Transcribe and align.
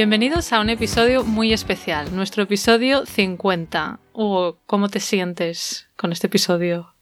Bienvenidos 0.00 0.54
a 0.54 0.60
un 0.60 0.70
episodio 0.70 1.24
muy 1.24 1.52
especial, 1.52 2.16
nuestro 2.16 2.44
episodio 2.44 3.04
50. 3.04 4.00
Hugo, 4.14 4.58
¿cómo 4.64 4.88
te 4.88 4.98
sientes 4.98 5.90
con 5.94 6.10
este 6.10 6.28
episodio? 6.28 6.94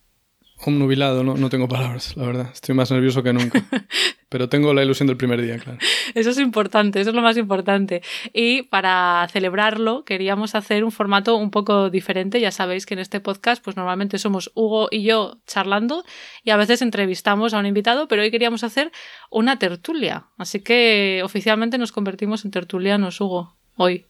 Un 0.67 0.79
nubilado, 0.79 1.23
no, 1.23 1.35
no 1.35 1.49
tengo 1.51 1.69
palabras, 1.69 2.17
la 2.17 2.27
verdad. 2.27 2.51
Estoy 2.53 2.75
más 2.75 2.91
nervioso 2.91 3.23
que 3.23 3.33
nunca. 3.33 3.63
Pero 4.29 4.49
tengo 4.49 4.75
la 4.75 4.83
ilusión 4.83 5.07
del 5.07 5.17
primer 5.17 5.41
día, 5.41 5.57
claro. 5.59 5.79
Eso 6.15 6.31
es 6.31 6.39
importante, 6.39 7.01
eso 7.01 7.11
es 7.11 7.17
lo 7.17 7.23
más 7.23 7.37
importante. 7.37 8.03
Y 8.35 8.63
para 8.63 9.27
celebrarlo, 9.33 10.05
queríamos 10.05 10.55
hacer 10.55 10.85
un 10.85 10.93
formato 10.93 11.37
un 11.37 11.51
poco 11.51 11.91
diferente. 11.91 12.41
Ya 12.41 12.51
sabéis 12.51 12.87
que 12.87 12.95
en 12.95 13.01
este 13.01 13.21
podcast, 13.21 13.63
pues 13.63 13.77
normalmente 13.77 14.19
somos 14.19 14.51
Hugo 14.55 14.89
y 14.91 15.05
yo 15.05 15.39
charlando 15.47 16.05
y 16.43 16.51
a 16.51 16.57
veces 16.57 16.83
entrevistamos 16.83 17.55
a 17.55 17.59
un 17.59 17.67
invitado, 17.67 18.09
pero 18.09 18.23
hoy 18.23 18.31
queríamos 18.31 18.65
hacer 18.65 18.93
una 19.31 19.59
tertulia. 19.59 20.27
Así 20.37 20.61
que 20.61 21.23
oficialmente 21.25 21.79
nos 21.79 21.93
convertimos 21.93 22.45
en 22.45 22.51
tertulianos, 22.51 23.21
Hugo, 23.21 23.57
hoy. 23.77 24.07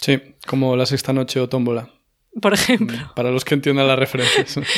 Sí, 0.00 0.20
como 0.46 0.76
la 0.76 0.86
sexta 0.86 1.12
noche 1.12 1.40
o 1.40 1.48
tómbola. 1.48 1.88
Por 2.40 2.52
ejemplo. 2.52 2.98
Para 3.16 3.30
los 3.30 3.44
que 3.44 3.54
entiendan 3.54 3.88
las 3.88 3.98
referencias. 3.98 4.60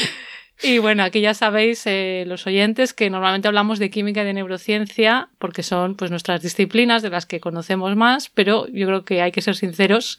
Y 0.62 0.78
bueno, 0.78 1.02
aquí 1.02 1.20
ya 1.20 1.34
sabéis, 1.34 1.86
eh, 1.86 2.24
los 2.26 2.46
oyentes, 2.46 2.92
que 2.92 3.08
normalmente 3.08 3.48
hablamos 3.48 3.78
de 3.78 3.90
química 3.90 4.22
y 4.22 4.24
de 4.24 4.34
neurociencia 4.34 5.30
porque 5.38 5.62
son 5.62 5.94
pues 5.94 6.10
nuestras 6.10 6.42
disciplinas 6.42 7.02
de 7.02 7.10
las 7.10 7.26
que 7.26 7.40
conocemos 7.40 7.96
más, 7.96 8.28
pero 8.28 8.66
yo 8.68 8.86
creo 8.86 9.04
que 9.04 9.22
hay 9.22 9.32
que 9.32 9.40
ser 9.40 9.56
sinceros 9.56 10.18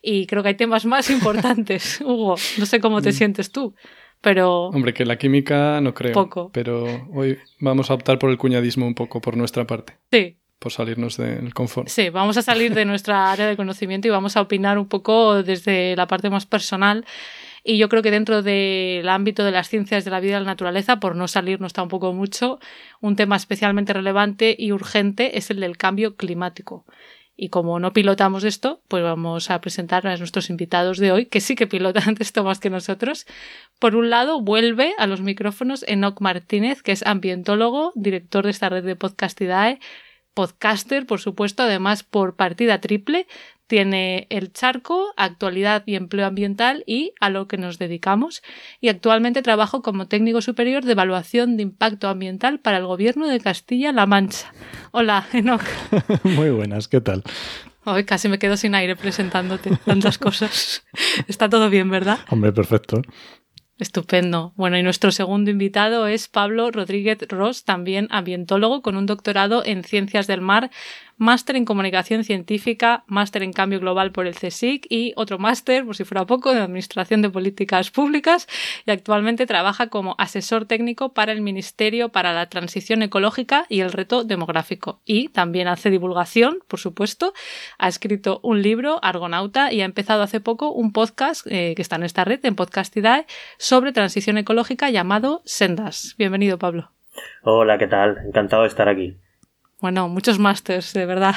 y 0.00 0.26
creo 0.26 0.42
que 0.42 0.50
hay 0.50 0.56
temas 0.56 0.84
más 0.84 1.10
importantes. 1.10 2.00
Hugo, 2.00 2.36
no 2.58 2.66
sé 2.66 2.80
cómo 2.80 3.02
te 3.02 3.10
mm. 3.10 3.14
sientes 3.14 3.50
tú, 3.50 3.74
pero... 4.20 4.66
Hombre, 4.68 4.94
que 4.94 5.04
la 5.04 5.16
química 5.16 5.80
no 5.80 5.94
creo. 5.94 6.12
Poco. 6.12 6.50
Pero 6.52 7.08
hoy 7.12 7.38
vamos 7.58 7.90
a 7.90 7.94
optar 7.94 8.18
por 8.18 8.30
el 8.30 8.38
cuñadismo 8.38 8.86
un 8.86 8.94
poco 8.94 9.20
por 9.20 9.36
nuestra 9.36 9.66
parte. 9.66 9.98
Sí, 10.12 10.36
por 10.62 10.70
salirnos 10.70 11.16
del 11.16 11.52
confort. 11.52 11.88
Sí, 11.88 12.08
vamos 12.08 12.36
a 12.36 12.42
salir 12.42 12.72
de 12.72 12.84
nuestra 12.84 13.32
área 13.32 13.48
de 13.48 13.56
conocimiento 13.56 14.06
y 14.06 14.12
vamos 14.12 14.36
a 14.36 14.40
opinar 14.40 14.78
un 14.78 14.86
poco 14.86 15.42
desde 15.42 15.96
la 15.96 16.06
parte 16.06 16.30
más 16.30 16.46
personal 16.46 17.04
y 17.64 17.78
yo 17.78 17.88
creo 17.88 18.02
que 18.02 18.10
dentro 18.10 18.42
del 18.42 19.08
ámbito 19.08 19.44
de 19.44 19.52
las 19.52 19.68
ciencias 19.68 20.04
de 20.04 20.10
la 20.10 20.20
vida 20.20 20.36
y 20.36 20.40
la 20.40 20.46
naturaleza, 20.46 20.98
por 20.98 21.14
no 21.14 21.28
salirnos 21.28 21.72
tampoco 21.72 22.12
mucho, 22.12 22.58
un 23.00 23.16
tema 23.16 23.36
especialmente 23.36 23.92
relevante 23.92 24.56
y 24.58 24.72
urgente 24.72 25.38
es 25.38 25.50
el 25.50 25.60
del 25.60 25.76
cambio 25.76 26.16
climático. 26.16 26.84
Y 27.34 27.48
como 27.48 27.80
no 27.80 27.92
pilotamos 27.92 28.44
esto, 28.44 28.82
pues 28.88 29.02
vamos 29.02 29.50
a 29.50 29.60
presentar 29.60 30.06
a 30.06 30.16
nuestros 30.16 30.50
invitados 30.50 30.98
de 30.98 31.12
hoy, 31.12 31.26
que 31.26 31.40
sí 31.40 31.54
que 31.54 31.66
pilotan 31.66 32.16
esto 32.20 32.44
más 32.44 32.58
que 32.58 32.70
nosotros. 32.70 33.26
Por 33.78 33.96
un 33.96 34.10
lado, 34.10 34.40
vuelve 34.40 34.94
a 34.98 35.06
los 35.06 35.22
micrófonos 35.22 35.84
Enoc 35.88 36.20
Martínez, 36.20 36.82
que 36.82 36.92
es 36.92 37.06
ambientólogo, 37.06 37.92
director 37.94 38.44
de 38.44 38.50
esta 38.50 38.68
red 38.68 38.84
de 38.84 38.96
Podcastidae, 38.96 39.78
podcaster, 40.34 41.06
por 41.06 41.20
supuesto, 41.20 41.62
además 41.62 42.02
por 42.02 42.36
partida 42.36 42.80
triple, 42.80 43.26
tiene 43.72 44.26
el 44.28 44.52
charco, 44.52 45.14
actualidad 45.16 45.82
y 45.86 45.94
empleo 45.94 46.26
ambiental 46.26 46.84
y 46.86 47.14
a 47.20 47.30
lo 47.30 47.48
que 47.48 47.56
nos 47.56 47.78
dedicamos. 47.78 48.42
Y 48.82 48.90
actualmente 48.90 49.40
trabajo 49.40 49.80
como 49.80 50.08
técnico 50.08 50.42
superior 50.42 50.84
de 50.84 50.92
evaluación 50.92 51.56
de 51.56 51.62
impacto 51.62 52.10
ambiental 52.10 52.60
para 52.60 52.76
el 52.76 52.84
gobierno 52.84 53.26
de 53.28 53.40
Castilla-La 53.40 54.04
Mancha. 54.04 54.52
Hola, 54.90 55.26
Enoch. 55.32 55.62
Muy 56.22 56.50
buenas, 56.50 56.86
¿qué 56.86 57.00
tal? 57.00 57.22
Hoy 57.84 58.04
casi 58.04 58.28
me 58.28 58.38
quedo 58.38 58.58
sin 58.58 58.74
aire 58.74 58.94
presentándote 58.94 59.74
tantas 59.86 60.18
cosas. 60.18 60.84
Está 61.26 61.48
todo 61.48 61.70
bien, 61.70 61.88
¿verdad? 61.88 62.18
Hombre, 62.28 62.52
perfecto. 62.52 63.00
Estupendo. 63.82 64.52
Bueno, 64.54 64.78
y 64.78 64.82
nuestro 64.84 65.10
segundo 65.10 65.50
invitado 65.50 66.06
es 66.06 66.28
Pablo 66.28 66.70
Rodríguez 66.70 67.18
Ross, 67.28 67.64
también 67.64 68.06
ambientólogo 68.10 68.80
con 68.80 68.96
un 68.96 69.06
doctorado 69.06 69.64
en 69.64 69.82
Ciencias 69.82 70.28
del 70.28 70.40
Mar, 70.40 70.70
máster 71.16 71.56
en 71.56 71.64
Comunicación 71.64 72.24
Científica, 72.24 73.04
máster 73.06 73.42
en 73.42 73.52
Cambio 73.52 73.80
Global 73.80 74.12
por 74.12 74.26
el 74.26 74.34
CSIC 74.34 74.86
y 74.88 75.12
otro 75.16 75.38
máster, 75.38 75.84
por 75.84 75.96
si 75.96 76.04
fuera 76.04 76.26
poco, 76.26 76.52
de 76.52 76.60
Administración 76.60 77.22
de 77.22 77.30
Políticas 77.30 77.90
Públicas 77.90 78.48
y 78.86 78.90
actualmente 78.90 79.46
trabaja 79.46 79.88
como 79.88 80.14
asesor 80.18 80.66
técnico 80.66 81.12
para 81.12 81.32
el 81.32 81.40
Ministerio 81.40 82.10
para 82.10 82.32
la 82.32 82.48
Transición 82.48 83.02
Ecológica 83.02 83.66
y 83.68 83.80
el 83.80 83.92
Reto 83.92 84.24
Demográfico. 84.24 85.00
Y 85.04 85.28
también 85.28 85.68
hace 85.68 85.90
divulgación, 85.90 86.58
por 86.68 86.80
supuesto. 86.80 87.32
Ha 87.78 87.88
escrito 87.88 88.40
un 88.42 88.62
libro, 88.62 88.98
Argonauta, 89.02 89.72
y 89.72 89.82
ha 89.82 89.84
empezado 89.84 90.22
hace 90.22 90.40
poco 90.40 90.72
un 90.72 90.92
podcast 90.92 91.46
eh, 91.48 91.74
que 91.76 91.82
está 91.82 91.96
en 91.96 92.04
esta 92.04 92.24
red, 92.24 92.44
en 92.44 92.56
Podcastidae, 92.56 93.26
sobre 93.58 93.92
transición 93.92 94.38
ecológica 94.38 94.90
llamado 94.90 95.42
Sendas. 95.44 96.14
Bienvenido, 96.18 96.58
Pablo. 96.58 96.90
Hola, 97.42 97.78
¿qué 97.78 97.86
tal? 97.86 98.18
Encantado 98.26 98.62
de 98.62 98.68
estar 98.68 98.88
aquí. 98.88 99.16
Bueno, 99.82 100.08
muchos 100.08 100.38
másters, 100.38 100.92
de 100.92 101.06
verdad. 101.06 101.34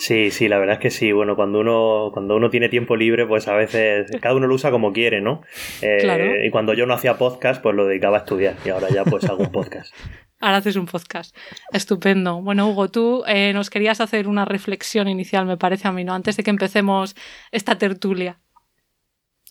Sí, 0.00 0.32
sí, 0.32 0.48
la 0.48 0.58
verdad 0.58 0.74
es 0.74 0.80
que 0.80 0.90
sí. 0.90 1.12
Bueno, 1.12 1.36
cuando 1.36 1.60
uno, 1.60 2.10
cuando 2.12 2.34
uno 2.34 2.50
tiene 2.50 2.68
tiempo 2.68 2.96
libre, 2.96 3.28
pues 3.28 3.46
a 3.46 3.54
veces 3.54 4.10
cada 4.20 4.34
uno 4.34 4.48
lo 4.48 4.56
usa 4.56 4.72
como 4.72 4.92
quiere, 4.92 5.20
¿no? 5.20 5.42
Eh, 5.80 5.98
claro. 6.00 6.44
Y 6.44 6.50
cuando 6.50 6.74
yo 6.74 6.84
no 6.86 6.94
hacía 6.94 7.16
podcast, 7.16 7.62
pues 7.62 7.76
lo 7.76 7.86
dedicaba 7.86 8.16
a 8.16 8.20
estudiar 8.20 8.56
y 8.64 8.70
ahora 8.70 8.88
ya 8.90 9.04
pues 9.04 9.22
hago 9.24 9.44
un 9.44 9.52
podcast. 9.52 9.94
Ahora 10.40 10.56
haces 10.56 10.76
un 10.76 10.86
podcast. 10.86 11.36
Estupendo. 11.70 12.40
Bueno, 12.40 12.66
Hugo, 12.70 12.88
tú 12.88 13.22
eh, 13.28 13.52
nos 13.52 13.68
querías 13.68 14.00
hacer 14.00 14.26
una 14.26 14.46
reflexión 14.46 15.06
inicial, 15.06 15.44
me 15.44 15.58
parece 15.58 15.86
a 15.86 15.92
mí, 15.92 16.02
¿no? 16.02 16.14
Antes 16.14 16.38
de 16.38 16.42
que 16.42 16.50
empecemos 16.50 17.14
esta 17.52 17.76
tertulia. 17.76 18.40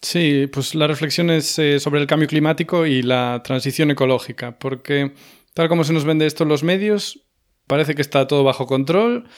Sí, 0.01 0.50
pues 0.51 0.74
la 0.74 0.88
reflexión 0.88 1.30
es 1.30 1.59
eh, 1.59 1.80
sobre 1.80 2.01
el 2.01 2.07
cambio 2.07 2.28
climático 2.28 2.88
y 2.88 3.03
la 3.03 3.41
transición 3.44 3.91
ecológica, 3.91 4.57
porque 4.57 5.13
tal 5.53 5.69
como 5.69 5.84
se 5.84 5.94
nos 5.94 6.06
vende 6.06 6.25
esto 6.25 6.41
en 6.41 6.50
los 6.50 6.63
medios, 6.63 7.28
parece 7.69 7.94
que 7.94 8.02
está 8.02 8.25
todo 8.25 8.44
bajo 8.44 8.66
control, 8.66 9.30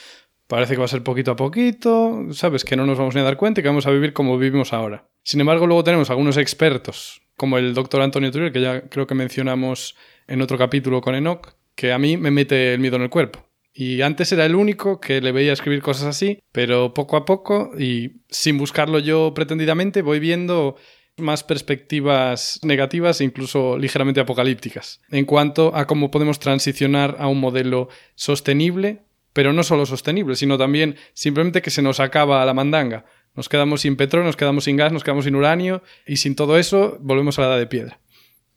parece 0.48 0.74
que 0.74 0.80
va 0.80 0.86
a 0.86 0.88
ser 0.88 1.04
poquito 1.04 1.32
a 1.32 1.36
poquito, 1.36 2.28
sabes, 2.32 2.64
que 2.64 2.78
no 2.78 2.86
nos 2.86 2.98
vamos 2.98 3.14
ni 3.14 3.20
a 3.20 3.26
dar 3.26 3.36
cuenta 3.36 3.60
y 3.60 3.62
que 3.62 3.68
vamos 3.68 3.88
a 3.88 3.92
vivir 3.92 4.14
como 4.14 4.38
vivimos 4.38 4.72
ahora. 4.72 5.06
Sin 5.22 5.42
embargo, 5.42 5.68
luego 5.68 5.84
tenemos 5.84 6.10
algunos 6.10 6.38
expertos, 6.38 7.22
como 7.36 7.58
el 7.58 7.74
doctor 7.74 8.02
Antonio 8.02 8.32
Turiel, 8.32 8.54
que 8.54 8.62
ya 8.62 8.88
creo 8.88 9.06
que 9.06 9.16
mencionamos 9.16 9.98
en 10.28 10.42
otro 10.42 10.58
capítulo 10.58 11.02
con 11.02 11.14
Enoch, 11.14 11.56
que 11.76 11.92
a 11.92 12.00
mí 12.00 12.16
me 12.16 12.32
mete 12.32 12.74
el 12.74 12.80
miedo 12.80 12.96
en 12.96 13.02
el 13.02 13.10
cuerpo. 13.10 13.46
Y 13.74 14.02
antes 14.02 14.32
era 14.32 14.46
el 14.46 14.56
único 14.56 15.02
que 15.02 15.20
le 15.20 15.34
veía 15.34 15.52
escribir 15.52 15.82
cosas 15.82 16.08
así, 16.08 16.40
pero 16.54 16.94
poco 16.94 17.18
a 17.18 17.26
poco 17.26 17.72
y 17.78 18.22
sin 18.30 18.58
buscarlo 18.58 19.00
yo 19.00 19.34
pretendidamente 19.34 20.02
voy 20.02 20.20
viendo 20.20 20.78
más 21.18 21.44
perspectivas 21.44 22.60
negativas 22.64 23.22
e 23.22 23.24
incluso 23.24 23.78
ligeramente 23.78 24.22
apocalípticas 24.22 25.02
en 25.12 25.26
cuanto 25.26 25.76
a 25.76 25.86
cómo 25.86 26.12
podemos 26.12 26.40
transicionar 26.40 27.18
a 27.20 27.28
un 27.28 27.40
modelo 27.40 27.90
sostenible, 28.16 29.04
pero 29.34 29.54
no 29.54 29.64
solo 29.64 29.86
sostenible, 29.86 30.36
sino 30.36 30.58
también 30.58 30.96
simplemente 31.14 31.62
que 31.62 31.70
se 31.70 31.82
nos 31.82 32.00
acaba 32.00 32.46
la 32.46 32.54
mandanga. 32.54 33.06
Nos 33.36 33.48
quedamos 33.48 33.82
sin 33.82 33.96
petróleo, 33.96 34.26
nos 34.26 34.36
quedamos 34.36 34.66
sin 34.66 34.76
gas, 34.76 34.92
nos 34.92 35.04
quedamos 35.04 35.26
sin 35.26 35.36
uranio 35.36 35.84
y 36.06 36.18
sin 36.18 36.36
todo 36.36 36.58
eso 36.58 36.98
volvemos 37.02 37.38
a 37.38 37.44
la 37.44 37.48
edad 37.50 37.60
de 37.60 37.68
piedra. 37.68 38.00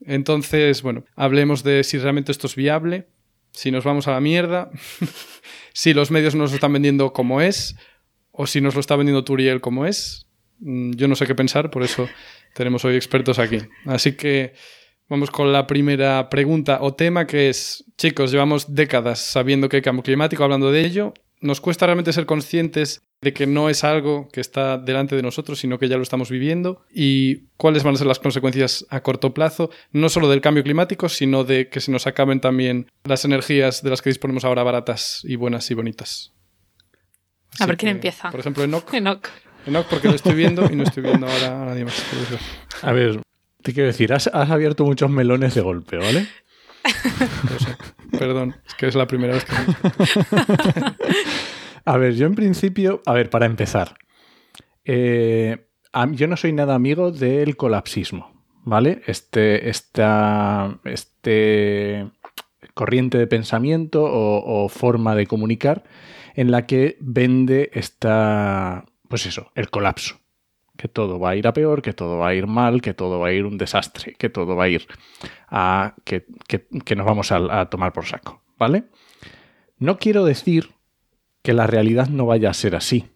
Entonces, 0.05 0.83
bueno, 0.83 1.05
hablemos 1.15 1.63
de 1.63 1.85
si 1.85 1.99
realmente 1.99 2.33
esto 2.33 2.47
es 2.47 2.57
viable, 2.57 3.07
si 3.53 3.71
nos 3.71 3.85
vamos 3.85 4.09
a 4.09 4.13
la 4.13 4.21
mierda, 4.21 4.71
si 5.73 5.95
los 5.95 6.11
medios 6.11 6.35
nos 6.35 6.51
lo 6.51 6.57
están 6.57 6.73
vendiendo 6.73 7.13
como 7.13 7.41
es, 7.41 7.77
o 8.33 8.47
si 8.47 8.61
nos 8.61 8.75
lo 8.75 8.81
está 8.81 8.97
vendiendo 8.97 9.25
Turiel 9.25 9.61
como 9.61 9.87
es. 9.87 10.27
Mm, 10.59 10.93
yo 10.93 11.07
no 11.09 11.15
sé 11.15 11.27
qué 11.27 11.35
pensar, 11.35 11.71
por 11.71 11.85
eso 11.85 12.09
tenemos 12.55 12.85
hoy 12.85 12.97
expertos 12.97 13.39
aquí. 13.39 13.59
Así 13.85 14.13
que 14.13 14.55
vamos 15.09 15.31
con 15.31 15.53
la 15.53 15.67
primera 15.67 16.31
pregunta 16.31 16.79
o 16.81 16.95
tema 16.95 17.27
que 17.27 17.49
es, 17.51 17.85
chicos, 17.99 18.31
llevamos 18.31 18.75
décadas 18.75 19.19
sabiendo 19.19 19.69
que 19.69 19.77
hay 19.77 19.83
cambio 19.83 20.03
climático, 20.03 20.45
hablando 20.45 20.73
de 20.73 20.85
ello. 20.85 21.15
Nos 21.41 21.61
cuesta 21.61 21.85
realmente 21.85 22.13
ser 22.13 22.25
conscientes 22.25 23.03
de 23.21 23.33
que 23.33 23.47
no 23.47 23.69
es 23.69 23.85
algo 23.85 24.29
que 24.33 24.41
está 24.41 24.79
delante 24.79 25.17
de 25.17 25.23
nosotros, 25.23 25.59
sino 25.59 25.79
que 25.79 25.89
ya 25.89 25.97
lo 25.97 26.03
estamos 26.03 26.31
viviendo 26.31 26.85
y 26.91 27.49
cuáles 27.57 27.83
van 27.83 27.95
a 27.95 27.99
ser 27.99 28.07
las 28.07 28.19
consecuencias 28.19 28.87
a 28.89 29.03
corto 29.03 29.35
plazo, 29.35 29.71
no 29.91 30.09
solo 30.09 30.29
del 30.31 30.41
cambio 30.41 30.63
climático, 30.63 31.09
sino 31.09 31.45
de 31.45 31.69
que 31.69 31.81
se 31.81 31.91
nos 31.91 32.07
acaben 32.07 32.41
también 32.41 32.87
las 33.05 33.25
energías 33.25 33.83
de 33.83 33.91
las 33.91 34.01
que 34.01 34.11
disponemos 34.11 34.45
ahora 34.45 34.63
baratas 34.63 35.23
y 35.25 35.37
buenas 35.37 35.71
y 35.71 35.75
bonitas. 35.75 36.33
a 37.59 37.67
ver 37.67 37.77
quién 37.77 37.93
empieza. 37.93 38.31
Por 38.31 38.41
ejemplo, 38.41 38.63
Enoch. 38.63 38.93
Enoch. 38.95 39.29
No, 39.67 39.83
porque 39.85 40.09
lo 40.09 40.15
estoy 40.15 40.35
viendo 40.35 40.71
y 40.71 40.77
no 40.77 40.85
estoy 40.85 41.03
viendo 41.03 41.27
ahora 41.27 41.63
a 41.63 41.65
nadie 41.67 41.85
más. 41.85 42.05
A 42.83 42.93
ver, 42.93 43.21
te 43.63 43.73
quiero 43.73 43.87
decir, 43.87 44.13
has, 44.13 44.29
abierto 44.29 44.85
muchos 44.85 45.11
melones 45.11 45.55
de 45.55 45.63
golpe, 45.63 45.97
¿vale? 45.97 46.27
Perdón, 48.19 48.57
es 48.67 48.75
que 48.75 48.87
es 48.87 48.95
la 48.95 49.07
primera 49.07 49.35
vez 49.35 49.45
que... 49.45 49.55
a 51.85 51.97
ver, 51.97 52.15
yo 52.15 52.27
en 52.27 52.35
principio, 52.35 53.01
a 53.07 53.15
ver, 53.15 53.31
para 53.31 53.47
empezar, 53.47 53.97
eh, 54.85 55.67
yo 56.13 56.27
no 56.27 56.37
soy 56.37 56.53
nada 56.53 56.75
amigo 56.75 57.11
del 57.11 57.57
colapsismo, 57.57 58.45
¿vale? 58.65 59.01
Este, 59.07 59.71
esta, 59.71 60.79
este 60.85 62.11
corriente 62.75 63.19
de 63.19 63.27
pensamiento 63.27 64.03
o, 64.05 64.69
forma 64.69 65.15
de 65.15 65.27
comunicar 65.27 65.85
en 66.35 66.51
la 66.51 66.67
que 66.67 66.97
vende 67.01 67.71
esta, 67.73 68.85
pues 69.15 69.27
eso, 69.27 69.53
el 69.55 69.71
colapso. 69.71 70.19
Que 70.77 70.89
todo 70.89 71.21
va 71.21 71.31
a 71.31 71.37
ir 71.37 71.47
a 71.47 71.53
peor, 71.53 71.83
que 71.83 71.93
todo 71.93 72.19
va 72.19 72.31
a 72.31 72.35
ir 72.35 72.49
mal, 72.49 72.83
que 72.83 72.95
todo 72.95 73.21
va 73.21 73.29
a 73.29 73.33
ir 73.33 73.45
un 73.45 73.59
desastre, 73.59 74.15
que 74.15 74.29
todo 74.29 74.57
va 74.57 74.65
a 74.65 74.69
ir 74.69 74.89
a 75.49 75.95
que, 76.03 76.27
nos 76.97 77.07
vamos 77.07 77.31
a 77.31 77.67
tomar 77.67 77.93
por 77.93 78.07
saco, 78.07 78.43
¿vale? 78.59 78.87
No 79.79 79.99
quiero 79.99 80.25
decir 80.25 80.71
que 81.45 81.53
la 81.53 81.69
realidad 81.69 82.09
no 82.09 82.27
vaya 82.27 82.51
a 82.51 82.55
ser 82.55 82.75
así. 82.75 83.09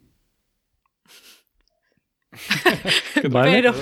Pero 3.20 3.74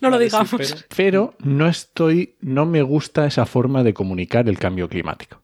no 0.00 0.10
lo 0.10 0.18
digamos. 0.20 0.86
pero 0.96 1.34
no 1.40 1.66
estoy, 1.66 2.36
no 2.40 2.66
me 2.66 2.82
gusta 2.82 3.26
esa 3.26 3.46
forma 3.46 3.82
de 3.82 3.94
comunicar 3.94 4.48
el 4.48 4.60
cambio 4.60 4.88
climático. 4.88 5.42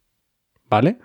¿Vale? 0.69 0.99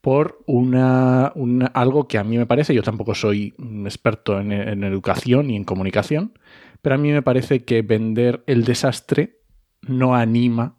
Por 0.00 0.42
una, 0.46 1.26
algo 1.74 2.08
que 2.08 2.18
a 2.18 2.24
mí 2.24 2.38
me 2.38 2.46
parece, 2.46 2.74
yo 2.74 2.82
tampoco 2.82 3.14
soy 3.14 3.54
experto 3.84 4.40
en, 4.40 4.52
en 4.52 4.84
educación 4.84 5.50
y 5.50 5.56
en 5.56 5.64
comunicación, 5.64 6.32
pero 6.80 6.94
a 6.94 6.98
mí 6.98 7.12
me 7.12 7.22
parece 7.22 7.64
que 7.64 7.82
vender 7.82 8.42
el 8.46 8.64
desastre 8.64 9.40
no 9.82 10.14
anima 10.14 10.76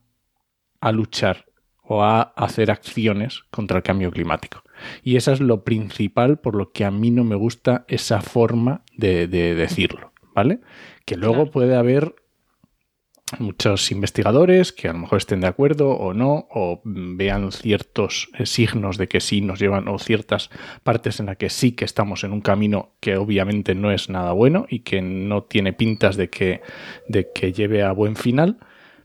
a 0.79 0.91
luchar 0.91 1.45
o 1.83 2.03
a 2.03 2.21
hacer 2.21 2.71
acciones 2.71 3.41
contra 3.51 3.77
el 3.77 3.83
cambio 3.83 4.11
climático. 4.11 4.63
Y 5.03 5.17
eso 5.17 5.31
es 5.31 5.41
lo 5.41 5.63
principal 5.63 6.39
por 6.39 6.55
lo 6.55 6.71
que 6.71 6.85
a 6.85 6.91
mí 6.91 7.11
no 7.11 7.23
me 7.23 7.35
gusta 7.35 7.85
esa 7.87 8.21
forma 8.21 8.83
de, 8.95 9.27
decirlo, 9.27 10.13
¿vale? 10.33 10.61
Que 11.05 11.17
luego 11.17 11.51
puede 11.51 11.75
haber 11.75 12.15
muchos 13.39 13.91
investigadores 13.91 14.71
que 14.71 14.87
a 14.87 14.93
lo 14.93 14.99
mejor 14.99 15.17
estén 15.17 15.41
de 15.41 15.47
acuerdo 15.47 15.89
o 15.91 16.13
no, 16.13 16.47
o 16.49 16.81
vean 16.83 17.51
ciertos 17.51 18.29
eh, 18.37 18.45
signos 18.45 18.97
de 18.97 19.07
que 19.07 19.19
sí 19.19 19.41
nos 19.41 19.59
llevan, 19.59 19.87
o 19.87 19.99
ciertas 19.99 20.49
partes 20.83 21.19
en 21.19 21.27
las 21.27 21.37
que 21.37 21.49
sí 21.49 21.73
que 21.73 21.85
estamos 21.85 22.23
en 22.23 22.33
un 22.33 22.41
camino 22.41 22.93
que 22.99 23.17
obviamente 23.17 23.75
no 23.75 23.91
es 23.91 24.09
nada 24.09 24.31
bueno 24.31 24.65
y 24.69 24.79
que 24.79 25.01
no 25.01 25.43
tiene 25.43 25.73
pintas 25.73 26.15
de 26.15 26.29
que, 26.29 26.61
de 27.07 27.31
que 27.33 27.53
lleve 27.53 27.83
a 27.83 27.91
buen 27.91 28.15
final. 28.15 28.57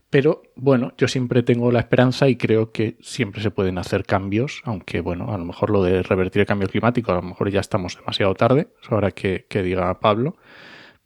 Pero 0.09 0.41
bueno, 0.55 0.93
yo 0.97 1.07
siempre 1.07 1.43
tengo 1.43 1.71
la 1.71 1.79
esperanza 1.79 2.29
y 2.29 2.37
creo 2.37 2.71
que 2.71 2.97
siempre 3.01 3.41
se 3.41 3.51
pueden 3.51 3.77
hacer 3.77 4.05
cambios, 4.05 4.61
aunque 4.63 5.01
bueno, 5.01 5.33
a 5.33 5.37
lo 5.37 5.43
mejor 5.43 5.69
lo 5.69 5.83
de 5.83 6.01
revertir 6.01 6.41
el 6.41 6.45
cambio 6.45 6.69
climático, 6.69 7.11
a 7.11 7.15
lo 7.15 7.21
mejor 7.21 7.51
ya 7.51 7.59
estamos 7.59 7.97
demasiado 7.97 8.33
tarde, 8.33 8.69
es 8.81 8.91
hora 8.91 9.11
que, 9.11 9.45
diga 9.49 9.99
Pablo, 9.99 10.37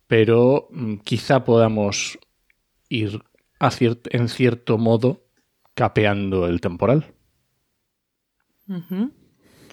pero 0.05 0.67
mm, 0.71 0.97
quizá 0.97 1.43
podamos 1.43 2.19
ir 2.91 3.21
en 4.11 4.27
cierto 4.27 4.77
modo 4.77 5.25
capeando 5.73 6.47
el 6.47 6.61
temporal. 6.61 7.05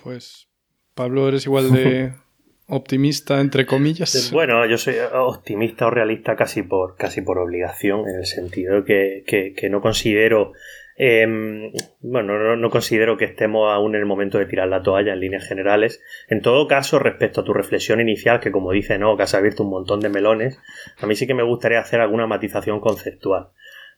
Pues 0.02 0.48
Pablo, 0.94 1.28
eres 1.28 1.46
igual 1.46 1.72
de 1.72 2.12
optimista, 2.66 3.40
entre 3.40 3.66
comillas. 3.66 4.30
Bueno, 4.32 4.66
yo 4.66 4.78
soy 4.78 4.96
optimista 5.12 5.86
o 5.86 5.90
realista 5.90 6.36
casi 6.36 6.62
por, 6.62 6.96
casi 6.96 7.22
por 7.22 7.38
obligación, 7.38 8.08
en 8.08 8.16
el 8.16 8.26
sentido 8.26 8.84
que, 8.84 9.24
que, 9.26 9.70
no 9.70 9.80
considero. 9.80 10.52
Em, 11.00 11.70
bueno, 12.00 12.56
no, 12.56 12.70
considero 12.70 13.16
que 13.16 13.24
estemos 13.24 13.72
aún 13.72 13.94
en 13.94 14.00
el 14.00 14.06
momento 14.06 14.38
de 14.38 14.46
tirar 14.46 14.66
la 14.66 14.82
toalla 14.82 15.12
en 15.12 15.20
líneas 15.20 15.46
generales. 15.46 16.02
En 16.28 16.42
todo 16.42 16.66
caso, 16.66 16.98
respecto 16.98 17.40
a 17.40 17.44
tu 17.44 17.54
reflexión 17.54 18.00
inicial, 18.00 18.40
que 18.40 18.50
como 18.50 18.72
dice, 18.72 18.98
no, 18.98 19.16
que 19.16 19.22
has 19.22 19.34
abierto 19.34 19.62
un 19.62 19.70
montón 19.70 20.00
de 20.00 20.08
melones, 20.08 20.58
a 21.00 21.06
mí 21.06 21.14
sí 21.14 21.28
que 21.28 21.34
me 21.34 21.44
gustaría 21.44 21.78
hacer 21.78 22.00
alguna 22.00 22.26
matización 22.26 22.80
conceptual. 22.80 23.50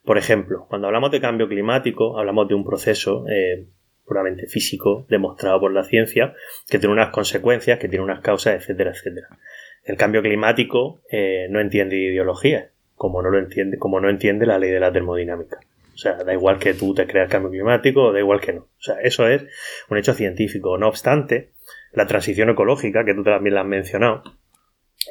Por 0.04 0.18
ejemplo, 0.18 0.66
cuando 0.68 0.88
hablamos 0.88 1.10
de 1.10 1.22
cambio 1.22 1.48
climático, 1.48 2.18
hablamos 2.18 2.48
de 2.48 2.54
un 2.54 2.64
proceso 2.64 3.24
eh, 3.28 3.66
puramente 4.04 4.46
físico, 4.46 5.06
demostrado 5.08 5.58
por 5.58 5.72
la 5.72 5.84
ciencia, 5.84 6.34
que 6.68 6.78
tiene 6.78 6.92
unas 6.92 7.10
consecuencias, 7.10 7.78
que 7.78 7.88
tiene 7.88 8.04
unas 8.04 8.20
causas, 8.20 8.56
etcétera, 8.56 8.90
etcétera. 8.90 9.28
El 9.84 9.96
cambio 9.96 10.20
climático 10.20 11.00
eh, 11.10 11.46
no 11.48 11.60
entiende 11.60 11.96
ideología, 11.96 12.72
como 12.94 13.22
no 13.22 13.30
lo 13.30 13.38
entiende, 13.38 13.78
como 13.78 14.00
no 14.00 14.10
entiende 14.10 14.44
la 14.44 14.58
ley 14.58 14.70
de 14.70 14.80
la 14.80 14.92
termodinámica. 14.92 15.60
O 16.00 16.02
sea, 16.02 16.14
da 16.14 16.32
igual 16.32 16.58
que 16.58 16.72
tú 16.72 16.94
te 16.94 17.06
creas 17.06 17.28
cambio 17.28 17.50
climático, 17.50 18.10
da 18.10 18.18
igual 18.18 18.40
que 18.40 18.54
no. 18.54 18.60
O 18.62 18.80
sea, 18.80 18.94
eso 19.02 19.28
es 19.28 19.44
un 19.90 19.98
hecho 19.98 20.14
científico. 20.14 20.78
No 20.78 20.88
obstante, 20.88 21.50
la 21.92 22.06
transición 22.06 22.48
ecológica, 22.48 23.04
que 23.04 23.12
tú 23.12 23.22
también 23.22 23.54
la 23.54 23.60
has 23.60 23.66
mencionado, 23.66 24.22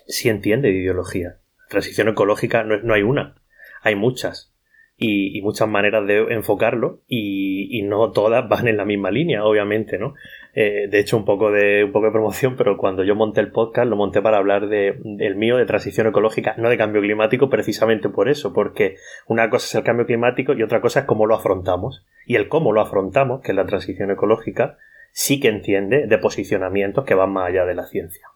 sí 0.08 0.30
entiende 0.30 0.70
de 0.70 0.80
ideología. 0.80 1.38
La 1.60 1.68
transición 1.70 2.08
ecológica 2.08 2.64
no, 2.64 2.74
es, 2.74 2.84
no 2.84 2.96
hay 2.96 3.04
una, 3.04 3.36
hay 3.84 3.94
muchas 3.94 4.52
y, 4.98 5.40
muchas 5.44 5.70
maneras 5.70 6.08
de 6.08 6.34
enfocarlo 6.34 7.04
y, 7.08 7.84
no 7.84 8.12
todas 8.12 8.50
van 8.50 8.68
en 8.68 8.78
la 8.78 8.86
misma 8.86 9.12
línea, 9.12 9.44
obviamente, 9.44 10.00
¿no? 10.00 10.16
Eh, 10.62 10.90
de 10.90 11.00
hecho, 11.00 11.16
un 11.16 11.24
poco 11.24 11.52
de 11.52 11.88
poco 11.88 12.12
promoción, 12.12 12.58
pero 12.58 12.76
cuando 12.76 13.06
yo 13.06 13.16
monté 13.16 13.40
el 13.40 13.50
podcast 13.50 13.90
lo 13.90 13.96
monté 13.96 14.22
para 14.22 14.40
hablar 14.40 14.68
de 14.68 15.00
el 15.20 15.38
mío 15.38 15.56
de 15.56 15.66
transición 15.66 16.08
ecológica, 16.08 16.56
no 16.58 16.70
de 16.70 16.78
cambio 16.78 17.00
climático, 17.02 17.50
precisamente 17.50 18.10
por 18.10 18.28
eso, 18.28 18.52
porque 18.52 18.98
una 19.26 19.50
cosa 19.50 19.68
es 19.68 19.76
el 19.76 19.86
cambio 19.86 20.06
climático 20.06 20.52
y 20.52 20.62
otra 20.62 20.82
cosa 20.82 21.00
es 21.00 21.06
cómo 21.06 21.28
lo 21.28 21.36
afrontamos. 21.36 22.06
Y 22.26 22.36
el 22.36 22.50
cómo 22.50 22.74
lo 22.74 22.82
afrontamos, 22.82 23.40
que 23.40 23.54
es 23.54 23.56
la 23.56 23.68
transición 23.68 24.12
ecológica, 24.12 24.78
sí 25.14 25.40
que 25.40 25.48
entiende 25.48 26.08
de 26.08 26.18
posicionamientos 26.18 27.06
que 27.06 27.16
van 27.16 27.32
más 27.32 27.48
allá 27.48 27.64
de 27.64 27.76
la 27.76 27.86
ciencia. 27.86 28.28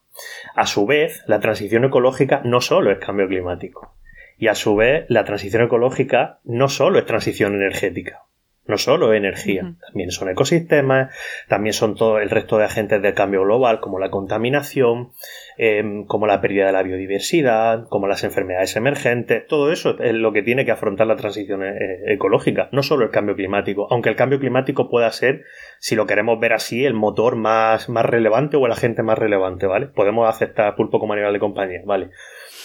A 0.56 0.66
su 0.66 0.86
vez, 0.86 1.26
la 1.28 1.42
transición 1.42 1.84
ecológica 1.84 2.40
no 2.46 2.62
solo 2.62 2.90
es 2.90 3.00
cambio 3.00 3.28
climático, 3.28 3.98
y 4.38 4.48
a 4.48 4.56
su 4.56 4.78
vez, 4.78 5.06
la 5.10 5.26
transición 5.26 5.64
ecológica 5.64 6.40
no 6.46 6.70
solo 6.70 7.00
es 7.00 7.06
transición 7.06 7.54
energética, 7.54 8.24
no 8.66 8.78
solo 8.78 9.14
energía, 9.14 9.76
también 9.86 10.12
son 10.12 10.30
ecosistemas, 10.30 11.14
también 11.50 11.74
son 11.74 11.96
todo 11.96 12.20
el 12.20 12.30
resto 12.30 12.58
de 12.58 12.66
agentes 12.66 13.02
del 13.02 13.14
cambio 13.14 13.44
global, 13.44 13.82
como 13.82 14.00
la 14.00 14.10
contaminación, 14.10 15.12
em, 15.58 16.06
como 16.06 16.28
la 16.28 16.40
pérdida 16.40 16.68
de 16.68 16.72
la 16.72 16.84
biodiversidad, 16.84 17.88
como 17.90 18.08
las 18.08 18.24
enfermedades 18.24 18.76
emergentes, 18.78 19.46
todo 19.48 19.72
eso 19.72 20.00
es 20.00 20.14
lo 20.14 20.32
que 20.32 20.44
tiene 20.44 20.64
que 20.64 20.72
afrontar 20.72 21.08
la 21.08 21.18
transición 21.18 21.62
eh, 21.64 22.14
ecológica, 22.14 22.70
no 22.72 22.84
solo 22.84 23.04
el 23.04 23.12
cambio 23.12 23.36
climático, 23.36 23.88
aunque 23.92 24.10
el 24.10 24.16
cambio 24.16 24.40
climático 24.40 24.90
pueda 24.90 25.12
ser, 25.12 25.44
si 25.80 25.96
lo 25.96 26.08
queremos 26.08 26.40
ver 26.40 26.54
así, 26.54 26.86
el 26.86 26.94
motor 26.94 27.36
más, 27.36 27.90
más 27.90 28.06
relevante 28.06 28.56
o 28.56 28.66
el 28.66 28.72
agente 28.72 29.04
más 29.04 29.18
relevante, 29.18 29.66
¿vale? 29.66 29.88
Podemos 29.88 30.30
aceptar 30.30 30.76
pulpo 30.76 31.00
como 31.00 31.14
animal 31.14 31.34
de 31.34 31.40
compañía, 31.40 31.82
¿vale? 31.86 32.12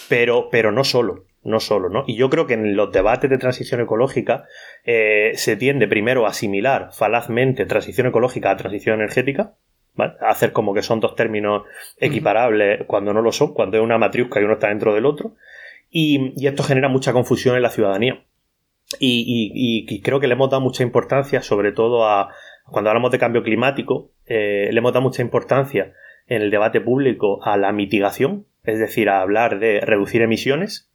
Pero, 0.07 0.49
pero 0.49 0.71
no 0.71 0.83
solo 0.83 1.28
no 1.43 1.59
solo, 1.59 1.89
¿no? 1.89 2.03
Y 2.07 2.15
yo 2.15 2.29
creo 2.29 2.47
que 2.47 2.53
en 2.53 2.75
los 2.75 2.91
debates 2.91 3.29
de 3.29 3.37
transición 3.37 3.81
ecológica 3.81 4.45
eh, 4.83 5.31
se 5.35 5.55
tiende 5.55 5.87
primero 5.87 6.25
a 6.25 6.29
asimilar 6.29 6.89
falazmente 6.91 7.65
transición 7.65 8.07
ecológica 8.07 8.51
a 8.51 8.57
transición 8.57 8.95
energética, 8.95 9.53
¿vale? 9.95 10.13
A 10.21 10.29
hacer 10.29 10.51
como 10.51 10.73
que 10.73 10.81
son 10.81 10.99
dos 10.99 11.15
términos 11.15 11.63
equiparables 11.97 12.85
cuando 12.87 13.13
no 13.13 13.21
lo 13.21 13.31
son, 13.31 13.53
cuando 13.53 13.77
es 13.77 13.83
una 13.83 13.97
matriusca 13.97 14.39
y 14.39 14.43
uno 14.43 14.53
está 14.53 14.67
dentro 14.67 14.93
del 14.93 15.05
otro, 15.05 15.35
y, 15.89 16.45
esto 16.45 16.63
genera 16.63 16.89
mucha 16.89 17.13
confusión 17.13 17.55
en 17.55 17.63
la 17.63 17.69
ciudadanía. 17.69 18.23
Y, 18.99 20.01
creo 20.01 20.19
que 20.19 20.27
le 20.27 20.33
hemos 20.33 20.49
dado 20.49 20.61
mucha 20.61 20.83
importancia, 20.83 21.41
sobre 21.41 21.71
todo 21.71 22.07
a 22.07 22.33
cuando 22.65 22.89
hablamos 22.89 23.11
de 23.11 23.19
cambio 23.19 23.43
climático, 23.43 24.11
eh, 24.27 24.69
le 24.71 24.77
hemos 24.77 24.93
dado 24.93 25.03
mucha 25.03 25.21
importancia 25.21 25.93
en 26.27 26.43
el 26.43 26.51
debate 26.51 26.81
público 26.81 27.43
a 27.43 27.57
la 27.57 27.71
mitigación, 27.71 28.45
es 28.63 28.77
decir, 28.77 29.09
a 29.09 29.21
hablar 29.21 29.59
de 29.59 29.81
reducir 29.81 30.21
emisiones, 30.21 30.88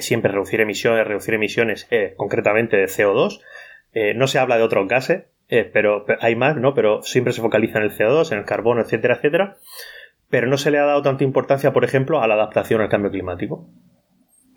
siempre 0.00 0.30
reducir 0.30 0.60
emisiones, 0.60 1.06
reducir 1.06 1.34
emisiones 1.34 1.86
eh, 1.90 2.14
concretamente 2.16 2.76
de 2.76 2.84
CO2. 2.84 3.40
Eh, 3.92 4.14
no 4.14 4.26
se 4.26 4.38
habla 4.38 4.58
de 4.58 4.62
otros 4.62 4.86
gases, 4.86 5.24
eh, 5.48 5.68
pero, 5.72 6.04
hay 6.20 6.36
más, 6.36 6.56
¿no? 6.56 6.74
Pero 6.74 7.02
siempre 7.02 7.32
se 7.32 7.40
focaliza 7.40 7.78
en 7.78 7.84
el 7.84 7.90
CO2, 7.90 8.32
en 8.32 8.38
el 8.38 8.44
carbono, 8.44 8.82
etcétera, 8.82 9.14
etcétera. 9.14 9.56
Pero 10.28 10.46
no 10.46 10.58
se 10.58 10.70
le 10.70 10.78
ha 10.78 10.84
dado 10.84 11.02
tanta 11.02 11.24
importancia, 11.24 11.72
por 11.72 11.84
ejemplo, 11.84 12.20
a 12.20 12.28
la 12.28 12.34
adaptación 12.34 12.82
al 12.82 12.90
cambio 12.90 13.10
climático, 13.10 13.66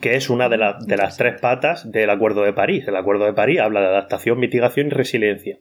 que 0.01 0.15
es 0.15 0.29
una 0.29 0.49
de, 0.49 0.57
de 0.85 0.97
las 0.97 1.15
tres 1.15 1.39
patas 1.39 1.89
del 1.89 2.09
Acuerdo 2.09 2.43
de 2.43 2.51
París. 2.51 2.85
El 2.87 2.97
Acuerdo 2.97 3.25
de 3.25 3.33
París 3.33 3.61
habla 3.61 3.79
de 3.79 3.87
adaptación, 3.87 4.37
mitigación 4.37 4.87
y 4.87 4.89
resiliencia. 4.89 5.59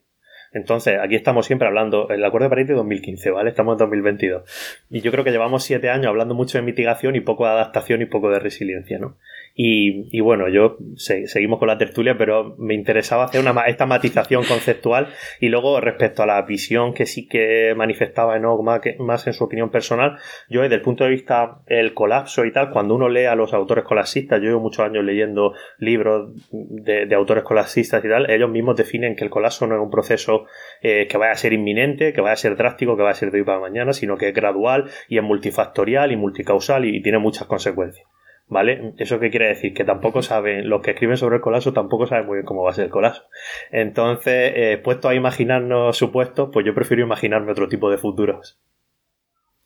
Entonces, 0.52 0.98
aquí 1.00 1.14
estamos 1.14 1.46
siempre 1.46 1.68
hablando, 1.68 2.08
el 2.10 2.24
Acuerdo 2.24 2.46
de 2.46 2.50
París 2.50 2.68
de 2.68 2.74
2015, 2.74 3.30
¿vale? 3.30 3.50
Estamos 3.50 3.74
en 3.74 3.78
2022. 3.78 4.84
Y 4.90 5.00
yo 5.00 5.12
creo 5.12 5.22
que 5.22 5.30
llevamos 5.30 5.62
siete 5.62 5.90
años 5.90 6.08
hablando 6.08 6.34
mucho 6.34 6.58
de 6.58 6.62
mitigación 6.62 7.14
y 7.14 7.20
poco 7.20 7.44
de 7.44 7.52
adaptación 7.52 8.02
y 8.02 8.06
poco 8.06 8.30
de 8.30 8.40
resiliencia, 8.40 8.98
¿no? 8.98 9.16
Y, 9.54 10.21
bueno, 10.21 10.49
yo 10.49 10.78
seguimos 10.97 11.59
con 11.59 11.69
la 11.69 11.76
tertulia, 11.76 12.16
pero 12.16 12.54
me 12.59 12.75
interesaba 12.75 13.25
hacer 13.25 13.40
una, 13.40 13.52
esta 13.66 13.85
matización 13.85 14.45
conceptual 14.45 15.09
y 15.40 15.49
luego 15.49 15.80
respecto 15.80 16.23
a 16.23 16.26
la 16.26 16.40
visión 16.42 16.95
que 16.95 17.04
sí 17.04 17.28
que 17.28 17.75
manifestaba 17.76 18.37
Enoch 18.37 18.62
más, 18.62 18.80
más 18.99 19.26
en 19.26 19.33
su 19.33 19.45
opinión 19.45 19.71
personal, 19.71 20.16
yo 20.49 20.62
desde 20.62 20.76
el 20.76 20.80
punto 20.80 21.04
de 21.04 21.11
vista 21.11 21.59
el 21.66 21.95
colapso 21.95 22.45
y 22.45 22.52
tal, 22.52 22.71
cuando 22.71 22.95
uno 22.95 23.09
lee 23.09 23.25
a 23.25 23.35
los 23.35 23.52
autores 23.52 23.85
colapsistas, 23.85 24.40
yo 24.40 24.49
llevo 24.49 24.61
muchos 24.61 24.85
años 24.85 25.04
leyendo 25.04 25.52
libros 25.78 26.30
de, 26.50 27.14
autores 27.14 27.45
colapsistas 27.45 28.04
y 28.04 28.09
tal, 28.09 28.30
ellos 28.30 28.50
mismos 28.50 28.76
definen 28.76 29.16
que 29.16 29.25
el 29.25 29.30
colapso 29.30 29.66
no 29.66 29.75
es 29.75 29.83
un 29.83 29.90
proceso 29.90 30.47
eh, 30.80 31.07
que 31.09 31.19
vaya 31.19 31.33
a 31.33 31.37
ser 31.37 31.52
inminente, 31.52 32.12
que 32.12 32.21
vaya 32.21 32.35
a 32.35 32.37
ser 32.37 32.57
drástico, 32.57 32.97
que 32.97 33.02
vaya 33.02 33.12
a 33.12 33.14
ser 33.14 33.30
de 33.30 33.40
hoy 33.40 33.45
para 33.45 33.61
mañana, 33.61 33.92
sino 33.92 34.16
que 34.16 34.28
es 34.28 34.35
gradual 34.35 34.87
y 35.09 35.19
es 35.19 35.23
multifactorial 35.23 36.12
y 36.12 36.16
multicausal 36.16 36.85
y 36.85 37.02
tiene 37.02 37.19
muchas 37.19 37.47
consecuencias. 37.47 38.07
¿Vale? 38.50 38.95
¿Eso 38.99 39.21
qué 39.21 39.30
quiere 39.30 39.47
decir? 39.47 39.73
Que 39.73 39.85
tampoco 39.85 40.23
saben, 40.23 40.69
los 40.69 40.83
que 40.83 40.90
escriben 40.90 41.16
sobre 41.16 41.37
el 41.37 41.42
colapso 41.42 41.73
tampoco 41.73 42.09
saben 42.09 42.26
muy 42.26 42.38
bien 42.38 42.47
cómo 42.47 42.64
va 42.64 42.71
a 42.71 42.75
ser 42.75 42.87
el 42.87 42.90
colapso. 42.90 43.23
Entonces, 43.71 44.52
eh, 44.57 44.80
puesto 44.83 45.09
a 45.09 45.14
imaginarnos 45.14 45.97
supuestos, 45.97 46.50
pues 46.52 46.66
yo 46.66 46.75
prefiero 46.75 47.04
imaginarme 47.04 47.52
otro 47.52 47.69
tipo 47.69 47.90
de 47.90 47.97
futuros. 47.99 48.59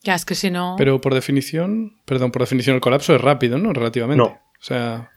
Ya, 0.02 0.14
es 0.14 0.26
que 0.26 0.34
si 0.34 0.50
no. 0.50 0.74
Pero 0.76 1.00
por 1.00 1.14
definición, 1.14 1.96
perdón, 2.04 2.30
por 2.30 2.42
definición 2.42 2.74
el 2.74 2.82
colapso 2.82 3.14
es 3.14 3.22
rápido, 3.22 3.56
¿no? 3.56 3.72
Relativamente. 3.72 4.22
No. 4.22 4.26
O 4.26 4.62
sea. 4.62 5.10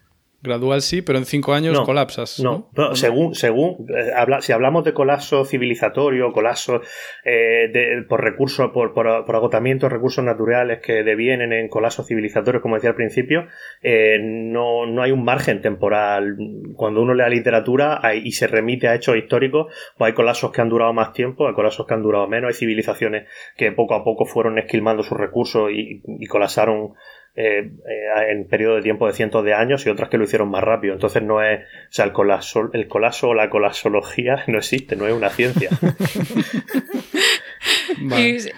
Gradual 0.44 0.82
sí, 0.82 1.01
pero 1.01 1.17
en 1.17 1.25
cinco 1.25 1.53
años 1.53 1.82
colapsas. 1.82 2.39
No, 2.39 2.70
según, 2.94 3.34
según 3.34 3.88
eh, 3.89 4.12
habla, 4.15 4.39
si 4.41 4.51
hablamos 4.51 4.84
de 4.86 4.94
colapso 4.94 5.46
civilizatorio, 5.46 6.32
colapso 6.32 6.82
eh, 7.25 8.06
por 8.08 8.24
recursos, 8.24 8.70
por, 8.72 8.94
por, 8.94 9.08
agotamiento 9.08 9.88
de 9.88 9.96
recursos 9.96 10.24
naturales 10.24 10.79
que 10.79 11.03
devienen 11.03 11.53
en 11.53 11.67
colapso 11.70 12.03
civilizatorio, 12.03 12.62
como 12.62 12.75
decía 12.75 12.91
al 12.91 12.96
principio, 12.96 13.48
eh, 13.82 14.20
no, 14.22 14.86
no, 14.86 15.01
hay 15.01 15.10
un 15.10 15.24
margen 15.24 15.60
temporal. 15.63 16.38
Cuando 16.75 17.01
uno 17.01 17.15
lee 17.15 17.36
literatura 17.36 18.00
y 18.13 18.32
se 18.34 18.46
remite 18.46 18.88
a 18.88 18.94
hechos 18.94 19.17
históricos, 19.17 19.74
pues 19.98 20.10
hay 20.10 20.13
colapsos 20.13 20.51
que 20.51 20.62
han 20.62 20.70
durado 20.70 20.94
más 20.94 21.13
tiempo, 21.13 21.48
hay 21.48 21.56
colapsos 21.56 21.88
que 21.88 21.96
han 21.96 22.03
durado 22.03 22.27
menos, 22.27 22.50
hay 22.50 22.53
civilizaciones 22.53 23.27
que 23.56 23.72
poco 23.72 23.96
a 23.96 24.03
poco 24.03 24.25
fueron 24.25 24.60
esquilmando 24.60 25.01
sus 25.01 25.17
recursos 25.17 25.72
y, 25.72 26.03
y 26.06 26.27
colapsaron 26.27 26.94
eh, 27.39 27.70
eh, 27.88 28.32
en 28.32 28.48
periodo 28.48 28.77
de 28.77 28.82
tiempo 28.82 29.06
de 29.06 29.13
cientos 29.13 29.46
de 29.46 29.53
años 29.53 29.86
y 29.86 29.89
otras 29.89 30.10
que 30.10 30.17
lo 30.17 30.24
hicieron 30.24 30.50
más 30.50 30.63
rápido. 30.63 30.96
Entonces 30.96 31.22
no 31.22 31.44
es, 31.44 31.60
o 31.60 31.91
sea, 31.91 32.06
el 32.06 32.12
colapso, 32.12 32.72
el 32.74 32.88
colapso 32.88 33.29
o 33.29 33.36
la 33.36 33.51
colapsología 33.51 34.44
no 34.48 34.58
existe, 34.58 34.96
no 34.96 35.06
es 35.06 35.13
una 35.13 35.29
ciencia. 35.29 35.70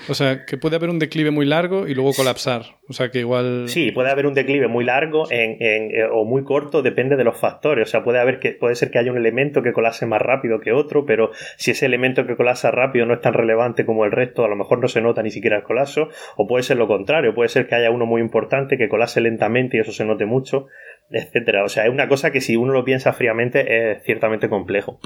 O 0.10 0.14
sea, 0.14 0.46
que 0.46 0.58
puede 0.58 0.76
haber 0.76 0.90
un 0.90 1.00
declive 1.00 1.32
muy 1.32 1.46
largo 1.46 1.88
y 1.88 1.94
luego 1.94 2.14
colapsar. 2.14 2.64
O 2.88 2.94
sea, 2.94 3.12
que 3.12 3.20
igual. 3.20 3.66
Sí, 3.68 3.92
puede 3.92 4.10
haber 4.10 4.26
un 4.26 4.34
declive 4.34 4.68
muy 4.68 4.84
largo 4.84 5.32
en, 5.32 5.58
eh, 5.62 6.06
o 6.12 6.26
muy 6.26 6.44
corto, 6.44 6.82
depende 6.82 7.16
de 7.16 7.24
los 7.24 7.38
factores. 7.38 7.88
O 7.88 7.92
sea, 7.92 8.04
puede, 8.04 8.20
haber 8.20 8.40
que, 8.40 8.52
puede 8.52 8.76
ser 8.76 8.92
que 8.92 9.00
haya 9.00 9.12
un 9.12 9.18
elemento 9.18 9.62
que 9.62 9.74
colapse 9.74 10.06
más 10.06 10.22
rápido 10.22 10.60
que 10.60 10.72
otro, 10.72 11.06
pero 11.06 11.32
si 11.58 11.72
ese 11.72 11.86
elemento 11.86 12.26
que 12.26 12.36
colapsa 12.36 12.72
rápido 12.72 13.06
no 13.06 13.14
es 13.14 13.22
tan 13.22 13.34
relevante 13.34 13.86
como 13.86 14.06
el 14.06 14.12
resto, 14.12 14.44
a 14.44 14.48
lo 14.48 14.56
mejor 14.56 14.80
no 14.80 14.88
se 14.88 15.02
nota 15.02 15.22
ni 15.22 15.32
siquiera 15.32 15.58
el 15.58 15.64
colapso. 15.64 16.10
O 16.36 16.48
puede 16.48 16.64
ser 16.64 16.78
lo 16.78 16.88
contrario, 16.88 17.34
puede 17.36 17.50
ser 17.50 17.68
que 17.68 17.76
haya 17.76 17.92
uno 17.92 18.06
muy 18.06 18.22
importante 18.22 18.78
que 18.78 18.90
colapse 18.90 19.22
lentamente 19.22 19.78
y 19.78 19.82
eso 19.82 19.92
se 19.92 20.06
note 20.06 20.26
mucho, 20.26 20.68
etcétera. 21.12 21.64
O 21.64 21.70
sea, 21.70 21.86
es 21.86 21.92
una 21.92 22.08
cosa 22.08 22.32
que 22.32 22.42
si 22.42 22.56
uno 22.56 22.74
lo 22.74 22.84
piensa 22.84 23.14
fríamente 23.14 23.92
es 23.92 24.04
ciertamente 24.04 24.50
complejo. 24.50 25.00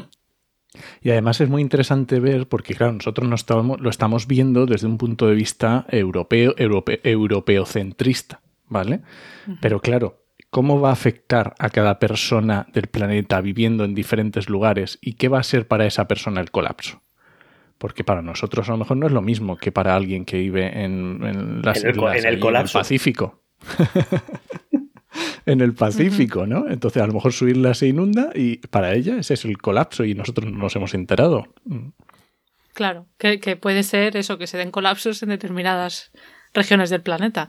Y 1.01 1.11
además 1.11 1.39
es 1.41 1.49
muy 1.49 1.61
interesante 1.61 2.19
ver, 2.19 2.47
porque 2.47 2.73
claro, 2.73 2.93
nosotros 2.93 3.27
no 3.27 3.35
estamos, 3.35 3.79
lo 3.79 3.89
estamos 3.89 4.27
viendo 4.27 4.65
desde 4.65 4.87
un 4.87 4.97
punto 4.97 5.27
de 5.27 5.35
vista 5.35 5.85
europeo, 5.89 6.55
europeocentrista, 6.57 8.41
¿vale? 8.67 9.01
Pero 9.61 9.81
claro, 9.81 10.23
¿cómo 10.49 10.81
va 10.81 10.89
a 10.89 10.93
afectar 10.93 11.53
a 11.59 11.69
cada 11.69 11.99
persona 11.99 12.67
del 12.73 12.87
planeta 12.87 13.41
viviendo 13.41 13.83
en 13.83 13.93
diferentes 13.93 14.49
lugares 14.49 14.97
y 15.01 15.13
qué 15.13 15.27
va 15.27 15.39
a 15.39 15.43
ser 15.43 15.67
para 15.67 15.85
esa 15.85 16.07
persona 16.07 16.41
el 16.41 16.51
colapso? 16.51 17.01
Porque 17.77 18.03
para 18.03 18.21
nosotros 18.21 18.69
a 18.69 18.71
lo 18.71 18.77
mejor 18.77 18.97
no 18.97 19.07
es 19.07 19.11
lo 19.11 19.21
mismo 19.21 19.57
que 19.57 19.71
para 19.71 19.95
alguien 19.95 20.25
que 20.25 20.37
vive 20.37 20.83
en, 20.83 21.61
las, 21.63 21.83
en 21.83 21.89
el, 22.25 22.39
colapso. 22.39 22.79
Pacífico. 22.79 23.43
en 25.45 25.61
el 25.61 25.73
Pacífico, 25.73 26.45
¿no? 26.45 26.69
Entonces 26.69 27.01
a 27.01 27.07
lo 27.07 27.13
mejor 27.13 27.33
su 27.33 27.47
isla 27.47 27.73
se 27.73 27.87
inunda 27.87 28.31
y 28.35 28.57
para 28.57 28.93
ella 28.93 29.17
ese 29.17 29.35
es 29.35 29.45
el 29.45 29.57
colapso 29.57 30.03
y 30.05 30.13
nosotros 30.13 30.51
no 30.51 30.57
nos 30.57 30.75
hemos 30.75 30.93
enterado. 30.93 31.47
Mm. 31.65 31.89
Claro, 32.73 33.07
que, 33.19 33.55
puede 33.55 33.83
ser 33.83 34.17
eso, 34.17 34.39
que 34.39 34.47
se 34.47 34.57
den 34.57 34.71
colapsos 34.71 35.21
en 35.21 35.29
determinadas 35.29 36.11
regiones 36.55 36.89
del 36.89 37.01
planeta. 37.01 37.47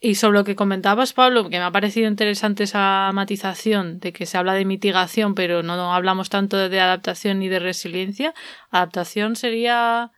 Y 0.00 0.14
sobre 0.14 0.38
lo 0.38 0.44
que 0.44 0.56
comentabas, 0.56 1.12
Pablo, 1.12 1.50
que 1.50 1.58
me 1.58 1.64
ha 1.64 1.70
parecido 1.70 2.08
interesante 2.08 2.64
esa 2.64 3.10
matización 3.12 4.00
de 4.00 4.14
que 4.14 4.24
se 4.24 4.38
habla 4.38 4.54
de 4.54 4.64
mitigación, 4.64 5.34
pero 5.34 5.62
no 5.62 5.94
hablamos 5.94 6.30
tanto 6.30 6.68
de 6.68 6.80
adaptación 6.80 7.40
ni 7.40 7.48
de 7.48 7.58
resiliencia. 7.58 8.32
Adaptación 8.70 9.36
sería 9.36 10.12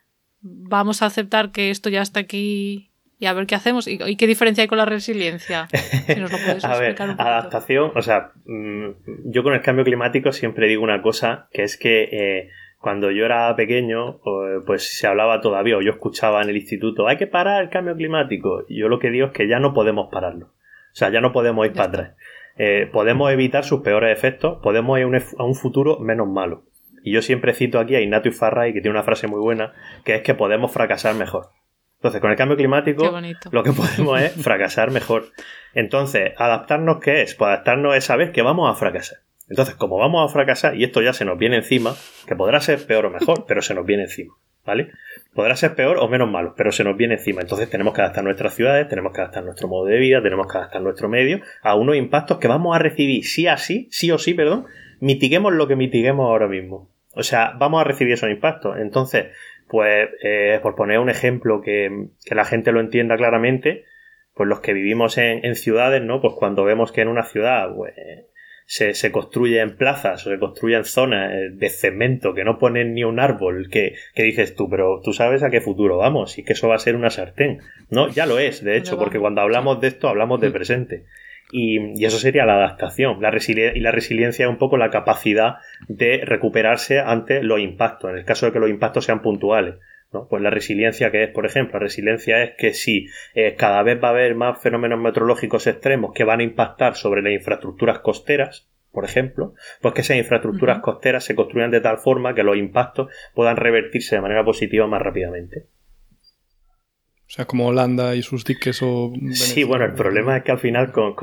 vamos 0.47 1.03
a 1.03 1.07
aceptar 1.07 1.51
que 1.51 1.71
esto 1.71 1.89
ya 1.89 2.03
está 2.03 2.21
aquí 2.21 2.93
y 3.19 3.27
a 3.27 3.33
ver 3.33 3.47
qué 3.47 3.55
hacemos. 3.55 3.89
¿Y, 3.89 4.17
qué 4.17 4.27
diferencia 4.27 4.63
hay 4.63 4.69
con 4.69 4.79
la 4.79 4.85
resiliencia? 4.85 5.69
Si 6.07 6.21
nos 6.21 6.31
lo 6.31 6.39
puedes 6.39 6.65
a 6.65 6.79
ver, 6.79 6.95
adaptación, 7.01 7.91
o 7.95 8.03
sea, 8.03 8.33
mm, 8.45 9.31
yo 9.31 9.43
con 9.43 9.55
el 9.55 9.63
cambio 9.63 9.85
climático 9.85 10.33
siempre 10.33 10.69
digo 10.69 10.83
una 10.83 11.03
cosa, 11.03 11.49
que 11.53 11.63
es 11.63 11.77
que 11.77 12.09
eh, 12.13 12.51
cuando 12.79 13.11
yo 13.11 13.25
era 13.25 13.55
pequeño, 13.57 14.21
pues 14.67 14.97
se 14.97 15.07
hablaba 15.07 15.41
todavía, 15.41 15.77
o 15.77 15.83
yo 15.83 15.91
escuchaba 15.91 16.43
en 16.43 16.51
el 16.51 16.57
instituto, 16.57 17.09
hay 17.09 17.17
que 17.17 17.27
parar 17.27 17.63
el 17.63 17.71
cambio 17.71 17.97
climático. 17.97 18.65
Y 18.69 18.79
yo 18.79 18.89
lo 18.89 19.01
que 19.01 19.11
digo 19.11 19.27
es 19.27 19.33
que 19.33 19.49
ya 19.49 19.59
no 19.59 19.75
podemos 19.75 20.09
pararlo. 20.13 20.47
O 20.47 20.99
sea, 20.99 21.11
ya 21.11 21.21
no 21.21 21.33
podemos 21.33 21.67
ir 21.67 21.73
para 21.73 21.89
atrás. 21.89 22.17
Eh, 22.59 22.89
podemos 22.93 23.33
evitar 23.33 23.65
sus 23.65 23.81
peores 23.81 24.17
efectos, 24.17 24.59
podemos 24.63 24.99
ir 24.99 25.07
a 25.39 25.45
un 25.45 25.55
futuro 25.55 25.99
menos 25.99 26.29
malo. 26.29 26.65
Y 27.03 27.13
yo 27.13 27.23
siempre 27.23 27.55
cito 27.55 27.79
aquí 27.79 27.95
a 27.95 28.01
Ignacio 28.01 28.33
Farray, 28.33 28.73
que 28.73 28.81
tiene 28.81 28.97
una 28.97 29.05
frase 29.05 29.27
muy 29.27 29.41
buena, 29.41 29.73
que 30.05 30.15
es 30.15 30.23
que 30.23 30.35
podemos 30.35 30.73
fracasar 30.73 31.15
mejor. 31.15 31.51
Entonces, 32.07 32.21
con 32.21 32.31
el 32.31 32.37
cambio 32.37 32.57
climático, 32.57 33.13
lo 33.51 33.65
que 33.65 33.73
podemos 33.73 34.21
es 34.21 34.33
fracasar 34.41 34.93
mejor. 34.93 35.33
Entonces, 35.75 36.35
¿adaptarnos 36.37 36.99
qué 37.01 37.23
es? 37.23 37.35
Pues 37.35 37.49
adaptarnos 37.49 37.97
es 37.97 38.05
saber 38.05 38.31
que 38.31 38.43
vamos 38.43 38.71
a 38.71 38.79
fracasar. 38.79 39.19
Entonces, 39.49 39.75
como 39.75 39.99
vamos 39.99 40.25
a 40.25 40.33
fracasar 40.33 40.77
y 40.77 40.85
esto 40.85 41.03
ya 41.03 41.13
se 41.13 41.25
nos 41.25 41.37
viene 41.37 41.57
encima, 41.57 41.97
que 42.29 42.37
podrá 42.37 42.61
ser 42.61 42.87
peor 42.87 43.07
o 43.07 43.11
mejor, 43.11 43.45
pero 43.49 43.61
se 43.61 43.75
nos 43.75 43.85
viene 43.85 44.05
encima, 44.05 44.35
¿vale? 44.65 44.93
Podrá 45.35 45.57
ser 45.57 45.75
peor 45.75 45.97
o 45.99 46.07
menos 46.07 46.31
malo, 46.31 46.55
pero 46.57 46.71
se 46.71 46.85
nos 46.85 46.97
viene 46.97 47.15
encima. 47.15 47.41
Entonces 47.41 47.69
tenemos 47.69 47.93
que 47.93 48.03
adaptar 48.03 48.23
nuestras 48.23 48.55
ciudades, 48.55 48.87
tenemos 48.87 49.13
que 49.13 49.23
adaptar 49.23 49.43
nuestro 49.43 49.67
modo 49.67 49.87
de 49.87 49.99
vida, 49.99 50.23
tenemos 50.23 50.47
que 50.47 50.59
adaptar 50.59 50.83
nuestro 50.83 51.09
medio 51.09 51.41
a 51.61 51.75
unos 51.75 51.97
impactos 51.97 52.39
que 52.39 52.47
vamos 52.47 52.77
a 52.77 52.79
recibir 52.79 53.25
sí 53.25 53.49
así, 53.49 53.89
sí 53.91 54.13
o 54.13 54.19
sí, 54.19 54.35
perdón, 54.35 54.67
mitiguemos 55.01 55.53
lo 55.53 55.67
que 55.67 55.75
mitiguemos 55.75 56.25
ahora 56.29 56.47
mismo. 56.47 56.89
O 57.19 57.25
sea, 57.25 57.55
vamos 57.59 57.81
a 57.81 57.85
recibir 57.85 58.13
esos 58.13 58.31
impactos. 58.31 58.77
Entonces, 58.79 59.29
pues 59.69 60.09
eh, 60.23 60.59
por 60.63 60.75
poner 60.75 60.99
un 60.99 61.11
ejemplo 61.11 61.61
que, 61.61 62.09
la 62.31 62.45
gente 62.45 62.73
lo 62.73 62.81
entienda 62.81 63.17
claramente, 63.17 63.85
pues 64.35 64.49
los 64.49 64.61
que 64.61 64.73
vivimos 64.73 65.19
en, 65.19 65.55
ciudades, 65.55 66.03
¿no? 66.03 66.21
Pues 66.21 66.35
cuando 66.35 66.65
vemos 66.65 66.93
que 66.93 67.01
en 67.01 67.09
una 67.09 67.25
ciudad 67.25 67.75
pues, 67.75 67.95
se, 68.67 68.95
se 68.95 69.13
construye 69.13 69.61
en 69.61 69.77
plazas 69.77 70.27
o 70.27 70.31
se 70.31 70.39
construyen 70.39 70.85
zonas 70.85 71.33
eh, 71.33 71.51
de 71.53 71.71
cemento 71.71 72.35
que 72.35 72.45
no 72.45 72.59
ponen 72.59 72.95
ni 72.95 73.05
un 73.05 73.19
árbol, 73.19 73.69
que, 73.71 73.95
que, 74.15 74.25
dices 74.25 74.55
tú, 74.55 74.69
pero 74.69 75.01
tú 75.03 75.13
sabes 75.13 75.43
a 75.43 75.51
qué 75.51 75.61
futuro 75.61 75.97
vamos 75.97 76.37
y 76.39 76.45
que 76.45 76.53
eso 76.53 76.69
va 76.69 76.75
a 76.75 76.81
ser 76.81 76.97
una 76.97 77.11
sartén. 77.11 77.61
No, 77.91 78.09
ya 78.09 78.27
lo 78.27 78.39
es, 78.39 78.63
de 78.63 78.77
hecho, 78.77 78.99
porque 78.99 79.19
cuando 79.19 79.41
hablamos 79.41 79.81
de 79.81 79.89
esto 79.89 80.09
hablamos 80.09 80.41
de 80.41 80.51
presente. 80.51 81.05
Y, 81.53 82.05
eso 82.05 82.19
sería 82.19 82.45
la 82.45 82.55
adaptación. 82.55 83.21
La 83.21 83.31
y 83.31 83.81
la 83.81 83.93
resiliencia 83.93 84.47
es 84.47 84.51
un 84.51 84.59
poco 84.59 84.77
la 84.77 84.91
capacidad 84.91 85.57
de 85.89 86.23
recuperarse 86.25 86.99
ante 86.99 87.43
los 87.43 87.61
impactos, 87.61 88.11
en 88.11 88.19
el 88.19 88.25
caso 88.25 88.47
de 88.47 88.53
que 88.53 88.59
los 88.59 88.71
impactos 88.71 89.05
sean 89.05 89.23
puntuales. 89.23 89.77
¿no? 90.13 90.29
Pues 90.29 90.43
la 90.43 90.51
resiliencia 90.51 91.11
que 91.11 91.25
es, 91.25 91.31
por 91.31 91.47
ejemplo, 91.47 91.75
la 91.75 91.85
resiliencia 91.85 92.43
es 92.43 92.55
que 92.57 92.73
si 92.73 93.09
eh, 93.35 93.55
cada 93.57 93.83
vez 93.83 94.03
va 94.03 94.09
a 94.09 94.13
haber 94.13 94.35
más 94.35 94.61
fenómenos 94.61 95.01
meteorológicos 95.01 95.67
extremos 95.67 96.13
que 96.15 96.25
van 96.25 96.41
a 96.41 96.45
impactar 96.45 96.95
sobre 96.95 97.23
las 97.23 97.33
infraestructuras 97.33 98.01
costeras, 98.01 98.69
por 98.93 99.05
ejemplo, 99.05 99.55
pues 99.83 99.95
que 99.95 100.01
esas 100.01 100.17
infraestructuras 100.17 100.81
costeras 100.81 101.25
se 101.25 101.35
construyan 101.35 101.71
de 101.71 101.83
tal 101.83 101.99
forma 101.99 102.35
que 102.35 102.43
los 102.43 102.57
impactos 102.57 103.13
puedan 103.35 103.57
revertirse 103.57 104.17
de 104.17 104.23
manera 104.23 104.45
positiva 104.45 104.87
más 104.87 105.03
rápidamente. 105.03 105.67
O 107.27 107.31
sea, 107.31 107.45
como 107.45 107.67
Holanda 107.67 108.15
y 108.15 108.23
sus 108.23 108.45
diques 108.45 108.81
o... 108.83 109.13
Sí, 109.33 109.65
bueno, 109.65 109.85
el 109.85 109.95
problema 109.95 110.37
es 110.37 110.45
que 110.45 110.53
al 110.53 110.59
final 110.59 110.93
con, 110.93 111.15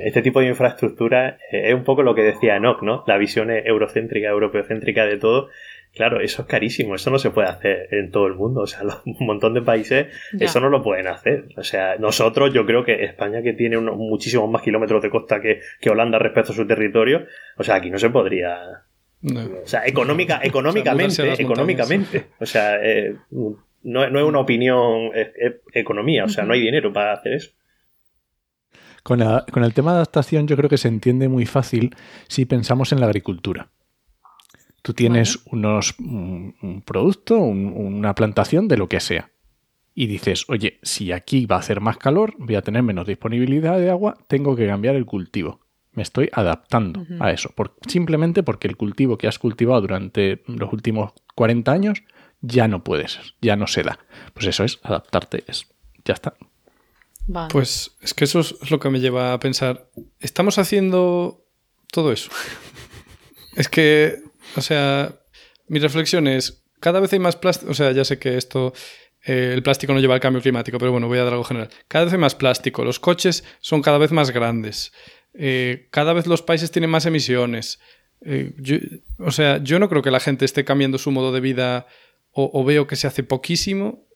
este 0.00 0.22
tipo 0.22 0.40
de 0.40 0.48
infraestructura 0.48 1.36
eh, 1.52 1.68
es 1.68 1.74
un 1.74 1.84
poco 1.84 2.02
lo 2.02 2.14
que 2.14 2.22
decía 2.22 2.56
Enoch, 2.56 2.82
¿no? 2.82 3.04
La 3.06 3.18
visión 3.18 3.50
eurocéntrica, 3.50 4.28
europeocéntrica 4.28 5.04
de 5.04 5.18
todo. 5.18 5.50
Claro, 5.94 6.20
eso 6.20 6.42
es 6.42 6.48
carísimo, 6.48 6.94
eso 6.94 7.10
no 7.10 7.18
se 7.18 7.30
puede 7.30 7.48
hacer 7.48 7.88
en 7.90 8.10
todo 8.10 8.28
el 8.28 8.34
mundo. 8.34 8.62
O 8.62 8.66
sea, 8.66 8.80
un 9.04 9.26
montón 9.26 9.52
de 9.52 9.60
países 9.60 10.06
eso 10.38 10.58
no 10.60 10.70
lo 10.70 10.82
pueden 10.82 11.06
hacer. 11.08 11.48
O 11.56 11.64
sea, 11.64 11.96
nosotros, 11.96 12.54
yo 12.54 12.64
creo 12.64 12.82
que 12.82 13.04
España, 13.04 13.42
que 13.42 13.52
tiene 13.52 13.76
unos, 13.76 13.98
muchísimos 13.98 14.50
más 14.50 14.62
kilómetros 14.62 15.02
de 15.02 15.10
costa 15.10 15.40
que, 15.40 15.60
Holanda 15.90 16.18
respecto 16.18 16.52
a 16.52 16.54
su 16.54 16.66
territorio, 16.66 17.26
o 17.58 17.62
sea, 17.62 17.74
aquí 17.74 17.90
no 17.90 17.98
se 17.98 18.08
podría. 18.08 18.84
O 19.22 19.66
sea, 19.66 19.86
económica, 19.86 20.40
económicamente, 20.42 21.34
económicamente. 21.42 22.26
O 22.38 22.46
sea, 22.46 22.76
eh, 22.82 23.16
no, 23.82 24.04
es 24.04 24.24
una 24.24 24.40
opinión, 24.40 25.10
es, 25.14 25.54
economía, 25.72 26.24
o 26.24 26.28
sea, 26.28 26.44
no 26.44 26.52
hay 26.52 26.60
dinero 26.60 26.92
para 26.92 27.14
hacer 27.14 27.34
eso. 27.34 27.50
Con, 29.02 29.22
el 29.22 29.74
tema 29.74 29.92
de 29.92 29.96
adaptación 29.96 30.46
yo 30.46 30.56
creo 30.56 30.68
que 30.68 30.76
se 30.76 30.88
entiende 30.88 31.28
muy 31.28 31.46
fácil 31.46 31.94
si 32.28 32.44
pensamos 32.44 32.92
en 32.92 33.00
la 33.00 33.06
agricultura. 33.06 33.70
Tú 34.82 34.94
tienes 34.94 35.40
unos, 35.46 35.94
un, 35.98 36.82
producto, 36.84 37.38
una 37.38 38.14
plantación 38.14 38.68
de 38.68 38.76
lo 38.76 38.88
que 38.88 39.00
sea. 39.00 39.30
Y 39.94 40.06
dices, 40.06 40.44
oye, 40.48 40.78
si 40.82 41.12
aquí 41.12 41.46
va 41.46 41.56
a 41.56 41.58
hacer 41.58 41.80
más 41.80 41.98
calor, 41.98 42.34
voy 42.38 42.54
a 42.54 42.62
tener 42.62 42.82
menos 42.82 43.06
disponibilidad 43.06 43.78
de 43.78 43.90
agua, 43.90 44.16
tengo 44.28 44.56
que 44.56 44.66
cambiar 44.66 44.94
el 44.94 45.04
cultivo. 45.04 45.60
Me 45.92 46.02
estoy 46.02 46.30
adaptando 46.32 47.04
a 47.18 47.32
eso. 47.32 47.52
simplemente 47.88 48.42
porque 48.42 48.68
el 48.68 48.76
cultivo 48.76 49.18
que 49.18 49.26
has 49.26 49.38
cultivado 49.38 49.80
durante 49.80 50.42
los 50.46 50.72
últimos 50.72 51.12
40 51.34 51.72
años 51.72 52.02
ya 52.40 52.68
no 52.68 52.84
puede 52.84 53.08
ser, 53.08 53.34
ya 53.40 53.56
no 53.56 53.66
se 53.66 53.82
da. 53.82 53.98
Pues 54.34 54.46
eso 54.46 54.64
es 54.64 54.78
adaptarte, 54.82 55.44
es, 55.46 55.66
ya 56.04 56.14
está. 56.14 56.34
Pues 57.48 57.96
es 58.00 58.14
que 58.14 58.24
eso 58.24 58.40
es 58.40 58.70
lo 58.70 58.80
que 58.80 58.90
me 58.90 59.00
lleva 59.00 59.32
a 59.32 59.40
pensar, 59.40 59.88
¿estamos 60.18 60.58
haciendo 60.58 61.44
todo 61.92 62.12
eso? 62.12 62.30
es 63.56 63.68
que, 63.68 64.22
o 64.56 64.60
sea, 64.60 65.14
mi 65.68 65.78
reflexión 65.78 66.26
es, 66.26 66.64
cada 66.80 66.98
vez 66.98 67.12
hay 67.12 67.20
más 67.20 67.36
plástico, 67.36 67.70
o 67.70 67.74
sea, 67.74 67.92
ya 67.92 68.04
sé 68.04 68.18
que 68.18 68.36
esto, 68.36 68.72
eh, 69.24 69.52
el 69.54 69.62
plástico 69.62 69.92
no 69.92 70.00
lleva 70.00 70.14
al 70.14 70.20
cambio 70.20 70.42
climático, 70.42 70.78
pero 70.78 70.90
bueno, 70.90 71.06
voy 71.06 71.18
a 71.18 71.24
dar 71.24 71.34
algo 71.34 71.44
general. 71.44 71.70
Cada 71.86 72.06
vez 72.06 72.14
hay 72.14 72.20
más 72.20 72.34
plástico, 72.34 72.84
los 72.84 72.98
coches 72.98 73.44
son 73.60 73.82
cada 73.82 73.98
vez 73.98 74.10
más 74.10 74.30
grandes, 74.30 74.92
eh, 75.34 75.88
cada 75.90 76.12
vez 76.12 76.26
los 76.26 76.42
países 76.42 76.70
tienen 76.72 76.90
más 76.90 77.06
emisiones. 77.06 77.78
Eh, 78.22 78.52
o 79.18 79.30
sea, 79.30 79.62
yo 79.62 79.78
no 79.78 79.88
creo 79.88 80.02
que 80.02 80.10
la 80.10 80.20
gente 80.20 80.44
esté 80.44 80.64
cambiando 80.64 80.98
su 80.98 81.10
modo 81.10 81.32
de 81.32 81.40
vida 81.40 81.86
o, 82.32 82.64
veo 82.64 82.86
que 82.86 82.96
se 82.96 83.06
hace 83.06 83.22
poquísimo 83.22 84.06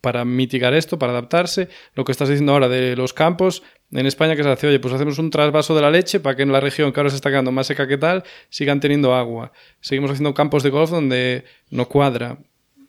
para 0.00 0.24
mitigar 0.24 0.74
esto, 0.74 0.98
para 0.98 1.12
adaptarse. 1.12 1.68
Lo 1.94 2.04
que 2.04 2.12
estás 2.12 2.28
diciendo 2.28 2.52
ahora 2.52 2.68
de 2.68 2.94
los 2.96 3.14
campos, 3.14 3.62
en 3.90 4.06
España 4.06 4.36
que 4.36 4.42
se 4.42 4.50
hace, 4.50 4.66
oye, 4.66 4.80
pues 4.80 4.92
hacemos 4.92 5.18
un 5.18 5.30
trasvaso 5.30 5.74
de 5.74 5.82
la 5.82 5.90
leche 5.90 6.20
para 6.20 6.36
que 6.36 6.42
en 6.42 6.52
la 6.52 6.60
región 6.60 6.92
que 6.92 7.00
ahora 7.00 7.10
se 7.10 7.16
está 7.16 7.30
quedando 7.30 7.52
más 7.52 7.68
seca 7.68 7.86
que 7.86 7.96
tal, 7.96 8.24
sigan 8.50 8.80
teniendo 8.80 9.14
agua. 9.14 9.52
Seguimos 9.80 10.10
haciendo 10.10 10.34
campos 10.34 10.62
de 10.62 10.70
golf 10.70 10.90
donde 10.90 11.44
no 11.70 11.88
cuadra. 11.88 12.38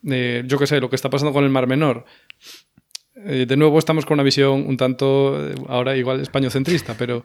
Eh, 0.08 0.42
yo 0.46 0.58
qué 0.58 0.66
sé, 0.66 0.80
lo 0.80 0.90
que 0.90 0.96
está 0.96 1.08
pasando 1.08 1.32
con 1.32 1.44
el 1.44 1.50
Mar 1.50 1.66
Menor. 1.66 2.04
Eh, 3.24 3.46
de 3.48 3.56
nuevo 3.56 3.78
estamos 3.78 4.04
con 4.04 4.14
una 4.14 4.22
visión 4.22 4.66
un 4.66 4.76
tanto, 4.76 5.48
eh, 5.48 5.54
ahora 5.68 5.96
igual 5.96 6.20
españocentrista, 6.20 6.96
pero 6.98 7.24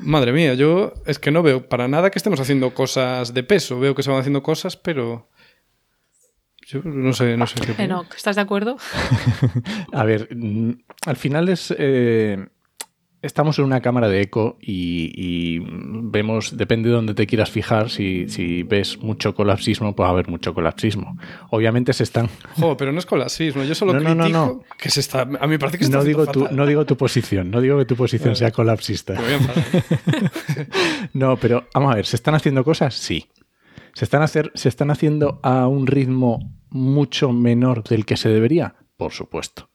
madre 0.00 0.32
mía, 0.32 0.54
yo 0.54 0.94
es 1.06 1.18
que 1.18 1.30
no 1.30 1.42
veo 1.42 1.68
para 1.68 1.86
nada 1.86 2.10
que 2.10 2.18
estemos 2.18 2.40
haciendo 2.40 2.74
cosas 2.74 3.32
de 3.34 3.42
peso. 3.42 3.78
Veo 3.78 3.94
que 3.94 4.02
se 4.02 4.10
van 4.10 4.18
haciendo 4.18 4.42
cosas, 4.42 4.76
pero 4.76 5.28
no 6.84 7.12
sé, 7.12 7.36
no 7.36 7.46
sé 7.46 7.60
qué. 7.60 7.74
Enoch, 7.82 8.14
¿estás 8.14 8.36
de 8.36 8.42
acuerdo? 8.42 8.76
a 9.92 10.04
ver, 10.04 10.28
mm, 10.34 10.72
al 11.06 11.16
final 11.16 11.48
es. 11.48 11.74
Eh, 11.76 12.46
estamos 13.22 13.58
en 13.58 13.64
una 13.64 13.80
cámara 13.80 14.08
de 14.08 14.20
eco 14.20 14.58
y, 14.60 15.60
vemos, 15.60 16.56
depende 16.56 16.88
de 16.88 16.96
donde 16.96 17.14
te 17.14 17.26
quieras 17.26 17.50
fijar, 17.50 17.88
si, 17.88 18.62
ves 18.64 18.98
mucho 18.98 19.34
colapsismo, 19.34 19.94
pues 19.94 20.04
va 20.04 20.08
a 20.10 20.12
haber 20.12 20.28
mucho 20.28 20.52
colapsismo. 20.52 21.16
Obviamente 21.50 21.92
se 21.92 22.02
están. 22.02 22.28
Jo, 22.58 22.76
pero 22.76 22.92
no 22.92 22.98
es 22.98 23.06
colapsismo, 23.06 23.62
yo 23.62 23.74
solo 23.74 23.94
no, 23.94 24.14
critico 24.14 24.64
que 24.76 24.90
se 24.90 25.00
está. 25.00 25.22
A 25.22 25.24
mí 25.24 25.48
me 25.48 25.58
parece 25.58 25.78
que 25.78 25.84
está 25.84 25.98
no 25.98 26.04
digo 26.04 26.26
tu, 26.26 26.48
No 26.50 26.66
digo 26.66 26.84
tu 26.84 26.96
posición, 26.96 27.50
no 27.50 27.60
digo 27.60 27.78
que 27.78 27.84
tu 27.84 27.96
posición 27.96 28.36
sea 28.36 28.50
colapsista. 28.50 29.14
no, 31.12 31.36
pero 31.36 31.68
vamos 31.72 31.92
a 31.92 31.96
ver, 31.96 32.06
¿se 32.06 32.16
están 32.16 32.34
haciendo 32.34 32.64
cosas? 32.64 32.94
Sí. 32.94 33.26
¿Se 33.94 34.04
están, 34.04 34.22
hacer, 34.22 34.50
¿Se 34.54 34.68
están 34.68 34.90
haciendo 34.90 35.40
a 35.42 35.66
un 35.68 35.86
ritmo 35.86 36.52
mucho 36.70 37.32
menor 37.32 37.84
del 37.84 38.06
que 38.06 38.16
se 38.16 38.28
debería? 38.28 38.76
Por 38.96 39.12
supuesto. 39.12 39.68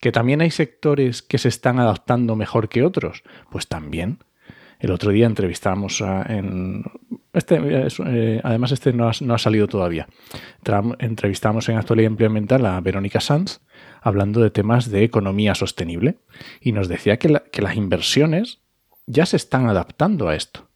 ¿Que 0.00 0.12
también 0.12 0.40
hay 0.40 0.50
sectores 0.50 1.22
que 1.22 1.38
se 1.38 1.48
están 1.48 1.78
adaptando 1.78 2.36
mejor 2.36 2.68
que 2.68 2.82
otros? 2.82 3.22
Pues 3.50 3.66
también. 3.66 4.18
El 4.78 4.92
otro 4.92 5.10
día 5.10 5.26
entrevistamos 5.26 6.00
a, 6.00 6.22
en. 6.22 6.84
Este, 7.32 7.58
eh, 7.60 8.40
además, 8.42 8.72
este 8.72 8.92
no 8.92 9.08
ha, 9.08 9.38
salido 9.38 9.68
todavía. 9.68 10.08
entrevistamos 10.98 11.68
en 11.68 11.76
Actualidad 11.76 12.12
Ambiental 12.18 12.64
a 12.66 12.80
Verónica 12.80 13.20
Sanz 13.20 13.60
hablando 14.00 14.40
de 14.40 14.50
temas 14.50 14.90
de 14.90 15.04
economía 15.04 15.54
sostenible 15.54 16.18
y 16.60 16.72
nos 16.72 16.88
decía 16.88 17.18
que, 17.18 17.42
que 17.52 17.62
las 17.62 17.76
inversiones 17.76 18.62
ya 19.06 19.26
se 19.26 19.36
están 19.36 19.68
adaptando 19.68 20.28
a 20.28 20.34
esto. 20.34 20.68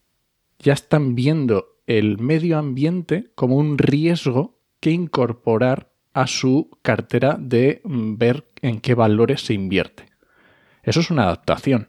Ya 0.58 0.74
están 0.74 1.14
viendo 1.14 1.73
el 1.86 2.18
medio 2.18 2.58
ambiente 2.58 3.30
como 3.34 3.56
un 3.56 3.78
riesgo 3.78 4.58
que 4.80 4.90
incorporar 4.90 5.90
a 6.12 6.26
su 6.26 6.70
cartera 6.82 7.36
de 7.38 7.80
mm, 7.84 8.16
ver 8.16 8.44
en 8.62 8.80
qué 8.80 8.94
valores 8.94 9.42
se 9.42 9.54
invierte. 9.54 10.06
Eso 10.82 11.00
es 11.00 11.10
una 11.10 11.24
adaptación, 11.24 11.88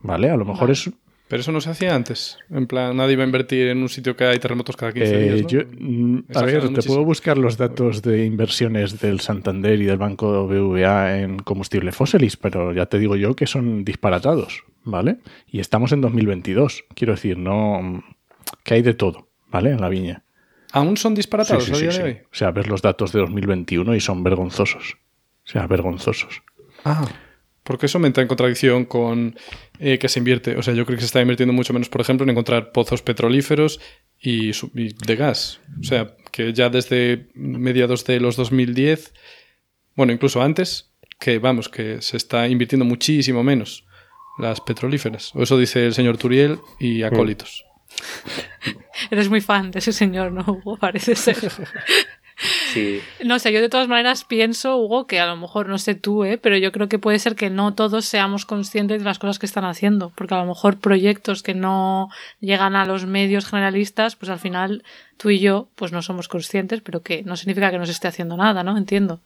¿vale? 0.00 0.30
A 0.30 0.36
lo 0.36 0.44
mejor 0.44 0.70
es... 0.70 0.90
Pero 1.28 1.40
eso 1.40 1.52
no 1.52 1.62
se 1.62 1.70
hacía 1.70 1.94
antes. 1.94 2.36
En 2.50 2.66
plan, 2.66 2.94
nadie 2.94 3.16
va 3.16 3.22
a 3.22 3.26
invertir 3.26 3.68
en 3.68 3.78
un 3.78 3.88
sitio 3.88 4.14
que 4.16 4.24
hay 4.24 4.38
terremotos 4.38 4.76
cada 4.76 4.92
15 4.92 5.18
días. 5.18 5.50
¿no? 5.50 5.64
Mm, 5.78 6.24
a 6.34 6.42
ver, 6.42 6.74
te 6.74 6.82
puedo 6.82 7.04
buscar 7.04 7.38
los 7.38 7.56
datos 7.56 8.02
de 8.02 8.26
inversiones 8.26 9.00
del 9.00 9.20
Santander 9.20 9.80
y 9.80 9.86
del 9.86 9.96
Banco 9.96 10.46
BVA 10.46 11.20
en 11.20 11.38
combustibles 11.38 11.96
fósiles, 11.96 12.36
pero 12.36 12.74
ya 12.74 12.84
te 12.84 12.98
digo 12.98 13.16
yo 13.16 13.34
que 13.34 13.46
son 13.46 13.82
disparatados, 13.82 14.64
¿vale? 14.84 15.20
Y 15.46 15.60
estamos 15.60 15.92
en 15.92 16.02
2022. 16.02 16.84
Quiero 16.94 17.14
decir, 17.14 17.38
no 17.38 18.02
que 18.64 18.74
hay 18.74 18.82
de 18.82 18.94
todo, 18.94 19.28
¿vale? 19.48 19.70
En 19.70 19.80
la 19.80 19.88
viña. 19.88 20.24
¿Aún 20.72 20.96
son 20.96 21.14
disparatados 21.14 21.70
a 21.70 21.76
día 21.76 21.90
de 21.90 22.02
hoy? 22.02 22.18
O 22.30 22.34
sea, 22.34 22.50
ves 22.50 22.66
los 22.66 22.80
datos 22.80 23.12
de 23.12 23.20
2021 23.20 23.94
y 23.94 24.00
son 24.00 24.22
vergonzosos. 24.22 24.96
O 25.44 25.48
sea, 25.48 25.66
vergonzosos. 25.66 26.42
Ah, 26.84 27.06
porque 27.62 27.86
eso 27.86 27.98
me 27.98 28.08
entra 28.08 28.22
en 28.22 28.28
contradicción 28.28 28.86
con 28.86 29.36
eh, 29.78 29.98
que 29.98 30.08
se 30.08 30.18
invierte. 30.18 30.56
O 30.56 30.62
sea, 30.62 30.74
yo 30.74 30.84
creo 30.86 30.96
que 30.96 31.02
se 31.02 31.06
está 31.06 31.20
invirtiendo 31.20 31.52
mucho 31.52 31.72
menos, 31.72 31.88
por 31.88 32.00
ejemplo, 32.00 32.24
en 32.24 32.30
encontrar 32.30 32.72
pozos 32.72 33.02
petrolíferos 33.02 33.80
y, 34.18 34.50
y 34.50 34.94
de 35.06 35.16
gas. 35.16 35.60
O 35.80 35.84
sea, 35.84 36.16
que 36.32 36.52
ya 36.52 36.70
desde 36.70 37.28
mediados 37.34 38.04
de 38.04 38.18
los 38.18 38.36
2010, 38.36 39.12
bueno, 39.94 40.12
incluso 40.12 40.42
antes, 40.42 40.92
que 41.20 41.38
vamos, 41.38 41.68
que 41.68 42.02
se 42.02 42.16
está 42.16 42.48
invirtiendo 42.48 42.84
muchísimo 42.84 43.44
menos 43.44 43.86
las 44.38 44.60
petrolíferas. 44.60 45.32
O 45.34 45.42
eso 45.42 45.58
dice 45.58 45.86
el 45.86 45.94
señor 45.94 46.16
Turiel 46.16 46.58
y 46.80 47.02
acólitos. 47.02 47.64
Eres 49.10 49.28
muy 49.28 49.40
fan 49.40 49.70
de 49.70 49.80
ese 49.80 49.92
señor, 49.92 50.32
¿no, 50.32 50.44
Hugo? 50.46 50.76
Parece 50.80 51.14
ser. 51.16 51.36
Sí. 52.72 53.00
No 53.24 53.38
sé, 53.38 53.52
yo 53.52 53.60
de 53.60 53.68
todas 53.68 53.88
maneras 53.88 54.24
pienso, 54.24 54.76
Hugo, 54.78 55.06
que 55.06 55.20
a 55.20 55.26
lo 55.26 55.36
mejor, 55.36 55.68
no 55.68 55.78
sé 55.78 55.94
tú, 55.94 56.24
¿eh? 56.24 56.38
pero 56.38 56.56
yo 56.56 56.72
creo 56.72 56.88
que 56.88 56.98
puede 56.98 57.18
ser 57.18 57.36
que 57.36 57.50
no 57.50 57.74
todos 57.74 58.04
seamos 58.06 58.46
conscientes 58.46 58.98
de 58.98 59.04
las 59.04 59.18
cosas 59.18 59.38
que 59.38 59.46
están 59.46 59.64
haciendo, 59.64 60.10
porque 60.16 60.34
a 60.34 60.38
lo 60.38 60.46
mejor 60.46 60.78
proyectos 60.78 61.42
que 61.42 61.54
no 61.54 62.08
llegan 62.40 62.74
a 62.74 62.84
los 62.86 63.06
medios 63.06 63.46
generalistas, 63.46 64.16
pues 64.16 64.30
al 64.30 64.38
final 64.38 64.82
tú 65.18 65.30
y 65.30 65.38
yo, 65.38 65.68
pues 65.76 65.92
no 65.92 66.02
somos 66.02 66.28
conscientes, 66.28 66.80
pero 66.80 67.02
que 67.02 67.22
no 67.22 67.36
significa 67.36 67.70
que 67.70 67.78
no 67.78 67.86
se 67.86 67.92
esté 67.92 68.08
haciendo 68.08 68.36
nada, 68.36 68.64
¿no? 68.64 68.76
Entiendo. 68.76 69.20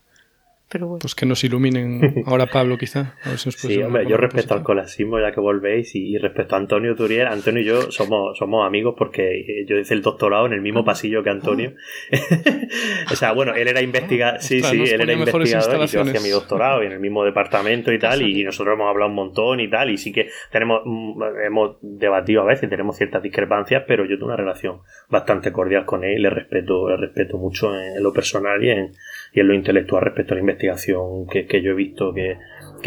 Pues 0.69 1.15
que 1.15 1.27
nos 1.27 1.45
iluminen 1.45 2.25
ahora 2.27 2.47
Pablo, 2.47 2.77
quizá. 2.77 3.15
sí, 3.37 3.81
hombre, 3.83 4.05
yo 4.09 4.17
respecto 4.17 4.53
al 4.53 4.65
colasismo, 4.65 5.21
ya 5.21 5.31
que 5.31 5.39
volvéis, 5.39 5.95
y, 5.95 6.19
respecto 6.19 6.57
a 6.57 6.59
Antonio 6.59 6.97
Turiel, 6.97 7.29
Antonio 7.29 7.63
y 7.63 7.65
yo 7.65 7.93
somos, 7.93 8.37
somos 8.37 8.67
amigos 8.67 8.97
porque 8.99 9.65
yo 9.69 9.79
hice 9.79 9.95
el 9.95 10.03
doctorado 10.03 10.47
en 10.47 10.55
el 10.55 10.61
mismo 10.61 10.85
pasillo 10.85 11.23
que 11.23 11.31
Antonio. 11.31 11.75
o 13.13 13.15
sea, 13.15 13.31
bueno, 13.31 13.55
él 13.55 13.69
era 13.69 13.81
investigador, 13.81 14.41
sí, 14.41 14.61
sí, 14.61 14.83
él 14.83 15.01
era 15.01 15.13
investigador 15.13 15.85
y 15.85 15.87
yo 15.87 16.03
hacía 16.03 16.21
mi 16.21 16.31
doctorado 16.31 16.83
en 16.83 16.91
el 16.91 16.99
mismo 16.99 17.25
departamento 17.25 17.93
y 17.93 18.01
tal, 18.01 18.23
y 18.23 18.43
nosotros 18.43 18.75
hemos 18.75 18.91
hablado 18.91 19.09
un 19.09 19.17
montón 19.17 19.61
y 19.61 19.71
tal, 19.71 19.91
y 19.91 19.97
sí 19.97 20.11
que 20.11 20.31
tenemos, 20.51 20.83
mm, 20.85 21.23
hemos 21.47 21.77
debatido 21.81 22.43
a 22.43 22.45
veces, 22.45 22.69
tenemos 22.69 22.97
ciertas 22.97 23.23
discrepancias, 23.23 23.85
pero 23.87 24.05
yo 24.05 24.17
tengo 24.17 24.27
una 24.27 24.37
relación 24.37 24.81
bastante 25.09 25.53
cordial 25.53 25.85
con 25.85 26.03
él, 26.03 26.23
le 26.23 26.31
respeto, 26.31 26.89
le 26.91 26.97
respeto 26.97 27.39
mucho 27.39 27.73
en 27.73 28.03
lo 28.03 28.13
personal 28.13 28.63
y 28.65 28.71
en 28.71 28.93
y 29.33 29.41
en 29.41 29.49
lo 29.49 29.55
intelectual 29.55 30.05
respecto 30.05 30.33
a 30.33 30.37
la 30.37 30.41
investigación 30.41 31.27
que, 31.27 31.63
yo 31.63 31.73
he 31.73 31.75
visto 31.75 32.13
que, 32.15 32.39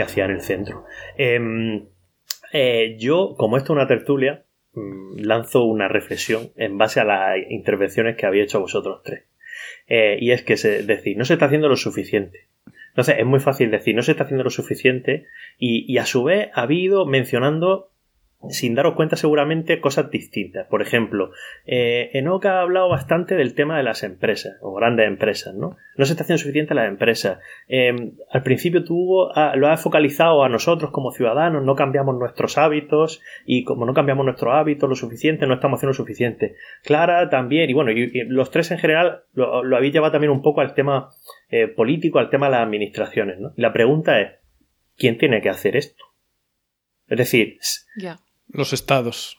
hacía 0.02 0.25
en 0.25 0.32
el 0.32 0.41
centro. 0.41 0.86
Em, 1.17 1.88
eh, 2.54 2.95
yo, 2.97 3.36
como 3.38 3.58
esto 3.58 3.73
es 3.73 3.78
una 3.78 3.88
tertulia, 3.88 4.45
mm, 4.73 5.19
lanzo 5.19 5.63
una 5.63 5.88
reflexión 5.88 6.52
en 6.56 6.78
base 6.78 6.99
a 6.99 7.04
las 7.04 7.38
intervenciones 7.49 8.15
que 8.15 8.25
había 8.25 8.43
hecho 8.43 8.62
vosotros 8.62 9.02
tres. 9.04 9.25
Eh, 9.88 10.17
y 10.21 10.32
es 10.32 10.43
que 10.43 10.56
se, 10.56 10.84
decir, 10.84 11.17
no 11.17 11.25
se 11.25 11.34
está 11.34 11.45
haciendo 11.45 11.67
lo 11.67 11.75
suficiente. 11.75 12.47
Entonces, 12.89 13.15
es 13.19 13.25
muy 13.25 13.39
fácil 13.39 13.71
decir, 13.71 13.95
no 13.95 14.02
se 14.02 14.12
está 14.12 14.23
haciendo 14.23 14.43
lo 14.43 14.49
suficiente 14.49 15.25
y, 15.58 15.91
y 15.91 15.97
a 15.97 16.06
su 16.06 16.23
vez 16.23 16.49
ha 16.54 16.62
habido 16.63 17.06
mencionando 17.06 17.88
sin 18.47 18.73
daros 18.73 18.95
cuenta 18.95 19.17
seguramente 19.17 19.82
cosas 19.82 20.10
distintas. 20.10 20.65
Por 20.67 20.82
ejemplo, 20.82 21.32
eh, 21.65 22.10
Enoch 22.13 22.45
ha 22.45 22.62
hablado 22.62 22.88
bastante 22.88 23.36
del 23.36 23.54
tema 23.54 23.75
de 23.75 23.84
las 23.84 24.04
empresas, 24.04 24.58
o 24.62 24.73
grandes 24.73 25.08
empresas, 25.08 25.54
¿no? 25.54 25.75
No 25.97 26.06
se 26.06 26.13
está 26.13 26.23
haciendo 26.23 26.39
suficiente 26.39 26.73
las 26.73 26.88
empresas. 26.88 27.39
Em, 27.67 28.13
al 28.32 28.41
principio 28.43 28.86
tú 28.86 29.28
lo 29.56 29.67
has 29.67 29.82
focalizado 29.82 30.43
a 30.43 30.49
nosotros 30.49 30.91
como 30.91 31.12
ciudadanos, 31.12 31.63
no 31.63 31.75
cambiamos 31.75 32.17
nuestros 32.17 32.58
hábitos, 32.58 33.21
y 33.45 33.65
como 33.65 33.86
no 33.86 33.93
cambiamos 33.93 34.23
nuestros 34.25 34.54
hábitos 34.54 34.88
lo 34.88 34.95
suficiente, 34.95 35.45
no 35.45 35.56
estamos 35.56 35.78
haciendo 35.80 35.91
lo 35.91 35.97
suficiente. 35.97 36.56
Clara 36.84 37.30
también, 37.30 37.69
y 37.69 37.73
bueno, 37.73 37.91
los 38.28 38.52
tres 38.52 38.71
en 38.71 38.80
general 38.80 39.23
lo, 39.34 39.75
habéis 39.75 39.93
llevado 39.93 40.13
también 40.13 40.32
un 40.32 40.41
poco 40.41 40.62
al 40.62 40.73
tema 40.73 41.10
eh, 41.49 41.67
político, 41.67 42.19
al 42.19 42.30
tema 42.30 42.45
de 42.45 42.54
las 42.54 42.62
administraciones, 42.65 43.38
¿no? 43.39 43.52
La 43.58 43.73
pregunta 43.73 44.21
es, 44.21 44.32
¿quién 44.95 45.17
tiene 45.17 45.41
que 45.41 45.49
hacer 45.49 45.75
esto? 45.75 46.06
Es 47.10 47.17
decir. 47.17 47.58
Los 48.51 48.73
estados. 48.73 49.38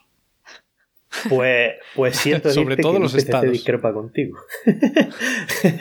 pues, 1.28 1.72
pues 1.96 2.16
siento 2.16 2.50
Sobre 2.50 2.76
todo 2.76 2.94
que 2.94 3.00
los 3.00 3.14
estados. 3.16 3.50
discrepa 3.50 3.92
contigo. 3.92 4.38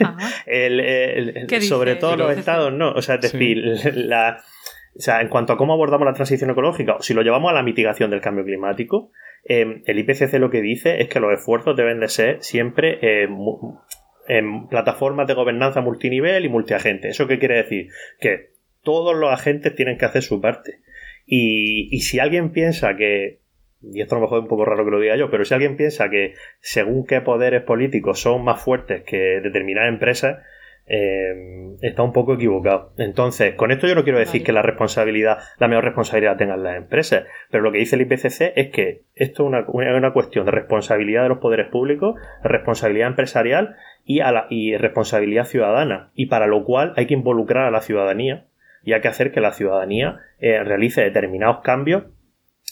Ajá. 0.04 0.28
El- 0.46 0.80
el- 0.80 1.36
el- 1.36 1.46
¿Qué 1.46 1.56
dice 1.56 1.68
sobre 1.68 1.94
todo 1.96 2.16
los 2.16 2.36
estados, 2.36 2.72
no. 2.72 2.90
O 2.92 3.02
sea, 3.02 3.16
es 3.16 3.30
Sí. 3.30 3.38
decir, 3.38 3.94
la, 3.96 4.42
o 4.96 5.00
sea, 5.00 5.20
en 5.20 5.28
cuanto 5.28 5.52
a 5.52 5.56
cómo 5.56 5.72
abordamos 5.72 6.06
la 6.06 6.14
transición 6.14 6.50
ecológica, 6.50 6.96
o 6.96 7.02
si 7.02 7.14
lo 7.14 7.22
llevamos 7.22 7.50
a 7.50 7.54
la 7.54 7.62
mitigación 7.62 8.10
del 8.10 8.20
cambio 8.20 8.44
climático, 8.44 9.12
eh, 9.44 9.82
el 9.86 9.98
IPCC 10.00 10.34
lo 10.38 10.50
que 10.50 10.60
dice 10.60 11.00
es 11.00 11.08
que 11.08 11.20
los 11.20 11.32
esfuerzos 11.32 11.76
deben 11.76 12.00
de 12.00 12.08
ser 12.08 12.42
siempre 12.42 12.98
eh, 13.00 13.28
en 14.28 14.66
plataformas 14.68 15.26
de 15.28 15.34
gobernanza 15.34 15.80
multinivel 15.80 16.44
y 16.44 16.48
multiagente. 16.48 17.08
¿Eso 17.08 17.26
qué 17.28 17.38
quiere 17.38 17.56
decir? 17.62 17.88
Que 18.20 18.50
todos 18.82 19.16
los 19.16 19.32
agentes 19.32 19.74
tienen 19.74 19.96
que 19.96 20.04
hacer 20.06 20.22
su 20.22 20.40
parte. 20.40 20.80
Y, 21.32 21.88
y 21.94 22.00
si 22.00 22.18
alguien 22.18 22.50
piensa 22.50 22.96
que, 22.96 23.38
y 23.80 24.00
esto 24.00 24.16
a 24.16 24.18
lo 24.18 24.22
mejor 24.24 24.38
es 24.38 24.42
un 24.42 24.48
poco 24.48 24.64
raro 24.64 24.84
que 24.84 24.90
lo 24.90 24.98
diga 25.00 25.16
yo, 25.16 25.30
pero 25.30 25.44
si 25.44 25.54
alguien 25.54 25.76
piensa 25.76 26.10
que 26.10 26.34
según 26.58 27.06
qué 27.06 27.20
poderes 27.20 27.62
políticos 27.62 28.20
son 28.20 28.42
más 28.42 28.60
fuertes 28.60 29.04
que 29.04 29.40
determinadas 29.40 29.90
empresas, 29.90 30.38
eh, 30.86 31.76
está 31.82 32.02
un 32.02 32.12
poco 32.12 32.34
equivocado. 32.34 32.92
Entonces, 32.98 33.54
con 33.54 33.70
esto 33.70 33.86
yo 33.86 33.94
no 33.94 34.02
quiero 34.02 34.18
decir 34.18 34.40
Vale. 34.40 34.44
que 34.46 34.52
la 34.52 34.62
responsabilidad, 34.62 35.38
la 35.60 35.68
mayor 35.68 35.84
responsabilidad 35.84 36.36
tengan 36.36 36.64
las 36.64 36.76
empresas, 36.76 37.26
pero 37.48 37.62
lo 37.62 37.70
que 37.70 37.78
dice 37.78 37.94
el 37.94 38.02
IPCC 38.02 38.52
es 38.56 38.70
que 38.70 39.02
esto 39.14 39.44
es 39.44 39.48
una, 39.48 39.64
una- 39.68 40.12
cuestión 40.12 40.46
de 40.46 40.50
responsabilidad 40.50 41.22
de 41.22 41.28
los 41.28 41.38
poderes 41.38 41.68
públicos, 41.68 42.16
responsabilidad 42.42 43.06
empresarial 43.06 43.76
y, 44.04 44.18
a 44.18 44.32
la, 44.32 44.46
y 44.50 44.76
responsabilidad 44.76 45.44
ciudadana, 45.44 46.10
y 46.14 46.26
para 46.26 46.48
lo 46.48 46.64
cual 46.64 46.92
hay 46.96 47.06
que 47.06 47.14
involucrar 47.14 47.66
a 47.66 47.70
la 47.70 47.82
ciudadanía 47.82 48.46
y 48.82 48.92
hay 48.92 49.00
que 49.00 49.08
hacer 49.08 49.32
que 49.32 49.40
la 49.40 49.52
ciudadanía 49.52 50.20
eh, 50.38 50.62
realice 50.62 51.02
determinados 51.02 51.60
cambios 51.62 52.04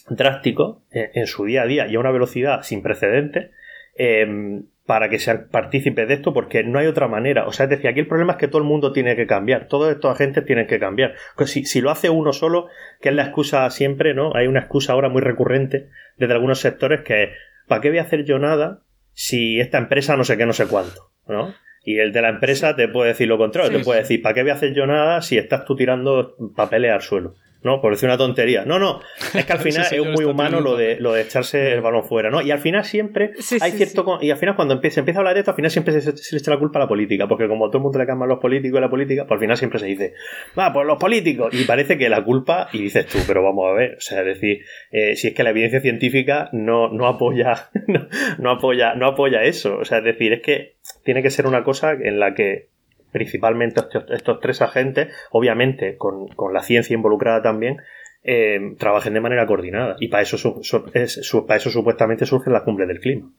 drásticos 0.09 0.83
eh, 0.90 1.11
en 1.14 1.27
su 1.27 1.44
día 1.44 1.62
a 1.62 1.66
día 1.66 1.87
y 1.87 1.97
a 1.97 2.01
una 2.01 2.11
velocidad 2.11 2.62
sin 2.62 2.83
precedentes 2.83 3.51
eh, 3.97 4.62
para 4.88 5.11
que 5.11 5.18
sean 5.18 5.49
partícipes 5.51 6.09
de 6.09 6.14
esto 6.14 6.33
porque 6.33 6.64
no 6.64 6.79
hay 6.79 6.87
otra 6.87 7.09
manera. 7.09 7.47
O 7.47 7.53
sea, 7.53 7.64
es 7.64 7.71
decir, 7.71 7.88
aquí 7.88 8.01
el 8.01 8.07
problema 8.07 8.33
es 8.33 8.38
que 8.38 8.49
todo 8.49 8.62
el 8.62 8.66
mundo 8.66 8.90
tiene 8.92 9.16
que 9.16 9.27
cambiar, 9.27 9.68
todos 9.68 9.92
estos 9.92 10.11
agentes 10.11 10.47
tienen 10.47 10.66
que 10.66 10.79
cambiar. 10.79 11.14
Pues 11.37 11.51
si, 11.51 11.66
si 11.66 11.83
lo 11.83 11.90
hace 11.90 12.09
uno 12.09 12.33
solo, 12.33 12.68
que 13.03 13.11
es 13.11 13.14
la 13.14 13.25
excusa 13.25 13.68
siempre, 13.68 14.14
¿no? 14.14 14.35
Hay 14.35 14.47
una 14.47 14.61
excusa 14.61 14.94
ahora 14.94 15.11
muy 15.11 15.21
recurrente 15.21 15.90
desde 16.16 16.33
algunos 16.33 16.61
sectores 16.61 17.03
que 17.03 17.25
es, 17.25 17.31
¿para 17.66 17.83
qué 17.83 17.90
voy 17.90 17.99
a 17.99 18.03
hacer 18.03 18.25
yo 18.25 18.38
nada 18.38 18.81
si 19.12 19.61
esta 19.61 19.77
empresa 19.77 20.16
no 20.16 20.25
sé 20.25 20.38
qué, 20.38 20.47
no 20.47 20.55
sé 20.55 20.66
cuánto? 20.66 21.11
¿No? 21.27 21.55
Y 21.88 21.98
el 22.01 22.12
de 22.12 22.20
la 22.20 22.29
empresa 22.29 22.77
te 22.77 22.87
puede 22.88 23.09
decir 23.09 23.29
lo 23.29 23.38
contrario, 23.38 23.70
Sí, 23.70 23.79
te 23.79 23.83
puede 23.85 24.01
sí. 24.01 24.03
decir, 24.03 24.22
¿para 24.22 24.35
qué 24.35 24.42
voy 24.42 24.51
a 24.51 24.55
hacer 24.55 24.74
yo 24.74 24.87
nada 24.87 25.22
si 25.22 25.38
estás 25.38 25.64
tú 25.64 25.74
tirando 25.74 26.37
papeles 26.55 26.92
al 26.92 27.01
suelo? 27.01 27.35
¿no? 27.62 27.81
Por 27.81 27.92
decir 27.92 28.09
una 28.09 28.18
tontería. 28.18 28.64
No, 28.64 28.79
no, 28.79 29.01
es 29.35 29.44
que 29.44 29.53
al 29.53 29.59
final 29.66 29.87
es 29.90 30.07
muy 30.07 30.24
humano 30.24 30.61
lo 30.61 30.77
de, 30.77 30.96
lo 31.01 31.12
de 31.12 31.22
echarse 31.22 31.72
el 31.72 31.81
balón 31.81 32.05
fuera, 32.05 32.31
¿no? 32.31 32.40
Y 32.40 32.51
al 32.51 32.59
final 32.61 32.85
siempre 32.85 33.33
Sí, 33.38 33.59
hay 33.61 33.72
cierto... 33.72 34.18
Y 34.20 34.31
al 34.31 34.38
final 34.38 34.57
cuando 34.57 34.74
empieza, 34.74 34.94
se 34.94 35.01
empieza 35.01 35.18
a 35.18 35.20
hablar 35.20 35.35
de 35.35 35.40
esto, 35.40 35.51
al 35.51 35.57
final 35.57 35.70
siempre 35.70 36.01
se, 36.01 36.16
se 36.16 36.35
le 36.35 36.38
echa 36.38 36.51
la 36.51 36.59
culpa 36.59 36.79
a 36.79 36.83
la 36.83 36.88
política, 36.88 37.27
porque 37.27 37.48
como 37.48 37.68
todo 37.68 37.79
el 37.79 37.83
mundo 37.83 37.98
le 37.98 38.07
calma 38.07 38.24
a 38.24 38.29
los 38.29 38.38
políticos 38.38 38.79
y 38.79 38.81
la 38.81 38.90
política, 38.90 39.27
pues 39.27 39.37
al 39.37 39.40
final 39.40 39.57
siempre 39.57 39.79
se 39.81 39.87
dice, 39.87 40.14
va, 40.59 40.72
pues 40.72 40.87
los 40.87 40.98
políticos. 40.98 41.53
Y 41.53 41.64
parece 41.64 41.98
que 41.98 42.09
la 42.09 42.22
culpa, 42.22 42.68
y 42.72 42.83
dices 42.83 43.07
tú, 43.07 43.18
pero 43.27 43.42
vamos 43.42 43.66
a 43.68 43.72
ver, 43.72 43.96
o 43.96 44.01
sea, 44.01 44.20
es 44.20 44.27
decir, 44.27 44.59
eh, 44.92 45.16
si 45.16 45.29
es 45.29 45.35
que 45.35 45.42
la 45.42 45.51
evidencia 45.51 45.81
científica 45.81 46.48
no, 46.53 46.90
no 46.92 47.07
apoya, 47.07 47.70
no, 47.88 48.09
no 48.38 48.51
apoya, 48.53 48.94
no 48.94 49.09
apoya 49.09 49.42
eso. 49.42 49.79
O 49.79 49.85
sea, 49.85 49.98
es 49.98 50.05
decir, 50.05 50.33
es 50.33 50.42
que 50.42 50.77
tiene 51.09 51.23
que 51.23 51.31
ser 51.31 51.47
una 51.47 51.64
cosa 51.64 51.92
en 51.92 52.21
la 52.21 52.35
que 52.35 52.68
principalmente 53.12 53.81
estos, 53.81 54.05
estos 54.11 54.40
tres 54.40 54.61
agentes, 54.61 55.09
obviamente 55.31 55.97
con, 55.97 56.29
con 56.29 56.53
la 56.53 56.62
ciencia 56.62 56.92
involucrada 56.92 57.40
también, 57.40 57.79
eh, 58.25 58.75
trabajen 58.79 59.14
de 59.14 59.21
manera 59.23 59.47
coordinada. 59.47 59.97
Y 60.01 60.09
para 60.09 60.23
eso, 60.23 60.37
su- 60.37 60.59
su- 60.62 60.85
es- 60.92 61.21
su- 61.27 61.47
para 61.47 61.57
eso 61.57 61.71
supuestamente 61.71 62.27
surgen 62.27 62.53
las 62.53 62.62
cumbres 62.64 62.88
del 62.88 63.01
clima. 63.01 63.33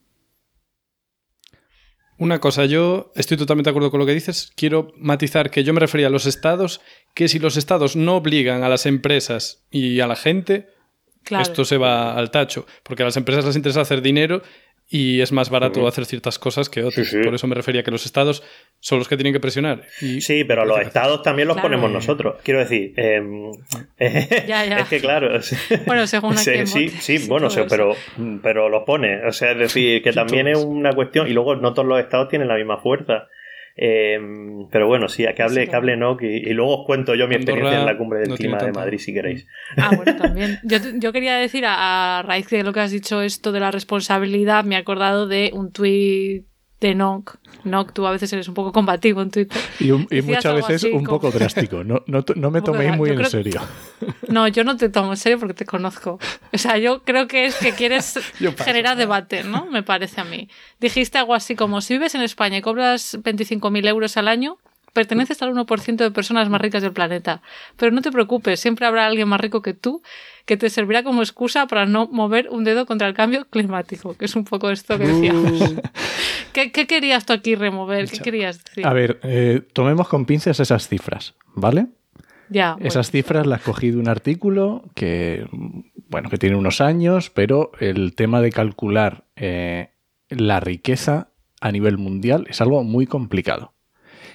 Una 2.17 2.39
cosa, 2.39 2.65
yo 2.65 3.11
estoy 3.15 3.37
totalmente 3.37 3.67
de 3.69 3.71
acuerdo 3.71 3.91
con 3.91 3.99
lo 3.99 4.07
que 4.07 4.15
dices. 4.15 4.51
Quiero 4.55 4.91
matizar 4.97 5.51
que 5.51 5.63
yo 5.63 5.71
me 5.75 5.79
refería 5.79 6.07
a 6.07 6.09
los 6.09 6.25
estados, 6.25 6.81
que 7.13 7.27
si 7.27 7.37
los 7.37 7.55
estados 7.55 7.95
no 7.95 8.15
obligan 8.15 8.63
a 8.63 8.69
las 8.69 8.87
empresas 8.87 9.63
y 9.69 9.99
a 9.99 10.07
la 10.07 10.15
gente, 10.15 10.67
Claro. 11.23 11.43
esto 11.43 11.63
se 11.65 11.77
va 11.77 12.15
al 12.17 12.31
tacho. 12.31 12.65
Porque 12.81 13.03
a 13.03 13.05
las 13.05 13.15
empresas 13.17 13.45
les 13.45 13.55
interesa 13.55 13.81
hacer 13.81 14.01
dinero 14.01 14.41
y 14.91 15.21
es 15.21 15.31
más 15.31 15.49
barato 15.51 15.87
hacer 15.87 16.05
ciertas 16.05 16.39
cosas 16.39 16.67
que 16.69 16.83
otras. 16.83 17.07
Sí, 17.07 17.17
sí. 17.17 17.23
Por 17.23 17.35
eso 17.35 17.45
me 17.45 17.53
refería 17.55 17.81
a 17.81 17.83
que 17.83 17.91
los 17.91 18.05
estados 18.05 18.43
son 18.79 18.97
los 18.97 19.07
que 19.07 19.15
tienen 19.17 19.33
que 19.33 19.39
presionar. 19.39 19.83
Y 20.01 20.21
Sí, 20.21 20.43
pero 20.43 20.65
los 20.65 20.79
estados 20.79 21.21
también 21.21 21.47
los 21.47 21.55
Claro. 21.55 21.69
ponemos 21.69 21.91
nosotros. 21.91 22.37
Quiero 22.43 22.59
decir, 22.59 22.93
Ya, 22.97 24.65
ya. 24.65 24.79
es 24.79 24.87
que 24.89 24.99
claro. 24.99 25.39
Bueno, 25.85 26.07
según 26.07 26.37
Sí, 26.37 26.51
quién 26.51 26.67
sí, 26.67 26.89
sí, 26.89 27.27
bueno, 27.27 27.47
eso. 27.47 27.65
pero, 27.69 27.95
pero 28.41 28.69
los 28.69 28.83
pone. 28.83 29.25
O 29.27 29.31
sea, 29.31 29.51
es 29.51 29.57
decir, 29.59 30.01
que 30.01 30.11
también 30.13 30.47
es 30.47 30.57
una 30.57 30.91
cuestión. 30.93 31.27
Y 31.27 31.33
luego 31.33 31.55
no 31.55 31.73
todos 31.73 31.87
los 31.87 31.99
estados 31.99 32.27
tienen 32.29 32.47
la 32.47 32.55
misma 32.55 32.77
fuerza. 32.77 33.27
Em, 33.81 34.67
pero 34.69 34.87
bueno, 34.87 35.07
sí, 35.07 35.25
que 35.33 35.41
hable, 35.41 35.63
Sí, 35.63 35.69
que 35.69 35.75
hable 35.75 35.95
Nock 35.95 36.23
y, 36.23 36.49
y 36.49 36.53
luego 36.53 36.81
os 36.81 36.85
cuento 36.85 37.15
yo 37.15 37.29
mi 37.29 37.35
Andorra 37.35 37.53
experiencia 37.53 37.79
en 37.79 37.85
la 37.85 37.97
cumbre 37.97 38.19
del 38.19 38.29
no 38.29 38.35
clima 38.35 38.57
de 38.57 38.73
Madrid 38.73 38.97
si 38.97 39.13
queréis. 39.13 39.47
Ah, 39.77 39.91
bueno, 39.95 40.17
también. 40.17 40.59
Yo, 40.63 40.79
yo 40.95 41.13
quería 41.13 41.37
decir, 41.37 41.65
a, 41.65 42.19
a 42.19 42.21
raíz 42.23 42.49
de 42.49 42.63
lo 42.63 42.73
que 42.73 42.81
has 42.81 42.91
dicho, 42.91 43.21
esto 43.21 43.53
de 43.53 43.61
la 43.61 43.71
responsabilidad, 43.71 44.65
me 44.65 44.75
he 44.75 44.77
acordado 44.77 45.27
de 45.27 45.51
un 45.53 45.71
tuit 45.71 46.45
de 46.79 46.95
Nock. 46.95 47.37
Nock, 47.65 47.91
tú 47.93 48.07
a 48.07 48.11
veces 48.11 48.31
eres 48.31 48.47
un 48.47 48.53
poco 48.53 48.71
combativo 48.71 49.21
en 49.21 49.31
Twitter. 49.31 49.61
Y, 49.79 49.91
un- 49.91 50.03
y 50.09 50.15
Decías 50.17 50.25
muchas 50.25 50.55
veces 50.55 50.75
así 50.83 50.87
un 50.93 51.03
como- 51.03 51.19
poco 51.19 51.31
drástico. 51.37 51.83
No, 51.83 52.03
no, 52.07 52.23
no 52.35 52.51
me 52.51 52.61
toméis 52.61 52.95
muy 52.95 53.09
yo 53.09 53.19
en 53.19 53.25
serio. 53.25 53.61
No, 54.29 54.47
yo 54.47 54.63
no 54.63 54.77
te 54.77 54.89
tomo 54.89 55.11
en 55.11 55.17
serio 55.17 55.39
porque 55.39 55.53
te 55.55 55.65
conozco. 55.65 56.19
O 56.53 56.57
sea, 56.57 56.77
yo 56.77 57.03
creo 57.03 57.27
que 57.27 57.45
es 57.45 57.55
que 57.55 57.73
quieres 57.73 58.17
generar 58.63 58.95
debate, 58.95 59.43
¿no? 59.43 59.65
Me 59.65 59.83
parece 59.83 60.21
a 60.21 60.23
mí. 60.23 60.47
Dijiste 60.79 61.17
algo 61.17 61.33
así 61.33 61.55
como, 61.55 61.81
si 61.81 61.95
vives 61.95 62.15
en 62.15 62.21
España 62.21 62.57
y 62.57 62.61
cobras 62.61 63.17
25.000 63.21 63.87
euros 63.87 64.15
al 64.17 64.27
año, 64.27 64.57
perteneces 64.93 65.41
al 65.41 65.53
1% 65.53 65.95
de 65.97 66.11
personas 66.11 66.49
más 66.49 66.61
ricas 66.61 66.81
del 66.81 66.93
planeta. 66.93 67.41
Pero 67.75 67.91
no 67.91 68.01
te 68.01 68.11
preocupes, 68.11 68.59
siempre 68.59 68.85
habrá 68.85 69.05
alguien 69.07 69.27
más 69.27 69.41
rico 69.41 69.61
que 69.61 69.73
tú 69.73 70.01
que 70.49 70.57
te 70.57 70.71
servirá 70.71 71.03
como 71.03 71.21
excusa 71.21 71.67
para 71.67 71.85
no 71.85 72.07
mover 72.07 72.49
un 72.49 72.63
dedo 72.63 72.87
contra 72.87 73.07
el 73.07 73.13
cambio 73.13 73.45
climático, 73.51 74.17
que 74.17 74.25
es 74.25 74.35
un 74.35 74.45
poco 74.45 74.71
esto 74.71 74.97
que 74.97 75.05
decíamos. 75.05 75.75
¿Qué, 76.53 76.71
qué 76.71 76.87
querías 76.87 77.23
tú 77.27 77.33
aquí 77.33 77.53
remover? 77.53 78.09
¿Qué 78.09 78.17
querías 78.17 78.63
decir? 78.63 78.87
A 78.87 78.91
ver, 78.91 79.19
eh, 79.21 79.61
tomemos 79.73 80.07
con 80.07 80.25
pinzas 80.25 80.59
esas 80.59 80.87
cifras, 80.87 81.35
¿vale? 81.53 81.85
ya, 82.49 82.77
Esas 82.79 83.11
cifras 83.11 83.45
las 83.45 83.61
cogí 83.61 83.91
de 83.91 83.97
un 83.97 84.09
artículo 84.09 84.85
que, 84.95 85.45
bueno, 86.07 86.31
que 86.31 86.39
tiene 86.39 86.55
unos 86.55 86.81
años, 86.81 87.29
pero 87.29 87.71
el 87.79 88.15
tema 88.15 88.41
de 88.41 88.49
calcular 88.49 89.25
eh, 89.35 89.91
la 90.29 90.59
riqueza 90.59 91.29
a 91.61 91.71
nivel 91.71 91.99
mundial 91.99 92.47
es 92.49 92.59
algo 92.59 92.83
muy 92.83 93.05
complicado. 93.05 93.73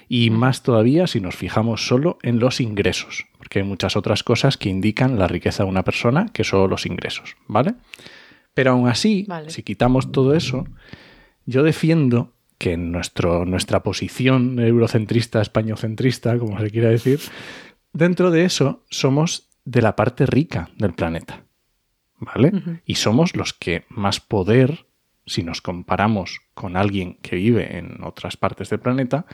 Y 0.07 0.29
más 0.29 0.63
todavía 0.63 1.07
si 1.07 1.19
nos 1.19 1.35
fijamos 1.35 1.85
solo 1.85 2.19
en 2.21 2.39
los 2.39 2.61
ingresos, 2.61 3.25
hay 3.59 3.65
muchas 3.65 3.95
otras 3.95 4.23
cosas 4.23 4.57
que 4.57 4.69
indican 4.69 5.19
la 5.19 5.27
riqueza 5.27 5.63
de 5.63 5.69
una 5.69 5.83
persona 5.83 6.27
que 6.33 6.43
solo 6.43 6.67
los 6.67 6.85
ingresos, 6.85 7.35
¿vale? 7.47 7.75
Pero 8.53 8.71
aún 8.71 8.87
así, 8.87 9.25
Vale. 9.27 9.49
si 9.49 9.63
quitamos 9.63 10.11
todo 10.11 10.33
eso, 10.33 10.65
yo 11.45 11.63
defiendo 11.63 12.33
que 12.57 12.73
en 12.73 12.91
nuestro, 12.91 13.45
nuestra 13.45 13.83
posición 13.83 14.59
eurocentrista, 14.59 15.41
españocentrista, 15.41 16.37
como 16.37 16.59
se 16.59 16.71
quiera 16.71 16.89
decir, 16.89 17.19
dentro 17.91 18.31
de 18.31 18.45
eso 18.45 18.83
somos 18.89 19.49
de 19.65 19.81
la 19.81 19.95
parte 19.95 20.25
rica 20.25 20.69
del 20.77 20.93
planeta. 20.93 21.43
¿Vale? 22.17 22.81
Y 22.85 22.95
somos 22.95 23.35
los 23.35 23.53
que 23.53 23.83
más 23.89 24.21
poder, 24.21 24.85
si 25.25 25.43
nos 25.43 25.61
comparamos 25.61 26.39
con 26.53 26.77
alguien 26.77 27.17
que 27.21 27.35
vive 27.35 27.77
en 27.77 28.01
otras 28.03 28.37
partes 28.37 28.69
del 28.69 28.79
planeta, 28.79 29.25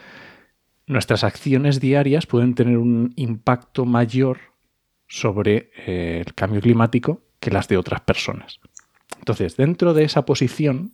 nuestras 0.92 1.24
acciones 1.24 1.80
diarias 1.80 2.26
pueden 2.28 2.54
tener 2.54 2.78
un 2.78 3.14
impacto 3.16 3.86
mayor 3.86 4.40
sobre 5.08 5.72
eh, 5.88 6.24
el 6.26 6.34
cambio 6.34 6.62
climático 6.62 7.22
que 7.40 7.52
las 7.52 7.68
de 7.68 7.78
otras 7.78 8.02
personas. 8.02 8.60
Entonces, 9.18 9.58
dentro 9.58 9.94
de 9.94 10.04
esa 10.04 10.26
posición, 10.26 10.94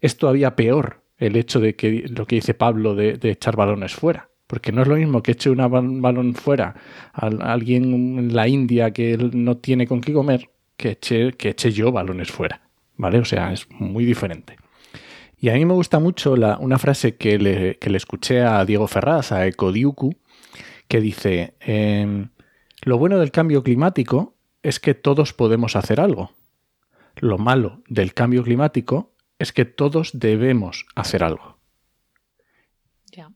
es 0.00 0.16
todavía 0.16 0.56
peor 0.56 1.02
el 1.18 1.36
hecho 1.36 1.60
de 1.60 1.74
que 1.74 2.06
lo 2.08 2.26
que 2.26 2.36
dice 2.36 2.54
Pablo 2.54 2.94
de, 2.94 3.14
de 3.14 3.30
echar 3.30 3.56
balones 3.56 3.94
fuera. 3.94 4.28
Porque 4.46 4.70
no 4.70 4.82
es 4.82 4.88
lo 4.88 4.96
mismo 4.96 5.22
que 5.22 5.32
eche 5.32 5.50
un 5.50 6.02
balón 6.02 6.34
fuera 6.34 6.74
a 7.12 7.26
alguien 7.26 8.18
en 8.18 8.34
la 8.34 8.46
India 8.46 8.92
que 8.92 9.16
no 9.18 9.56
tiene 9.56 9.88
con 9.88 10.00
qué 10.00 10.12
comer 10.12 10.50
que 10.76 10.90
eche, 10.90 11.32
que 11.32 11.50
eche 11.50 11.72
yo 11.72 11.90
balones 11.90 12.30
fuera. 12.30 12.60
¿Vale? 12.96 13.18
O 13.18 13.24
sea, 13.24 13.52
es 13.52 13.68
muy 13.70 14.04
diferente. 14.04 14.56
Y 15.38 15.50
a 15.50 15.54
mí 15.54 15.64
me 15.64 15.74
gusta 15.74 15.98
mucho 15.98 16.36
la- 16.36 16.58
una 16.58 16.78
frase 16.78 17.16
que 17.16 17.38
le, 17.38 17.78
que 17.78 17.90
le 17.90 17.96
escuché 17.98 18.42
a 18.42 18.64
Diego 18.64 18.86
Ferraz, 18.88 19.32
a 19.32 19.46
Ecodiuku, 19.46 20.14
que 20.88 21.00
dice, 21.00 21.54
em, 21.60 22.28
lo 22.82 22.98
bueno 22.98 23.18
del 23.18 23.30
cambio 23.30 23.62
climático 23.62 24.34
es 24.62 24.80
que 24.80 24.94
todos 24.94 25.32
podemos 25.32 25.76
hacer 25.76 26.00
algo. 26.00 26.32
Lo 27.16 27.38
malo 27.38 27.82
del 27.88 28.14
cambio 28.14 28.42
climático 28.42 29.12
es 29.38 29.52
que 29.52 29.64
todos 29.64 30.10
debemos 30.14 30.86
hacer 30.94 31.22
algo. 31.22 31.58
Ya. 33.12 33.30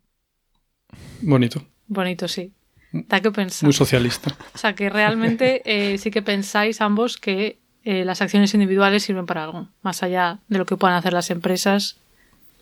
Bonito. 1.22 1.62
Bonito, 1.86 2.28
sí. 2.28 2.52
Da 2.92 3.20
que 3.20 3.30
pensar. 3.30 3.66
Muy 3.66 3.72
socialista. 3.72 4.36
O 4.54 4.58
sea, 4.58 4.74
que 4.74 4.90
realmente 4.90 5.62
eh, 5.64 5.98
sí 5.98 6.10
que 6.10 6.22
pensáis 6.22 6.80
ambos 6.80 7.16
que 7.18 7.59
eh, 7.84 8.04
las 8.04 8.20
acciones 8.20 8.52
individuales 8.54 9.02
sirven 9.02 9.26
para 9.26 9.44
algo, 9.44 9.68
más 9.82 10.02
allá 10.02 10.38
de 10.48 10.58
lo 10.58 10.66
que 10.66 10.76
puedan 10.76 10.96
hacer 10.96 11.12
las 11.12 11.30
empresas 11.30 11.98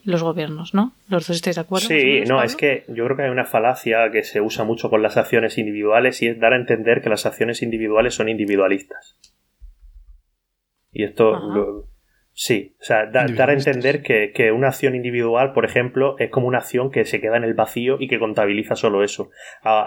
y 0.04 0.10
los 0.10 0.22
gobiernos, 0.22 0.74
¿no? 0.74 0.92
¿Los 1.08 1.26
dos 1.26 1.36
estáis 1.36 1.56
de 1.56 1.62
acuerdo? 1.62 1.88
Sí, 1.88 2.22
no, 2.26 2.42
es 2.42 2.54
que 2.54 2.84
yo 2.88 3.04
creo 3.04 3.16
que 3.16 3.22
hay 3.24 3.30
una 3.30 3.44
falacia 3.44 4.10
que 4.12 4.22
se 4.22 4.40
usa 4.40 4.64
mucho 4.64 4.90
con 4.90 5.02
las 5.02 5.16
acciones 5.16 5.58
individuales 5.58 6.22
y 6.22 6.28
es 6.28 6.38
dar 6.38 6.52
a 6.52 6.56
entender 6.56 7.02
que 7.02 7.10
las 7.10 7.26
acciones 7.26 7.62
individuales 7.62 8.14
son 8.14 8.28
individualistas. 8.28 9.18
Y 10.92 11.04
esto 11.04 11.32
lo, 11.32 11.88
Sí, 12.40 12.76
o 12.80 12.84
sea, 12.84 13.06
dar 13.06 13.50
a 13.50 13.52
entender 13.52 14.00
que, 14.00 14.30
que, 14.32 14.52
una 14.52 14.68
acción 14.68 14.94
individual, 14.94 15.52
por 15.54 15.64
ejemplo, 15.64 16.14
es 16.20 16.30
como 16.30 16.46
una 16.46 16.58
acción 16.58 16.92
que 16.92 17.04
se 17.04 17.20
queda 17.20 17.36
en 17.36 17.42
el 17.42 17.54
vacío 17.54 17.96
y 17.98 18.06
que 18.06 18.20
contabiliza 18.20 18.76
solo 18.76 19.02
eso, 19.02 19.30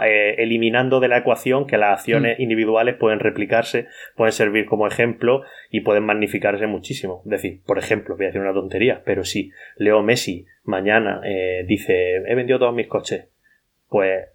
eh, 0.03 0.35
eliminando 0.37 0.99
de 0.99 1.07
la 1.07 1.19
ecuación 1.19 1.65
que 1.65 1.77
las 1.77 1.99
acciones 1.99 2.37
mm. 2.37 2.41
individuales 2.41 2.97
pueden 2.97 3.21
replicarse, 3.21 3.87
pueden 4.17 4.33
servir 4.33 4.65
como 4.65 4.85
ejemplo 4.85 5.43
y 5.69 5.79
pueden 5.79 6.03
magnificarse 6.03 6.67
muchísimo. 6.67 7.21
Es 7.23 7.31
decir, 7.31 7.61
por 7.65 7.79
ejemplo, 7.79 8.17
voy 8.17 8.25
a 8.25 8.27
decir 8.27 8.41
una 8.41 8.53
tontería, 8.53 9.01
pero 9.05 9.23
si 9.23 9.51
Leo 9.77 10.03
Messi 10.03 10.45
mañana 10.65 11.21
eh, 11.23 11.63
dice 11.65 12.17
he 12.17 12.35
vendido 12.35 12.59
todos 12.59 12.75
mis 12.75 12.87
coches, 12.87 13.29
pues 13.87 14.25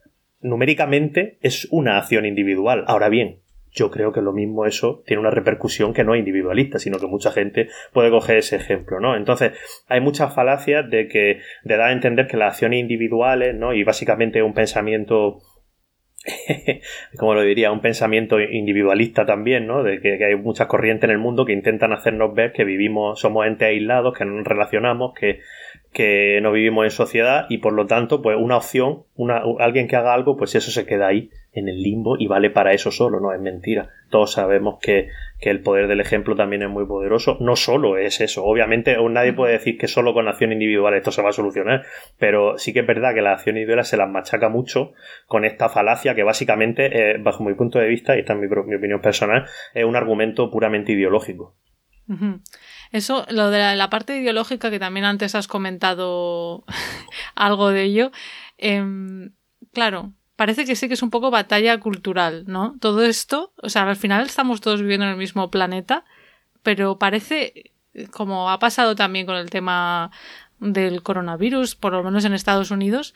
numéricamente 0.40 1.36
es 1.42 1.68
una 1.70 1.98
acción 1.98 2.24
individual. 2.24 2.84
Ahora 2.86 3.10
bien, 3.10 3.40
yo 3.76 3.90
creo 3.90 4.10
que 4.10 4.22
lo 4.22 4.32
mismo 4.32 4.64
eso 4.64 5.02
tiene 5.06 5.20
una 5.20 5.30
repercusión 5.30 5.92
que 5.92 6.02
no 6.02 6.14
es 6.14 6.20
individualista, 6.20 6.78
sino 6.78 6.98
que 6.98 7.06
mucha 7.06 7.30
gente 7.30 7.68
puede 7.92 8.10
coger 8.10 8.38
ese 8.38 8.56
ejemplo, 8.56 9.00
¿no? 9.00 9.14
Entonces, 9.16 9.52
hay 9.86 10.00
muchas 10.00 10.34
falacias 10.34 10.88
de 10.90 11.08
que, 11.08 11.40
de 11.62 11.76
dar 11.76 11.90
a 11.90 11.92
entender 11.92 12.26
que 12.26 12.38
las 12.38 12.54
acciones 12.54 12.80
individuales, 12.80 13.54
¿no? 13.54 13.74
Y 13.74 13.84
básicamente 13.84 14.42
un 14.42 14.54
pensamiento 14.54 15.40
como 17.18 17.34
lo 17.34 17.42
diría, 17.42 17.70
un 17.70 17.80
pensamiento 17.80 18.40
individualista 18.40 19.26
también, 19.26 19.66
¿no? 19.66 19.82
De 19.82 20.00
que, 20.00 20.24
hay 20.24 20.36
muchas 20.36 20.66
corrientes 20.66 21.04
en 21.04 21.10
el 21.10 21.18
mundo 21.18 21.44
que 21.44 21.52
intentan 21.52 21.92
hacernos 21.92 22.34
ver 22.34 22.52
que 22.52 22.64
vivimos, 22.64 23.20
somos 23.20 23.46
entes 23.46 23.68
aislados, 23.68 24.16
que 24.16 24.24
no 24.24 24.32
nos 24.32 24.46
relacionamos, 24.46 25.12
que, 25.14 25.40
que 25.96 26.38
no 26.42 26.52
vivimos 26.52 26.84
en 26.84 26.90
sociedad 26.90 27.46
y 27.48 27.56
por 27.56 27.72
lo 27.72 27.86
tanto, 27.86 28.20
pues 28.20 28.36
una 28.38 28.58
opción, 28.58 29.04
una, 29.14 29.40
alguien 29.58 29.88
que 29.88 29.96
haga 29.96 30.12
algo, 30.12 30.36
pues 30.36 30.54
eso 30.54 30.70
se 30.70 30.84
queda 30.84 31.06
ahí 31.06 31.30
en 31.54 31.70
el 31.70 31.82
limbo 31.82 32.18
y 32.18 32.26
vale 32.26 32.50
para 32.50 32.74
eso 32.74 32.90
solo, 32.90 33.18
no 33.18 33.32
es 33.32 33.40
mentira. 33.40 33.88
Todos 34.10 34.32
sabemos 34.32 34.78
que, 34.78 35.08
que 35.40 35.48
el 35.48 35.62
poder 35.62 35.88
del 35.88 36.00
ejemplo 36.00 36.36
también 36.36 36.62
es 36.62 36.68
muy 36.68 36.84
poderoso. 36.84 37.38
No 37.40 37.56
solo 37.56 37.96
es 37.96 38.20
eso, 38.20 38.44
obviamente 38.44 38.94
nadie 39.08 39.32
puede 39.32 39.54
decir 39.54 39.78
que 39.78 39.88
solo 39.88 40.12
con 40.12 40.28
acción 40.28 40.52
individual 40.52 40.92
esto 40.92 41.12
se 41.12 41.22
va 41.22 41.30
a 41.30 41.32
solucionar, 41.32 41.86
pero 42.18 42.58
sí 42.58 42.74
que 42.74 42.80
es 42.80 42.86
verdad 42.86 43.14
que 43.14 43.22
la 43.22 43.32
acción 43.32 43.56
individual 43.56 43.86
se 43.86 43.96
las 43.96 44.10
machaca 44.10 44.50
mucho 44.50 44.92
con 45.26 45.46
esta 45.46 45.70
falacia 45.70 46.14
que 46.14 46.24
básicamente, 46.24 46.90
eh, 47.12 47.16
bajo 47.18 47.42
mi 47.42 47.54
punto 47.54 47.78
de 47.78 47.88
vista, 47.88 48.16
y 48.16 48.20
esta 48.20 48.34
es 48.34 48.38
mi, 48.38 48.48
mi 48.48 48.74
opinión 48.74 49.00
personal, 49.00 49.46
es 49.72 49.84
un 49.86 49.96
argumento 49.96 50.50
puramente 50.50 50.92
ideológico. 50.92 51.56
Eso, 52.92 53.26
lo 53.30 53.50
de 53.50 53.76
la, 53.76 53.90
parte 53.90 54.16
ideológica, 54.16 54.70
que 54.70 54.78
también 54.78 55.04
antes 55.04 55.34
has 55.34 55.48
comentado 55.48 56.64
algo 57.34 57.70
de 57.70 57.82
ello, 57.82 58.12
em, 58.58 59.32
claro, 59.72 60.12
parece 60.36 60.64
que 60.64 60.76
sí 60.76 60.88
que 60.88 60.94
es 60.94 61.02
un 61.02 61.10
poco 61.10 61.30
batalla 61.30 61.78
cultural, 61.80 62.44
¿no? 62.46 62.76
Todo 62.80 63.04
esto, 63.04 63.52
o 63.62 63.68
sea, 63.68 63.88
al 63.88 63.96
final 63.96 64.26
estamos 64.26 64.60
todos 64.60 64.80
viviendo 64.80 65.06
en 65.06 65.12
el 65.12 65.18
mismo 65.18 65.50
planeta, 65.50 66.04
pero 66.62 66.98
parece, 66.98 67.72
como 68.10 68.50
ha 68.50 68.58
pasado 68.58 68.94
también 68.94 69.26
con 69.26 69.36
el 69.36 69.50
tema 69.50 70.10
del 70.60 71.02
coronavirus, 71.02 71.74
por 71.74 71.92
lo 71.92 72.02
menos 72.02 72.24
en 72.24 72.34
Estados 72.34 72.70
Unidos, 72.70 73.14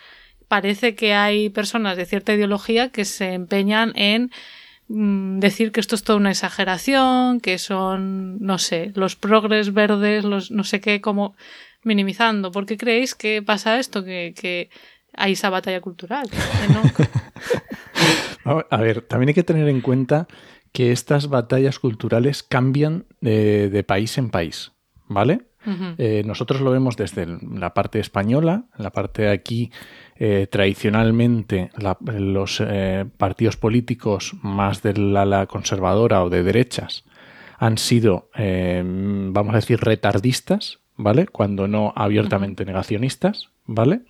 parece 0.49 0.95
que 0.95 1.15
hay 1.15 1.49
personas 1.51 1.97
de 1.97 2.07
cierta 2.07 2.35
ideología 2.35 2.91
que 2.91 3.05
se 3.05 3.35
empeñan 3.35 3.93
en 3.95 4.33
decir 4.93 5.71
que 5.71 5.79
esto 5.79 5.95
es 5.95 6.03
toda 6.03 6.19
una 6.19 6.31
exageración, 6.31 7.41
que 7.41 7.59
son, 7.59 8.41
no 8.41 8.59
sé, 8.59 8.91
los 8.97 9.15
progres 9.15 9.73
verdes, 9.73 10.25
los 10.25 10.51
no 10.51 10.65
sé 10.65 10.81
qué, 10.81 11.01
como 11.01 11.37
minimizando. 11.85 12.51
¿Por 12.51 12.67
qué 12.67 12.77
creéis 12.77 13.15
que 13.15 13.41
pasa 13.41 13.79
esto? 13.79 14.05
Que, 14.05 14.69
hay 15.17 15.33
esa 15.33 15.51
batalla 15.51 15.81
cultural. 15.81 16.29
A 18.45 18.77
ver, 18.79 19.03
también 19.03 19.29
hay 19.29 19.35
que 19.35 19.43
tener 19.43 19.69
en 19.69 19.81
cuenta 19.81 20.29
que 20.73 20.93
estas 20.93 21.29
batallas 21.29 21.79
culturales 21.79 22.43
cambian 22.43 23.07
de 23.21 23.85
país 23.87 24.19
en 24.19 24.31
país, 24.31 24.73
¿vale? 25.09 25.51
Eh, 25.99 26.23
nosotros 26.25 26.63
lo 26.63 26.71
vemos 26.71 26.97
desde 26.97 27.27
la 27.27 27.75
parte 27.75 28.01
española, 28.01 28.65
la 28.79 28.91
parte 28.91 29.23
de 29.23 29.31
aquí, 29.31 29.71
eh, 30.21 30.47
tradicionalmente 30.49 31.71
los 32.13 32.63
eh, 32.65 33.07
partidos 33.17 33.57
políticos 33.57 34.35
más 34.43 34.83
del 34.83 35.17
ala 35.17 35.47
conservadora 35.47 36.23
o 36.23 36.31
de 36.31 36.43
derechas 36.43 37.05
han 37.59 37.77
sido, 37.77 38.31
vamos 38.35 39.53
a 39.53 39.57
decir, 39.57 39.81
retardistas, 39.81 40.81
¿vale? 40.97 41.27
Cuando 41.27 41.69
no 41.69 41.93
abiertamente 41.95 42.65
negacionistas, 42.65 43.51
¿vale? 43.67 44.01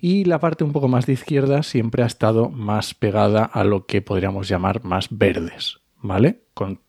Y 0.00 0.24
la 0.24 0.38
parte 0.40 0.64
un 0.64 0.72
poco 0.72 0.88
más 0.88 1.06
de 1.06 1.12
izquierda 1.12 1.62
siempre 1.62 2.02
ha 2.02 2.06
estado 2.06 2.48
más 2.48 2.94
pegada 2.94 3.44
a 3.44 3.64
lo 3.64 3.86
que 3.86 4.02
podríamos 4.02 4.48
llamar 4.48 4.82
más 4.84 5.08
verdes, 5.10 5.80
¿vale? 6.00 6.42
Con 6.54 6.80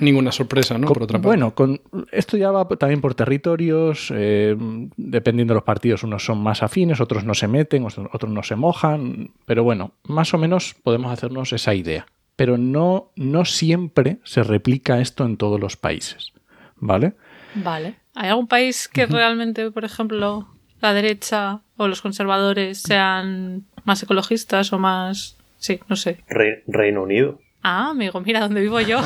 Ninguna 0.00 0.32
sorpresa, 0.32 0.78
¿no? 0.78 0.88
por 0.88 1.02
otra 1.02 1.18
parte. 1.18 1.26
Bueno, 1.26 1.54
con, 1.54 1.80
esto 2.10 2.36
ya 2.36 2.50
va 2.50 2.66
también 2.68 3.00
por 3.00 3.14
territorios, 3.14 4.12
eh, 4.14 4.56
dependiendo 4.96 5.52
de 5.52 5.56
los 5.56 5.64
partidos, 5.64 6.02
unos 6.02 6.24
son 6.24 6.42
más 6.42 6.62
afines, 6.62 7.00
otros 7.00 7.24
no 7.24 7.34
se 7.34 7.48
meten, 7.48 7.84
otros 7.84 8.30
no 8.30 8.42
se 8.42 8.56
mojan, 8.56 9.30
pero 9.44 9.62
bueno, 9.64 9.92
más 10.04 10.32
o 10.34 10.38
menos 10.38 10.74
podemos 10.82 11.12
hacernos 11.12 11.52
esa 11.52 11.74
idea. 11.74 12.06
Pero 12.36 12.56
no, 12.56 13.12
no 13.16 13.44
siempre 13.44 14.18
se 14.24 14.42
replica 14.42 15.00
esto 15.00 15.24
en 15.26 15.36
todos 15.36 15.60
los 15.60 15.76
países, 15.76 16.32
¿vale? 16.76 17.12
Vale. 17.54 17.96
¿Hay 18.14 18.30
algún 18.30 18.48
país 18.48 18.88
que 18.88 19.06
realmente, 19.06 19.70
por 19.70 19.84
ejemplo, 19.84 20.48
la 20.80 20.94
derecha 20.94 21.60
o 21.76 21.88
los 21.88 22.02
conservadores 22.02 22.80
sean 22.80 23.64
más 23.84 24.02
ecologistas 24.02 24.72
o 24.72 24.78
más... 24.78 25.36
Sí, 25.58 25.80
no 25.88 25.96
sé. 25.96 26.18
Reino 26.66 27.02
Unido. 27.02 27.38
Ah, 27.62 27.90
amigo, 27.90 28.20
mira 28.20 28.40
dónde 28.40 28.60
vivo 28.60 28.80
yo. 28.80 28.98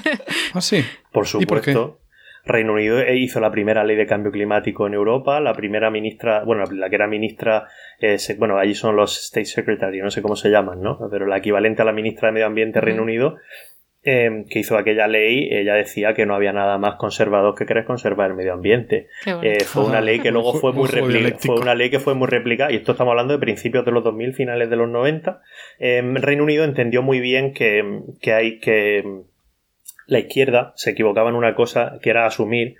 ah, 0.54 0.60
sí. 0.60 0.84
Por 1.10 1.26
supuesto. 1.26 1.98
Reino 2.44 2.72
Unido 2.72 3.00
hizo 3.12 3.40
la 3.40 3.52
primera 3.52 3.84
ley 3.84 3.96
de 3.96 4.06
cambio 4.06 4.32
climático 4.32 4.86
en 4.86 4.94
Europa, 4.94 5.40
la 5.40 5.54
primera 5.54 5.90
ministra, 5.90 6.42
bueno, 6.44 6.64
la 6.72 6.88
que 6.88 6.96
era 6.96 7.06
ministra, 7.06 7.68
eh, 8.00 8.16
bueno, 8.36 8.58
allí 8.58 8.74
son 8.74 8.96
los 8.96 9.16
State 9.26 9.44
Secretary, 9.44 10.00
no 10.00 10.10
sé 10.10 10.22
cómo 10.22 10.34
se 10.34 10.50
llaman, 10.50 10.82
¿no? 10.82 10.98
Pero 11.08 11.26
la 11.26 11.36
equivalente 11.36 11.82
a 11.82 11.84
la 11.84 11.92
ministra 11.92 12.28
de 12.28 12.32
Medio 12.32 12.46
Ambiente 12.46 12.80
de 12.80 12.84
Reino 12.84 13.02
Unido 13.02 13.36
Em, 14.04 14.46
que 14.46 14.58
hizo 14.58 14.76
aquella 14.76 15.06
ley, 15.06 15.48
ella 15.52 15.74
decía 15.74 16.12
que 16.12 16.26
no 16.26 16.34
había 16.34 16.52
nada 16.52 16.76
más 16.76 16.96
conservador 16.96 17.54
que 17.54 17.66
querer 17.66 17.84
conservar 17.84 18.30
el 18.30 18.36
medio 18.36 18.52
ambiente. 18.52 19.06
Eh, 19.44 19.62
fue 19.62 19.84
una 19.84 20.00
ley 20.00 20.18
que 20.18 20.32
luego 20.32 20.54
fue 20.54 20.72
muy 20.72 20.88
replicada, 20.88 21.38
fue 21.38 21.60
una 21.60 21.76
ley 21.76 21.88
que 21.88 22.00
fue 22.00 22.14
muy 22.14 22.26
replicada, 22.26 22.72
y 22.72 22.76
esto 22.76 22.92
estamos 22.92 23.12
hablando 23.12 23.34
de 23.34 23.38
principios 23.38 23.84
de 23.84 23.92
los 23.92 24.02
2000, 24.02 24.34
finales 24.34 24.68
de 24.68 24.74
los 24.74 24.88
90. 24.88 25.40
Em, 25.78 26.16
Reino 26.16 26.42
Unido 26.42 26.64
entendió 26.64 27.02
muy 27.02 27.20
bien 27.20 27.52
que, 27.52 28.00
que 28.20 28.32
hay 28.32 28.58
que 28.58 29.04
la 30.08 30.18
izquierda 30.18 30.72
se 30.74 30.90
equivocaba 30.90 31.30
en 31.30 31.36
una 31.36 31.54
cosa 31.54 32.00
que 32.02 32.10
era 32.10 32.26
asumir 32.26 32.76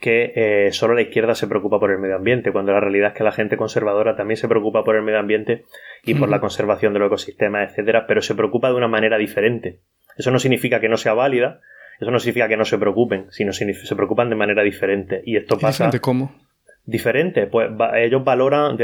que 0.00 0.32
eh, 0.34 0.72
solo 0.72 0.94
la 0.94 1.02
izquierda 1.02 1.34
se 1.34 1.46
preocupa 1.46 1.78
por 1.78 1.90
el 1.92 1.98
medio 1.98 2.16
ambiente, 2.16 2.50
cuando 2.50 2.72
la 2.72 2.80
realidad 2.80 3.10
es 3.10 3.14
que 3.14 3.24
la 3.24 3.30
gente 3.30 3.56
conservadora 3.56 4.16
también 4.16 4.36
se 4.36 4.48
preocupa 4.48 4.84
por 4.84 4.96
el 4.96 5.02
medio 5.02 5.20
ambiente 5.20 5.64
y 6.02 6.14
por 6.14 6.28
la 6.28 6.40
conservación 6.40 6.92
de 6.92 6.98
los 6.98 7.06
ecosistemas, 7.06 7.70
etcétera, 7.70 8.06
pero 8.08 8.20
se 8.20 8.34
preocupa 8.34 8.68
de 8.68 8.74
una 8.74 8.88
manera 8.88 9.16
diferente. 9.16 9.78
Eso 10.16 10.30
no 10.30 10.38
significa 10.38 10.80
que 10.80 10.88
no 10.88 10.96
sea 10.96 11.14
válida, 11.14 11.60
eso 12.00 12.10
no 12.10 12.18
significa 12.18 12.48
que 12.48 12.56
no 12.56 12.64
se 12.64 12.78
preocupen, 12.78 13.26
sino 13.30 13.52
que 13.52 13.74
se 13.74 13.96
preocupan 13.96 14.28
de 14.30 14.36
manera 14.36 14.62
diferente. 14.62 15.22
Y 15.24 15.36
esto 15.36 15.58
pasa. 15.58 15.84
¿Diferente 15.84 16.00
cómo? 16.00 16.34
Diferente, 16.84 17.46
pues 17.46 17.70
ellos 17.94 18.24
valoran 18.24 18.76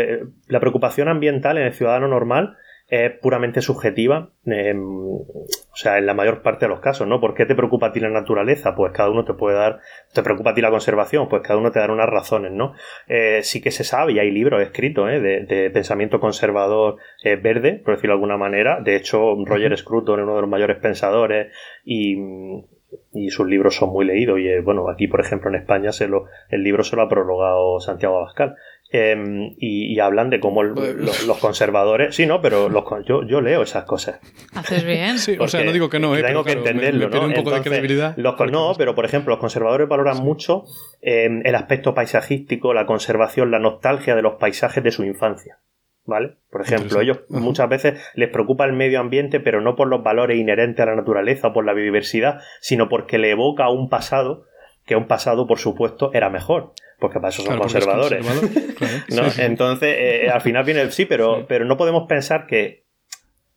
la 0.46 0.60
preocupación 0.60 1.08
ambiental 1.08 1.58
en 1.58 1.64
el 1.64 1.72
ciudadano 1.72 2.06
normal 2.06 2.56
es 2.88 3.12
puramente 3.20 3.60
subjetiva, 3.60 4.30
em, 4.46 4.82
o 4.82 5.74
sea, 5.74 5.98
en 5.98 6.06
la 6.06 6.14
mayor 6.14 6.40
parte 6.40 6.64
de 6.64 6.70
los 6.70 6.80
casos, 6.80 7.06
¿no? 7.06 7.20
¿Por 7.20 7.34
qué 7.34 7.44
te 7.44 7.54
preocupa 7.54 7.88
a 7.88 7.92
ti 7.92 8.00
la 8.00 8.08
naturaleza? 8.08 8.74
Pues 8.74 8.92
cada 8.92 9.10
uno 9.10 9.26
te 9.26 9.34
puede 9.34 9.58
dar, 9.58 9.80
te 10.14 10.22
preocupa 10.22 10.50
a 10.50 10.54
ti 10.54 10.62
la 10.62 10.70
conservación, 10.70 11.28
pues 11.28 11.42
cada 11.42 11.58
uno 11.58 11.70
te 11.70 11.80
da 11.80 11.92
unas 11.92 12.08
razones, 12.08 12.52
¿no? 12.52 12.72
Eh, 13.06 13.40
sí 13.42 13.60
que 13.60 13.70
se 13.70 13.84
sabe, 13.84 14.12
y 14.12 14.18
hay 14.18 14.30
libros 14.30 14.62
escritos, 14.62 15.10
¿eh? 15.10 15.20
de, 15.20 15.70
pensamiento 15.70 16.18
conservador 16.18 16.96
eh, 17.22 17.36
verde, 17.36 17.74
por 17.84 17.94
decirlo 17.94 18.14
de 18.14 18.16
alguna 18.16 18.38
manera. 18.38 18.80
De 18.80 18.96
hecho, 18.96 19.36
Roger 19.44 19.76
Scruton 19.76 20.20
es 20.20 20.24
uno 20.24 20.36
de 20.36 20.40
los 20.40 20.50
mayores 20.50 20.78
pensadores 20.78 21.52
y, 21.84 22.16
y 23.12 23.28
sus 23.30 23.46
libros 23.46 23.76
son 23.76 23.90
muy 23.90 24.06
leídos. 24.06 24.38
Y 24.38 24.60
bueno, 24.60 24.88
aquí, 24.88 25.08
por 25.08 25.20
ejemplo, 25.20 25.50
en 25.50 25.56
España 25.56 25.92
se 25.92 26.08
lo, 26.08 26.26
el 26.48 26.62
libro 26.62 26.82
se 26.84 26.96
lo 26.96 27.02
ha 27.02 27.08
prologado 27.08 27.80
Santiago 27.80 28.18
Abascal. 28.18 28.56
Em, 28.90 29.54
y, 29.58 30.00
hablan 30.00 30.30
de 30.30 30.40
cómo 30.40 30.62
los 30.62 31.38
conservadores. 31.40 32.14
Sí, 32.14 32.24
no, 32.24 32.40
pero 32.40 32.70
los, 32.70 32.84
yo, 33.04 33.22
yo 33.22 33.42
leo 33.42 33.62
esas 33.62 33.84
cosas. 33.84 34.18
Haces 34.54 34.82
bien. 34.84 35.18
Sí, 35.18 35.36
o 35.38 35.46
sea, 35.46 35.62
no 35.62 35.72
digo 35.72 35.90
que 35.90 35.98
no, 35.98 36.16
eh, 36.16 36.22
Tengo 36.22 36.42
que 36.42 36.52
entenderlo, 36.52 37.10
¿no? 37.10 37.26
un 37.26 37.34
poco 37.34 37.50
de 37.50 37.60
credibilidad. 37.60 38.16
no, 38.16 38.72
pero 38.78 38.94
por 38.94 39.04
ejemplo, 39.04 39.32
los 39.32 39.40
conservadores 39.40 39.88
valoran 39.88 40.18
mucho 40.18 40.64
em, 41.02 41.42
el 41.44 41.54
aspecto 41.54 41.92
paisajístico, 41.92 42.72
la 42.72 42.86
conservación, 42.86 43.50
la 43.50 43.58
nostalgia 43.58 44.14
de 44.14 44.22
los 44.22 44.36
paisajes 44.36 44.82
de 44.82 44.90
su 44.90 45.04
infancia. 45.04 45.58
¿vale? 46.06 46.36
Por 46.50 46.62
ejemplo, 46.62 47.02
ellos 47.02 47.20
muchas 47.28 47.68
veces 47.68 48.00
les 48.14 48.30
preocupa 48.30 48.64
el 48.64 48.72
medio 48.72 49.00
ambiente, 49.00 49.38
pero 49.38 49.60
no 49.60 49.76
por 49.76 49.88
los 49.88 50.02
valores 50.02 50.38
inherentes 50.38 50.82
a 50.82 50.86
la 50.86 50.96
naturaleza 50.96 51.48
o 51.48 51.52
por 51.52 51.66
la 51.66 51.74
biodiversidad, 51.74 52.40
sino 52.62 52.88
porque 52.88 53.18
le 53.18 53.32
evoca 53.32 53.68
un 53.68 53.90
pasado 53.90 54.46
que 54.86 54.96
un 54.96 55.06
pasado, 55.06 55.46
por 55.46 55.58
supuesto, 55.58 56.10
era 56.14 56.30
mejor, 56.30 56.72
porque 56.98 57.20
para 57.20 57.28
eso 57.28 57.42
son 57.42 57.58
conservadores. 57.58 58.26
Entonces, 59.38 59.96
eh, 59.98 60.30
al 60.30 60.40
final 60.40 60.64
viene 60.64 60.80
el 60.80 60.92
sí, 60.92 61.04
pero, 61.04 61.46
pero 61.46 61.64
no 61.64 61.76
podemos 61.76 62.06
pensar 62.08 62.46
que 62.46 62.88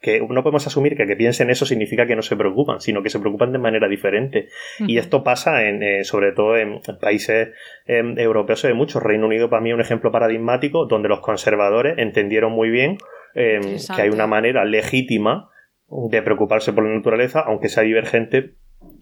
que 0.01 0.19
no 0.19 0.41
podemos 0.41 0.65
asumir 0.65 0.97
que 0.97 1.05
que 1.05 1.15
piensen 1.15 1.51
eso 1.51 1.65
significa 1.65 2.07
que 2.07 2.15
no 2.15 2.23
se 2.23 2.35
preocupan, 2.35 2.81
sino 2.81 3.03
que 3.03 3.09
se 3.09 3.19
preocupan 3.19 3.51
de 3.51 3.59
manera 3.59 3.87
diferente. 3.87 4.47
Y 4.79 4.97
esto 4.97 5.23
pasa 5.23 5.67
en, 5.67 5.83
eh, 5.83 6.03
sobre 6.03 6.31
todo 6.31 6.57
en 6.57 6.81
países 6.99 7.49
em, 7.85 8.17
europeos 8.17 8.63
de 8.63 8.73
mucho. 8.73 8.99
Reino 8.99 9.27
Unido 9.27 9.49
para 9.49 9.61
mí 9.61 9.69
es 9.69 9.75
un 9.75 9.81
ejemplo 9.81 10.11
paradigmático 10.11 10.87
donde 10.87 11.07
los 11.07 11.19
conservadores 11.19 11.99
entendieron 11.99 12.51
muy 12.51 12.71
bien 12.71 12.97
em, 13.35 13.77
que 13.95 14.01
hay 14.01 14.09
una 14.09 14.25
manera 14.25 14.65
legítima 14.65 15.49
de 15.87 16.21
preocuparse 16.23 16.73
por 16.73 16.83
la 16.83 16.95
naturaleza, 16.95 17.41
aunque 17.41 17.69
sea 17.69 17.83
divergente 17.83 18.55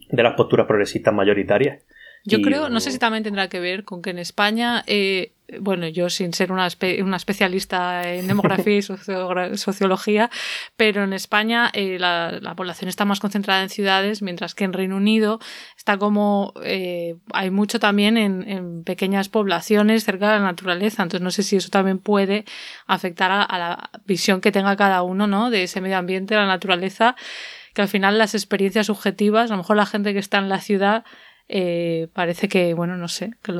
de 0.09 0.23
las 0.23 0.33
posturas 0.33 0.67
progresistas 0.67 1.13
mayoritarias. 1.13 1.85
Yo 2.25 2.41
creo, 2.41 2.69
no 2.69 2.79
sé 2.79 2.91
si 2.91 2.99
también 2.99 3.23
tendrá 3.23 3.47
que 3.47 3.59
ver 3.59 3.83
con 3.85 4.01
que 4.01 4.09
en 4.09 4.19
España, 4.19 4.83
eh, 4.87 5.33
bueno, 5.59 5.87
yo 5.87 6.09
sin 6.09 6.33
ser 6.33 6.51
una, 6.51 6.67
una 7.01 7.17
especialista 7.17 8.13
en 8.13 8.27
demografía 8.27 8.77
y 8.77 8.81
sociología, 9.57 10.29
pero 10.75 11.03
en 11.03 11.13
España 11.13 11.69
eh, 11.73 11.97
la, 11.97 12.53
población 12.55 12.89
está 12.89 13.05
más 13.05 13.19
concentrada 13.19 13.63
en 13.63 13.69
ciudades, 13.69 14.21
mientras 14.21 14.53
que 14.53 14.65
en 14.65 14.73
Reino 14.73 14.97
Unido 14.97 15.39
está 15.77 15.97
como, 15.97 16.53
eh, 16.63 17.15
hay 17.33 17.51
mucho 17.51 17.79
también 17.79 18.17
en, 18.17 18.83
pequeñas 18.83 19.29
poblaciones 19.29 20.03
cerca 20.03 20.31
de 20.31 20.39
la 20.39 20.45
naturaleza, 20.45 21.03
entonces 21.03 21.23
no 21.23 21.31
sé 21.31 21.43
si 21.43 21.55
eso 21.55 21.69
también 21.69 21.99
puede 21.99 22.45
afectar 22.85 23.31
a, 23.31 23.43
a 23.43 23.57
la 23.57 23.89
visión 24.05 24.41
que 24.41 24.51
tenga 24.51 24.75
cada 24.75 25.03
uno, 25.03 25.25
¿no? 25.25 25.49
De 25.49 25.63
ese 25.63 25.79
medio 25.81 25.97
ambiente, 25.97 26.35
de 26.35 26.41
la 26.41 26.47
naturaleza, 26.47 27.15
que 27.73 27.81
al 27.81 27.87
final 27.87 28.17
las 28.17 28.35
experiencias 28.35 28.87
subjetivas, 28.87 29.49
a 29.49 29.53
lo 29.53 29.57
mejor 29.57 29.77
la 29.77 29.85
gente 29.85 30.13
que 30.13 30.19
está 30.19 30.37
en 30.37 30.49
la 30.49 30.59
ciudad 30.59 31.05
eh, 31.49 32.07
parece 32.13 32.47
que, 32.47 32.75
bueno, 32.75 32.95
no 32.95 33.07
sé, 33.07 33.33
que 33.41 33.51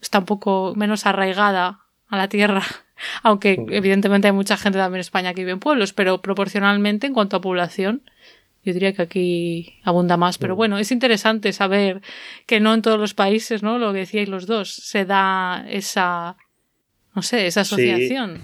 está 0.00 0.18
un 0.18 0.24
poco 0.24 0.72
menos 0.74 1.04
arraigada 1.04 1.80
a 2.08 2.16
la 2.16 2.28
tierra. 2.28 2.62
Aunque 3.22 3.62
evidentemente 3.68 4.28
hay 4.28 4.32
mucha 4.32 4.56
gente 4.56 4.78
también 4.78 4.96
en 4.96 5.00
España 5.00 5.34
que 5.34 5.42
vive 5.42 5.52
en 5.52 5.60
pueblos, 5.60 5.92
pero 5.92 6.22
proporcionalmente 6.22 7.06
en 7.06 7.12
cuanto 7.12 7.36
a 7.36 7.42
población, 7.42 8.02
yo 8.64 8.72
diría 8.72 8.94
que 8.94 9.02
aquí 9.02 9.74
abunda 9.82 10.16
más. 10.16 10.38
Pero 10.38 10.56
bueno, 10.56 10.78
es 10.78 10.90
interesante 10.90 11.52
saber 11.52 12.00
que 12.46 12.60
no 12.60 12.72
en 12.72 12.80
todos 12.80 12.98
los 12.98 13.12
países, 13.12 13.62
¿no? 13.62 13.78
Lo 13.78 13.92
que 13.92 14.00
decíais 14.00 14.28
los 14.28 14.46
dos, 14.46 14.72
se 14.72 15.04
da 15.04 15.66
esa, 15.68 16.36
no 17.14 17.20
sé, 17.20 17.46
esa 17.46 17.60
asociación. 17.60 18.40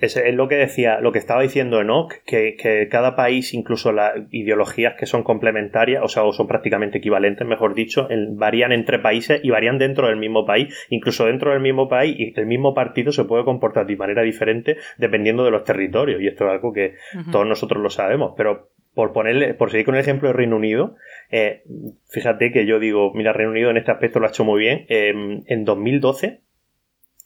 Es, 0.00 0.16
lo 0.34 0.48
que 0.48 0.56
decía, 0.56 1.00
lo 1.00 1.12
que 1.12 1.18
estaba 1.18 1.42
diciendo 1.42 1.80
Enoch, 1.80 2.12
que, 2.24 2.56
que 2.56 2.88
cada 2.88 3.16
país, 3.16 3.52
incluso 3.54 3.92
las 3.92 4.12
ideologías 4.30 4.94
que 4.94 5.06
son 5.06 5.22
complementarias, 5.22 6.02
o 6.04 6.08
sea, 6.08 6.24
o 6.24 6.32
son 6.32 6.46
prácticamente 6.46 6.98
equivalentes, 6.98 7.46
mejor 7.46 7.74
dicho, 7.74 8.08
varían 8.30 8.72
entre 8.72 8.98
países 8.98 9.40
y 9.42 9.50
varían 9.50 9.78
dentro 9.78 10.08
del 10.08 10.16
mismo 10.16 10.46
país. 10.46 10.74
Incluso 10.90 11.26
dentro 11.26 11.52
del 11.52 11.60
mismo 11.60 11.88
país, 11.88 12.16
y 12.18 12.38
el 12.38 12.46
mismo 12.46 12.74
partido 12.74 13.12
se 13.12 13.24
puede 13.24 13.44
comportar 13.44 13.86
de 13.86 13.96
manera 13.96 14.22
diferente 14.22 14.76
dependiendo 14.96 15.44
de 15.44 15.50
los 15.50 15.64
territorios. 15.64 16.20
Y 16.20 16.28
esto 16.28 16.44
es 16.46 16.50
algo 16.52 16.72
que 16.72 16.94
todos 17.32 17.46
nosotros 17.46 17.82
lo 17.82 17.90
sabemos. 17.90 18.34
Pero 18.36 18.70
por 18.94 19.12
ponerle, 19.12 19.54
por 19.54 19.70
seguir 19.70 19.86
con 19.86 19.94
el 19.94 20.00
ejemplo 20.00 20.28
de 20.28 20.34
Reino 20.34 20.56
Unido, 20.56 20.96
eh, 21.30 21.62
fíjate 22.08 22.50
que 22.52 22.66
yo 22.66 22.80
digo, 22.80 23.12
mira, 23.14 23.32
Reino 23.32 23.52
Unido 23.52 23.70
en 23.70 23.76
este 23.76 23.92
aspecto 23.92 24.18
lo 24.18 24.26
ha 24.26 24.30
hecho 24.30 24.44
muy 24.44 24.60
bien. 24.60 24.86
Eh, 24.88 25.42
en 25.46 25.64
2012, 25.64 26.40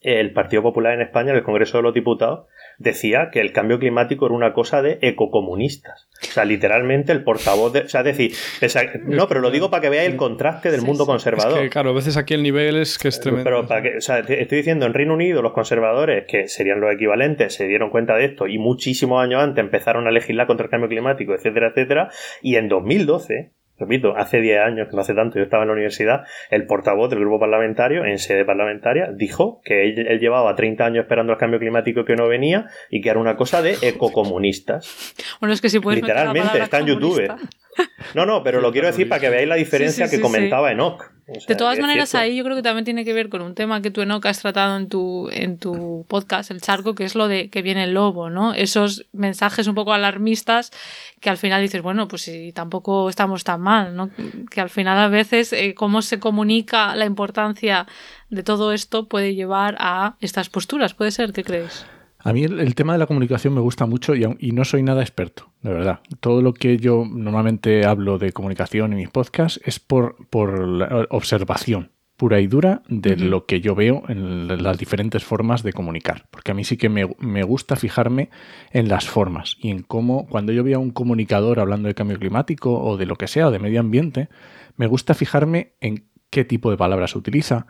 el 0.02 0.32
Partido 0.32 0.62
Popular 0.62 0.94
en 0.94 1.02
España, 1.02 1.30
en 1.30 1.36
el 1.36 1.42
Congreso 1.42 1.78
de 1.78 1.82
los 1.82 1.94
Diputados, 1.94 2.46
decía 2.78 3.30
que 3.32 3.40
el 3.40 3.52
cambio 3.52 3.78
climático 3.78 4.26
era 4.26 4.34
una 4.34 4.52
cosa 4.52 4.82
de 4.82 4.98
ecocomunistas. 5.00 6.08
O 6.22 6.32
sea, 6.32 6.44
literalmente 6.44 7.12
el 7.12 7.24
portavoz 7.24 7.72
de. 7.72 7.80
O 7.80 7.88
sea, 7.88 8.00
es 8.00 8.16
decir, 8.16 8.32
no, 9.04 9.28
pero 9.28 9.40
lo 9.40 9.50
digo 9.50 9.70
para 9.70 9.80
que 9.82 9.88
veáis 9.88 10.10
el 10.10 10.16
contraste 10.16 10.70
del 10.70 10.82
mundo 10.82 11.06
conservador. 11.06 11.58
Es 11.58 11.64
que, 11.64 11.70
claro, 11.70 11.90
a 11.90 11.94
veces 11.94 12.16
aquí 12.16 12.34
el 12.34 12.42
nivel 12.42 12.76
es 12.76 12.98
que 12.98 13.08
es 13.08 13.20
tremendo. 13.20 13.44
Pero 13.44 13.66
para 13.66 13.82
que, 13.82 13.96
o 13.96 14.00
sea, 14.00 14.18
estoy 14.18 14.58
diciendo, 14.58 14.86
en 14.86 14.94
Reino 14.94 15.14
Unido 15.14 15.42
los 15.42 15.52
conservadores, 15.52 16.24
que 16.26 16.48
serían 16.48 16.80
los 16.80 16.92
equivalentes, 16.92 17.54
se 17.54 17.66
dieron 17.66 17.90
cuenta 17.90 18.16
de 18.16 18.26
esto 18.26 18.46
y 18.46 18.58
muchísimos 18.58 19.22
años 19.22 19.42
antes 19.42 19.62
empezaron 19.62 20.06
a 20.06 20.10
legislar 20.10 20.46
contra 20.46 20.64
el 20.64 20.70
cambio 20.70 20.88
climático, 20.88 21.34
etcétera, 21.34 21.68
etcétera. 21.68 22.10
Y 22.40 22.56
en 22.56 22.68
2012 22.68 23.52
repito, 23.78 24.16
hace 24.16 24.40
10 24.40 24.60
años, 24.60 24.88
que 24.88 24.96
no 24.96 25.02
hace 25.02 25.14
tanto, 25.14 25.38
yo 25.38 25.44
estaba 25.44 25.64
en 25.64 25.68
la 25.68 25.74
universidad, 25.74 26.24
el 26.50 26.66
portavoz 26.66 27.10
del 27.10 27.20
grupo 27.20 27.40
parlamentario, 27.40 28.04
en 28.04 28.18
sede 28.18 28.44
parlamentaria, 28.44 29.10
dijo 29.12 29.60
que 29.64 29.88
él, 29.88 30.18
llevaba 30.20 30.54
30 30.54 30.84
años 30.84 31.02
esperando 31.02 31.32
el 31.32 31.38
cambio 31.38 31.58
climático 31.58 32.04
que 32.04 32.16
no 32.16 32.28
venía 32.28 32.66
y 32.90 33.00
que 33.00 33.10
era 33.10 33.18
una 33.18 33.36
cosa 33.36 33.62
de 33.62 33.76
ecocomunistas. 33.82 35.14
Bueno, 35.40 35.52
es 35.52 35.60
que 35.60 35.68
si 35.68 35.80
puedes 35.80 36.00
Literalmente, 36.00 36.58
está 36.58 36.78
en 36.78 36.86
YouTube. 36.86 37.22
No, 38.14 38.26
no, 38.26 38.42
pero 38.42 38.60
lo 38.60 38.72
quiero 38.72 38.86
decir 38.86 39.08
para 39.08 39.20
que 39.20 39.30
veáis 39.30 39.48
la 39.48 39.54
diferencia 39.54 40.08
que 40.08 40.20
comentaba 40.20 40.70
Enoch. 40.70 41.10
de 41.48 41.54
todas 41.54 41.78
maneras, 41.78 42.14
ahí 42.14 42.36
yo 42.36 42.44
creo 42.44 42.56
que 42.56 42.62
también 42.62 42.84
tiene 42.84 43.04
que 43.04 43.12
ver 43.12 43.28
con 43.28 43.40
un 43.40 43.54
tema 43.54 43.80
que 43.80 43.90
tú, 43.90 44.02
Enoch, 44.02 44.24
has 44.26 44.40
tratado 44.40 44.76
en 44.76 44.88
tu, 44.88 45.30
en 45.30 45.58
tu 45.58 46.04
podcast, 46.08 46.50
El 46.50 46.60
Charco, 46.60 46.94
que 46.94 47.04
es 47.04 47.14
lo 47.14 47.28
de 47.28 47.48
que 47.48 47.62
viene 47.62 47.84
el 47.84 47.94
lobo, 47.94 48.28
¿no? 48.28 48.52
Esos 48.52 49.06
mensajes 49.12 49.66
un 49.66 49.74
poco 49.74 49.92
alarmistas 49.92 50.70
que 51.20 51.30
al 51.30 51.38
final 51.38 51.62
dices, 51.62 51.80
bueno, 51.80 52.08
pues 52.08 52.22
si 52.22 52.52
tampoco 52.52 53.08
estamos 53.08 53.44
tan 53.44 53.60
mal, 53.60 53.96
¿no? 53.96 54.10
Que 54.50 54.60
al 54.60 54.68
final 54.68 54.98
a 54.98 55.08
veces 55.08 55.52
eh, 55.52 55.74
cómo 55.74 56.02
se 56.02 56.18
comunica 56.18 56.94
la 56.96 57.06
importancia 57.06 57.86
de 58.28 58.42
todo 58.42 58.72
esto 58.72 59.08
puede 59.08 59.34
llevar 59.34 59.76
a 59.78 60.16
estas 60.20 60.48
posturas. 60.50 60.94
¿Puede 60.94 61.10
ser? 61.12 61.32
¿Qué 61.32 61.44
crees? 61.44 61.86
A 62.24 62.32
mí 62.32 62.44
el, 62.44 62.74
tema 62.74 62.92
de 62.92 62.98
la 63.00 63.06
comunicación 63.06 63.54
me 63.54 63.60
gusta 63.60 63.86
mucho 63.86 64.14
y, 64.14 64.52
no 64.52 64.64
soy 64.64 64.82
nada 64.82 65.02
experto, 65.02 65.50
de 65.62 65.72
verdad. 65.72 66.00
Todo 66.20 66.40
lo 66.40 66.54
que 66.54 66.76
yo 66.76 67.04
normalmente 67.04 67.84
hablo 67.84 68.18
de 68.18 68.32
comunicación 68.32 68.92
en 68.92 68.98
mis 68.98 69.10
podcasts 69.10 69.60
es 69.64 69.80
por, 69.80 70.28
por 70.28 71.08
observación 71.10 71.90
pura 72.16 72.38
y 72.38 72.46
dura 72.46 72.82
de 72.86 73.16
lo 73.16 73.46
que 73.46 73.60
yo 73.60 73.74
veo 73.74 74.04
en 74.06 74.62
las 74.62 74.78
diferentes 74.78 75.24
formas 75.24 75.64
de 75.64 75.72
comunicar. 75.72 76.28
Porque 76.30 76.52
a 76.52 76.54
mí 76.54 76.62
sí 76.62 76.76
que 76.76 76.88
me, 76.88 77.10
me, 77.18 77.42
gusta 77.42 77.74
fijarme 77.74 78.30
en 78.70 78.88
las 78.88 79.08
formas 79.08 79.56
y 79.60 79.70
en 79.70 79.82
cómo 79.82 80.28
cuando 80.28 80.52
yo 80.52 80.62
veo 80.62 80.78
a 80.78 80.80
un 80.80 80.92
comunicador 80.92 81.58
hablando 81.58 81.88
de 81.88 81.96
cambio 81.96 82.20
climático 82.20 82.80
o 82.80 82.96
de 82.96 83.06
lo 83.06 83.16
que 83.16 83.26
sea, 83.26 83.48
o 83.48 83.50
de 83.50 83.58
medio 83.58 83.80
ambiente, 83.80 84.28
me 84.76 84.86
gusta 84.86 85.14
fijarme 85.14 85.72
en 85.80 86.04
qué 86.30 86.44
tipo 86.44 86.70
de 86.70 86.76
palabras 86.76 87.16
utiliza, 87.16 87.66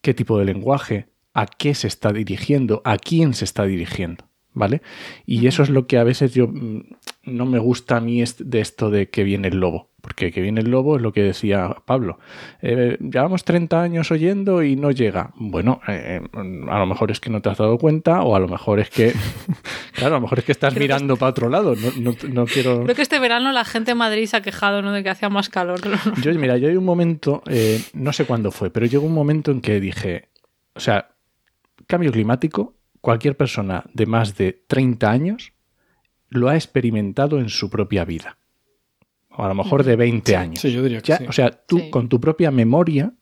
qué 0.00 0.14
tipo 0.14 0.38
de 0.38 0.46
lenguaje, 0.46 1.11
a 1.34 1.46
qué 1.46 1.74
se 1.74 1.86
está 1.86 2.12
dirigiendo, 2.12 2.82
a 2.84 2.98
quién 2.98 3.34
se 3.34 3.44
está 3.44 3.64
dirigiendo, 3.64 4.24
¿vale? 4.52 4.82
Y 5.26 5.46
eso 5.46 5.62
es 5.62 5.70
lo 5.70 5.86
que 5.86 5.98
a 5.98 6.04
veces 6.04 6.34
yo 6.34 6.48
mm, 6.48 6.82
no 7.24 7.46
me 7.46 7.58
gusta 7.58 7.96
a 7.96 8.00
mí 8.00 8.22
de 8.38 8.60
esto 8.60 8.90
de 8.90 9.08
que 9.08 9.24
viene 9.24 9.48
el 9.48 9.58
lobo. 9.58 9.92
Porque 10.02 10.32
que 10.32 10.40
viene 10.40 10.60
el 10.60 10.68
lobo 10.68 10.96
es 10.96 11.02
lo 11.02 11.12
que 11.12 11.22
decía 11.22 11.76
Pablo. 11.86 12.18
Eh, 12.60 12.98
llevamos 13.00 13.44
30 13.44 13.80
años 13.80 14.10
oyendo 14.10 14.64
y 14.64 14.74
no 14.74 14.90
llega. 14.90 15.30
Bueno, 15.36 15.80
eh, 15.86 16.20
a 16.34 16.78
lo 16.80 16.86
mejor 16.86 17.12
es 17.12 17.20
que 17.20 17.30
no 17.30 17.40
te 17.40 17.50
has 17.50 17.58
dado 17.58 17.78
cuenta 17.78 18.22
o 18.22 18.34
a 18.34 18.40
lo 18.40 18.48
mejor 18.48 18.80
es 18.80 18.90
que... 18.90 19.14
claro, 19.92 20.16
a 20.16 20.18
lo 20.18 20.22
mejor 20.22 20.40
es 20.40 20.44
que 20.44 20.50
estás 20.50 20.74
mirando 20.74 21.16
para 21.16 21.30
otro 21.30 21.48
lado. 21.48 21.76
No, 22.00 22.46
quiero... 22.46 22.82
Creo 22.82 22.96
que 22.96 23.02
este 23.02 23.20
verano 23.20 23.52
la 23.52 23.64
gente 23.64 23.92
en 23.92 23.98
Madrid 23.98 24.26
se 24.26 24.36
ha 24.36 24.42
quejado 24.42 24.82
¿no? 24.82 24.90
de 24.90 25.04
que 25.04 25.10
hacía 25.10 25.28
más 25.28 25.48
calor. 25.48 25.80
yo, 26.20 26.34
mira, 26.34 26.56
yo 26.56 26.68
hay 26.68 26.76
un 26.76 26.84
momento, 26.84 27.44
eh, 27.46 27.80
no 27.94 28.12
sé 28.12 28.24
cuándo 28.24 28.50
fue, 28.50 28.70
pero 28.70 28.86
llegó 28.86 29.06
un 29.06 29.14
momento 29.14 29.52
en 29.52 29.60
que 29.60 29.78
dije, 29.78 30.30
o 30.74 30.80
sea, 30.80 31.11
cambio 31.92 32.10
climático, 32.10 32.74
cualquier 33.02 33.36
persona 33.36 33.84
de 33.92 34.06
más 34.06 34.34
de 34.38 34.64
30 34.66 35.10
años 35.10 35.52
lo 36.30 36.48
ha 36.48 36.54
experimentado 36.54 37.38
en 37.38 37.50
su 37.50 37.68
propia 37.68 38.06
vida. 38.06 38.38
O 39.28 39.44
a 39.44 39.48
lo 39.48 39.54
mejor 39.54 39.84
de 39.84 39.96
20 39.96 40.34
años. 40.34 40.60
Sí, 40.60 40.72
yo 40.72 40.82
diría 40.82 41.02
que 41.02 41.12
O 41.28 41.32
sea, 41.32 41.50
tú 41.50 41.90
con 41.90 42.08
tu 42.08 42.18
propia 42.18 42.50
memoria 42.50 43.12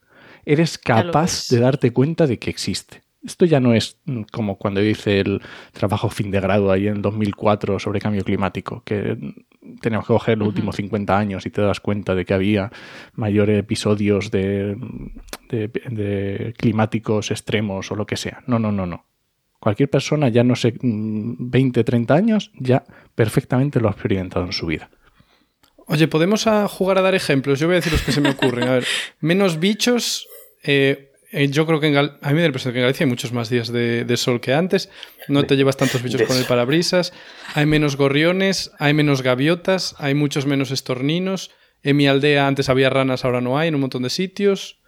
eres 0.44 0.78
capaz 0.78 1.48
de 1.48 1.58
darte 1.58 1.92
cuenta 1.92 2.28
de 2.28 2.38
que 2.38 2.48
existe. 2.48 3.02
Esto 3.24 3.44
ya 3.44 3.58
no 3.58 3.74
es 3.74 3.98
mm, 4.04 4.22
como 4.30 4.56
cuando 4.56 4.80
hice 4.80 5.18
el 5.18 5.42
trabajo 5.72 6.08
fin 6.08 6.30
de 6.30 6.38
grado 6.38 6.70
ahí 6.70 6.86
en 6.86 7.02
2004 7.02 7.80
sobre 7.80 7.98
cambio 7.98 8.22
climático, 8.22 8.84
que 8.84 9.18
tenemos 9.80 10.06
que 10.06 10.12
coger 10.12 10.38
los 10.38 10.48
últimos 10.48 10.76
50 10.76 11.16
años 11.16 11.46
y 11.46 11.50
te 11.50 11.60
das 11.60 11.80
cuenta 11.80 12.14
de 12.14 12.24
que 12.24 12.34
había 12.34 12.70
mayores 13.14 13.58
episodios 13.58 14.30
de, 14.30 14.76
de, 15.50 16.54
climáticos 16.56 17.30
extremos 17.30 17.90
o 17.90 17.94
lo 17.94 18.06
que 18.06 18.16
sea. 18.16 18.42
No, 18.46 18.58
no, 18.58 18.72
no, 18.72 18.86
no. 18.86 19.04
Cualquier 19.58 19.90
persona, 19.90 20.28
ya 20.30 20.42
no 20.42 20.56
sé, 20.56 20.74
20, 20.80 21.80
mm, 21.80 21.84
30 21.84 22.14
años, 22.14 22.50
ya 22.58 22.84
perfectamente 23.14 23.80
lo 23.80 23.88
ha 23.88 23.92
experimentado 23.92 24.46
en 24.46 24.52
su 24.52 24.66
vida. 24.66 24.88
Oye, 25.86 26.08
¿podemos 26.08 26.46
jugar 26.68 26.98
a 26.98 27.02
dar 27.02 27.14
ejemplos? 27.14 27.58
Yo 27.58 27.66
voy 27.66 27.74
a 27.74 27.76
decir 27.76 27.92
los 27.92 28.02
que 28.02 28.12
se 28.12 28.20
me 28.20 28.30
ocurren. 28.30 28.68
A 28.68 28.72
ver, 28.74 28.86
menos 29.20 29.58
bichos. 29.58 30.26
Eh, 30.62 31.09
yo 31.32 31.66
creo 31.66 31.80
que 31.80 31.86
en 31.88 31.96
a 31.96 32.02
mí 32.02 32.08
me 32.22 32.34
da 32.34 32.40
la 32.40 32.46
impresión 32.46 32.72
que 32.72 32.80
en 32.80 32.84
Galicia 32.84 33.04
hay 33.04 33.10
muchos 33.10 33.32
más 33.32 33.48
días 33.48 33.72
de, 33.72 34.16
sol 34.16 34.40
que 34.40 34.52
antes. 34.52 34.90
No 35.28 35.44
te 35.44 35.56
llevas 35.56 35.76
tantos 35.76 36.02
bichos 36.02 36.22
con 36.22 36.36
el 36.36 36.44
parabrisas. 36.44 37.12
Hay 37.54 37.66
menos 37.66 37.96
gorriones, 37.96 38.72
hay 38.78 38.94
menos 38.94 39.22
gaviotas, 39.22 39.94
hay 39.98 40.14
muchos 40.14 40.46
menos 40.46 40.70
estorninos. 40.70 41.50
En 41.82 41.96
mi 41.96 42.08
aldea 42.08 42.46
antes 42.46 42.68
había 42.68 42.90
ranas, 42.90 43.24
ahora 43.24 43.40
no 43.40 43.58
hay, 43.58 43.68
en 43.68 43.76
un 43.76 43.82
montón 43.82 44.02
de 44.02 44.10
sitios. 44.10 44.82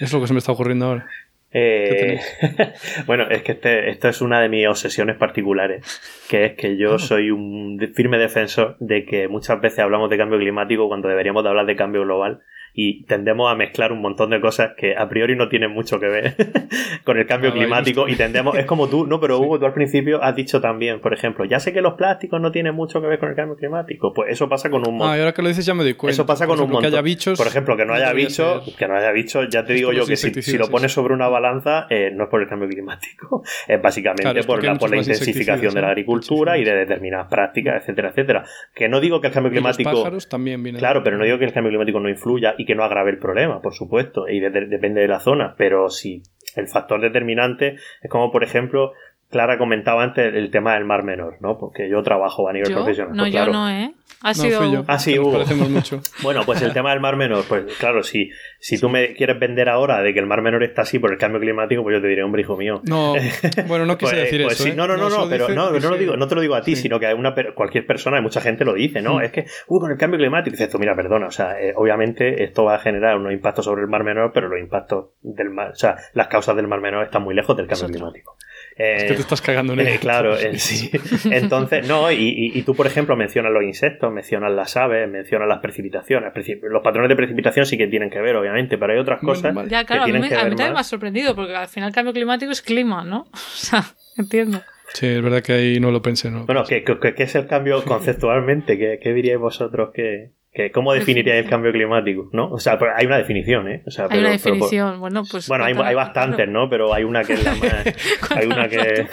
Es 0.00 0.12
lo 0.12 0.20
que 0.20 0.28
se 0.28 0.32
me 0.32 0.38
está 0.38 0.52
ocurriendo 0.52 0.86
ahora. 0.86 1.08
Eh, 1.54 2.18
bueno, 3.06 3.28
es 3.28 3.42
que 3.42 3.52
este, 3.52 3.90
esto 3.90 4.08
es 4.08 4.22
una 4.22 4.40
de 4.40 4.48
mis 4.48 4.66
obsesiones 4.66 5.16
particulares, 5.16 5.84
que 6.28 6.46
es 6.46 6.52
que 6.54 6.78
yo 6.78 6.98
soy 6.98 7.30
un 7.30 7.78
firme 7.94 8.16
defensor 8.18 8.76
de 8.80 9.04
que 9.04 9.28
muchas 9.28 9.60
veces 9.60 9.80
hablamos 9.80 10.08
de 10.08 10.16
cambio 10.16 10.38
climático 10.38 10.88
cuando 10.88 11.08
deberíamos 11.08 11.42
de 11.42 11.50
hablar 11.50 11.66
de 11.66 11.76
cambio 11.76 12.02
global 12.02 12.40
y 12.74 13.04
tendemos 13.04 13.50
a 13.50 13.54
mezclar 13.54 13.92
un 13.92 14.00
montón 14.00 14.30
de 14.30 14.40
cosas 14.40 14.72
que 14.76 14.96
a 14.96 15.08
priori 15.08 15.36
no 15.36 15.48
tienen 15.48 15.70
mucho 15.72 16.00
que 16.00 16.06
ver 16.06 16.34
con 17.04 17.18
el 17.18 17.26
cambio 17.26 17.52
climático 17.52 18.08
y 18.08 18.16
tendemos, 18.16 18.56
es 18.56 18.64
como 18.64 18.88
tú, 18.88 19.06
no, 19.06 19.20
pero 19.20 19.38
Hugo, 19.40 19.58
tú 19.58 19.66
al 19.66 19.74
principio 19.74 20.22
has 20.22 20.34
dicho 20.34 20.60
también, 20.60 21.00
por 21.00 21.12
ejemplo, 21.12 21.44
ya 21.44 21.60
sé 21.60 21.72
que 21.72 21.82
los 21.82 21.94
plásticos 21.94 22.40
no 22.40 22.50
tienen 22.50 22.74
mucho 22.74 23.00
que 23.00 23.06
ver 23.06 23.18
con 23.18 23.28
el 23.28 23.36
cambio 23.36 23.56
climático, 23.56 24.12
pues 24.14 24.32
eso 24.32 24.48
pasa 24.48 24.70
con 24.70 24.86
un 24.86 24.96
montón. 24.96 25.14
Ah, 25.14 25.16
y 25.16 25.20
ahora 25.20 25.32
que 25.32 25.42
lo 25.42 25.48
dices 25.48 25.66
ya 25.66 25.74
me 25.74 25.82
doy 25.82 25.94
cuenta. 25.94 26.12
Eso 26.12 26.26
pasa 26.26 26.46
con 26.46 26.58
un 26.60 26.66
montón. 26.66 26.82
Que 26.82 26.86
haya 26.88 27.02
bichos, 27.02 27.38
por 27.38 27.46
ejemplo, 27.46 27.76
que 27.76 27.84
no 27.84 27.94
haya 27.94 28.12
bichos, 28.12 28.74
que 28.76 28.88
no 28.88 28.96
haya 28.96 29.12
bichos, 29.12 29.48
ya 29.50 29.64
te 29.64 29.74
digo 29.74 29.92
yo 29.92 30.06
que 30.06 30.16
si, 30.16 30.56
lo 30.56 30.68
pones 30.68 30.92
sobre 30.92 31.14
una 31.14 31.28
balanza, 31.28 31.86
eh, 31.90 32.10
no 32.14 32.24
es 32.24 32.30
por 32.30 32.40
el 32.40 32.48
cambio 32.48 32.68
climático, 32.68 33.42
es 33.68 33.82
básicamente 33.82 34.44
por, 34.44 34.64
la, 34.64 34.76
por 34.76 34.90
la 34.90 34.96
intensificación 34.96 35.74
de 35.74 35.80
la 35.82 35.88
agricultura 35.88 36.56
y 36.56 36.64
de 36.64 36.74
determinadas 36.74 37.28
prácticas, 37.28 37.82
etcétera, 37.82 38.10
etcétera. 38.10 38.44
Que 38.74 38.88
no 38.88 39.00
digo 39.00 39.20
que 39.20 39.26
el 39.26 39.32
cambio 39.32 39.52
climático. 39.52 40.18
también 40.28 40.62
claro, 40.76 41.02
pero 41.02 41.18
no 41.18 41.24
digo 41.24 41.38
que 41.38 41.44
el 41.44 41.52
cambio 41.52 41.70
climático 41.70 42.00
no 42.00 42.08
influya 42.08 42.54
y 42.62 42.64
que 42.64 42.76
no 42.76 42.84
agrave 42.84 43.10
el 43.10 43.18
problema 43.18 43.60
por 43.60 43.74
supuesto, 43.74 44.28
y 44.28 44.40
depende 44.40 45.00
de 45.00 45.08
la 45.08 45.18
zona, 45.18 45.54
pero 45.58 45.88
si 45.88 46.22
el 46.54 46.68
factor 46.68 47.00
determinante 47.00 47.76
es 48.00 48.10
como, 48.10 48.30
por 48.30 48.44
ejemplo, 48.44 48.92
Clara 49.32 49.56
comentaba 49.56 50.02
antes 50.02 50.34
el 50.34 50.50
tema 50.50 50.74
del 50.74 50.84
Mar 50.84 51.04
Menor, 51.04 51.38
¿no? 51.40 51.56
Porque 51.58 51.88
yo 51.88 52.02
trabajo 52.02 52.50
a 52.50 52.52
nivel 52.52 52.70
profesional. 52.70 53.16
No, 53.16 53.22
pues 53.22 53.32
yo 53.32 53.46
no, 53.46 53.70
¿eh? 53.70 53.94
Ha 54.20 54.34
sido... 54.34 54.70
yo. 54.70 54.84
Ah, 54.86 54.98
sí, 54.98 55.18
mucho. 55.18 56.00
Bueno, 56.22 56.42
pues 56.44 56.60
el 56.60 56.74
tema 56.74 56.90
del 56.90 57.00
Mar 57.00 57.16
Menor, 57.16 57.42
pues 57.48 57.64
claro, 57.78 58.02
si, 58.02 58.30
si 58.60 58.78
tú 58.78 58.90
me 58.90 59.14
quieres 59.14 59.40
vender 59.40 59.70
ahora 59.70 60.02
de 60.02 60.12
que 60.12 60.20
el 60.20 60.26
Mar 60.26 60.42
Menor 60.42 60.62
está 60.62 60.82
así 60.82 60.98
por 60.98 61.10
el 61.12 61.18
cambio 61.18 61.40
climático, 61.40 61.82
pues 61.82 61.96
yo 61.96 62.02
te 62.02 62.08
diré, 62.08 62.22
hombre, 62.22 62.42
hijo 62.42 62.58
mío. 62.58 62.82
No, 62.84 63.14
bueno, 63.66 63.86
no 63.86 63.96
quise 63.96 64.12
pues, 64.12 64.24
decir 64.24 64.42
pues 64.44 64.60
eso. 64.60 64.68
¿eh? 64.68 64.74
No, 64.76 64.86
no, 64.86 64.98
no, 64.98 65.08
no, 65.08 65.26
pero 65.30 65.48
no, 65.48 65.70
no, 65.70 65.90
lo 65.90 65.96
digo, 65.96 66.16
no 66.16 66.28
te 66.28 66.34
lo 66.34 66.42
digo 66.42 66.54
a 66.54 66.62
ti, 66.62 66.76
sino 66.76 67.00
que 67.00 67.06
a 67.06 67.14
una, 67.14 67.34
cualquier 67.54 67.86
persona, 67.86 68.18
y 68.18 68.22
mucha 68.22 68.42
gente 68.42 68.66
lo 68.66 68.74
dice, 68.74 69.00
¿no? 69.00 69.22
Es 69.22 69.32
que, 69.32 69.46
uy, 69.66 69.80
con 69.80 69.90
el 69.90 69.96
cambio 69.96 70.18
climático, 70.18 70.52
dices 70.52 70.68
tú, 70.68 70.78
mira, 70.78 70.94
perdona, 70.94 71.26
o 71.26 71.32
sea, 71.32 71.58
eh, 71.58 71.72
obviamente 71.74 72.44
esto 72.44 72.64
va 72.64 72.76
a 72.76 72.78
generar 72.78 73.16
unos 73.16 73.32
impactos 73.32 73.64
sobre 73.64 73.80
el 73.80 73.88
Mar 73.88 74.04
Menor, 74.04 74.32
pero 74.34 74.48
los 74.48 74.60
impactos 74.60 75.06
del 75.22 75.48
mar, 75.48 75.70
o 75.70 75.76
sea, 75.76 75.96
las 76.12 76.28
causas 76.28 76.54
del 76.54 76.68
Mar 76.68 76.80
Menor 76.80 77.04
están 77.04 77.22
muy 77.22 77.34
lejos 77.34 77.56
del 77.56 77.66
cambio 77.66 77.88
climático. 77.88 78.36
Es 78.76 79.04
que 79.04 79.14
te 79.14 79.20
estás 79.20 79.42
cagando 79.42 79.74
en 79.74 79.80
él. 79.80 79.88
Eh, 79.88 79.98
claro, 79.98 80.36
sí. 80.56 80.90
Entonces, 81.30 81.86
no, 81.86 82.10
y, 82.10 82.62
tú, 82.62 82.74
por 82.74 82.86
ejemplo, 82.86 83.16
mencionas 83.16 83.52
los 83.52 83.62
insectos, 83.62 84.12
mencionas 84.12 84.52
las 84.52 84.76
aves, 84.76 85.08
mencionas 85.10 85.48
las 85.48 85.58
precipitaciones. 85.60 86.32
Los 86.62 86.82
patrones 86.82 87.08
de 87.08 87.16
precipitación 87.16 87.66
sí 87.66 87.76
que 87.76 87.86
tienen 87.86 88.10
que 88.10 88.20
ver, 88.20 88.36
obviamente, 88.36 88.78
pero 88.78 88.92
hay 88.92 88.98
otras 88.98 89.20
cosas. 89.20 89.54
Ya, 89.68 89.84
claro, 89.84 90.04
a 90.04 90.06
mí, 90.06 90.28
también 90.28 90.72
me 90.72 90.78
ha 90.78 90.84
sorprendido, 90.84 91.34
porque 91.34 91.54
al 91.54 91.68
final 91.68 91.88
el 91.88 91.94
cambio 91.94 92.12
climático 92.12 92.50
es 92.52 92.62
clima, 92.62 93.04
¿no? 93.04 93.26
O 93.32 93.64
sea, 93.64 93.84
entiendo. 94.16 94.60
Sí, 94.92 95.06
es 95.06 95.22
verdad 95.22 95.42
que 95.42 95.52
ahí 95.52 95.80
no 95.80 95.90
lo 95.90 96.02
pensé, 96.02 96.30
¿no? 96.30 96.46
Bueno, 96.46 96.64
¿qué, 96.64 96.84
es 97.16 97.34
el 97.34 97.46
cambio 97.46 97.84
conceptualmente? 97.84 98.76
¿Qué, 98.76 98.98
qué 99.00 99.12
diríais 99.14 99.38
vosotros 99.38 99.90
que, 99.94 100.32
¿Cómo 100.74 100.92
definiría 100.92 101.38
el 101.38 101.48
cambio 101.48 101.72
climático? 101.72 102.28
¿no? 102.32 102.50
O 102.50 102.58
sea, 102.58 102.78
hay 102.94 103.06
una 103.06 103.16
definición, 103.16 103.68
¿eh? 103.68 103.82
hay 104.10 104.18
una 104.18 104.32
definición, 104.32 105.00
bueno, 105.00 105.22
pues... 105.30 105.48
Bueno, 105.48 105.64
hay, 105.64 105.72
hay 105.82 105.94
bastantes, 105.94 106.46
¿no? 106.46 106.68
Pero 106.68 106.92
hay 106.92 107.04
una 107.04 107.24
que 107.24 107.32
es 107.32 107.42
la 107.42 107.54
más... 107.54 108.30
hay 108.36 108.46
una 108.46 108.68
que... 108.68 109.06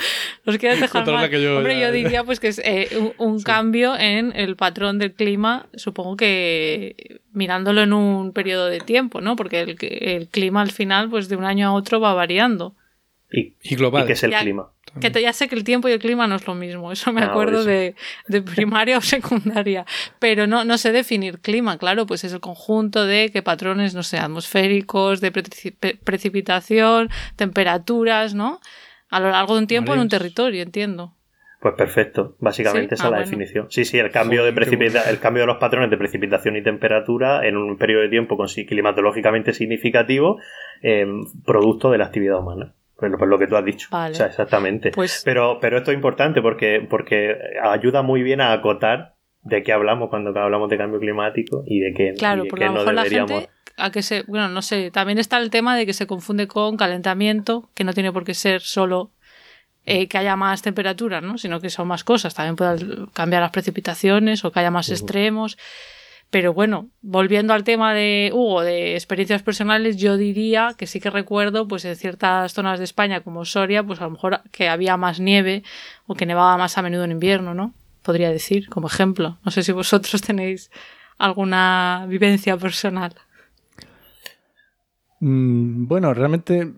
¿Los 0.44 0.58
quieres 0.58 0.82
dejar 0.82 1.08
mal? 1.10 1.30
Yo, 1.30 1.58
Hombre, 1.58 1.80
yo 1.80 1.94
diría 1.94 2.26
pues 2.26 2.42
que 2.42 2.50
es 2.50 2.60
eh, 2.66 3.14
un, 3.18 3.42
cambio 3.42 3.98
en 3.98 4.36
el 4.36 4.58
patrón 4.58 5.00
del 5.00 5.14
clima, 5.14 5.68
supongo 5.76 6.18
que 6.18 7.22
mirándolo 7.32 7.84
en 7.84 7.94
un 7.94 8.34
periodo 8.34 8.68
de 8.68 8.82
tiempo, 8.82 9.22
¿no? 9.22 9.38
Porque 9.38 9.62
el, 9.62 9.78
el 9.80 10.28
clima 10.28 10.62
al 10.62 10.72
final, 10.72 11.10
pues 11.10 11.30
de 11.30 11.38
un 11.38 11.46
año 11.46 11.70
a 11.70 11.72
otro 11.72 12.02
va 12.02 12.14
variando. 12.14 12.76
Y, 13.32 13.76
global. 13.76 14.04
¿Y 14.04 14.08
qué 14.08 14.14
es 14.14 14.24
el 14.24 14.34
clima? 14.34 14.72
Que 15.00 15.22
ya 15.22 15.34
sé 15.34 15.48
que 15.48 15.56
el 15.56 15.64
tiempo 15.64 15.88
y 15.88 15.92
el 15.92 16.00
clima 16.00 16.28
no 16.28 16.36
es 16.36 16.48
lo 16.48 16.56
mismo, 16.56 16.92
eso 16.92 17.12
me 17.14 17.22
ah, 17.22 17.28
acuerdo 17.28 17.64
de, 17.64 17.96
primaria 18.56 18.98
o 18.98 19.02
secundaria, 19.02 19.86
pero 20.20 20.48
no, 20.48 20.66
no 20.66 20.78
sé 20.78 20.92
definir 20.92 21.40
clima, 21.40 21.78
claro, 21.78 22.06
pues 22.06 22.24
es 22.24 22.34
el 22.34 22.40
conjunto 22.40 23.06
de 23.06 23.30
qué 23.32 23.42
patrones, 23.42 23.94
no 23.94 24.04
sé, 24.04 24.18
atmosféricos, 24.18 25.22
de 25.22 25.32
precipitación, 26.04 27.10
temperaturas, 27.36 28.34
¿no? 28.34 28.60
A 29.10 29.20
lo 29.20 29.30
largo 29.30 29.56
de 29.56 29.62
un 29.62 29.68
tiempo 29.68 29.94
en 29.94 30.00
un 30.00 30.10
territorio, 30.10 30.62
entiendo. 30.62 31.14
Pues 31.60 31.74
perfecto, 31.76 32.38
básicamente 32.40 32.96
esa 32.96 33.04
es 33.04 33.10
ah, 33.10 33.12
la 33.12 33.20
definición. 33.20 33.68
Sí, 33.70 33.84
sí, 33.84 34.00
el 34.00 34.12
cambio, 34.12 34.46
de 34.46 34.50
el 34.50 35.20
cambio 35.20 35.44
de 35.44 35.48
los 35.48 35.58
patrones 35.58 35.90
de 35.90 35.98
precipitación 35.98 36.56
y 36.56 36.64
temperatura 36.64 37.46
en 37.46 37.58
un 37.58 37.78
periodo 37.78 38.04
de 38.04 38.10
tiempo 38.10 38.38
climatológicamente 38.66 39.52
significativo, 39.52 40.40
eh, 40.82 41.06
producto 41.46 41.92
de 41.92 41.98
la 41.98 42.06
actividad 42.06 42.40
humana. 42.40 42.76
Pues, 43.00 43.12
pues, 43.18 43.30
lo 43.30 43.40
que 43.40 43.48
tú 43.48 43.56
has 43.56 43.66
dicho. 43.66 43.88
O 43.92 44.14
sea, 44.14 44.28
exactamente. 44.28 44.92
Pues 44.92 45.22
pero, 45.24 45.60
pero 45.60 45.78
esto 45.78 45.92
es 45.92 45.96
importante 45.96 46.42
porque, 46.42 46.86
porque 46.90 47.36
ayuda 47.64 48.02
muy 48.02 48.24
bien 48.24 48.42
a 48.42 48.52
acotar 48.52 49.16
de 49.42 49.64
qué 49.64 49.72
hablamos 49.72 50.10
cuando 50.10 50.38
hablamos 50.38 50.70
de 50.70 50.78
cambio 50.78 51.00
climático 51.00 51.64
y 51.66 51.80
de 51.80 51.94
qué, 51.94 52.14
claro, 52.18 52.44
porque 52.50 52.66
a 52.66 52.68
lo 52.68 52.80
mejor 52.80 52.94
la 52.94 53.06
gente 53.06 53.50
a 53.78 53.92
que 53.92 54.02
se, 54.02 54.24
bueno, 54.24 54.50
no 54.50 54.62
sé, 54.62 54.92
también 54.92 55.18
está 55.18 55.38
el 55.38 55.50
tema 55.50 55.78
de 55.78 55.86
que 55.86 55.94
se 55.94 56.06
confunde 56.06 56.48
con 56.48 56.76
calentamiento, 56.78 57.70
que 57.74 57.84
no 57.84 57.94
tiene 57.94 58.12
por 58.12 58.26
qué 58.26 58.34
ser 58.34 58.62
solo 58.62 59.12
eh, 59.86 60.08
que 60.08 60.18
haya 60.18 60.36
más 60.36 60.62
temperatura, 60.62 61.22
¿no? 61.22 61.38
Sino 61.38 61.62
que 61.62 61.70
son 61.70 61.88
más 61.88 62.04
cosas. 62.04 62.36
También 62.36 62.56
pueden 62.56 63.08
cambiar 63.08 63.42
las 63.42 63.52
precipitaciones 63.52 64.44
o 64.44 64.52
que 64.52 64.60
haya 64.60 64.72
más 64.72 64.90
extremos. 64.90 65.58
Pero 66.30 66.54
bueno, 66.54 66.90
volviendo 67.02 67.54
al 67.54 67.64
tema 67.64 67.94
de 67.94 68.30
Hugo, 68.34 68.62
de 68.62 68.94
experiencias 68.94 69.42
personales, 69.42 69.98
yo 69.98 70.16
diría 70.16 70.76
que 70.78 70.86
sí 70.86 71.00
que 71.00 71.10
recuerdo, 71.10 71.68
pues 71.68 71.86
en 71.86 71.96
ciertas 71.96 72.54
zonas 72.54 72.78
de 72.78 72.86
España 72.86 73.22
como 73.22 73.46
Soria, 73.46 73.84
pues 73.84 74.00
a 74.00 74.04
lo 74.04 74.12
mejor 74.12 74.42
que 74.52 74.70
había 74.70 74.96
más 74.96 75.20
nieve 75.20 75.64
o 76.06 76.14
que 76.14 76.28
nevaba 76.28 76.56
más 76.58 76.78
a 76.78 76.84
menudo 76.84 77.04
en 77.04 77.12
invierno, 77.12 77.56
¿no? 77.56 77.74
Podría 78.04 78.30
decir, 78.30 78.70
como 78.70 78.88
ejemplo. 78.88 79.40
No 79.44 79.52
sé 79.52 79.64
si 79.64 79.72
vosotros 79.72 80.22
tenéis 80.28 80.70
alguna 81.18 82.06
vivencia 82.08 82.56
personal. 82.58 83.16
Mm, 85.20 85.88
bueno, 85.88 86.14
realmente 86.14 86.72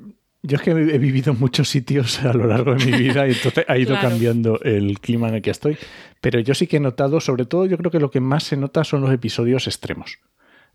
yo 0.44 0.56
es 0.56 0.62
que 0.64 0.72
he 0.72 0.98
vivido 0.98 1.34
en 1.34 1.40
muchos 1.40 1.70
sitios 1.70 2.24
a 2.24 2.34
lo 2.34 2.48
largo 2.48 2.74
de 2.74 2.86
mi 2.86 2.98
vida 2.98 3.28
y 3.28 3.32
entonces 3.32 3.64
ha 3.68 3.78
ido 3.78 3.96
cambiando 4.02 4.60
el 4.62 5.00
clima 5.00 5.30
en 5.30 5.36
el 5.36 5.42
que 5.42 5.52
estoy. 5.52 5.78
Pero 6.20 6.40
yo 6.40 6.56
sí 6.56 6.68
que 6.68 6.78
he 6.78 6.80
notado, 6.80 7.20
sobre 7.20 7.46
todo 7.46 7.66
yo 7.66 7.78
creo 7.78 7.92
que 7.92 8.00
lo 8.00 8.10
que 8.10 8.20
más 8.20 8.44
se 8.44 8.58
nota 8.58 8.84
son 8.84 9.02
los 9.02 9.12
episodios 9.12 9.68
extremos, 9.68 10.20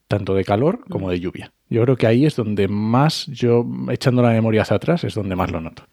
tanto 0.07 0.35
de 0.35 0.45
calor 0.45 0.81
como 0.89 1.11
de 1.11 1.19
lluvia. 1.19 1.53
Yo 1.69 1.83
creo 1.83 1.97
que 1.97 2.07
ahí 2.07 2.27
es 2.27 2.37
donde 2.37 2.69
más, 2.69 3.27
yo 3.27 3.67
echando 3.91 4.23
la 4.23 4.31
memoria 4.31 4.63
hacia 4.63 4.77
atrás, 4.77 5.03
es 5.03 5.15
donde 5.15 5.35
más 5.35 5.51
lo 5.51 5.61
noto. 5.61 5.85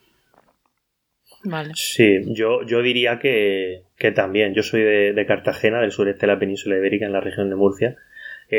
Vale. 1.46 1.72
Sí, 1.76 2.22
yo, 2.28 2.66
yo 2.66 2.82
diría 2.82 3.20
que, 3.20 3.84
también. 4.16 4.54
Yo 4.54 4.64
soy 4.64 4.82
de, 4.82 5.14
de 5.14 5.26
Cartagena, 5.26 5.82
del 5.82 5.92
sureste 5.92 6.26
de 6.26 6.32
la 6.32 6.40
península 6.40 6.78
ibérica, 6.78 7.06
en 7.06 7.12
la 7.12 7.20
región 7.20 7.50
de 7.50 7.56
Murcia 7.56 7.98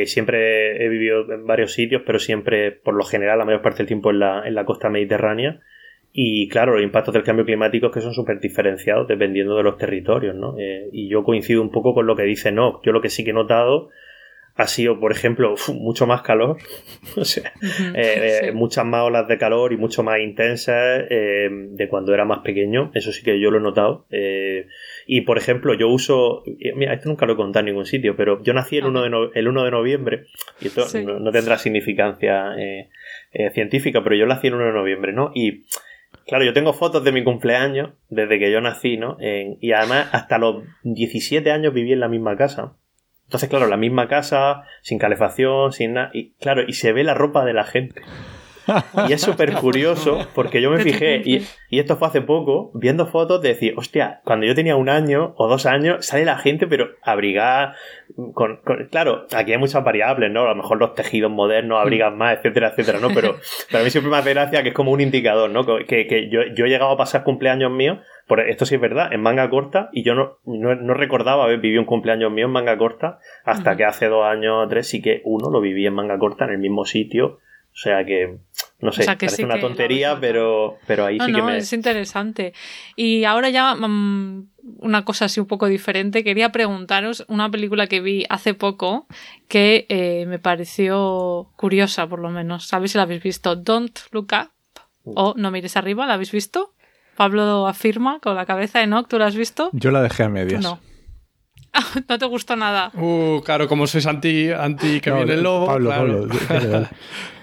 siempre 0.06 0.84
he 0.84 0.88
vivido 0.88 1.32
en 1.32 1.46
varios 1.46 1.72
sitios, 1.72 2.02
pero 2.04 2.18
siempre, 2.18 2.72
por 2.72 2.94
lo 2.94 3.04
general, 3.04 3.38
la 3.38 3.44
mayor 3.44 3.62
parte 3.62 3.78
del 3.78 3.86
tiempo 3.86 4.10
en 4.10 4.18
la, 4.18 4.46
en 4.46 4.54
la 4.54 4.64
costa 4.64 4.90
mediterránea. 4.90 5.60
Y 6.16 6.48
claro, 6.48 6.74
los 6.74 6.82
impactos 6.82 7.12
del 7.12 7.24
cambio 7.24 7.44
climático 7.44 7.90
que 7.90 8.00
son 8.00 8.14
súper 8.14 8.38
diferenciados 8.38 9.08
dependiendo 9.08 9.56
de 9.56 9.64
los 9.64 9.76
territorios, 9.76 10.36
¿no? 10.36 10.56
Eh, 10.58 10.88
y 10.92 11.08
yo 11.08 11.24
coincido 11.24 11.60
un 11.60 11.72
poco 11.72 11.92
con 11.92 12.06
lo 12.06 12.14
que 12.14 12.22
dice 12.22 12.52
No. 12.52 12.80
Yo 12.84 12.92
lo 12.92 13.00
que 13.00 13.08
sí 13.08 13.24
que 13.24 13.30
he 13.30 13.34
notado 13.34 13.90
ha 14.56 14.66
sido, 14.68 15.00
por 15.00 15.10
ejemplo, 15.12 15.54
mucho 15.74 16.06
más 16.06 16.22
calor, 16.22 16.58
o 17.16 17.24
sea, 17.24 17.52
eh, 17.94 18.40
eh, 18.44 18.52
muchas 18.52 18.84
más 18.86 19.02
olas 19.02 19.26
de 19.26 19.38
calor 19.38 19.72
y 19.72 19.76
mucho 19.76 20.02
más 20.02 20.20
intensas 20.20 21.08
de 21.08 21.88
cuando 21.88 22.14
era 22.14 22.24
más 22.24 22.40
pequeño. 22.40 22.90
Eso 22.94 23.12
sí 23.12 23.22
que 23.22 23.40
yo 23.40 23.50
lo 23.50 23.58
he 23.58 23.62
notado. 23.62 24.06
Y 25.06 25.22
por 25.22 25.38
ejemplo, 25.38 25.74
yo 25.74 25.88
uso. 25.88 26.42
Mira, 26.76 26.94
esto 26.94 27.08
nunca 27.08 27.26
lo 27.26 27.34
he 27.34 27.36
contado 27.36 27.60
en 27.60 27.66
ningún 27.66 27.86
sitio, 27.86 28.16
pero 28.16 28.42
yo 28.42 28.54
nací 28.54 28.78
el 28.78 28.86
1 28.86 29.02
de, 29.02 29.30
el 29.34 29.48
1 29.48 29.64
de 29.64 29.70
noviembre, 29.70 30.26
y 30.60 30.68
esto 30.68 30.86
no, 31.02 31.30
tendrá 31.30 31.58
significancia 31.58 32.54
eh, 32.56 32.88
eh, 33.32 33.50
científica, 33.50 34.02
pero 34.02 34.16
yo 34.16 34.26
nací 34.26 34.46
el 34.46 34.54
1 34.54 34.66
de 34.66 34.72
noviembre, 34.72 35.12
¿no? 35.12 35.30
Y. 35.34 35.64
Claro, 36.26 36.44
yo 36.44 36.54
tengo 36.54 36.72
fotos 36.72 37.04
de 37.04 37.12
mi 37.12 37.22
cumpleaños 37.22 37.90
desde 38.08 38.38
que 38.38 38.50
yo 38.50 38.60
nací, 38.60 38.96
¿no? 38.96 39.18
y 39.20 39.72
además 39.72 40.08
hasta 40.12 40.38
los 40.38 40.62
17 40.84 41.50
años 41.50 41.74
viví 41.74 41.92
en 41.92 42.00
la 42.00 42.08
misma 42.08 42.34
casa. 42.36 42.76
Entonces, 43.24 43.48
claro, 43.48 43.66
la 43.66 43.76
misma 43.76 44.08
casa, 44.08 44.62
sin 44.82 44.98
calefacción, 44.98 45.72
sin 45.72 45.94
nada. 45.94 46.10
Y 46.12 46.32
claro, 46.34 46.62
y 46.66 46.74
se 46.74 46.92
ve 46.92 47.04
la 47.04 47.14
ropa 47.14 47.44
de 47.44 47.52
la 47.52 47.64
gente. 47.64 48.02
Y 49.08 49.12
es 49.12 49.20
súper 49.20 49.52
curioso 49.54 50.26
porque 50.34 50.60
yo 50.60 50.70
me 50.70 50.78
fijé, 50.82 51.22
y, 51.24 51.46
esto 51.78 51.96
fue 51.96 52.08
hace 52.08 52.22
poco, 52.22 52.70
viendo 52.74 53.06
fotos 53.06 53.42
de 53.42 53.48
decir, 53.48 53.74
hostia, 53.76 54.20
cuando 54.24 54.46
yo 54.46 54.54
tenía 54.54 54.76
un 54.76 54.88
año 54.88 55.34
o 55.36 55.48
dos 55.48 55.66
años, 55.66 56.06
sale 56.06 56.24
la 56.24 56.38
gente, 56.38 56.66
pero 56.66 56.88
abrigada 57.02 57.74
con, 58.32 58.60
claro, 58.90 59.26
aquí 59.34 59.52
hay 59.52 59.58
muchas 59.58 59.84
variables, 59.84 60.30
¿no? 60.30 60.42
A 60.42 60.50
lo 60.50 60.54
mejor 60.54 60.78
los 60.78 60.94
tejidos 60.94 61.30
modernos 61.30 61.80
abrigan 61.80 62.16
más, 62.16 62.38
etcétera, 62.38 62.68
etcétera, 62.68 63.00
¿no? 63.00 63.08
Pero, 63.12 63.36
pero 63.70 63.80
a 63.80 63.84
mí 63.84 63.90
siempre 63.90 64.10
me 64.10 64.18
hace 64.18 64.30
gracia 64.30 64.62
que 64.62 64.68
es 64.68 64.74
como 64.74 64.92
un 64.92 65.00
indicador, 65.00 65.50
¿no? 65.50 65.64
Que, 65.66 66.06
que 66.06 66.30
yo, 66.30 66.40
yo 66.54 66.64
he 66.64 66.68
llegado 66.68 66.92
a 66.92 66.96
pasar 66.96 67.24
cumpleaños 67.24 67.72
míos 67.72 67.98
por 68.26 68.40
esto 68.40 68.66
sí 68.66 68.76
es 68.76 68.80
verdad, 68.80 69.12
en 69.12 69.20
manga 69.20 69.48
corta, 69.50 69.90
y 69.92 70.02
yo 70.02 70.14
no, 70.14 70.38
no, 70.46 70.94
recordaba 70.94 71.44
haber 71.44 71.60
vivido 71.60 71.80
un 71.80 71.86
cumpleaños 71.86 72.32
mío 72.32 72.46
en 72.46 72.52
manga 72.52 72.76
corta, 72.78 73.18
hasta 73.44 73.76
que 73.76 73.84
hace 73.84 74.06
dos 74.06 74.24
años 74.24 74.64
o 74.64 74.68
tres 74.68 74.88
sí 74.88 75.02
que 75.02 75.20
uno 75.24 75.50
lo 75.50 75.60
viví 75.60 75.86
en 75.86 75.94
manga 75.94 76.18
corta 76.18 76.44
en 76.44 76.52
el 76.52 76.58
mismo 76.58 76.84
sitio. 76.84 77.40
O 77.74 77.76
sea 77.76 78.04
que 78.04 78.38
No 78.78 78.92
sé, 78.92 79.04
parece 79.04 79.44
una 79.44 79.58
tontería, 79.58 80.16
pero, 80.20 80.78
pero 80.86 81.06
ahí 81.06 81.18
sí 81.18 81.32
que 81.32 81.42
me... 81.42 81.56
es 81.56 81.72
interesante. 81.72 82.54
Y 82.94 83.24
ahora 83.24 83.50
ya 83.50 83.74
mm, 83.74 84.46
una 84.78 85.04
cosa 85.04 85.24
así 85.24 85.40
un 85.40 85.46
poco 85.46 85.66
diferente. 85.66 86.22
Quería 86.22 86.52
preguntaros 86.52 87.24
una 87.26 87.50
película 87.50 87.88
que 87.88 88.00
vi 88.00 88.26
hace 88.28 88.54
poco 88.54 89.08
que 89.48 89.86
eh, 89.88 90.24
me 90.26 90.38
pareció 90.38 91.48
curiosa, 91.56 92.06
por 92.06 92.20
lo 92.20 92.30
menos. 92.30 92.68
¿Sabéis 92.68 92.92
si 92.92 92.98
la 92.98 93.02
habéis 93.02 93.24
visto? 93.24 93.56
Don't 93.56 93.98
Look 94.12 94.28
Up 94.32 94.50
o 95.04 95.34
No 95.36 95.50
mires 95.50 95.76
arriba, 95.76 96.06
¿la 96.06 96.14
habéis 96.14 96.30
visto? 96.30 96.73
Pablo 97.16 97.66
afirma 97.66 98.18
con 98.20 98.34
la 98.34 98.46
cabeza 98.46 98.80
de 98.80 98.86
no, 98.86 99.04
¿tú 99.04 99.18
la 99.18 99.26
has 99.26 99.36
visto? 99.36 99.70
Yo 99.72 99.90
la 99.90 100.02
dejé 100.02 100.24
a 100.24 100.28
medias. 100.28 100.62
No. 100.62 100.80
no 102.08 102.18
te 102.18 102.26
gustó 102.26 102.56
nada. 102.56 102.90
Uh, 102.94 103.40
claro, 103.44 103.66
como 103.68 103.86
sois 103.86 104.06
anti, 104.06 104.50
anti 104.50 105.00
que 105.00 105.10
viene 105.10 105.34
el 105.34 105.42
lobo. 105.42 105.66
Pablo, 105.66 105.90
Pablo. 105.90 106.28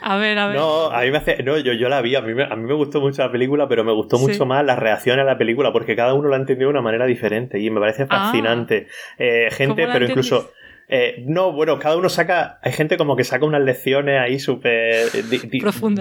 a 0.02 0.18
ver, 0.18 0.38
a 0.38 0.48
ver. 0.48 0.58
No, 0.58 0.90
a 0.92 1.02
mí 1.02 1.12
me 1.12 1.18
hace. 1.18 1.44
No, 1.44 1.58
yo, 1.58 1.74
yo 1.74 1.90
la 1.90 2.02
vi. 2.02 2.16
A 2.16 2.22
mí, 2.22 2.34
me, 2.34 2.44
a 2.44 2.56
mí 2.56 2.64
me 2.64 2.74
gustó 2.74 3.02
mucho 3.02 3.22
la 3.22 3.32
película, 3.32 3.68
pero 3.68 3.84
me 3.84 3.92
gustó 3.92 4.18
mucho 4.20 4.46
más 4.46 4.64
la 4.66 4.76
reacción 4.76 5.20
a 5.20 5.24
la 5.24 5.38
película, 5.38 5.74
porque 5.74 5.96
cada 5.96 6.14
uno 6.14 6.30
la 6.30 6.38
entendió 6.38 6.68
de 6.68 6.72
una 6.72 6.82
manera 6.82 7.06
diferente 7.06 7.60
y 7.60 7.70
me 7.70 7.80
parece 7.80 8.04
ah. 8.04 8.08
fascinante. 8.08 8.88
eh, 9.18 9.50
gente, 9.52 9.88
pero 9.88 10.06
incluso. 10.06 10.52
Eh, 10.94 11.24
no, 11.26 11.54
bueno, 11.54 11.80
cada 11.80 11.96
uno 11.96 12.10
saca. 12.10 12.60
Hay 12.62 12.74
gente 12.74 12.98
como 12.98 13.16
que 13.16 13.24
saca 13.24 13.46
unas 13.46 13.62
lecciones 13.62 14.20
ahí 14.20 14.40
súper 14.40 15.08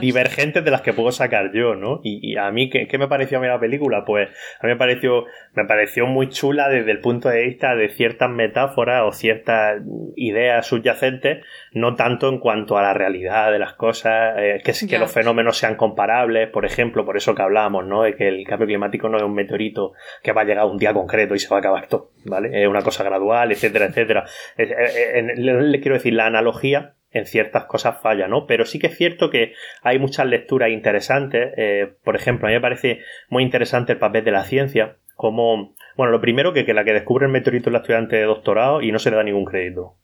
divergentes 0.00 0.64
de 0.64 0.70
las 0.72 0.80
que 0.80 0.92
puedo 0.92 1.12
sacar 1.12 1.52
yo, 1.54 1.76
¿no? 1.76 2.00
Y, 2.02 2.36
a 2.36 2.50
mí, 2.50 2.68
¿qué, 2.68 2.98
me 2.98 3.06
pareció 3.06 3.38
a 3.38 3.40
mí 3.40 3.46
la 3.46 3.60
película? 3.60 4.04
Pues 4.04 4.28
a 4.58 4.66
mí 4.66 4.72
me 4.72 4.76
pareció, 4.76 5.26
me 5.54 5.64
pareció 5.64 6.08
muy 6.08 6.28
chula 6.28 6.68
desde 6.68 6.90
el 6.90 6.98
punto 6.98 7.28
de 7.28 7.44
vista 7.44 7.76
de 7.76 7.88
ciertas 7.90 8.30
metáforas 8.30 9.04
o 9.06 9.12
ciertas 9.12 9.80
ideas 10.16 10.66
subyacentes, 10.66 11.46
no 11.70 11.94
tanto 11.94 12.28
en 12.28 12.40
cuanto 12.40 12.76
a 12.76 12.82
la 12.82 12.92
realidad 12.92 13.52
de 13.52 13.60
las 13.60 13.74
cosas, 13.74 14.34
eh, 14.38 14.60
que, 14.64 14.72
que 14.88 14.98
los 14.98 15.12
fenómenos 15.12 15.56
sean 15.56 15.76
comparables, 15.76 16.48
por 16.48 16.66
ejemplo, 16.66 17.04
por 17.04 17.16
eso 17.16 17.36
que 17.36 17.42
hablábamos, 17.42 17.86
¿no? 17.86 18.02
De 18.02 18.16
que 18.16 18.26
el 18.26 18.44
cambio 18.44 18.66
climático 18.66 19.08
no 19.08 19.18
es 19.18 19.22
un 19.22 19.34
meteorito 19.34 19.92
que 20.20 20.32
va 20.32 20.40
a 20.40 20.44
llegar 20.44 20.66
un 20.66 20.78
día 20.78 20.92
concreto 20.92 21.36
y 21.36 21.38
se 21.38 21.48
va 21.48 21.58
a 21.58 21.60
acabar 21.60 21.86
todo, 21.86 22.10
¿vale? 22.24 22.62
Es 22.62 22.68
una 22.68 22.82
cosa 22.82 23.04
gradual, 23.04 23.52
etcétera, 23.52 23.86
etcétera. 23.90 24.24
Eh, 24.56 25.34
le 25.36 25.80
quiero 25.80 25.96
decir, 25.96 26.14
la 26.14 26.26
analogía 26.26 26.94
en 27.12 27.26
ciertas 27.26 27.64
cosas 27.64 28.00
falla, 28.00 28.28
¿no? 28.28 28.46
Pero 28.46 28.64
sí 28.64 28.78
que 28.78 28.86
es 28.86 28.96
cierto 28.96 29.30
que 29.30 29.54
hay 29.82 29.98
muchas 29.98 30.26
lecturas 30.26 30.70
interesantes. 30.70 31.52
Eh, 31.56 31.92
por 32.04 32.16
ejemplo, 32.16 32.46
a 32.46 32.50
mí 32.50 32.54
me 32.54 32.60
parece 32.60 33.00
muy 33.28 33.42
interesante 33.42 33.92
el 33.92 33.98
papel 33.98 34.24
de 34.24 34.30
la 34.30 34.44
ciencia. 34.44 34.96
Como, 35.16 35.74
bueno, 35.96 36.12
lo 36.12 36.20
primero 36.20 36.52
que, 36.52 36.64
que 36.64 36.72
la 36.72 36.84
que 36.84 36.94
descubre 36.94 37.26
el 37.26 37.32
meteorito 37.32 37.68
es 37.68 37.72
la 37.72 37.80
estudiante 37.80 38.16
de 38.16 38.22
doctorado 38.22 38.80
y 38.80 38.90
no 38.92 38.98
se 38.98 39.10
le 39.10 39.16
da 39.16 39.22
ningún 39.22 39.44
crédito. 39.44 39.96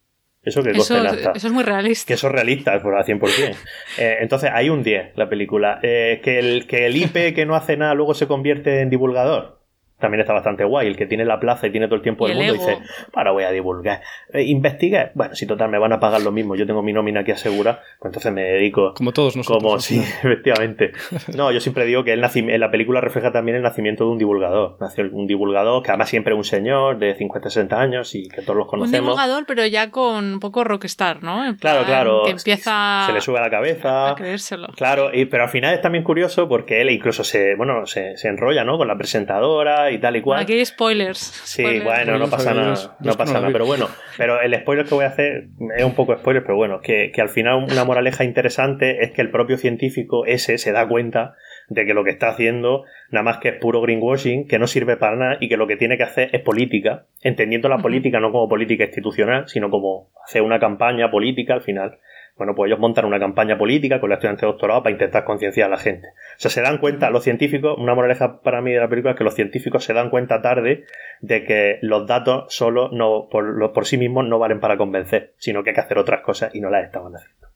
Eso 0.43 0.62
que 0.62 0.71
eso, 0.71 0.95
eso 1.05 1.47
es 1.49 1.53
muy 1.53 1.64
realista. 1.64 2.07
Que 2.07 2.14
eso 2.14 2.27
es 2.29 2.33
realista, 2.33 2.81
por 2.81 2.95
al 2.97 3.05
100%. 3.05 3.21
Eh, 3.99 4.19
entonces, 4.21 4.51
hay 4.53 4.69
un 4.69 4.83
10 4.83 5.17
la 5.17 5.29
película. 5.29 5.79
que, 5.81 6.21
el, 6.25 6.67
que 6.67 6.87
el 6.87 6.97
IP 6.97 7.35
que 7.35 7.47
no 7.47 7.55
hace 7.55 7.77
nada 7.77 7.95
luego 7.95 8.14
se 8.14 8.27
convierte 8.27 8.81
en 8.81 8.91
divulgador 8.91 9.56
también 9.99 10.20
está 10.20 10.32
bastante 10.32 10.64
guay. 10.64 10.86
El 10.86 10.97
que 10.97 11.07
tiene 11.07 11.24
la 11.24 11.40
plaza 11.40 11.66
y 11.66 11.70
tiene 11.70 11.86
todo 11.86 11.97
el 11.97 12.03
tiempo 12.03 12.28
del 12.28 12.36
mundo 12.36 12.53
dice, 12.53 12.78
para 13.12 13.32
voy 13.32 13.44
a 13.44 13.51
divulgar. 13.51 14.03
Eh, 14.32 14.42
investigue. 14.42 15.11
Bueno, 15.14 15.34
si 15.34 15.47
total 15.47 15.70
me 15.70 15.78
van 15.78 15.92
a 15.92 16.01
pagar 16.01 16.20
lo 16.22 16.32
mismo, 16.32 16.55
yo 16.55 16.66
tengo 16.66 16.82
mi 16.82 16.92
nómina 16.92 17.20
aquí 17.20 17.30
asegura, 17.30 17.80
pues 17.99 18.11
entonces 18.11 18.32
me 18.32 18.42
dedico. 18.42 18.94
Como 18.94 19.12
todos 19.12 19.36
nosotros. 19.36 19.62
Como, 19.62 19.80
sí, 19.80 19.99
efectivamente. 20.22 20.92
No, 21.34 21.51
yo 21.51 21.61
siempre 21.61 21.84
digo 21.86 22.05
que 22.05 22.12
el 22.12 22.26
en 22.34 22.61
la 22.61 22.70
película 22.70 23.01
refleja 23.01 23.32
también 23.32 23.57
el 23.57 23.62
nacimiento 23.62 24.05
de 24.05 24.11
un 24.11 24.18
divulgador. 24.18 24.76
Nació 24.80 25.05
un 25.12 25.26
divulgador 25.26 25.82
que 25.82 25.90
además 25.90 26.09
siempre 26.09 26.34
es 26.34 26.36
un 26.36 26.44
señor 26.44 26.99
de 26.99 27.14
50, 27.14 27.51
60 27.51 27.80
años 27.80 28.14
y 28.14 28.28
que 28.28 28.42
todos 28.42 28.57
los 28.57 28.66
conocemos. 28.66 28.99
Un 28.99 29.05
divulgador, 29.05 29.44
pero 29.47 29.64
ya 29.66 29.90
con 29.90 30.32
un 30.34 30.40
poco 30.40 30.64
rockstar, 30.64 31.22
¿no? 31.22 31.57
claro, 31.61 31.84
claro. 31.84 32.22
Que 32.24 32.32
empieza. 32.32 33.05
Se 33.07 33.12
le 33.12 33.20
sube 33.20 33.38
a 33.38 33.42
la 33.42 33.51
cabeza. 33.51 34.11
A 34.11 34.14
creérselo. 34.14 34.68
Claro, 34.76 35.11
y, 35.12 35.26
pero 35.26 35.44
al 35.44 35.51
final 35.51 35.74
es 35.74 35.80
también 35.80 36.05
curioso 36.05 36.49
porque 36.49 36.80
él 36.80 36.90
incluso 36.90 37.24
se, 37.24 37.55
bueno, 37.55 37.86
se, 37.86 38.16
se 38.16 38.28
enrolla, 38.28 38.64
¿no? 38.64 38.76
Con 38.76 38.88
la 38.88 38.97
presentadora 38.97 39.86
y 39.91 39.99
tal 39.99 40.16
y 40.16 40.22
cual. 40.22 40.41
aquí 40.41 40.55
hay 40.55 40.64
spoilers. 40.64 41.18
Sí, 41.18 41.62
bueno, 41.80 42.18
no 42.18 42.28
pasa 42.28 42.55
nada. 42.55 42.97
No 43.01 43.14
pasa 43.14 43.34
nada. 43.34 43.53
Pero 43.53 43.66
bueno, 43.66 43.89
pero 44.16 44.41
el 44.41 44.55
spoiler 44.55 44.87
que 44.87 44.95
voy 44.95 45.05
a 45.05 45.09
hacer 45.09 45.49
es 45.76 45.84
un 45.84 45.95
poco 45.95 46.16
spoiler, 46.16 46.43
pero 46.43 46.57
bueno, 46.57 46.80
que, 46.80 47.11
que 47.12 47.20
al 47.20 47.28
final 47.28 47.66
una 47.70 47.84
moraleja 47.84 48.24
interesante 48.24 49.05
es 49.05 49.12
que 49.12 49.22
el 49.22 49.30
propio 49.30 49.57
científico 49.57 50.26
ese 50.26 50.59
se 50.59 50.72
da 50.72 50.87
cuenta 50.89 51.34
de 51.68 51.84
que 51.84 51.95
lo 51.95 52.05
que 52.05 52.11
está 52.11 52.28
haciendo 52.28 52.84
nada 53.11 53.24
más 53.24 53.39
que 53.39 53.49
es 53.49 53.55
puro 53.57 53.80
greenwashing, 53.80 54.47
que 54.47 54.59
no 54.59 54.66
sirve 54.66 54.97
para 54.97 55.16
nada 55.16 55.37
y 55.41 55.49
que 55.49 55.57
lo 55.57 55.66
que 55.66 55.76
tiene 55.76 55.97
que 55.97 56.05
hacer 56.05 56.30
es 56.32 56.43
política, 56.43 57.07
entendiendo 57.22 57.68
la 57.68 57.78
política 57.78 58.20
no 58.20 58.32
como 58.32 58.49
política 58.49 58.84
institucional, 58.84 59.49
sino 59.49 59.70
como 59.70 60.11
hacer 60.24 60.43
una 60.43 60.59
campaña 60.59 61.11
política 61.11 61.55
al 61.55 61.62
final 61.62 61.99
bueno, 62.37 62.55
pues 62.55 62.68
ellos 62.68 62.78
montan 62.78 63.07
una 63.07 63.18
campaña 63.18 63.57
política 63.57 63.99
con 63.99 64.11
la 64.11 64.16
estudiante 64.16 64.43
de 64.43 64.53
doctorado 64.53 64.82
para 64.82 64.93
intentar 64.93 65.24
concienciar 65.24 65.68
a 65.68 65.70
la 65.70 65.78
gente. 65.78 66.09
O 66.09 66.39
sea, 66.39 66.51
se 66.51 66.61
dan 66.61 66.78
cuenta, 66.78 67.09
los 67.11 67.24
científicos, 67.24 67.76
una 67.78 67.95
moraleja 67.95 68.43
para 68.43 68.61
mí 68.61 68.72
de 68.72 68.80
la 68.80 68.89
película 68.89 69.12
es 69.12 69.18
que 69.18 69.24
los 69.24 69.34
científicos 69.34 69.84
se 69.84 69.95
dan 69.95 70.11
cuenta 70.11 70.43
tarde 70.43 70.84
de 71.20 71.45
que 71.45 71.78
los 71.80 72.07
datos 72.07 72.55
solo 72.55 72.91
no, 72.93 73.28
por, 73.30 73.72
por 73.72 73.87
sí 73.87 73.97
mismos 73.97 74.26
no 74.26 74.39
valen 74.39 74.61
para 74.61 74.76
convencer, 74.76 75.34
sino 75.39 75.62
que 75.62 75.70
hay 75.70 75.74
que 75.74 75.80
hacer 75.80 75.99
otras 75.99 76.20
cosas 76.20 76.55
y 76.55 76.61
no 76.61 76.68
las 76.68 76.84
estaban 76.84 77.14
haciendo. 77.14 77.47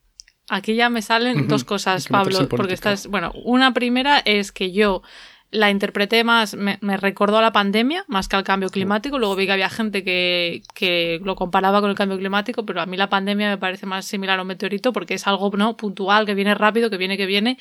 Aquí 0.49 0.75
ya 0.75 0.91
me 0.91 1.01
salen 1.01 1.47
dos 1.47 1.63
cosas, 1.63 2.09
Pablo, 2.09 2.49
porque 2.49 2.75
estás, 2.75 3.07
bueno, 3.07 3.33
una 3.45 3.73
primera 3.73 4.19
es 4.19 4.51
que 4.51 4.73
yo 4.73 5.03
la 5.53 5.71
interpreté 5.71 6.23
más, 6.23 6.55
me, 6.55 6.79
recordó 6.97 7.39
a 7.39 7.43
la 7.43 7.53
pandemia 7.53 8.05
más 8.07 8.29
que 8.29 8.37
al 8.37 8.45
cambio 8.45 8.69
climático. 8.69 9.19
Luego 9.19 9.35
vi 9.35 9.47
que 9.47 9.53
había 9.53 9.69
gente 9.69 10.05
que, 10.05 10.63
que, 10.75 11.21
lo 11.25 11.35
comparaba 11.35 11.81
con 11.81 11.91
el 11.91 11.97
cambio 11.97 12.19
climático, 12.19 12.65
pero 12.65 12.81
a 12.81 12.87
mí 12.87 12.97
la 12.97 13.09
pandemia 13.09 13.51
me 13.51 13.59
parece 13.59 13.85
más 13.85 14.07
similar 14.07 14.39
a 14.39 14.43
un 14.43 14.49
meteorito 14.49 14.93
porque 14.93 15.15
es 15.15 15.27
algo 15.27 15.51
no 15.57 15.77
puntual, 15.77 16.25
que 16.25 16.35
viene 16.35 16.55
rápido, 16.55 16.89
que 16.89 16.97
viene, 16.99 17.17
que 17.17 17.27
viene, 17.27 17.59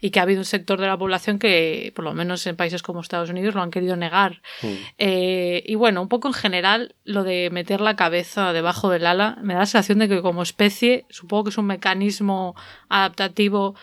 y 0.00 0.10
que 0.10 0.20
ha 0.20 0.22
habido 0.22 0.40
un 0.40 0.44
sector 0.44 0.80
de 0.80 0.86
la 0.86 0.96
población 0.96 1.40
que, 1.40 1.92
por 1.96 2.04
lo 2.04 2.14
menos 2.14 2.46
en 2.46 2.54
países 2.54 2.82
como 2.82 3.00
Estados 3.00 3.30
Unidos, 3.30 3.56
lo 3.56 3.62
han 3.62 3.72
querido 3.72 3.96
negar. 3.96 4.40
Mm. 4.62 4.66
Eh, 4.98 5.64
y 5.66 5.74
bueno, 5.74 6.00
un 6.00 6.08
poco 6.08 6.28
en 6.28 6.34
general, 6.34 6.94
lo 7.04 7.24
de 7.24 7.50
meter 7.50 7.80
la 7.80 7.96
cabeza 7.96 8.52
debajo 8.52 8.88
del 8.88 9.04
ala, 9.04 9.36
me 9.42 9.54
da 9.54 9.60
la 9.60 9.66
sensación 9.66 9.98
de 9.98 10.08
que 10.08 10.22
como 10.22 10.42
especie, 10.42 11.06
supongo 11.10 11.44
que 11.44 11.50
es 11.50 11.58
un 11.58 11.66
mecanismo 11.66 12.54
adaptativo 12.88 13.74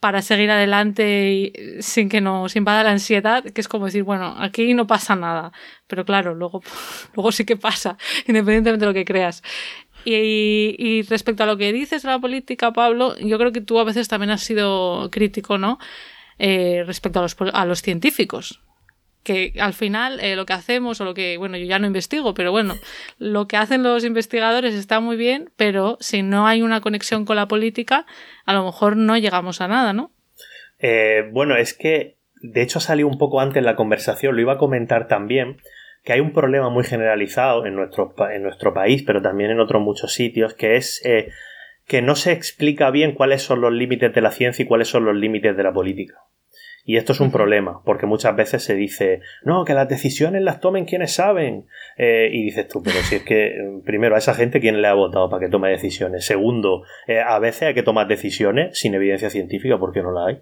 para 0.00 0.22
seguir 0.22 0.50
adelante 0.50 1.30
y, 1.30 1.82
sin 1.82 2.08
que 2.08 2.20
nos 2.20 2.56
invada 2.56 2.82
la 2.82 2.90
ansiedad, 2.90 3.44
que 3.44 3.60
es 3.60 3.68
como 3.68 3.86
decir, 3.86 4.02
bueno, 4.02 4.34
aquí 4.38 4.74
no 4.74 4.86
pasa 4.86 5.14
nada, 5.14 5.52
pero 5.86 6.04
claro, 6.04 6.34
luego, 6.34 6.62
luego 7.14 7.32
sí 7.32 7.44
que 7.44 7.56
pasa, 7.56 7.96
independientemente 8.26 8.80
de 8.80 8.86
lo 8.86 8.94
que 8.94 9.04
creas. 9.04 9.42
Y, 10.04 10.76
y 10.78 11.02
respecto 11.02 11.42
a 11.42 11.46
lo 11.46 11.58
que 11.58 11.72
dices 11.74 12.02
de 12.02 12.08
la 12.08 12.18
política, 12.18 12.72
Pablo, 12.72 13.16
yo 13.18 13.38
creo 13.38 13.52
que 13.52 13.60
tú 13.60 13.78
a 13.78 13.84
veces 13.84 14.08
también 14.08 14.30
has 14.30 14.42
sido 14.42 15.10
crítico, 15.10 15.58
¿no? 15.58 15.78
Eh, 16.38 16.84
respecto 16.86 17.18
a 17.18 17.22
los, 17.22 17.36
a 17.52 17.66
los 17.66 17.82
científicos 17.82 18.60
que 19.22 19.52
al 19.60 19.74
final 19.74 20.20
eh, 20.20 20.36
lo 20.36 20.46
que 20.46 20.52
hacemos 20.52 21.00
o 21.00 21.04
lo 21.04 21.14
que, 21.14 21.36
bueno, 21.36 21.56
yo 21.56 21.66
ya 21.66 21.78
no 21.78 21.86
investigo, 21.86 22.34
pero 22.34 22.50
bueno, 22.50 22.74
lo 23.18 23.46
que 23.46 23.56
hacen 23.56 23.82
los 23.82 24.04
investigadores 24.04 24.74
está 24.74 25.00
muy 25.00 25.16
bien, 25.16 25.50
pero 25.56 25.98
si 26.00 26.22
no 26.22 26.46
hay 26.46 26.62
una 26.62 26.80
conexión 26.80 27.24
con 27.24 27.36
la 27.36 27.48
política, 27.48 28.06
a 28.46 28.54
lo 28.54 28.64
mejor 28.64 28.96
no 28.96 29.16
llegamos 29.16 29.60
a 29.60 29.68
nada, 29.68 29.92
¿no? 29.92 30.12
Eh, 30.78 31.28
bueno, 31.32 31.56
es 31.56 31.74
que 31.74 32.16
de 32.42 32.62
hecho 32.62 32.80
salió 32.80 33.06
un 33.06 33.18
poco 33.18 33.40
antes 33.40 33.62
la 33.62 33.76
conversación, 33.76 34.34
lo 34.34 34.40
iba 34.40 34.54
a 34.54 34.58
comentar 34.58 35.08
también, 35.08 35.58
que 36.02 36.14
hay 36.14 36.20
un 36.20 36.32
problema 36.32 36.70
muy 36.70 36.84
generalizado 36.84 37.66
en 37.66 37.74
nuestro, 37.74 38.14
en 38.30 38.42
nuestro 38.42 38.72
país, 38.72 39.02
pero 39.06 39.20
también 39.20 39.50
en 39.50 39.60
otros 39.60 39.82
muchos 39.82 40.14
sitios, 40.14 40.54
que 40.54 40.76
es 40.76 41.04
eh, 41.04 41.28
que 41.86 42.00
no 42.00 42.14
se 42.14 42.32
explica 42.32 42.90
bien 42.90 43.12
cuáles 43.12 43.42
son 43.42 43.60
los 43.60 43.72
límites 43.72 44.14
de 44.14 44.20
la 44.22 44.30
ciencia 44.30 44.62
y 44.62 44.66
cuáles 44.66 44.88
son 44.88 45.04
los 45.04 45.14
límites 45.14 45.56
de 45.56 45.62
la 45.62 45.72
política. 45.72 46.14
Y 46.90 46.96
esto 46.96 47.12
es 47.12 47.20
un 47.20 47.30
problema, 47.30 47.82
porque 47.84 48.04
muchas 48.06 48.34
veces 48.34 48.64
se 48.64 48.74
dice, 48.74 49.20
no, 49.44 49.64
que 49.64 49.74
las 49.74 49.88
decisiones 49.88 50.42
las 50.42 50.58
tomen 50.58 50.86
quienes 50.86 51.12
saben. 51.12 51.68
Eh, 51.96 52.30
y 52.32 52.46
dices 52.46 52.66
tú, 52.66 52.82
pero 52.82 52.96
si 53.02 53.14
es 53.14 53.22
que, 53.22 53.80
primero, 53.84 54.16
a 54.16 54.18
esa 54.18 54.34
gente, 54.34 54.58
¿quién 54.58 54.82
le 54.82 54.88
ha 54.88 54.94
votado 54.94 55.30
para 55.30 55.38
que 55.38 55.48
tome 55.48 55.70
decisiones? 55.70 56.24
Segundo, 56.24 56.82
eh, 57.06 57.20
a 57.20 57.38
veces 57.38 57.62
hay 57.62 57.74
que 57.74 57.84
tomar 57.84 58.08
decisiones 58.08 58.76
sin 58.76 58.92
evidencia 58.96 59.30
científica, 59.30 59.78
porque 59.78 60.02
no 60.02 60.10
la 60.10 60.26
hay. 60.26 60.40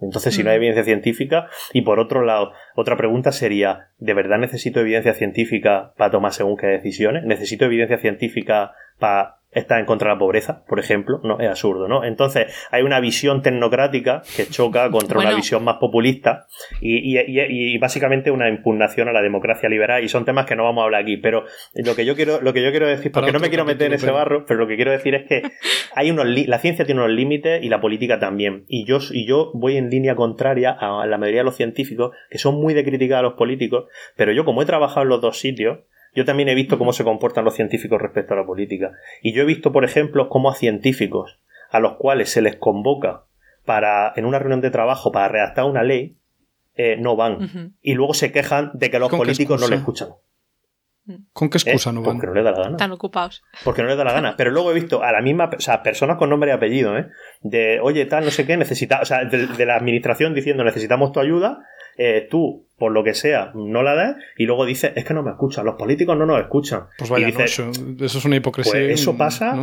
Entonces, 0.00 0.34
si 0.34 0.42
no 0.42 0.48
hay 0.48 0.56
evidencia 0.56 0.84
científica, 0.84 1.50
y 1.74 1.82
por 1.82 2.00
otro 2.00 2.24
lado, 2.24 2.52
otra 2.76 2.96
pregunta 2.96 3.30
sería, 3.30 3.88
¿de 3.98 4.14
verdad 4.14 4.38
necesito 4.38 4.80
evidencia 4.80 5.12
científica 5.12 5.92
para 5.98 6.10
tomar 6.10 6.32
según 6.32 6.56
qué 6.56 6.68
decisiones? 6.68 7.24
¿Necesito 7.24 7.66
evidencia 7.66 7.98
científica 7.98 8.72
para 8.98 9.40
está 9.54 9.78
en 9.78 9.86
contra 9.86 10.08
de 10.08 10.14
la 10.14 10.18
pobreza, 10.18 10.64
por 10.66 10.80
ejemplo, 10.80 11.20
no 11.22 11.38
es 11.40 11.48
absurdo, 11.48 11.88
¿no? 11.88 12.04
Entonces 12.04 12.52
hay 12.70 12.82
una 12.82 13.00
visión 13.00 13.42
tecnocrática 13.42 14.22
que 14.36 14.46
choca 14.46 14.90
contra 14.90 15.18
una 15.18 15.34
visión 15.34 15.64
más 15.64 15.76
populista 15.76 16.46
y, 16.80 17.18
y, 17.18 17.78
básicamente 17.78 18.30
una 18.30 18.48
impugnación 18.48 19.08
a 19.08 19.12
la 19.12 19.22
democracia 19.22 19.68
liberal. 19.68 20.02
Y 20.04 20.08
son 20.08 20.24
temas 20.24 20.46
que 20.46 20.56
no 20.56 20.64
vamos 20.64 20.82
a 20.82 20.84
hablar 20.84 21.02
aquí, 21.02 21.16
pero 21.16 21.44
lo 21.74 21.94
que 21.94 22.04
yo 22.04 22.14
quiero 22.14 22.40
lo 22.40 22.52
que 22.52 22.62
yo 22.62 22.70
quiero 22.70 22.86
decir, 22.86 23.12
porque 23.12 23.32
no 23.32 23.40
me 23.40 23.48
quiero 23.48 23.64
meter 23.64 23.88
en 23.88 23.94
ese 23.94 24.10
barro, 24.10 24.44
pero 24.46 24.60
lo 24.60 24.66
que 24.66 24.76
quiero 24.76 24.90
decir 24.90 25.14
es 25.14 25.24
que 25.24 25.42
hay 25.94 26.10
unos 26.10 26.26
la 26.26 26.58
ciencia 26.58 26.84
tiene 26.84 27.00
unos 27.02 27.14
límites 27.14 27.62
y 27.62 27.68
la 27.68 27.80
política 27.80 28.18
también. 28.18 28.64
Y 28.68 28.84
yo 28.84 28.98
y 29.10 29.26
yo 29.26 29.50
voy 29.54 29.76
en 29.76 29.90
línea 29.90 30.14
contraria 30.14 30.70
a 30.78 31.06
la 31.06 31.18
mayoría 31.18 31.40
de 31.40 31.44
los 31.44 31.56
científicos 31.56 32.14
que 32.30 32.38
son 32.38 32.56
muy 32.56 32.74
de 32.74 32.84
crítica 32.84 33.18
a 33.18 33.22
los 33.22 33.34
políticos, 33.34 33.86
pero 34.16 34.32
yo 34.32 34.44
como 34.44 34.62
he 34.62 34.66
trabajado 34.66 35.02
en 35.02 35.08
los 35.08 35.20
dos 35.20 35.38
sitios 35.38 35.80
yo 36.14 36.24
también 36.24 36.48
he 36.48 36.54
visto 36.54 36.78
cómo 36.78 36.92
se 36.92 37.04
comportan 37.04 37.44
los 37.44 37.54
científicos 37.54 38.00
respecto 38.00 38.34
a 38.34 38.36
la 38.36 38.46
política. 38.46 38.92
Y 39.22 39.32
yo 39.32 39.42
he 39.42 39.46
visto, 39.46 39.72
por 39.72 39.84
ejemplo, 39.84 40.28
cómo 40.28 40.50
a 40.50 40.54
científicos 40.54 41.40
a 41.70 41.80
los 41.80 41.94
cuales 41.94 42.30
se 42.30 42.42
les 42.42 42.56
convoca 42.56 43.24
para, 43.64 44.12
en 44.16 44.24
una 44.24 44.38
reunión 44.38 44.60
de 44.60 44.70
trabajo 44.70 45.10
para 45.10 45.28
redactar 45.28 45.64
una 45.64 45.82
ley, 45.82 46.16
eh, 46.76 46.96
no 46.98 47.16
van. 47.16 47.74
Y 47.82 47.94
luego 47.94 48.14
se 48.14 48.32
quejan 48.32 48.70
de 48.74 48.90
que 48.90 48.98
los 48.98 49.10
políticos 49.10 49.60
no 49.60 49.68
le 49.68 49.76
escuchan. 49.76 50.10
¿Con 51.32 51.50
qué 51.50 51.58
excusa 51.58 51.92
no 51.92 52.00
van? 52.00 52.16
Porque 52.16 52.26
no 52.26 52.34
le 52.34 52.42
da 52.42 52.52
la 52.52 52.58
gana. 52.58 52.70
Están 52.70 52.92
ocupados. 52.92 53.42
Porque 53.62 53.82
no 53.82 53.88
le 53.88 53.96
da 53.96 54.04
la 54.04 54.12
gana. 54.12 54.36
Pero 54.36 54.50
luego 54.50 54.70
he 54.70 54.74
visto 54.74 55.02
a 55.02 55.12
la 55.12 55.20
misma, 55.20 55.50
o 55.54 55.60
sea, 55.60 55.82
personas 55.82 56.16
con 56.16 56.30
nombre 56.30 56.50
y 56.50 56.54
apellido, 56.54 56.96
¿eh? 56.96 57.08
De, 57.42 57.78
oye, 57.80 58.06
tal, 58.06 58.24
no 58.24 58.30
sé 58.30 58.46
qué, 58.46 58.56
necesita, 58.56 59.00
o 59.02 59.04
sea, 59.04 59.24
de, 59.24 59.66
la 59.66 59.76
administración 59.76 60.34
diciendo 60.34 60.64
necesitamos 60.64 61.12
tu 61.12 61.20
ayuda, 61.20 61.58
eh, 61.96 62.26
tú, 62.30 62.66
por 62.76 62.92
lo 62.92 63.04
que 63.04 63.14
sea, 63.14 63.52
no 63.54 63.82
la 63.82 63.94
das, 63.94 64.16
y 64.36 64.46
luego 64.46 64.66
dices, 64.66 64.92
es 64.96 65.04
que 65.04 65.14
no 65.14 65.22
me 65.22 65.30
escuchan, 65.30 65.64
los 65.64 65.76
políticos 65.76 66.16
no 66.16 66.26
nos 66.26 66.40
escuchan. 66.40 66.84
Pues 66.98 67.10
vaya, 67.10 67.28
eso, 67.28 67.70
es 68.00 68.24
una 68.24 68.36
hipocresía. 68.36 68.72
Pues 68.72 69.00
eso 69.00 69.16
pasa. 69.16 69.56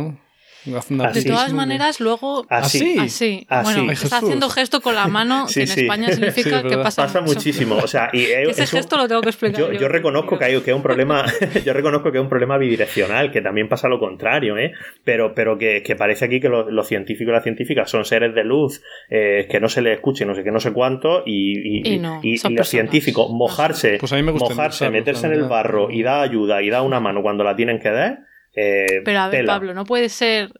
De 0.64 1.24
todas 1.24 1.52
maneras, 1.52 1.98
luego. 2.00 2.46
Así. 2.48 2.96
así. 2.98 3.46
Bueno, 3.62 3.90
está 3.90 4.18
haciendo 4.18 4.48
gesto 4.48 4.80
con 4.80 4.94
la 4.94 5.08
mano, 5.08 5.46
que 5.52 5.62
en 5.62 5.68
España 5.70 6.12
significa 6.12 6.62
que 6.62 6.76
pasa. 6.76 7.02
Pasa 7.02 7.20
muchísimo. 7.20 7.76
O 7.76 7.88
sea, 7.88 8.10
y 8.12 8.24
ese 8.24 8.66
gesto 8.66 8.96
lo 8.96 9.08
tengo 9.08 9.22
que 9.22 9.30
explicar. 9.30 9.60
Yo, 9.60 9.72
yo, 9.72 9.88
reconozco 9.88 10.38
que 10.38 10.44
hay 10.44 10.60
que 10.60 10.72
un 10.72 10.82
problema. 10.82 11.24
yo 11.64 11.72
reconozco 11.72 12.12
que 12.12 12.18
es 12.18 12.22
un 12.22 12.28
problema 12.28 12.58
bidireccional, 12.58 13.32
que 13.32 13.40
también 13.40 13.68
pasa 13.68 13.88
lo 13.88 13.98
contrario, 13.98 14.56
¿eh? 14.56 14.72
Pero, 15.04 15.34
pero 15.34 15.58
que, 15.58 15.82
que 15.82 15.96
parece 15.96 16.26
aquí 16.26 16.40
que 16.40 16.48
los, 16.48 16.86
científicos 16.86 17.30
y 17.30 17.34
las 17.34 17.42
científicas 17.42 17.90
son 17.90 18.04
seres 18.04 18.34
de 18.34 18.44
luz, 18.44 18.82
eh, 19.10 19.46
que 19.50 19.60
no 19.60 19.68
se 19.68 19.82
les 19.82 19.96
escuche, 19.96 20.24
no 20.24 20.34
sé 20.34 20.44
qué, 20.44 20.50
no 20.50 20.60
sé 20.60 20.72
cuánto, 20.72 21.22
y, 21.26 21.80
y, 21.80 22.00
y, 22.22 22.38
los 22.50 22.68
científicos 22.68 23.30
mojarse, 23.30 23.98
pues 23.98 24.12
mojarse, 24.22 24.90
meterse 24.90 25.26
en 25.26 25.32
el 25.32 25.44
barro 25.44 25.90
y 25.90 26.02
dar 26.02 26.22
ayuda 26.22 26.62
y 26.62 26.70
dar 26.70 26.82
una 26.82 27.00
mano 27.00 27.22
cuando 27.22 27.44
la 27.44 27.56
tienen 27.56 27.78
que 27.78 27.90
dar 27.90 28.31
eh, 28.54 29.00
Pero 29.04 29.20
a 29.20 29.28
ver, 29.28 29.46
Pablo, 29.46 29.72
no 29.72 29.84
puede 29.84 30.08
ser, 30.10 30.52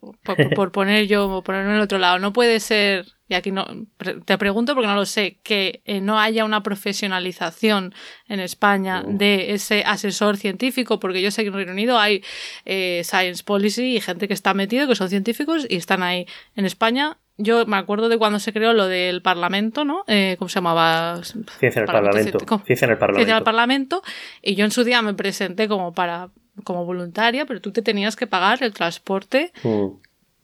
por, 0.55 0.73
poner 0.73 1.07
yo, 1.07 1.29
o 1.29 1.43
ponerme 1.43 1.71
en 1.71 1.77
el 1.77 1.83
otro 1.83 1.99
lado, 1.99 2.19
no 2.19 2.33
puede 2.33 2.59
ser, 2.59 3.07
y 3.29 3.35
aquí 3.35 3.51
no, 3.51 3.67
te 4.25 4.39
pregunto 4.39 4.75
porque 4.75 4.87
no 4.87 4.95
lo 4.95 5.05
sé, 5.05 5.39
que 5.43 5.83
eh, 5.85 6.01
no 6.01 6.19
haya 6.19 6.47
una 6.47 6.63
profesionalización 6.63 7.95
en 8.29 8.41
España 8.41 9.05
de 9.07 9.53
ese 9.53 9.85
asesor 9.85 10.39
científico, 10.39 11.01
porque 11.01 11.21
yo 11.21 11.31
sé 11.31 11.43
que 11.43 11.49
en 11.49 11.55
Reino 11.55 11.73
Unido 11.73 11.99
hay 11.99 12.25
eh, 12.65 13.03
Science 13.05 13.45
Policy 13.45 13.97
y 13.97 14.01
gente 14.01 14.27
que 14.27 14.35
está 14.35 14.55
metido, 14.55 14.89
que 14.89 14.95
son 14.95 15.11
científicos 15.11 15.67
y 15.69 15.77
están 15.77 16.03
ahí. 16.03 16.27
En 16.57 16.65
España 16.65 17.19
yo 17.37 17.67
me 17.67 17.77
acuerdo 17.77 18.09
de 18.09 18.17
cuando 18.17 18.39
se 18.39 18.55
creó 18.55 18.73
lo 18.73 18.87
del 18.87 19.21
Parlamento, 19.21 19.85
¿no? 19.85 20.05
¿Cómo 20.39 20.49
se 20.49 20.55
llamaba? 20.55 21.23
Ciencia 21.59 21.81
en 21.81 21.89
el 21.89 21.93
Parlamento. 21.93 22.39
Ciencia 22.65 22.85
en 22.85 22.91
el 22.93 22.99
Parlamento. 22.99 23.19
Ciencia 23.19 23.33
en 23.33 23.39
el 23.39 23.45
Parlamento. 23.45 24.03
Y 24.43 24.55
yo 24.55 24.65
en 24.65 24.71
su 24.71 24.85
día 24.85 25.03
me 25.03 25.15
presenté 25.15 25.67
como 25.67 25.93
para 25.93 26.31
como 26.65 26.85
voluntaria, 26.85 27.47
pero 27.47 27.61
tú 27.61 27.73
te 27.73 27.83
tenías 27.83 28.17
que 28.17 28.27
pagar 28.27 28.63
el 28.63 28.73
transporte. 28.73 29.53
Mm. 29.63 29.87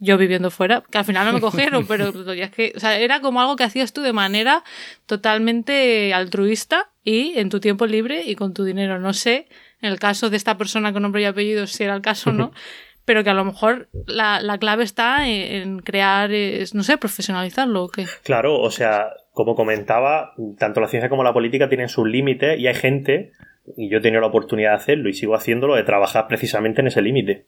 Yo 0.01 0.17
viviendo 0.17 0.53
fuera, 0.53 0.85
que 0.89 0.99
al 0.99 1.05
final 1.05 1.27
no 1.27 1.33
me 1.33 1.41
cogieron, 1.51 1.87
pero 1.87 2.13
es 2.33 2.51
que, 2.51 2.73
o 2.77 2.81
sea, 2.81 2.99
era 2.99 3.21
como 3.21 3.41
algo 3.41 3.57
que 3.57 3.65
hacías 3.65 3.93
tú 3.93 4.03
de 4.03 4.13
manera 4.13 4.63
totalmente 5.07 6.15
altruista 6.15 6.91
y 7.03 7.39
en 7.39 7.49
tu 7.49 7.59
tiempo 7.59 7.87
libre 7.87 8.23
y 8.25 8.37
con 8.37 8.55
tu 8.55 8.65
dinero. 8.65 9.01
No 9.01 9.13
sé, 9.13 9.49
en 9.81 9.91
el 9.91 9.99
caso 9.99 10.31
de 10.31 10.37
esta 10.37 10.57
persona 10.57 10.93
con 10.93 11.03
nombre 11.03 11.23
y 11.23 11.25
apellido, 11.25 11.67
si 11.67 11.83
era 11.83 11.95
el 11.95 12.03
caso 12.03 12.31
o 12.31 12.33
no, 12.33 12.53
pero 13.09 13.25
que 13.25 13.31
a 13.31 13.35
lo 13.35 13.45
mejor 13.45 13.89
la, 14.07 14.41
la 14.43 14.59
clave 14.59 14.85
está 14.85 15.27
en, 15.27 15.81
crear, 15.81 16.31
no 16.75 16.83
sé, 16.83 16.99
profesionalizarlo 16.99 17.85
o 17.85 17.89
qué. 17.89 18.07
Claro, 18.23 18.61
o 18.61 18.71
sea, 18.71 19.09
como 19.33 19.55
comentaba, 19.55 20.35
tanto 20.59 20.81
la 20.83 20.89
ciencia 20.89 21.09
como 21.09 21.25
la 21.25 21.33
política 21.33 21.71
tienen 21.71 21.89
sus 21.89 22.07
límites 22.07 22.59
y 22.59 22.67
hay 22.67 22.75
gente 22.75 23.33
y 23.77 23.91
yo 23.91 23.99
he 23.99 24.01
tenido 24.01 24.21
la 24.21 24.29
oportunidad 24.29 24.71
de 24.71 24.77
hacerlo 24.77 25.09
y 25.09 25.15
sigo 25.15 25.35
haciéndolo, 25.35 25.77
de 25.77 25.83
trabajar 25.83 26.27
precisamente 26.29 26.81
en 26.81 26.89
ese 26.89 27.03
límite. 27.03 27.47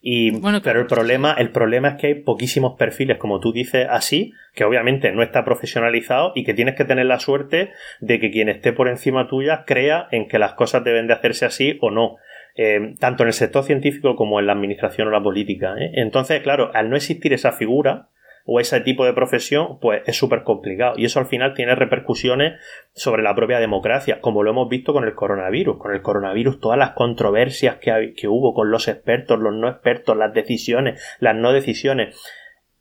Y, 0.00 0.40
pero 0.62 0.80
el 0.80 0.86
problema, 0.86 1.32
el 1.32 1.50
problema 1.50 1.88
es 1.88 1.94
que 1.96 2.06
hay 2.06 2.14
poquísimos 2.14 2.76
perfiles, 2.78 3.18
como 3.18 3.40
tú 3.40 3.52
dices, 3.52 3.86
así, 3.90 4.32
que 4.54 4.64
obviamente 4.64 5.10
no 5.10 5.22
está 5.22 5.44
profesionalizado 5.44 6.32
y 6.36 6.44
que 6.44 6.54
tienes 6.54 6.76
que 6.76 6.84
tener 6.84 7.06
la 7.06 7.18
suerte 7.18 7.72
de 8.00 8.20
que 8.20 8.30
quien 8.30 8.48
esté 8.48 8.72
por 8.72 8.88
encima 8.88 9.26
tuya 9.26 9.64
crea 9.66 10.06
en 10.12 10.28
que 10.28 10.38
las 10.38 10.52
cosas 10.52 10.84
deben 10.84 11.08
de 11.08 11.14
hacerse 11.14 11.46
así 11.46 11.78
o 11.80 11.90
no. 11.90 12.16
Eh, 12.54 12.94
tanto 12.98 13.22
en 13.22 13.28
el 13.28 13.32
sector 13.32 13.62
científico 13.64 14.16
como 14.16 14.40
en 14.40 14.46
la 14.46 14.52
administración 14.52 15.08
o 15.08 15.10
la 15.10 15.22
política. 15.22 15.74
¿eh? 15.78 15.92
Entonces, 15.94 16.42
claro, 16.42 16.70
al 16.74 16.90
no 16.90 16.96
existir 16.96 17.32
esa 17.32 17.52
figura, 17.52 18.08
o 18.50 18.60
ese 18.60 18.80
tipo 18.80 19.04
de 19.04 19.12
profesión, 19.12 19.78
pues 19.78 20.00
es 20.06 20.16
súper 20.16 20.42
complicado. 20.42 20.94
Y 20.96 21.04
eso 21.04 21.20
al 21.20 21.26
final 21.26 21.52
tiene 21.52 21.74
repercusiones 21.74 22.58
sobre 22.94 23.22
la 23.22 23.34
propia 23.34 23.60
democracia, 23.60 24.22
como 24.22 24.42
lo 24.42 24.52
hemos 24.52 24.70
visto 24.70 24.94
con 24.94 25.04
el 25.04 25.14
coronavirus. 25.14 25.76
Con 25.76 25.94
el 25.94 26.00
coronavirus, 26.00 26.58
todas 26.58 26.78
las 26.78 26.92
controversias 26.92 27.76
que, 27.76 28.14
que 28.16 28.26
hubo 28.26 28.54
con 28.54 28.70
los 28.70 28.88
expertos, 28.88 29.38
los 29.38 29.54
no 29.54 29.68
expertos, 29.68 30.16
las 30.16 30.32
decisiones, 30.32 30.98
las 31.20 31.36
no 31.36 31.52
decisiones. 31.52 32.18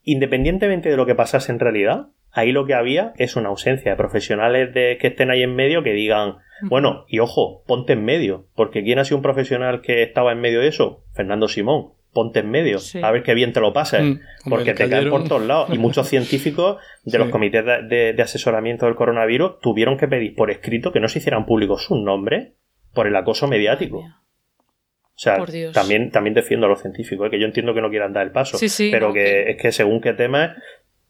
Independientemente 0.03 0.89
de 0.89 0.95
lo 0.95 1.05
que 1.05 1.15
pasase 1.15 1.51
en 1.51 1.59
realidad, 1.59 2.07
ahí 2.32 2.53
lo 2.53 2.65
que 2.65 2.74
había 2.74 3.11
es 3.18 3.36
una 3.36 3.49
ausencia 3.49 3.91
de 3.91 3.97
profesionales 3.97 4.74
de, 4.74 4.97
que 5.01 5.07
estén 5.07 5.32
ahí 5.32 5.43
en 5.43 5.53
medio 5.53 5.84
que 5.84 5.91
digan, 5.91 6.36
bueno, 6.61 7.03
y 7.09 7.20
ojo, 7.20 7.63
ponte 7.68 7.91
en 7.91 8.05
medio, 8.05 8.47
porque 8.55 8.84
¿quién 8.84 8.99
ha 8.99 9.03
sido 9.03 9.18
un 9.18 9.24
profesional 9.24 9.82
que 9.82 10.01
estaba 10.01 10.32
en 10.32 10.39
medio 10.39 10.61
de 10.61 10.70
eso? 10.70 11.03
Fernando 11.13 11.49
Simón 11.49 11.96
ponte 12.18 12.39
en 12.39 12.49
medio, 12.49 12.80
a 13.03 13.11
ver 13.11 13.22
qué 13.22 13.36
bien 13.36 13.53
te 13.53 13.59
lo 13.59 13.74
pases, 13.74 14.01
mm, 14.01 14.49
porque 14.49 14.74
te 14.74 14.89
caen 14.89 15.11
por 15.11 15.28
todos 15.28 15.43
lados. 15.43 15.70
Y 15.72 15.78
muchos 15.78 16.07
científicos 16.09 16.78
de 17.03 17.20
los 17.20 17.30
comités 17.30 17.63
de, 17.63 18.15
asesoramiento 18.20 18.88
del 18.88 18.95
coronavirus 18.95 19.59
tuvieron 19.59 19.99
que 19.99 20.07
pedir 20.07 20.34
por 20.34 20.49
escrito 20.49 20.91
que 20.91 20.99
no 20.99 21.09
se 21.09 21.20
hicieran 21.20 21.45
públicos 21.45 21.84
sus 21.84 21.99
nombres 21.99 22.53
por 22.91 23.05
el 23.05 23.15
acoso 23.15 23.47
mediático. 23.47 23.99
O 23.99 25.20
sea, 25.20 25.38
también, 25.74 26.09
también 26.09 26.34
defiendo 26.34 26.65
a 26.65 26.70
los 26.70 26.82
científicos, 26.82 27.28
¿eh? 27.28 27.30
que 27.30 27.39
yo 27.39 27.45
entiendo 27.45 27.76
que 27.76 27.82
no 27.82 27.91
quieran 27.91 28.13
dar 28.13 28.26
el 28.26 28.32
paso, 28.32 28.57
pero 28.89 29.13
que, 29.13 29.51
es 29.51 29.61
que 29.61 29.72
según 29.72 30.01
qué 30.01 30.13
temas 30.13 30.57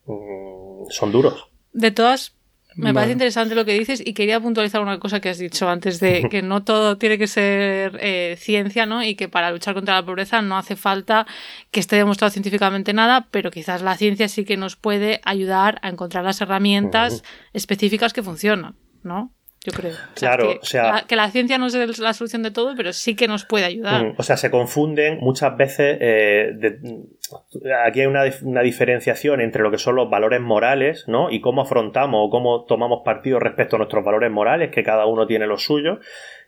mm, 0.04 0.90
son 0.90 1.10
duros. 1.10 1.48
De 1.72 1.90
todas 1.90 2.37
me 2.78 2.94
parece 2.94 3.12
interesante 3.12 3.54
lo 3.54 3.64
que 3.64 3.78
dices 3.78 4.02
y 4.04 4.14
quería 4.14 4.40
puntualizar 4.40 4.80
una 4.80 4.98
cosa 4.98 5.20
que 5.20 5.28
has 5.28 5.38
dicho 5.38 5.68
antes 5.68 6.00
de 6.00 6.28
que 6.30 6.42
no 6.42 6.62
todo 6.62 6.96
tiene 6.96 7.18
que 7.18 7.26
ser 7.26 7.98
eh, 8.00 8.36
ciencia, 8.38 8.86
¿no? 8.86 9.02
Y 9.02 9.14
que 9.14 9.28
para 9.28 9.50
luchar 9.50 9.74
contra 9.74 9.94
la 9.94 10.04
pobreza 10.04 10.42
no 10.42 10.56
hace 10.56 10.76
falta 10.76 11.26
que 11.70 11.80
esté 11.80 11.96
demostrado 11.96 12.30
científicamente 12.30 12.92
nada, 12.92 13.28
pero 13.30 13.50
quizás 13.50 13.82
la 13.82 13.96
ciencia 13.96 14.28
sí 14.28 14.44
que 14.44 14.56
nos 14.56 14.76
puede 14.76 15.20
ayudar 15.24 15.78
a 15.82 15.88
encontrar 15.88 16.24
las 16.24 16.40
herramientas 16.40 17.22
específicas 17.52 18.12
que 18.12 18.22
funcionan, 18.22 18.76
¿no? 19.02 19.34
Yo 19.64 19.72
creo. 19.72 19.92
claro, 20.14 20.50
que, 20.50 20.58
o 20.60 20.64
sea, 20.64 21.04
que 21.08 21.16
la 21.16 21.30
ciencia 21.30 21.58
no 21.58 21.66
es 21.66 21.98
la 21.98 22.12
solución 22.12 22.42
de 22.42 22.50
todo, 22.50 22.74
pero 22.76 22.92
sí 22.92 23.16
que 23.16 23.26
nos 23.26 23.44
puede 23.44 23.64
ayudar. 23.64 24.04
Mm, 24.04 24.14
o 24.16 24.22
sea, 24.22 24.36
se 24.36 24.50
confunden 24.50 25.18
muchas 25.20 25.56
veces. 25.56 25.98
Eh, 26.00 26.78
aquí 27.84 28.00
hay 28.00 28.06
una, 28.06 28.22
una, 28.42 28.62
diferenciación 28.62 29.40
entre 29.40 29.62
lo 29.62 29.70
que 29.70 29.78
son 29.78 29.96
los 29.96 30.08
valores 30.08 30.40
morales, 30.40 31.04
¿no? 31.08 31.30
Y 31.30 31.40
cómo 31.40 31.62
afrontamos 31.62 32.20
o 32.26 32.30
cómo 32.30 32.64
tomamos 32.66 33.02
partido 33.04 33.40
respecto 33.40 33.76
a 33.76 33.78
nuestros 33.78 34.04
valores 34.04 34.30
morales, 34.30 34.70
que 34.70 34.84
cada 34.84 35.06
uno 35.06 35.26
tiene 35.26 35.46
los 35.46 35.64
suyos. 35.64 35.98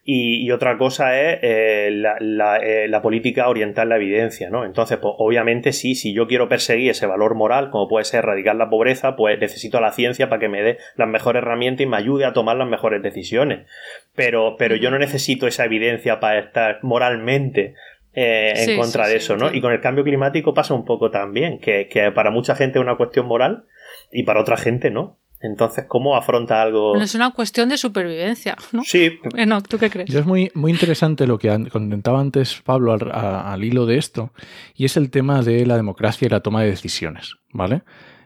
Y, 0.03 0.51
otra 0.51 0.79
cosa 0.79 1.21
es 1.21 1.39
eh, 1.43 1.91
la, 1.93 2.57
eh, 2.57 2.89
la, 2.89 3.03
política 3.03 3.49
oriental 3.49 3.91
la 3.91 3.97
evidencia, 3.97 4.49
¿no? 4.49 4.65
Entonces, 4.65 4.99
pues 4.99 5.15
obviamente 5.19 5.73
sí, 5.73 5.95
si 5.95 6.15
yo 6.15 6.27
quiero 6.27 6.49
perseguir 6.49 6.91
ese 6.91 7.07
valor 7.07 7.35
moral, 7.35 7.71
como 7.71 7.87
puede 7.87 8.07
ser 8.07 8.21
erradicar 8.21 8.57
la 8.57 8.71
pobreza, 8.71 9.15
pues 9.15 9.39
necesito 9.39 9.79
a 9.79 9.83
la 9.83 9.93
ciencia 9.93 10.29
para 10.29 10.41
que 10.41 10.49
me 10.49 10.63
dé 10.63 10.79
las 10.97 11.09
mejores 11.09 11.43
herramientas 11.43 11.83
y 11.83 11.87
me 11.87 11.99
ayude 11.99 12.25
a 12.25 12.33
tomar 12.33 12.57
las 12.57 12.69
mejores 12.69 13.03
decisiones. 13.03 13.69
Pero, 14.15 14.57
pero 14.59 14.75
yo 14.75 14.91
no 14.91 14.99
necesito 14.99 15.47
esa 15.47 15.67
evidencia 15.67 16.19
para 16.19 16.41
estar 16.41 16.79
moralmente 16.83 17.75
eh, 18.15 18.55
en 18.57 18.79
contra 18.79 19.07
de 19.07 19.17
eso, 19.17 19.37
¿no? 19.37 19.55
Y 19.55 19.61
con 19.61 19.73
el 19.73 19.81
cambio 19.81 20.03
climático 20.03 20.55
pasa 20.55 20.75
un 20.75 20.85
poco 20.85 21.11
también, 21.11 21.61
que, 21.61 21.89
que 21.89 22.11
para 22.11 22.31
mucha 22.31 22.57
gente 22.57 22.79
es 22.79 22.83
una 22.83 22.97
cuestión 22.97 23.27
moral 23.27 23.67
y 24.11 24.25
para 24.25 24.41
otra 24.41 24.57
gente 24.57 24.91
no. 24.91 25.20
Entonces, 25.43 25.87
¿cómo 25.89 26.17
afronta 26.17 26.61
algo? 26.61 26.97
es 26.97 27.15
una 27.15 27.31
cuestión 27.31 27.71
de 27.71 27.79
supervivencia, 27.79 28.57
¿no? 28.73 28.83
Sí. 28.85 29.19
no, 29.47 29.63
¿tú 29.63 29.79
qué 29.79 29.89
crees? 29.89 30.11
Yo 30.11 30.21
es 30.21 30.27
muy, 30.27 30.51
muy 30.55 30.71
interesante 30.71 31.27
lo 31.27 31.39
que 31.39 31.69
comentaba 31.73 32.21
antes 32.21 32.61
Pablo 32.63 32.93
al, 32.93 33.65
hilo 33.65 33.87
de 33.87 33.97
esto, 33.97 34.33
y 34.75 34.85
es 34.85 34.99
el 34.99 35.11
tema 35.11 35.43
de 35.43 35.65
la 35.65 35.77
democracia 35.77 36.27
y 36.27 36.29
la 36.29 36.41
toma 36.41 36.63
de 36.63 36.69
decisiones, 36.69 37.37
¿vale? 37.53 37.83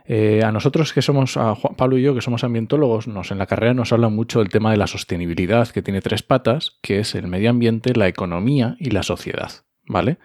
Eh, 0.06 0.42
a 0.44 0.50
nosotros 0.50 0.92
que 0.92 1.02
somos, 1.02 1.36
a 1.36 1.54
Pablo 1.54 1.96
y 1.96 2.02
yo 2.02 2.14
que 2.14 2.20
somos 2.20 2.42
ambientólogos, 2.42 3.06
nos, 3.06 3.30
en 3.30 3.38
la 3.38 3.46
carrera 3.46 3.74
nos 3.74 3.92
habla 3.92 4.08
mucho 4.08 4.40
del 4.40 4.50
tema 4.50 4.72
de 4.72 4.76
la 4.76 4.88
sostenibilidad, 4.88 5.68
que 5.68 5.82
tiene 5.82 6.00
tres 6.00 6.24
patas, 6.24 6.78
que 6.82 6.98
es 6.98 7.14
el 7.14 7.28
medio 7.28 7.48
ambiente, 7.48 7.94
la 7.94 8.08
economía 8.08 8.76
y 8.80 8.90
la 8.90 9.04
sociedad, 9.04 9.52
¿vale? 9.86 10.18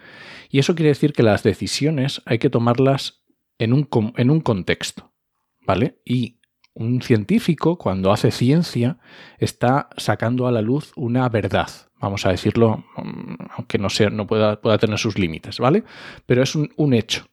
Y 0.50 0.58
eso 0.58 0.74
quiere 0.74 0.90
decir 0.90 1.14
que 1.14 1.22
las 1.22 1.44
decisiones 1.44 2.24
hay 2.26 2.40
que 2.40 2.50
tomarlas 2.50 3.24
en 3.60 3.74
un, 3.74 3.88
en 4.18 4.32
un 4.32 4.42
contexto, 4.42 5.14
¿vale? 5.62 6.02
Y 6.04 6.39
un 6.74 7.02
científico, 7.02 7.78
cuando 7.78 8.12
hace 8.12 8.32
ciencia, 8.32 8.98
está 9.38 9.90
sacando 9.98 10.48
a 10.48 10.52
la 10.52 10.62
luz 10.62 10.92
una 10.96 11.28
verdad. 11.30 11.70
Vamos 12.00 12.26
a 12.26 12.30
decirlo, 12.30 12.86
mm, 12.98 13.36
aunque 13.58 13.78
no, 13.78 13.90
sea, 13.90 14.10
no 14.10 14.28
pueda, 14.28 14.58
tener 14.78 14.98
sus 14.98 15.18
límites, 15.18 15.60
¿vale? 15.60 15.84
Pero 16.26 16.44
es 16.44 16.56
un, 16.56 16.72
un 16.78 16.94
hecho. 16.94 17.28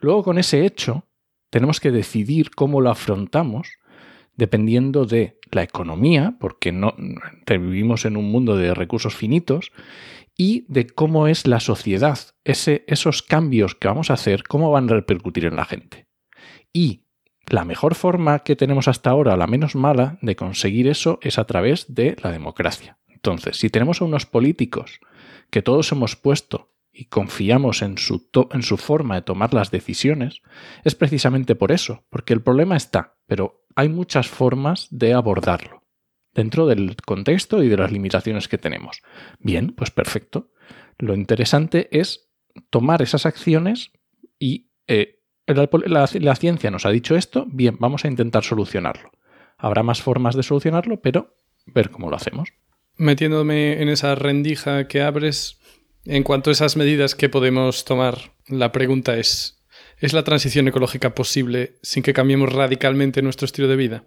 Luego, 0.00 0.22
con 0.22 0.38
ese 0.38 0.64
hecho, 0.64 1.06
tenemos 1.50 1.80
que 1.80 1.90
decidir 1.90 2.50
cómo 2.50 2.80
lo 2.80 2.90
afrontamos 2.90 3.68
dependiendo 4.36 5.06
de 5.06 5.38
la 5.50 5.62
economía, 5.62 6.36
porque 6.38 6.70
no 6.70 6.94
vivimos 7.46 8.04
en 8.04 8.16
un 8.16 8.30
mundo 8.30 8.56
de 8.56 8.74
recursos 8.74 9.14
finitos, 9.14 9.72
y 10.36 10.66
de 10.68 10.86
cómo 10.86 11.28
es 11.28 11.46
la 11.46 11.60
sociedad. 11.60 12.18
Ese, 12.44 12.84
esos 12.86 13.22
cambios 13.22 13.74
que 13.74 13.88
vamos 13.88 14.10
a 14.10 14.14
hacer, 14.14 14.44
cómo 14.44 14.70
van 14.70 14.90
a 14.90 14.94
repercutir 14.94 15.46
en 15.46 15.56
la 15.56 15.64
gente. 15.64 16.06
Y 16.72 17.05
La 17.48 17.64
mejor 17.64 17.94
forma 17.94 18.40
que 18.40 18.56
tenemos 18.56 18.88
hasta 18.88 19.10
ahora, 19.10 19.36
la 19.36 19.46
menos 19.46 19.76
mala, 19.76 20.18
de 20.20 20.34
conseguir 20.34 20.88
eso 20.88 21.20
es 21.22 21.38
a 21.38 21.44
través 21.44 21.94
de 21.94 22.16
la 22.22 22.32
democracia. 22.32 22.98
Entonces, 23.06 23.56
si 23.56 23.70
tenemos 23.70 24.00
a 24.00 24.04
unos 24.04 24.26
políticos 24.26 25.00
que 25.50 25.62
todos 25.62 25.90
hemos 25.92 26.16
puesto 26.16 26.72
y 26.92 27.04
confiamos 27.06 27.82
en 27.82 27.98
su, 27.98 28.76
forma 28.78 29.14
de 29.16 29.22
tomar 29.22 29.54
las 29.54 29.70
decisiones, 29.70 30.42
es 30.82 30.94
precisamente 30.94 31.54
por 31.54 31.70
eso, 31.70 32.04
porque 32.08 32.32
el 32.32 32.42
problema 32.42 32.76
está, 32.76 33.16
pero 33.26 33.66
hay 33.76 33.88
muchas 33.88 34.28
formas 34.28 34.88
de 34.90 35.14
abordarlo 35.14 35.84
dentro 36.34 36.66
del 36.66 36.96
contexto 36.96 37.62
y 37.62 37.68
de 37.68 37.76
las 37.76 37.92
limitaciones 37.92 38.48
que 38.48 38.58
tenemos. 38.58 39.02
Bien, 39.38 39.68
pues 39.68 39.90
perfecto. 39.90 40.50
Lo 40.98 41.14
interesante 41.14 41.88
es 41.96 42.28
tomar 42.70 43.02
esas 43.02 43.24
acciones 43.24 43.92
y 44.38 44.70
eh, 44.86 45.15
la, 45.46 46.36
ciencia 46.36 46.70
nos 46.70 46.86
ha 46.86 46.90
dicho 46.90 47.16
esto, 47.16 47.46
bien, 47.48 47.76
vamos 47.78 48.04
a 48.04 48.08
intentar 48.08 48.44
solucionarlo. 48.44 49.10
Habrá 49.58 49.82
más 49.82 50.02
formas 50.02 50.34
de 50.34 50.42
solucionarlo, 50.42 51.00
pero 51.00 51.34
ver 51.66 51.90
cómo 51.90 52.10
lo 52.10 52.16
hacemos. 52.16 52.50
Metiéndome 52.96 53.80
en 53.80 53.88
esa 53.88 54.14
rendija 54.14 54.88
que 54.88 55.02
abres, 55.02 55.58
en 56.04 56.22
cuanto 56.22 56.50
a 56.50 56.52
esas 56.52 56.76
medidas 56.76 57.14
que 57.14 57.28
podemos 57.28 57.84
tomar, 57.84 58.32
la 58.48 58.72
pregunta 58.72 59.16
es, 59.16 59.62
¿es 59.98 60.12
la 60.12 60.24
transición 60.24 60.68
ecológica 60.68 61.14
posible 61.14 61.74
sin 61.82 62.02
que 62.02 62.12
cambiemos 62.12 62.52
radicalmente 62.52 63.22
nuestro 63.22 63.44
estilo 63.44 63.68
de 63.68 63.76
vida? 63.76 64.04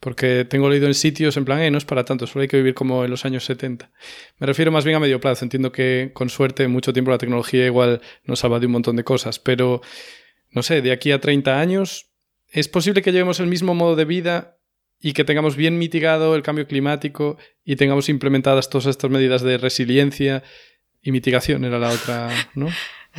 Porque 0.00 0.44
tengo 0.44 0.70
leído 0.70 0.86
en 0.86 0.94
sitios 0.94 1.36
en 1.36 1.44
plan, 1.44 1.60
eh, 1.60 1.70
no 1.72 1.78
es 1.78 1.84
para 1.84 2.04
tanto, 2.04 2.28
solo 2.28 2.42
hay 2.42 2.48
que 2.48 2.56
vivir 2.56 2.74
como 2.74 3.04
en 3.04 3.10
los 3.10 3.24
años 3.24 3.44
70. 3.44 3.90
Me 4.38 4.46
refiero 4.46 4.70
más 4.70 4.84
bien 4.84 4.96
a 4.96 5.00
medio 5.00 5.18
plazo. 5.18 5.44
Entiendo 5.44 5.72
que 5.72 6.12
con 6.14 6.30
suerte 6.30 6.68
mucho 6.68 6.92
tiempo 6.92 7.10
la 7.10 7.18
tecnología 7.18 7.66
igual 7.66 8.00
nos 8.24 8.38
salva 8.38 8.60
de 8.60 8.66
un 8.66 8.72
montón 8.72 8.94
de 8.94 9.02
cosas, 9.02 9.40
pero 9.40 9.82
no 10.50 10.62
sé, 10.62 10.82
de 10.82 10.92
aquí 10.92 11.12
a 11.12 11.20
30 11.20 11.60
años, 11.60 12.10
¿es 12.50 12.68
posible 12.68 13.02
que 13.02 13.12
llevemos 13.12 13.40
el 13.40 13.46
mismo 13.46 13.74
modo 13.74 13.96
de 13.96 14.04
vida 14.04 14.58
y 15.00 15.12
que 15.12 15.24
tengamos 15.24 15.56
bien 15.56 15.78
mitigado 15.78 16.34
el 16.34 16.42
cambio 16.42 16.66
climático 16.66 17.36
y 17.64 17.76
tengamos 17.76 18.08
implementadas 18.08 18.68
todas 18.68 18.86
estas 18.86 19.10
medidas 19.10 19.42
de 19.42 19.58
resiliencia 19.58 20.42
y 21.00 21.12
mitigación 21.12 21.64
era 21.64 21.78
la 21.78 21.90
otra, 21.90 22.30
¿no? 22.54 22.68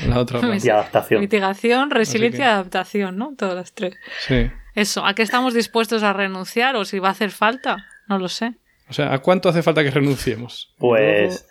La 0.07 0.19
otra 0.19 0.41
y 0.63 0.69
adaptación. 0.69 1.21
Mitigación, 1.21 1.91
resiliencia 1.91 2.45
y 2.45 2.47
adaptación, 2.47 3.17
¿no? 3.17 3.33
Todas 3.37 3.55
las 3.55 3.73
tres. 3.73 3.95
Sí. 4.27 4.51
Eso, 4.75 5.05
¿a 5.05 5.13
qué 5.13 5.23
estamos 5.23 5.53
dispuestos 5.53 6.03
a 6.03 6.13
renunciar 6.13 6.75
o 6.75 6.85
si 6.85 6.99
va 6.99 7.09
a 7.09 7.11
hacer 7.11 7.31
falta? 7.31 7.85
No 8.07 8.19
lo 8.19 8.27
sé. 8.27 8.55
O 8.89 8.93
sea, 8.93 9.13
¿a 9.13 9.19
cuánto 9.19 9.49
hace 9.49 9.61
falta 9.61 9.83
que 9.83 9.91
renunciemos? 9.91 10.73
Pues 10.77 11.47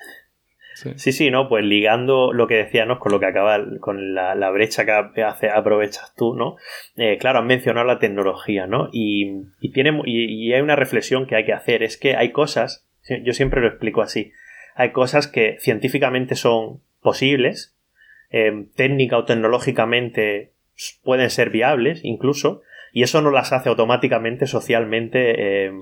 Sí. 0.97 1.13
sí, 1.13 1.31
¿no? 1.31 1.49
Pues 1.49 1.65
ligando 1.65 2.33
lo 2.33 2.47
que 2.47 2.55
decíamos 2.55 2.99
con 2.99 3.11
lo 3.11 3.19
que 3.19 3.27
acaba, 3.27 3.59
con 3.81 4.15
la, 4.15 4.51
brecha 4.51 4.85
que 4.87 5.23
hace, 5.23 5.51
aprovechas 5.51 6.15
tú, 6.15 6.35
¿no? 6.35 6.57
Eh, 6.97 7.19
claro, 7.19 7.41
has 7.41 7.45
mencionado 7.45 7.85
la 7.85 7.99
tecnología, 7.99 8.69
¿no? 8.69 8.89
Y, 8.93 9.43
tiene, 9.73 10.01
y, 10.05 10.53
hay 10.53 10.61
una 10.61 10.77
reflexión 10.77 11.27
que 11.27 11.35
hay 11.35 11.45
que 11.45 11.53
hacer, 11.53 11.83
es 11.83 11.97
que 11.97 12.15
hay 12.15 12.31
cosas, 12.31 12.87
yo 13.25 13.33
siempre 13.33 13.61
lo 13.61 13.67
explico 13.67 14.03
así, 14.03 14.33
hay 14.77 14.93
cosas 14.93 15.27
que 15.27 15.57
científicamente 15.59 16.37
son 16.37 16.81
posibles, 17.03 17.77
eh, 18.31 18.67
técnica 18.77 19.19
o 19.19 19.25
tecnológicamente 19.25 20.53
pueden 21.03 21.31
ser 21.31 21.51
viables 21.51 22.05
incluso, 22.05 22.63
y 22.93 23.03
eso 23.03 23.21
no 23.21 23.33
las 23.33 23.53
hace 23.53 23.69
automáticamente 23.69 24.47
socialmente 24.47 25.67
eh, 25.67 25.73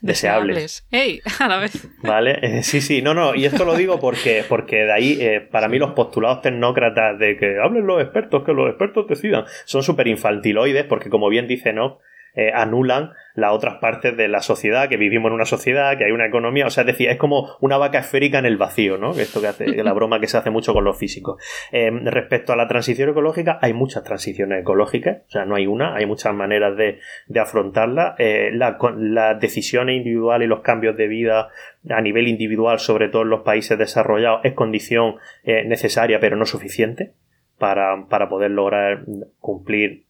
deseables. 0.00 0.86
¡Ey! 0.90 1.20
A 1.40 1.48
la 1.48 1.58
vez. 1.58 1.88
¿Vale? 2.02 2.38
Eh, 2.42 2.62
sí, 2.62 2.80
sí, 2.80 3.02
no, 3.02 3.14
no, 3.14 3.34
y 3.34 3.44
esto 3.44 3.64
lo 3.64 3.74
digo 3.74 3.98
porque, 3.98 4.44
porque 4.48 4.84
de 4.84 4.92
ahí, 4.92 5.18
eh, 5.20 5.40
para 5.40 5.68
mí, 5.68 5.78
los 5.78 5.92
postulados 5.92 6.42
tecnócratas 6.42 7.18
de 7.18 7.36
que 7.36 7.58
hablen 7.62 7.86
los 7.86 8.02
expertos, 8.02 8.44
que 8.44 8.52
los 8.52 8.68
expertos 8.68 9.06
decidan, 9.08 9.44
son 9.64 9.82
súper 9.82 10.08
infantiloides, 10.08 10.84
porque 10.84 11.10
como 11.10 11.28
bien 11.28 11.46
dice 11.46 11.72
no, 11.72 12.00
eh, 12.36 12.52
anulan 12.54 13.12
las 13.34 13.52
otras 13.52 13.76
partes 13.76 14.14
de 14.16 14.28
la 14.28 14.42
sociedad, 14.42 14.90
que 14.90 14.98
vivimos 14.98 15.30
en 15.30 15.34
una 15.34 15.46
sociedad, 15.46 15.96
que 15.96 16.04
hay 16.04 16.12
una 16.12 16.26
economía, 16.26 16.66
o 16.66 16.70
sea, 16.70 16.82
es 16.82 16.88
decir, 16.88 17.08
es 17.08 17.16
como 17.16 17.56
una 17.60 17.78
vaca 17.78 17.98
esférica 17.98 18.38
en 18.38 18.44
el 18.46 18.58
vacío, 18.58 18.98
¿no? 18.98 19.12
Esto 19.12 19.40
que 19.40 19.46
hace, 19.46 19.66
la 19.82 19.92
broma 19.94 20.20
que 20.20 20.26
se 20.26 20.36
hace 20.36 20.50
mucho 20.50 20.74
con 20.74 20.84
los 20.84 20.98
físicos. 20.98 21.42
Eh, 21.72 21.90
respecto 21.90 22.52
a 22.52 22.56
la 22.56 22.68
transición 22.68 23.08
ecológica, 23.08 23.58
hay 23.62 23.72
muchas 23.72 24.04
transiciones 24.04 24.60
ecológicas, 24.60 25.22
o 25.28 25.30
sea, 25.30 25.44
no 25.46 25.54
hay 25.54 25.66
una, 25.66 25.94
hay 25.96 26.04
muchas 26.04 26.34
maneras 26.34 26.76
de, 26.76 26.98
de 27.26 27.40
afrontarla. 27.40 28.16
Eh, 28.18 28.50
las 28.52 29.40
decisiones 29.40 29.96
individuales 29.96 30.46
y 30.46 30.48
los 30.48 30.60
cambios 30.60 30.96
de 30.96 31.08
vida 31.08 31.48
a 31.88 32.00
nivel 32.02 32.28
individual, 32.28 32.78
sobre 32.80 33.08
todo 33.08 33.22
en 33.22 33.30
los 33.30 33.42
países 33.42 33.78
desarrollados, 33.78 34.40
es 34.44 34.52
condición 34.52 35.16
necesaria, 35.44 36.20
pero 36.20 36.36
no 36.36 36.44
suficiente 36.44 37.12
para, 37.58 38.06
para 38.08 38.28
poder 38.28 38.50
lograr 38.50 39.04
cumplir 39.40 40.05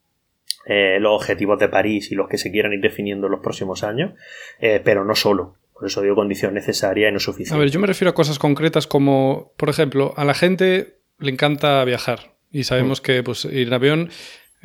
eh, 0.67 0.99
los 1.01 1.15
objetivos 1.15 1.59
de 1.59 1.69
París 1.69 2.11
y 2.11 2.15
los 2.15 2.29
que 2.29 2.39
se 2.39 2.51
quieran 2.51 2.73
ir 2.73 2.81
definiendo 2.81 3.27
en 3.27 3.33
los 3.33 3.41
próximos 3.41 3.85
años, 3.85 4.13
eh, 4.61 4.81
pero 4.85 5.05
no 5.05 5.15
solo. 5.15 5.57
Por 5.73 5.87
eso 5.87 6.01
digo 6.03 6.15
condición 6.15 6.55
necesaria 6.55 7.09
y 7.09 7.13
no 7.13 7.21
suficiente. 7.21 7.55
A 7.55 7.59
ver, 7.59 7.71
yo 7.71 7.79
me 7.79 7.87
refiero 7.87 8.11
a 8.11 8.15
cosas 8.15 8.39
concretas 8.39 8.87
como, 8.87 9.53
por 9.57 9.69
ejemplo, 9.69 10.15
a 10.17 10.25
la 10.25 10.35
gente 10.35 10.99
le 11.19 11.31
encanta 11.31 11.85
viajar 11.85 12.35
y 12.51 12.65
sabemos 12.65 13.01
mm. 13.01 13.05
que 13.05 13.23
pues, 13.23 13.45
ir 13.45 13.69
en 13.69 13.75
avión 13.75 14.11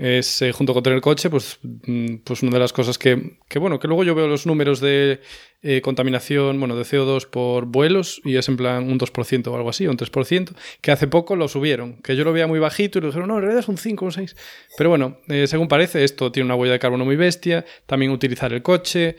es 0.01 0.41
eh, 0.41 0.51
junto 0.51 0.73
con 0.73 0.81
tener 0.81 0.99
coche, 0.99 1.29
pues, 1.29 1.59
mm, 1.61 2.15
pues 2.23 2.41
una 2.41 2.53
de 2.53 2.59
las 2.59 2.73
cosas 2.73 2.97
que, 2.97 3.37
que, 3.47 3.59
bueno, 3.59 3.77
que 3.77 3.87
luego 3.87 4.03
yo 4.03 4.15
veo 4.15 4.27
los 4.27 4.47
números 4.47 4.79
de 4.79 5.19
eh, 5.61 5.81
contaminación, 5.81 6.59
bueno, 6.59 6.75
de 6.75 6.81
CO2 6.81 7.29
por 7.29 7.65
vuelos 7.65 8.19
y 8.25 8.35
es 8.35 8.49
en 8.49 8.57
plan 8.57 8.89
un 8.89 8.97
2% 8.97 9.47
o 9.47 9.55
algo 9.55 9.69
así, 9.69 9.85
un 9.85 9.97
3%, 9.97 10.55
que 10.81 10.91
hace 10.91 11.07
poco 11.07 11.35
lo 11.35 11.47
subieron, 11.47 12.01
que 12.01 12.15
yo 12.15 12.23
lo 12.23 12.33
veía 12.33 12.47
muy 12.47 12.57
bajito 12.57 12.97
y 12.97 13.01
lo 13.01 13.09
dijeron, 13.09 13.27
no, 13.27 13.35
en 13.35 13.41
realidad 13.41 13.59
es 13.59 13.67
un 13.67 13.77
5 13.77 14.03
o 14.03 14.07
un 14.07 14.11
6. 14.11 14.35
Pero 14.75 14.89
bueno, 14.89 15.19
eh, 15.27 15.45
según 15.45 15.67
parece, 15.67 16.03
esto 16.03 16.31
tiene 16.31 16.45
una 16.45 16.55
huella 16.55 16.73
de 16.73 16.79
carbono 16.79 17.05
muy 17.05 17.15
bestia, 17.15 17.63
también 17.85 18.11
utilizar 18.11 18.51
el 18.53 18.63
coche, 18.63 19.17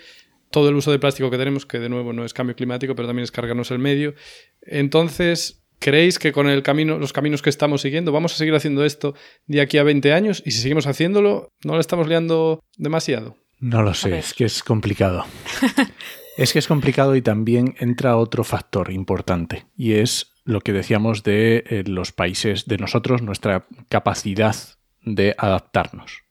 todo 0.50 0.68
el 0.68 0.74
uso 0.74 0.90
de 0.90 0.98
plástico 0.98 1.30
que 1.30 1.38
tenemos, 1.38 1.64
que 1.64 1.78
de 1.78 1.90
nuevo 1.90 2.12
no 2.12 2.24
es 2.24 2.34
cambio 2.34 2.56
climático, 2.56 2.96
pero 2.96 3.06
también 3.06 3.22
es 3.22 3.30
cargarnos 3.30 3.70
el 3.70 3.78
medio. 3.78 4.14
Entonces, 4.62 5.61
¿Creéis 5.82 6.20
que 6.20 6.30
con 6.30 6.48
el 6.48 6.62
camino, 6.62 6.96
los 6.98 7.12
caminos 7.12 7.42
que 7.42 7.50
estamos 7.50 7.80
siguiendo 7.80 8.12
vamos 8.12 8.32
a 8.32 8.36
seguir 8.36 8.54
haciendo 8.54 8.84
esto 8.84 9.16
de 9.46 9.60
aquí 9.60 9.78
a 9.78 9.82
20 9.82 10.12
años? 10.12 10.40
Y 10.46 10.52
si 10.52 10.60
seguimos 10.60 10.86
haciéndolo, 10.86 11.48
¿no 11.64 11.74
lo 11.74 11.80
estamos 11.80 12.06
liando 12.06 12.60
demasiado? 12.76 13.36
No 13.58 13.82
lo 13.82 13.92
sé, 13.92 14.16
es 14.16 14.32
que 14.32 14.44
es 14.44 14.62
complicado. 14.62 15.24
es 16.36 16.52
que 16.52 16.60
es 16.60 16.68
complicado 16.68 17.16
y 17.16 17.22
también 17.22 17.74
entra 17.80 18.16
otro 18.16 18.44
factor 18.44 18.92
importante 18.92 19.66
y 19.76 19.94
es 19.94 20.32
lo 20.44 20.60
que 20.60 20.72
decíamos 20.72 21.24
de 21.24 21.64
eh, 21.66 21.82
los 21.84 22.12
países, 22.12 22.66
de 22.66 22.78
nosotros, 22.78 23.20
nuestra 23.20 23.66
capacidad 23.88 24.54
de 25.02 25.34
adaptarnos. 25.36 26.22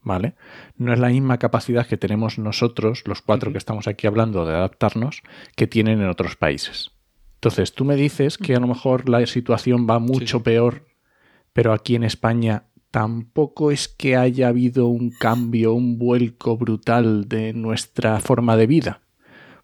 ¿Vale? 0.00 0.34
No 0.76 0.92
es 0.92 0.98
la 0.98 1.08
misma 1.08 1.38
capacidad 1.38 1.86
que 1.86 1.96
tenemos 1.96 2.38
nosotros, 2.38 3.04
los 3.06 3.22
cuatro 3.22 3.52
que 3.52 3.58
estamos 3.58 3.86
aquí 3.86 4.08
hablando 4.08 4.46
de 4.46 4.54
adaptarnos, 4.54 5.22
que 5.54 5.68
tienen 5.68 6.00
en 6.00 6.08
otros 6.08 6.34
países. 6.34 6.95
Entonces, 7.46 7.74
tú 7.74 7.84
me 7.84 7.94
dices 7.94 8.38
que 8.38 8.56
a 8.56 8.58
lo 8.58 8.66
mejor 8.66 9.08
la 9.08 9.24
situación 9.24 9.86
va 9.88 10.00
mucho 10.00 10.42
peor, 10.42 10.88
pero 11.52 11.72
aquí 11.72 11.94
en 11.94 12.02
España 12.02 12.64
tampoco 12.90 13.70
es 13.70 13.86
que 13.86 14.16
haya 14.16 14.48
habido 14.48 14.88
un 14.88 15.10
cambio, 15.10 15.72
un 15.72 15.96
vuelco 15.96 16.56
brutal 16.56 17.28
de 17.28 17.52
nuestra 17.52 18.18
forma 18.18 18.56
de 18.56 18.66
vida. 18.66 19.02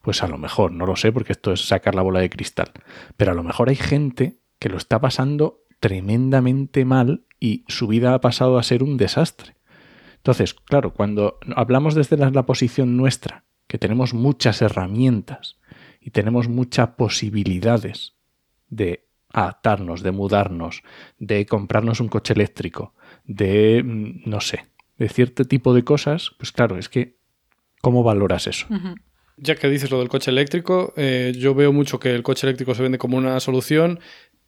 Pues 0.00 0.22
a 0.22 0.28
lo 0.28 0.38
mejor, 0.38 0.70
no 0.70 0.86
lo 0.86 0.94
sé, 0.94 1.10
porque 1.10 1.32
esto 1.32 1.52
es 1.52 1.66
sacar 1.66 1.96
la 1.96 2.02
bola 2.02 2.20
de 2.20 2.30
cristal. 2.30 2.70
Pero 3.16 3.32
a 3.32 3.34
lo 3.34 3.42
mejor 3.42 3.68
hay 3.68 3.74
gente 3.74 4.38
que 4.60 4.68
lo 4.68 4.76
está 4.76 5.00
pasando 5.00 5.64
tremendamente 5.80 6.84
mal 6.84 7.26
y 7.40 7.64
su 7.66 7.88
vida 7.88 8.14
ha 8.14 8.20
pasado 8.20 8.58
a 8.58 8.62
ser 8.62 8.84
un 8.84 8.96
desastre. 8.96 9.56
Entonces, 10.18 10.54
claro, 10.54 10.94
cuando 10.94 11.40
hablamos 11.56 11.96
desde 11.96 12.16
la 12.16 12.46
posición 12.46 12.96
nuestra, 12.96 13.42
que 13.66 13.78
tenemos 13.78 14.14
muchas 14.14 14.62
herramientas, 14.62 15.58
y 16.02 16.10
tenemos 16.10 16.48
muchas 16.48 16.90
posibilidades 16.90 18.14
de 18.68 19.06
adaptarnos, 19.32 20.02
de 20.02 20.12
mudarnos, 20.12 20.82
de 21.18 21.46
comprarnos 21.46 22.00
un 22.00 22.08
coche 22.08 22.34
eléctrico, 22.34 22.94
de, 23.24 23.82
mm, 23.82 24.28
no 24.28 24.40
sé, 24.40 24.66
de 24.98 25.08
cierto 25.08 25.44
tipo 25.44 25.74
de 25.74 25.84
cosas, 25.84 26.32
pues 26.38 26.52
claro, 26.52 26.78
es 26.78 26.88
que, 26.88 27.16
¿cómo 27.80 28.02
valoras 28.02 28.46
eso? 28.46 28.66
Ya 29.36 29.54
que 29.56 29.68
dices 29.68 29.90
lo 29.90 29.98
del 29.98 30.08
coche 30.08 30.30
eléctrico, 30.30 30.92
eh, 30.96 31.32
yo 31.36 31.54
veo 31.54 31.72
mucho 31.72 31.98
que 31.98 32.14
el 32.14 32.22
coche 32.22 32.46
eléctrico 32.46 32.74
se 32.74 32.82
vende 32.82 32.98
como 32.98 33.16
una 33.16 33.40
solución 33.40 34.00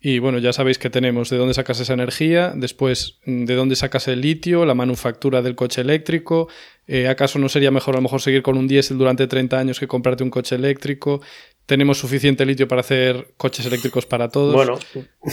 y 0.06 0.18
bueno, 0.18 0.38
ya 0.38 0.52
sabéis 0.52 0.76
que 0.76 0.90
tenemos 0.90 1.30
de 1.30 1.38
dónde 1.38 1.54
sacas 1.54 1.80
esa 1.80 1.94
energía, 1.94 2.52
después 2.54 3.20
mm, 3.24 3.46
de 3.46 3.54
dónde 3.54 3.74
sacas 3.74 4.06
el 4.06 4.20
litio, 4.20 4.66
la 4.66 4.74
manufactura 4.74 5.40
del 5.40 5.54
coche 5.54 5.80
eléctrico. 5.80 6.46
Eh, 6.86 7.08
¿Acaso 7.08 7.38
no 7.38 7.48
sería 7.48 7.70
mejor 7.70 7.94
a 7.94 7.98
lo 7.98 8.02
mejor 8.02 8.20
seguir 8.20 8.42
con 8.42 8.58
un 8.58 8.68
diésel 8.68 8.98
durante 8.98 9.26
30 9.26 9.58
años 9.58 9.80
que 9.80 9.88
comprarte 9.88 10.22
un 10.22 10.28
coche 10.28 10.56
eléctrico? 10.56 11.22
Tenemos 11.64 11.96
suficiente 11.96 12.44
litio 12.44 12.68
para 12.68 12.82
hacer 12.82 13.32
coches 13.38 13.64
eléctricos 13.64 14.04
para 14.04 14.28
todos. 14.28 14.54
Bueno. 14.54 14.78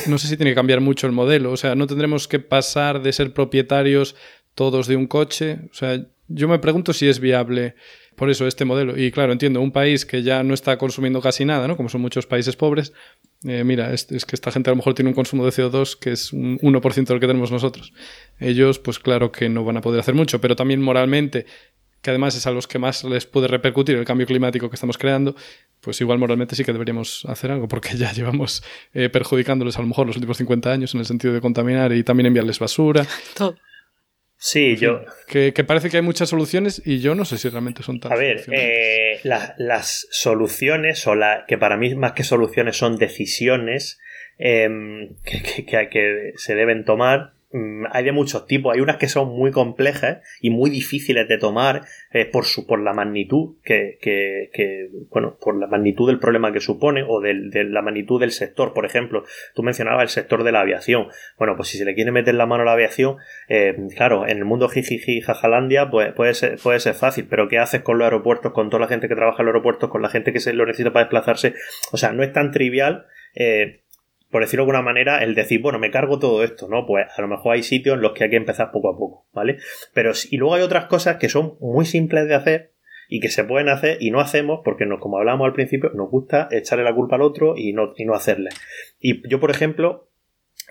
No 0.08 0.18
sé 0.18 0.30
si 0.30 0.38
tiene 0.38 0.52
que 0.52 0.56
cambiar 0.56 0.80
mucho 0.80 1.06
el 1.06 1.12
modelo. 1.12 1.52
O 1.52 1.58
sea, 1.58 1.76
no 1.76 1.86
tendremos 1.86 2.30
que 2.30 2.40
pasar 2.40 3.02
de 3.02 3.12
ser 3.12 3.34
propietarios 3.34 4.16
todos 4.56 4.88
de 4.88 4.96
un 4.96 5.08
coche. 5.08 5.60
O 5.70 5.74
sea, 5.74 6.02
yo 6.30 6.48
me 6.48 6.60
pregunto 6.60 6.94
si 6.94 7.10
es 7.10 7.20
viable 7.20 7.76
por 8.16 8.30
eso 8.30 8.48
este 8.48 8.66
modelo. 8.66 8.98
Y 8.98 9.12
claro, 9.12 9.32
entiendo, 9.32 9.62
un 9.62 9.72
país 9.72 10.06
que 10.06 10.24
ya 10.24 10.44
no 10.44 10.54
está 10.54 10.78
consumiendo 10.78 11.22
casi 11.22 11.46
nada, 11.46 11.68
¿no? 11.68 11.78
Como 11.78 11.90
son 11.90 12.02
muchos 12.02 12.26
países 12.26 12.56
pobres, 12.56 12.94
eh, 13.44 13.64
mira, 13.64 13.94
es, 13.94 14.06
que 14.06 14.36
esta 14.36 14.52
gente 14.52 14.70
a 14.70 14.74
lo 14.74 14.78
mejor 14.78 14.94
tiene 14.94 15.10
un 15.10 15.16
consumo 15.16 15.44
de 15.46 15.52
CO2 15.52 15.98
que 15.98 16.12
es 16.12 16.32
un 16.32 16.60
1% 16.60 17.06
del 17.08 17.20
que 17.20 17.28
tenemos 17.28 17.52
nosotros. 17.52 17.94
Ellos, 18.40 18.80
pues 18.80 19.00
claro 19.00 19.32
que 19.32 19.50
no 19.50 19.64
van 19.64 19.78
a 19.78 19.82
poder 19.82 20.00
hacer 20.00 20.14
mucho, 20.14 20.40
pero 20.40 20.56
también 20.56 20.82
moralmente, 20.82 21.46
que 22.02 22.10
además 22.10 22.36
es 22.36 22.46
a 22.46 22.52
los 22.52 22.68
que 22.68 22.80
más 22.80 23.04
les 23.04 23.26
puede 23.26 23.48
repercutir 23.48 23.96
el 23.96 24.06
cambio 24.06 24.28
climático 24.28 24.70
que 24.70 24.76
estamos 24.76 24.98
creando, 24.98 25.36
pues 25.80 26.00
igual 26.02 26.20
moralmente 26.20 26.56
sí 26.56 26.64
que 26.64 26.74
deberíamos 26.74 27.26
hacer 27.26 27.52
algo, 27.52 27.68
porque 27.68 27.90
ya 27.98 28.12
llevamos 28.12 28.64
eh, 28.94 29.10
perjudicándoles 29.10 29.78
a 29.78 29.82
lo 29.82 29.88
mejor 29.88 30.08
los 30.08 30.16
últimos 30.16 30.38
50 30.38 30.72
años 30.72 30.94
en 30.94 31.00
el 31.00 31.06
sentido 31.06 31.34
de 31.34 31.42
contaminar 31.42 31.92
y 31.94 32.04
también 32.04 32.28
enviarles 32.28 32.60
basura. 32.60 33.08
Todo. 33.36 33.56
Sí, 34.44 34.76
yo. 34.76 35.06
Que, 35.28 35.54
parece 35.64 35.92
que 35.92 35.98
hay 35.98 36.04
muchas 36.04 36.30
soluciones 36.30 36.82
y 36.84 37.00
yo 37.00 37.14
no 37.14 37.26
sé 37.26 37.38
si 37.38 37.48
realmente 37.48 37.84
son 37.84 38.00
tan. 38.00 38.12
A 38.12 38.16
ver, 38.16 38.44
eh, 38.52 39.20
las 39.24 40.08
soluciones, 40.10 41.06
o 41.06 41.14
la, 41.14 41.46
que 41.48 41.60
para 41.60 41.78
mí 41.78 41.94
más 41.94 42.14
que 42.14 42.24
soluciones 42.24 42.76
son 42.76 42.98
decisiones 42.98 44.00
em, 44.40 45.16
que, 45.24 45.64
que, 45.64 45.90
que, 45.90 46.32
se 46.38 46.56
deben 46.56 46.86
tomar, 46.86 47.34
hay 47.92 48.04
de 48.06 48.12
muchos 48.12 48.46
tipos. 48.48 48.74
Hay 48.74 48.82
unas 48.82 48.98
que 48.98 49.08
son 49.08 49.30
muy 49.30 49.52
complejas 49.52 50.20
y 50.40 50.50
muy 50.50 50.70
difíciles 50.70 51.28
de 51.28 51.38
tomar 51.38 51.84
eh, 52.12 52.26
por, 52.26 52.46
su, 52.46 52.66
por 52.66 52.82
la 52.82 52.94
magnitud 52.94 53.56
que, 53.64 53.98
que, 54.02 54.50
que, 54.54 54.90
bueno, 55.10 55.38
por 55.40 55.60
la 55.60 55.68
magnitud 55.68 56.08
del 56.08 56.20
problema 56.20 56.54
que 56.54 56.60
supone 56.60 57.04
o 57.08 57.20
de, 57.20 57.34
la 57.66 57.82
magnitud 57.82 58.20
del 58.20 58.32
sector. 58.32 58.74
Por 58.74 58.86
ejemplo, 58.86 59.24
tú 59.54 59.64
mencionabas 59.64 60.04
el 60.04 60.10
sector 60.10 60.44
de 60.44 60.52
la 60.52 60.62
aviación. 60.62 61.08
Bueno, 61.38 61.56
pues 61.56 61.70
si 61.70 61.78
se 61.78 61.86
le 61.86 61.94
quiere 61.94 62.12
meter 62.12 62.36
la 62.36 62.46
mano 62.46 62.64
a 62.64 62.66
la 62.66 62.74
aviación, 62.74 63.18
eh, 63.50 63.76
claro, 63.96 64.28
en 64.28 64.38
el 64.38 64.46
mundo 64.46 64.70
jijiji 64.70 65.22
jajalandia, 65.22 65.90
pues 65.90 66.14
puede 66.14 66.34
ser, 66.34 66.58
puede 66.58 66.80
ser 66.80 66.94
fácil, 66.94 67.28
pero 67.30 67.50
¿qué 67.50 67.60
haces 67.60 67.82
con 67.82 67.98
los 67.98 68.06
aeropuertos, 68.06 68.54
con 68.54 68.70
toda 68.70 68.82
la 68.82 68.88
gente 68.88 69.08
que 69.08 69.16
trabaja 69.16 69.42
en 69.42 69.48
los 69.48 69.54
aeropuertos, 69.54 69.90
con 69.90 70.02
la 70.02 70.10
gente 70.10 70.32
que 70.32 70.40
se 70.40 70.54
lo 70.54 70.66
necesita 70.66 70.94
para 70.94 71.06
desplazarse? 71.06 71.54
O 71.92 71.98
sea, 71.98 72.14
no 72.14 72.24
es 72.24 72.32
tan 72.32 72.52
trivial. 72.52 73.06
Eh, 73.36 73.82
por 74.32 74.42
decirlo 74.42 74.64
de 74.64 74.72
alguna 74.72 74.82
manera, 74.82 75.24
el 75.24 75.36
decir, 75.36 75.62
bueno, 75.62 75.78
me 75.78 75.92
cargo 75.92 76.18
todo 76.18 76.44
esto, 76.44 76.68
¿no? 76.68 76.86
Pues 76.86 77.08
a 77.16 77.22
lo 77.22 77.28
mejor 77.28 77.54
hay 77.54 77.64
sitios 77.64 77.96
en 77.96 78.02
los 78.02 78.14
que 78.14 78.24
hay 78.24 78.30
que 78.30 78.38
empezar 78.38 78.72
poco 78.72 78.90
a 78.90 78.98
poco, 78.98 79.28
¿vale? 79.34 79.58
Pero 79.94 80.12
y 80.30 80.38
luego 80.38 80.56
hay 80.56 80.62
otras 80.62 80.86
cosas 80.86 81.18
que 81.18 81.30
son 81.30 81.58
muy 81.60 81.86
simples 81.86 82.28
de 82.28 82.36
hacer 82.36 82.72
y 83.10 83.20
que 83.20 83.28
se 83.28 83.44
pueden 83.44 83.68
hacer 83.68 83.98
y 84.00 84.10
no 84.10 84.22
hacemos 84.22 84.62
porque 84.64 84.86
nos, 84.86 85.02
como 85.02 85.18
hablábamos 85.18 85.46
al 85.46 85.54
principio, 85.54 85.92
nos 85.94 86.10
gusta 86.10 86.48
echarle 86.50 86.86
la 86.86 86.96
culpa 86.96 87.18
al 87.18 87.24
otro 87.24 87.56
y 87.58 87.74
no, 87.74 87.94
y 87.98 88.06
no 88.06 88.14
hacerle. 88.14 88.52
Y 89.00 89.28
yo, 89.28 89.42
por 89.42 89.52
ejemplo, 89.52 90.08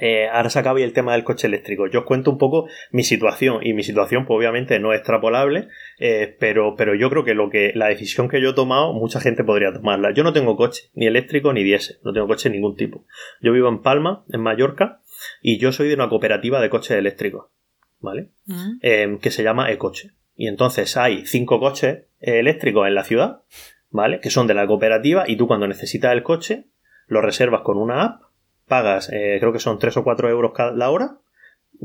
eh, 0.00 0.28
ahora 0.32 0.48
se 0.48 0.58
acaba 0.58 0.80
el 0.80 0.94
tema 0.94 1.12
del 1.12 1.24
coche 1.24 1.46
eléctrico. 1.46 1.86
Yo 1.86 2.00
os 2.00 2.04
cuento 2.06 2.30
un 2.30 2.38
poco 2.38 2.66
mi 2.90 3.04
situación 3.04 3.58
y 3.62 3.74
mi 3.74 3.82
situación 3.82 4.24
pues, 4.24 4.38
obviamente 4.38 4.78
no 4.80 4.92
es 4.92 5.00
extrapolable, 5.00 5.68
eh, 5.98 6.36
pero, 6.40 6.74
pero 6.74 6.94
yo 6.94 7.10
creo 7.10 7.22
que, 7.22 7.34
lo 7.34 7.50
que 7.50 7.72
la 7.74 7.88
decisión 7.88 8.28
que 8.28 8.40
yo 8.40 8.50
he 8.50 8.54
tomado 8.54 8.94
mucha 8.94 9.20
gente 9.20 9.44
podría 9.44 9.72
tomarla. 9.72 10.12
Yo 10.14 10.24
no 10.24 10.32
tengo 10.32 10.56
coche, 10.56 10.90
ni 10.94 11.06
eléctrico 11.06 11.52
ni 11.52 11.62
diésel, 11.62 11.98
no 12.02 12.14
tengo 12.14 12.26
coche 12.26 12.48
de 12.48 12.54
ningún 12.54 12.76
tipo. 12.76 13.04
Yo 13.42 13.52
vivo 13.52 13.68
en 13.68 13.82
Palma, 13.82 14.24
en 14.32 14.40
Mallorca, 14.40 15.02
y 15.42 15.58
yo 15.58 15.70
soy 15.70 15.88
de 15.88 15.94
una 15.94 16.08
cooperativa 16.08 16.62
de 16.62 16.70
coches 16.70 16.96
eléctricos, 16.96 17.50
¿vale? 17.98 18.30
Mm. 18.46 18.78
Em, 18.80 19.18
que 19.18 19.30
se 19.30 19.42
llama 19.42 19.70
Ecoche. 19.70 20.12
Y 20.34 20.48
entonces 20.48 20.96
hay 20.96 21.26
cinco 21.26 21.60
coches 21.60 22.04
eléctricos 22.20 22.88
en 22.88 22.94
la 22.94 23.04
ciudad, 23.04 23.42
¿vale? 23.90 24.20
Que 24.20 24.30
son 24.30 24.46
de 24.46 24.54
la 24.54 24.66
cooperativa 24.66 25.24
y 25.28 25.36
tú 25.36 25.46
cuando 25.46 25.68
necesitas 25.68 26.14
el 26.14 26.22
coche 26.22 26.64
lo 27.06 27.20
reservas 27.20 27.60
con 27.62 27.76
una 27.76 28.04
app 28.04 28.29
pagas, 28.70 29.10
eh, 29.12 29.36
creo 29.40 29.52
que 29.52 29.58
son 29.58 29.78
3 29.78 29.98
o 29.98 30.04
4 30.04 30.30
euros 30.30 30.52
cada 30.54 30.88
hora 30.88 31.18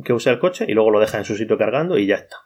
que 0.06 0.14
use 0.14 0.30
el 0.30 0.40
coche 0.40 0.66
y 0.68 0.74
luego 0.74 0.92
lo 0.92 1.00
dejas 1.02 1.16
en 1.16 1.26
su 1.26 1.36
sitio 1.36 1.58
cargando 1.58 1.98
y 1.98 2.06
ya 2.06 2.16
está. 2.16 2.38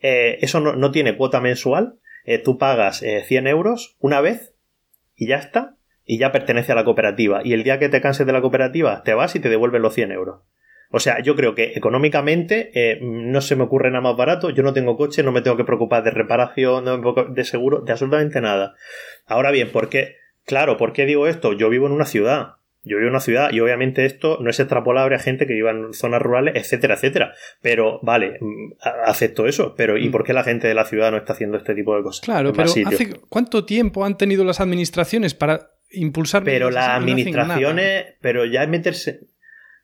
Eh, 0.00 0.38
eso 0.42 0.60
no, 0.60 0.90
tiene 0.92 1.16
cuota 1.16 1.40
mensual, 1.40 1.98
eh, 2.24 2.38
tú 2.38 2.58
pagas 2.58 3.00
100 3.00 3.46
euros 3.46 3.96
una 3.98 4.20
vez 4.20 4.54
y 5.16 5.26
ya 5.26 5.36
está, 5.36 5.76
y 6.04 6.18
ya 6.18 6.30
pertenece 6.30 6.72
a 6.72 6.74
la 6.74 6.84
cooperativa. 6.84 7.40
Y 7.42 7.54
el 7.54 7.64
día 7.64 7.78
que 7.78 7.88
te 7.88 8.00
canses 8.00 8.26
de 8.26 8.32
la 8.32 8.42
cooperativa, 8.42 9.02
te 9.02 9.14
vas 9.14 9.34
y 9.34 9.40
te 9.40 9.48
devuelven 9.48 9.82
los 9.82 9.94
100 9.94 10.12
euros. 10.12 10.42
O 10.90 11.00
sea, 11.00 11.20
yo 11.20 11.34
creo 11.34 11.54
que 11.54 11.72
económicamente 11.74 12.70
no 13.00 13.40
se 13.40 13.56
me 13.56 13.64
ocurre 13.64 13.90
nada 13.90 14.02
más 14.02 14.16
barato. 14.16 14.50
Yo 14.50 14.62
no 14.62 14.72
tengo 14.72 14.96
coche, 14.96 15.22
no 15.22 15.32
me 15.32 15.40
tengo 15.40 15.56
que 15.56 15.64
preocupar 15.64 16.04
de 16.04 16.12
reparación, 16.12 16.84
de 17.34 17.44
seguro, 17.44 17.80
de 17.80 17.92
absolutamente 17.92 18.40
nada. 18.40 18.74
Ahora 19.26 19.50
bien, 19.50 19.72
¿por 19.72 19.88
qué? 19.88 20.16
Claro, 20.44 20.76
¿por 20.76 20.92
qué 20.92 21.06
digo 21.06 21.26
esto? 21.26 21.54
Yo 21.54 21.68
vivo 21.70 21.86
en 21.86 21.92
una 21.92 22.04
ciudad. 22.04 22.56
Yo 22.86 22.98
vivo 22.98 23.08
en 23.08 23.14
una 23.14 23.20
ciudad 23.20 23.50
y 23.52 23.58
obviamente 23.58 24.06
esto 24.06 24.38
no 24.40 24.48
es 24.48 24.60
extrapolable 24.60 25.16
a 25.16 25.18
gente 25.18 25.46
que 25.46 25.54
viva 25.54 25.72
en 25.72 25.92
zonas 25.92 26.22
rurales, 26.22 26.54
etcétera, 26.54 26.94
etcétera. 26.94 27.34
Pero, 27.60 27.98
vale, 28.02 28.38
mm, 28.40 28.74
acepto 29.04 29.46
eso. 29.46 29.74
Pero, 29.76 29.98
¿y 29.98 30.08
mm. 30.08 30.12
por 30.12 30.22
qué 30.22 30.32
la 30.32 30.44
gente 30.44 30.68
de 30.68 30.74
la 30.74 30.84
ciudad 30.84 31.10
no 31.10 31.16
está 31.16 31.32
haciendo 31.32 31.56
este 31.58 31.74
tipo 31.74 31.96
de 31.96 32.04
cosas? 32.04 32.24
Claro, 32.24 32.52
pero 32.52 32.70
hace, 32.70 33.10
¿cuánto 33.28 33.64
tiempo 33.64 34.04
han 34.04 34.16
tenido 34.16 34.44
las 34.44 34.60
administraciones 34.60 35.34
para 35.34 35.72
impulsar? 35.90 36.44
Pero 36.44 36.70
las 36.70 36.88
administraciones, 36.90 38.14
pero 38.20 38.44
ya 38.44 38.62
es 38.62 38.68
meterse. 38.68 39.20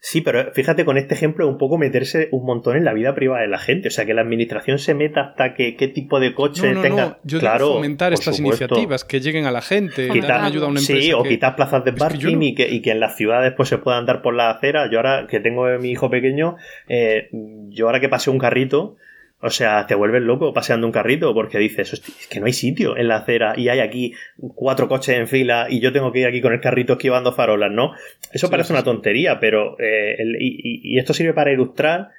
Sí, 0.05 0.21
pero 0.21 0.53
fíjate 0.53 0.85
con 0.85 0.99
este 0.99 1.15
ejemplo 1.15 1.47
un 1.47 1.59
poco 1.59 1.79
meterse 1.79 2.29
un 2.33 2.45
montón 2.45 2.77
en 2.77 2.85
la 2.85 2.93
vida 2.93 3.15
privada 3.15 3.43
de 3.43 3.47
la 3.47 3.59
gente. 3.59 3.87
O 3.87 3.91
sea, 3.93 4.05
que 4.05 4.15
la 4.15 4.23
administración 4.23 4.81
se 4.81 4.95
meta 4.95 5.21
hasta 5.21 5.55
que 5.55 5.77
qué 5.77 5.87
tipo 5.87 6.19
de 6.19 6.35
coche 6.35 6.73
no, 6.73 6.83
tenga. 6.83 7.07
No. 7.07 7.17
Yo 7.23 7.39
claro, 7.39 7.75
fomentar 7.75 8.13
estas 8.13 8.41
iniciativas, 8.41 9.05
que 9.05 9.21
lleguen 9.21 9.47
a 9.47 9.53
la 9.53 9.63
gente, 9.63 10.09
quitar, 10.09 10.43
ayuda 10.43 10.67
a 10.67 10.71
una 10.71 10.81
empresa. 10.81 11.01
Sí, 11.01 11.13
o 11.13 11.23
quitar 11.23 11.55
plazas 11.55 11.85
de 11.85 11.93
parking 11.93 12.43
y, 12.43 12.57
que, 12.57 12.69
y 12.69 12.83
que 12.83 12.91
en 12.91 12.99
las 12.99 13.17
ciudades 13.17 13.55
pues 13.57 13.69
se 13.69 13.79
puedan 13.79 14.05
dar 14.05 14.23
por 14.23 14.35
la 14.35 14.51
acera. 14.51 14.91
Yo 14.91 14.99
ahora 14.99 15.29
que 15.29 15.39
tengo 15.39 15.67
a 15.67 15.79
mi 15.79 15.93
hijo 15.93 16.11
pequeño, 16.11 16.57
eh, 16.89 17.29
yo 17.69 17.87
ahora 17.87 18.01
que 18.01 18.09
pase 18.09 18.29
un 18.29 18.39
carrito, 18.39 18.97
o 19.45 19.51
sea, 19.51 19.87
te 19.89 19.97
vuelves 19.97 20.23
loco 20.23 20.53
paseando 20.53 20.87
un 20.87 20.93
carrito 20.93 21.35
porque 21.35 21.59
dices, 21.59 21.93
es 21.95 22.29
que 22.29 22.39
no 22.39 22.47
hay 22.47 22.53
sitio 22.53 22.97
en 22.97 23.09
la 23.09 23.17
acera 23.17 23.55
y 23.57 23.69
hay 23.69 23.81
aquí 23.81 24.15
cuatro 24.37 24.89
coches 24.89 25.19
en 25.19 25.27
fila 25.27 25.67
y 25.69 25.81
yo 25.81 25.93
tengo 25.93 26.13
que 26.13 26.21
ir 26.21 26.27
aquí 26.29 26.41
con 26.41 26.53
el 26.53 26.61
carrito 26.61 26.93
esquivando 26.93 27.33
farolas, 27.33 27.73
¿no? 27.73 27.91
Eso 28.33 28.49
parece 28.51 28.73
una 28.73 28.85
tontería, 28.85 29.41
pero 29.41 29.77
eh, 29.81 30.17
y, 30.39 30.97
esto 30.97 31.13
sirve 31.13 31.35
para 31.35 31.53
ilustrar 31.53 32.11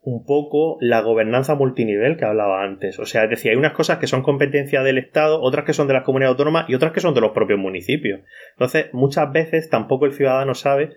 un 0.00 0.24
poco 0.24 0.78
la 0.80 1.02
gobernanza 1.02 1.54
multinivel 1.54 2.16
que 2.16 2.24
hablaba 2.24 2.64
antes. 2.64 2.98
O 2.98 3.04
sea, 3.04 3.24
es 3.24 3.30
decir, 3.30 3.50
hay 3.50 3.58
unas 3.58 3.74
cosas 3.74 3.98
que 3.98 4.06
son 4.06 4.22
competencia 4.22 4.82
del 4.82 4.96
Estado, 4.96 5.42
otras 5.42 5.66
que 5.66 5.74
son 5.74 5.86
de 5.86 5.92
las 5.92 6.04
comunidades 6.04 6.32
autónomas 6.32 6.64
y 6.70 6.74
otras 6.74 6.92
que 6.92 7.00
son 7.00 7.12
de 7.12 7.20
los 7.20 7.32
propios 7.32 7.58
municipios. 7.58 8.20
Entonces, 8.52 8.86
muchas 8.94 9.30
veces 9.30 9.68
tampoco 9.68 10.06
el 10.06 10.12
ciudadano 10.12 10.54
sabe 10.54 10.94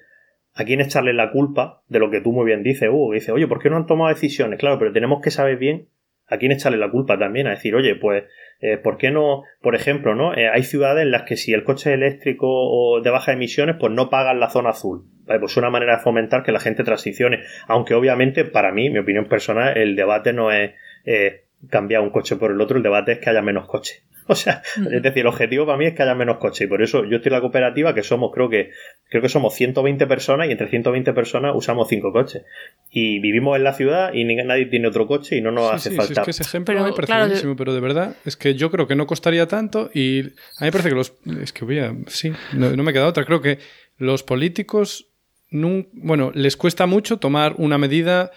a 0.54 0.66
quién 0.66 0.82
echarle 0.82 1.14
la 1.14 1.32
culpa 1.32 1.82
de 1.88 2.00
lo 2.00 2.12
que 2.12 2.22
tú 2.22 2.32
muy 2.32 2.46
bien 2.46 2.64
dices, 2.64 2.90
Hugo. 2.90 3.14
Dice, 3.14 3.32
oye, 3.32 3.48
¿por 3.48 3.60
qué 3.60 3.70
no 3.70 3.78
han 3.78 3.88
tomado 3.88 4.10
decisiones? 4.10 4.60
Claro, 4.60 4.78
pero 4.80 4.92
tenemos 4.94 5.22
que 5.22 5.32
saber 5.32 5.58
bien 5.58 5.88
a 6.28 6.38
quién 6.38 6.52
echarle 6.52 6.78
la 6.78 6.92
culpa 6.92 7.18
también. 7.18 7.48
A 7.48 7.52
decir, 7.52 7.76
oye, 7.76 7.96
pues, 7.96 8.24
eh, 8.60 8.78
¿por 8.78 8.98
qué 8.98 9.12
no? 9.12 9.44
Por 9.62 9.76
ejemplo, 9.76 10.16
¿no? 10.16 10.36
Eh, 10.36 10.48
hay 10.50 10.64
ciudades 10.64 11.04
en 11.04 11.12
las 11.12 11.24
que 11.24 11.38
si 11.38 11.54
el 11.54 11.64
coche 11.64 11.90
es 11.90 11.96
eléctrico 11.96 12.48
o 12.48 13.02
de 13.02 13.10
baja 13.10 13.34
emisiones, 13.34 13.78
pues 13.80 13.92
no 13.92 14.10
pagan 14.10 14.40
la 14.40 14.50
zona 14.50 14.70
azul. 14.70 15.06
Pues 15.26 15.42
es 15.44 15.58
una 15.58 15.70
manera 15.70 15.98
de 15.98 16.04
fomentar 16.04 16.44
que 16.44 16.52
la 16.52 16.60
gente 16.60 16.84
transicione. 16.84 17.40
Aunque 17.68 17.96
obviamente, 17.96 18.46
para 18.46 18.72
mí, 18.72 18.90
mi 18.90 19.00
opinión 19.00 19.26
personal, 19.26 19.78
el 19.78 19.96
debate 19.96 20.34
no 20.34 20.52
es 20.52 20.72
eh, 21.06 21.46
cambiar 21.70 22.02
un 22.02 22.10
coche 22.10 22.36
por 22.36 22.52
el 22.52 22.62
otro, 22.62 22.78
el 22.78 22.84
debate 22.84 23.14
es 23.14 23.20
que 23.20 23.30
haya 23.30 23.42
menos 23.42 23.68
coches. 23.68 24.04
O 24.28 24.36
sea, 24.36 24.62
es 24.78 25.02
decir, 25.02 25.22
el 25.22 25.28
objetivo 25.28 25.66
para 25.66 25.78
mí 25.78 25.86
es 25.86 25.94
que 25.94 26.04
haya 26.04 26.16
menos 26.16 26.38
coches 26.38 26.62
y 26.62 26.68
por 26.68 26.82
eso 26.82 27.04
yo 27.04 27.18
estoy 27.18 27.30
en 27.30 27.34
la 27.34 27.42
cooperativa 27.42 27.94
que 27.94 28.04
somos, 28.04 28.32
creo 28.34 28.50
que, 28.50 28.72
creo 29.10 29.22
que 29.22 29.30
somos 29.30 29.54
120 29.54 30.08
personas 30.08 30.48
y 30.48 30.52
entre 30.52 30.68
120 30.70 31.14
personas 31.14 31.54
usamos 31.56 31.88
5 31.90 32.12
coches. 32.12 32.44
Y 32.90 33.20
vivimos 33.20 33.58
en 33.58 33.64
la 33.64 33.74
ciudad 33.74 34.14
y 34.14 34.24
nadie 34.24 34.68
tiene 34.68 34.88
otro 34.88 35.08
coche 35.08 35.38
y 35.38 35.42
no 35.42 35.52
nos 35.52 35.74
hace 35.74 35.92
falta. 35.92 36.14
Sí, 36.14 36.20
es 36.20 36.26
que 36.26 36.32
ese 36.32 36.44
ejemplo 36.44 36.74
pero, 36.74 36.86
me 36.86 36.94
parece 36.94 37.14
buenísimo, 37.14 37.56
pero 37.56 37.74
de 37.74 37.82
verdad 37.82 38.16
es 38.26 38.38
que 38.38 38.56
yo 38.56 38.72
creo 38.72 38.88
que 38.88 38.96
no 38.96 39.08
costaría 39.08 39.48
tanto 39.48 39.90
y 39.94 40.22
a 40.22 40.24
mí 40.24 40.68
me 40.68 40.72
parece 40.72 40.90
que 40.90 40.96
los. 40.96 41.14
Es 41.42 41.52
que 41.54 41.66
voy 41.66 41.80
a. 41.80 41.94
Sí, 42.08 42.32
no, 42.54 42.72
no 42.76 42.84
me 42.84 42.94
queda 42.94 43.08
otra. 43.08 43.26
Creo 43.26 43.42
que 43.42 43.60
los 43.98 44.24
políticos. 44.24 45.08
bueno, 45.52 46.32
les 46.34 46.58
cuesta 46.58 46.86
mucho 46.86 47.18
tomar 47.18 47.56
una 47.58 47.78
medida. 47.78 48.32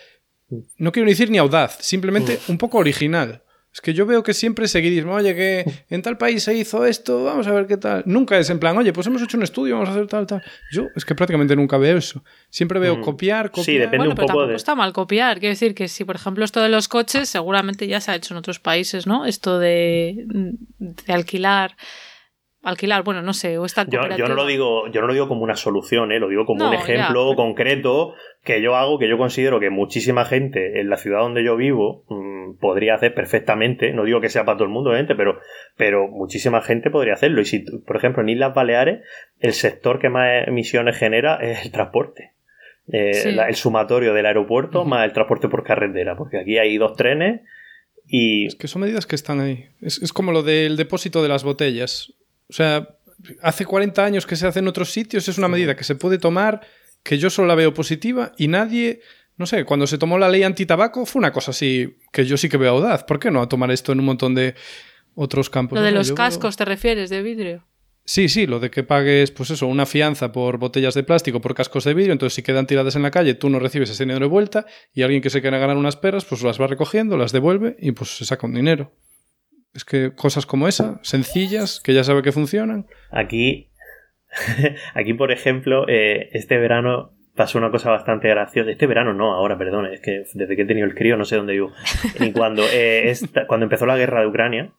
No 0.78 0.92
quiero 0.92 1.08
decir 1.08 1.30
ni 1.30 1.38
audaz, 1.38 1.78
simplemente 1.80 2.38
un 2.48 2.58
poco 2.58 2.78
original. 2.78 3.42
Es 3.76 3.82
que 3.82 3.92
yo 3.92 4.06
veo 4.06 4.22
que 4.22 4.32
siempre 4.32 4.68
seguidismo, 4.68 5.12
oye, 5.12 5.34
que 5.34 5.84
en 5.90 6.00
tal 6.00 6.16
país 6.16 6.42
se 6.42 6.54
hizo 6.54 6.86
esto, 6.86 7.24
vamos 7.24 7.46
a 7.46 7.52
ver 7.52 7.66
qué 7.66 7.76
tal. 7.76 8.04
Nunca 8.06 8.38
es 8.38 8.48
en 8.48 8.58
plan, 8.58 8.74
oye, 8.78 8.90
pues 8.90 9.06
hemos 9.06 9.20
hecho 9.20 9.36
un 9.36 9.42
estudio, 9.42 9.74
vamos 9.74 9.90
a 9.90 9.92
hacer 9.92 10.06
tal, 10.06 10.26
tal. 10.26 10.42
Yo 10.72 10.86
es 10.96 11.04
que 11.04 11.14
prácticamente 11.14 11.54
nunca 11.54 11.76
veo 11.76 11.98
eso. 11.98 12.24
Siempre 12.48 12.80
veo 12.80 12.96
mm. 12.96 13.00
copiar, 13.02 13.50
copiar. 13.50 13.66
Sí, 13.66 13.76
depende 13.76 14.08
un 14.08 14.14
pero 14.14 14.28
poco 14.28 14.38
tampoco 14.38 14.56
está 14.56 14.74
mal 14.74 14.94
copiar. 14.94 15.40
Quiero 15.40 15.52
decir 15.52 15.74
que 15.74 15.88
si, 15.88 16.06
por 16.06 16.16
ejemplo, 16.16 16.42
esto 16.46 16.62
de 16.62 16.70
los 16.70 16.88
coches, 16.88 17.28
seguramente 17.28 17.86
ya 17.86 18.00
se 18.00 18.12
ha 18.12 18.14
hecho 18.14 18.32
en 18.32 18.38
otros 18.38 18.60
países, 18.60 19.06
¿no? 19.06 19.26
Esto 19.26 19.58
de, 19.58 20.24
de 20.78 21.12
alquilar 21.12 21.76
alquilar, 22.66 23.04
bueno, 23.04 23.22
no 23.22 23.32
sé, 23.32 23.58
o 23.58 23.64
esta 23.64 23.86
yo, 23.86 24.00
yo, 24.16 24.26
no 24.26 24.34
lo 24.34 24.44
digo, 24.44 24.88
yo 24.88 25.00
no 25.00 25.06
lo 25.06 25.12
digo 25.12 25.28
como 25.28 25.44
una 25.44 25.54
solución, 25.54 26.10
¿eh? 26.10 26.18
lo 26.18 26.28
digo 26.28 26.44
como 26.44 26.66
un 26.66 26.74
ejemplo 26.74 27.36
concreto 27.36 28.14
que 28.42 28.60
yo 28.60 28.74
hago, 28.74 28.98
que 28.98 29.08
yo 29.08 29.16
considero 29.16 29.60
que 29.60 29.70
muchísima 29.70 30.24
gente 30.24 30.80
en 30.80 30.90
la 30.90 30.96
ciudad 30.96 31.20
donde 31.20 31.44
yo 31.44 31.56
vivo 31.56 32.04
mm, 32.08 32.58
podría 32.58 32.96
hacer 32.96 33.14
perfectamente, 33.14 33.92
no 33.92 34.04
digo 34.04 34.20
que 34.20 34.28
sea 34.28 34.44
para 34.44 34.58
todo 34.58 34.64
el 34.64 34.72
mundo, 34.72 34.90
obviamente, 34.90 35.14
pero, 35.14 35.38
pero 35.76 36.08
muchísima 36.08 36.60
gente 36.60 36.90
podría 36.90 37.14
hacerlo. 37.14 37.40
Y 37.40 37.44
si, 37.44 37.60
por 37.60 37.96
ejemplo, 37.96 38.22
en 38.22 38.30
Islas 38.30 38.52
Baleares, 38.52 39.04
el 39.38 39.52
sector 39.52 40.00
que 40.00 40.08
más 40.08 40.48
emisiones 40.48 40.98
genera 40.98 41.36
es 41.36 41.64
el 41.64 41.70
transporte. 41.70 42.32
Eh, 42.92 43.36
el 43.48 43.54
sumatorio 43.54 44.12
del 44.12 44.26
aeropuerto 44.26 44.84
más 44.84 45.04
el 45.04 45.12
transporte 45.12 45.48
por 45.48 45.62
carretera, 45.62 46.16
porque 46.16 46.38
aquí 46.38 46.58
hay 46.58 46.78
dos 46.78 46.96
trenes 46.96 47.42
Y... 48.06 48.46
Es 48.46 48.54
que 48.56 48.68
son 48.68 48.82
medidas 48.82 49.06
que 49.06 49.14
están 49.14 49.40
ahí. 49.40 49.66
Es, 49.80 50.02
es 50.02 50.12
como 50.12 50.32
lo 50.32 50.42
del 50.42 50.76
depósito 50.76 51.22
de 51.22 51.28
las 51.28 51.44
botellas. 51.44 52.15
O 52.48 52.52
sea, 52.52 52.96
hace 53.42 53.64
40 53.64 54.04
años 54.04 54.26
que 54.26 54.36
se 54.36 54.46
hace 54.46 54.60
en 54.60 54.68
otros 54.68 54.92
sitios, 54.92 55.28
es 55.28 55.38
una 55.38 55.48
medida 55.48 55.76
que 55.76 55.84
se 55.84 55.94
puede 55.94 56.18
tomar, 56.18 56.60
que 57.02 57.18
yo 57.18 57.30
solo 57.30 57.48
la 57.48 57.54
veo 57.54 57.74
positiva 57.74 58.32
y 58.36 58.48
nadie 58.48 59.00
no 59.36 59.44
sé, 59.46 59.64
cuando 59.64 59.86
se 59.86 59.98
tomó 59.98 60.18
la 60.18 60.28
ley 60.28 60.42
antitabaco 60.42 61.04
fue 61.04 61.18
una 61.18 61.32
cosa 61.32 61.50
así 61.50 61.98
que 62.12 62.24
yo 62.24 62.36
sí 62.36 62.48
que 62.48 62.56
veo 62.56 62.72
audaz. 62.72 63.04
¿Por 63.04 63.18
qué 63.18 63.30
no 63.30 63.46
tomar 63.48 63.70
esto 63.70 63.92
en 63.92 64.00
un 64.00 64.06
montón 64.06 64.34
de 64.34 64.54
otros 65.14 65.50
campos? 65.50 65.78
Lo 65.78 65.84
de 65.84 65.92
No, 65.92 65.98
los 65.98 66.12
cascos, 66.12 66.56
¿te 66.56 66.64
refieres? 66.64 67.10
De 67.10 67.22
vidrio. 67.22 67.66
Sí, 68.04 68.28
sí, 68.28 68.46
lo 68.46 68.60
de 68.60 68.70
que 68.70 68.84
pagues, 68.84 69.32
pues 69.32 69.50
eso, 69.50 69.66
una 69.66 69.84
fianza 69.84 70.30
por 70.30 70.58
botellas 70.58 70.94
de 70.94 71.02
plástico, 71.02 71.40
por 71.40 71.54
cascos 71.54 71.84
de 71.84 71.92
vidrio, 71.92 72.12
entonces 72.12 72.34
si 72.34 72.42
quedan 72.42 72.66
tiradas 72.66 72.94
en 72.94 73.02
la 73.02 73.10
calle, 73.10 73.34
tú 73.34 73.50
no 73.50 73.58
recibes 73.58 73.90
ese 73.90 74.04
dinero 74.04 74.20
de 74.20 74.26
vuelta 74.26 74.64
y 74.94 75.02
alguien 75.02 75.20
que 75.20 75.28
se 75.28 75.42
quiera 75.42 75.58
ganar 75.58 75.76
unas 75.76 75.96
perras, 75.96 76.24
pues 76.24 76.42
las 76.42 76.60
va 76.60 76.68
recogiendo, 76.68 77.16
las 77.16 77.32
devuelve 77.32 77.76
y 77.80 77.90
pues 77.92 78.16
se 78.16 78.24
saca 78.24 78.46
un 78.46 78.54
dinero. 78.54 78.92
Es 79.76 79.84
que 79.84 80.12
cosas 80.14 80.46
como 80.46 80.66
esa, 80.68 80.98
sencillas, 81.02 81.80
que 81.80 81.92
ya 81.94 82.02
sabe 82.02 82.22
que 82.22 82.32
funcionan. 82.32 82.86
Aquí, 83.10 83.70
aquí 84.94 85.14
por 85.14 85.30
ejemplo, 85.32 85.86
eh, 85.88 86.30
este 86.32 86.58
verano 86.58 87.12
pasó 87.34 87.58
una 87.58 87.70
cosa 87.70 87.90
bastante 87.90 88.28
graciosa. 88.28 88.70
Este 88.70 88.86
verano 88.86 89.12
no, 89.12 89.34
ahora, 89.34 89.58
perdón, 89.58 89.86
es 89.92 90.00
que 90.00 90.22
desde 90.34 90.56
que 90.56 90.62
he 90.62 90.66
tenido 90.66 90.86
el 90.86 90.94
crío 90.94 91.16
no 91.16 91.24
sé 91.24 91.36
dónde 91.36 91.52
vivo. 91.52 91.72
Ni 92.18 92.32
cuando, 92.32 92.62
eh, 92.72 93.10
esta- 93.10 93.46
cuando 93.46 93.64
empezó 93.64 93.84
la 93.86 93.96
guerra 93.98 94.20
de 94.22 94.26
Ucrania, 94.26 94.72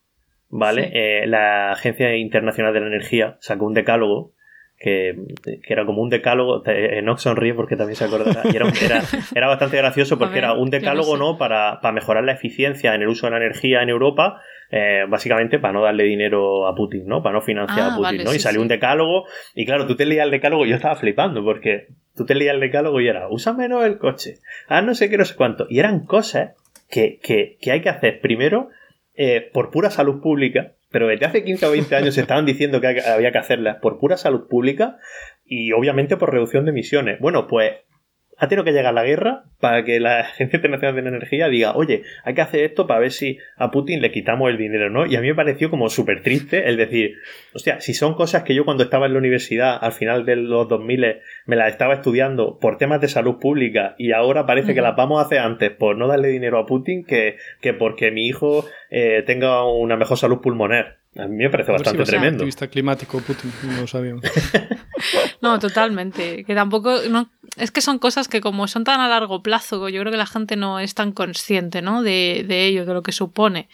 ¿vale? 0.50 0.86
Sí. 0.86 0.92
Eh, 0.94 1.28
la 1.28 1.72
Agencia 1.72 2.16
Internacional 2.16 2.74
de 2.74 2.80
la 2.82 2.88
Energía 2.88 3.38
sacó 3.42 3.66
un 3.66 3.74
decálogo 3.76 4.34
que, 4.80 5.16
que 5.44 5.74
era 5.74 5.86
como 5.86 6.02
un 6.02 6.10
decálogo. 6.10 6.64
eh, 6.68 7.00
Enoch 7.00 7.18
sonríe 7.20 7.54
porque 7.54 7.76
también 7.76 7.96
se 7.96 8.06
acordará. 8.06 8.42
Y 8.52 8.56
era, 8.56 8.68
era, 8.84 9.02
era 9.36 9.48
bastante 9.48 9.78
gracioso 9.78 10.18
porque 10.20 10.36
ver, 10.36 10.44
era 10.46 10.54
un 10.54 10.70
decálogo. 10.70 11.18
¿no? 11.18 11.38
Para, 11.38 11.80
para 11.82 11.94
mejorar 11.94 12.24
la 12.24 12.34
eficiencia 12.34 12.94
en 12.96 13.02
el 13.02 13.08
uso 13.08 13.28
de 13.28 13.32
la 13.32 13.38
energía 13.38 13.82
en 13.82 13.90
Europa. 13.90 14.42
eh, 14.70 15.06
básicamente 15.08 15.60
para 15.60 15.74
no 15.74 15.82
darle 15.84 16.04
dinero 16.04 16.68
a 16.68 16.76
Putin, 16.76 17.08
¿no? 17.08 17.24
Para 17.24 17.36
no 17.36 17.42
financiar 17.42 17.80
Ah, 17.80 17.88
a 17.88 17.96
Putin, 17.96 18.04
vale, 18.04 18.24
¿no? 18.26 18.34
Y 18.34 18.40
salió 18.40 18.60
sí. 18.60 18.64
un 18.64 18.68
decálogo 18.68 19.24
y 19.56 19.66
claro, 19.66 19.88
tú 19.88 19.96
te 19.96 20.06
leías 20.06 20.26
el 20.26 20.32
decálogo 20.32 20.66
y 20.66 20.70
yo 20.70 20.76
estaba 20.76 20.96
flipando 20.98 21.42
porque 21.44 21.88
tú 22.16 22.26
te 22.26 22.36
leías 22.36 22.54
el 22.56 22.60
decálogo 22.60 23.00
y 23.00 23.08
era, 23.08 23.30
usa 23.30 23.54
menos 23.54 23.86
el 23.86 23.98
coche, 23.98 24.40
ah, 24.68 24.82
no 24.82 24.94
sé 24.94 25.10
qué, 25.10 25.18
no 25.18 25.24
sé 25.24 25.36
cuánto. 25.36 25.68
Y 25.70 25.80
eran 25.80 26.06
cosas 26.06 26.52
que, 26.90 27.18
que, 27.24 27.58
que 27.62 27.72
hay 27.72 27.82
que 27.82 27.90
hacer 27.90 28.20
primero 28.20 28.70
eh, 29.18 29.50
por 29.52 29.72
pura 29.72 29.90
salud 29.90 30.22
pública, 30.22 30.76
pero 30.92 31.08
desde 31.08 31.26
hace 31.26 31.44
15 31.44 31.66
o 31.66 31.72
20 31.72 31.96
años 31.96 32.16
se 32.16 32.22
estaban 32.22 32.46
diciendo 32.46 32.80
que 32.80 33.02
había 33.02 33.32
que 33.32 33.40
hacerlas 33.40 33.78
por 33.82 34.00
pura 34.00 34.16
salud 34.16 34.48
pública 34.48 34.98
y 35.44 35.72
obviamente 35.72 36.18
por 36.18 36.32
reducción 36.32 36.66
de 36.66 36.72
emisiones. 36.72 37.20
Bueno, 37.20 37.48
pues 37.48 37.74
ha 38.38 38.48
tenido 38.48 38.64
que 38.64 38.72
llegar 38.72 38.94
la 38.94 39.04
guerra 39.04 39.44
para 39.60 39.84
que 39.84 40.00
la 40.00 40.20
Agencia 40.38 40.58
Internacional 40.58 40.96
de 40.96 41.02
la 41.02 41.10
Energía 41.10 41.50
diga, 41.50 41.76
oye, 41.76 42.04
hay 42.24 42.34
que 42.34 42.42
hacer 42.42 42.64
esto 42.64 42.88
para 42.88 43.00
ver 43.00 43.12
si 43.12 43.40
a 43.58 43.72
Putin 43.72 44.02
le 44.02 44.12
quitamos 44.12 44.50
el 44.50 44.58
dinero, 44.58 44.90
¿no? 44.90 45.06
Y 45.06 45.16
a 45.16 45.22
mí 45.22 45.28
me 45.28 45.36
pareció 45.36 45.70
como 45.70 45.90
súper 45.90 46.22
triste 46.22 46.70
el 46.70 46.78
decir, 46.78 47.16
hostia, 47.54 47.82
si 47.82 47.94
son 47.94 48.14
cosas 48.14 48.44
que 48.44 48.54
yo 48.54 48.66
cuando 48.66 48.84
estaba 48.84 49.08
en 49.08 49.14
la 49.14 49.20
universidad, 49.20 49.78
al 49.82 49.92
final 49.92 50.26
de 50.26 50.36
los 50.36 50.68
2000, 50.68 51.18
me 51.46 51.56
las 51.56 51.70
estaba 51.70 51.96
estudiando 51.96 52.60
por 52.60 52.78
temas 52.78 53.02
de 53.02 53.08
salud 53.08 53.40
pública 53.40 53.96
y 53.98 54.12
ahora 54.12 54.46
parece 54.46 54.74
que 54.74 54.82
las 54.82 54.96
vamos 54.96 55.20
a 55.20 55.26
hacer 55.26 55.40
antes 55.40 55.72
por 55.72 55.98
no 55.98 56.08
darle 56.08 56.30
dinero 56.30 56.60
a 56.60 56.66
Putin 56.66 57.04
que, 57.04 57.38
que 57.62 57.74
porque 57.74 58.12
mi 58.12 58.28
hijo 58.28 58.66
eh, 58.90 59.24
tenga 59.26 59.66
una 59.66 59.98
mejor 59.98 60.18
salud 60.18 60.42
pulmonar. 60.42 60.98
A 61.18 61.28
mí 61.28 61.38
me 61.38 61.50
parece 61.50 61.72
si 61.72 61.74
bastante 61.74 62.04
tremendo. 62.04 62.38
activista 62.38 62.68
climático, 62.68 63.20
Putin, 63.20 63.52
no 63.64 63.82
lo 63.82 63.88
sabíamos. 63.88 64.24
No, 65.42 65.60
totalmente. 65.60 66.44
Que 66.44 66.56
tampoco. 66.56 67.02
No, 67.10 67.30
es 67.56 67.70
que 67.70 67.82
son 67.82 68.00
cosas 68.00 68.28
que, 68.28 68.42
como 68.42 68.68
son 68.68 68.84
tan 68.84 69.00
a 69.00 69.08
largo 69.08 69.44
plazo, 69.44 69.88
yo 69.90 70.02
creo 70.02 70.12
que 70.12 70.18
la 70.18 70.26
gente 70.26 70.56
no 70.56 70.80
es 70.80 70.96
tan 70.96 71.12
consciente, 71.12 71.84
¿no? 71.84 72.02
De, 72.02 72.44
de 72.48 72.66
ello, 72.66 72.86
de 72.86 72.94
lo 72.96 73.04
que 73.04 73.12
supone 73.12 73.70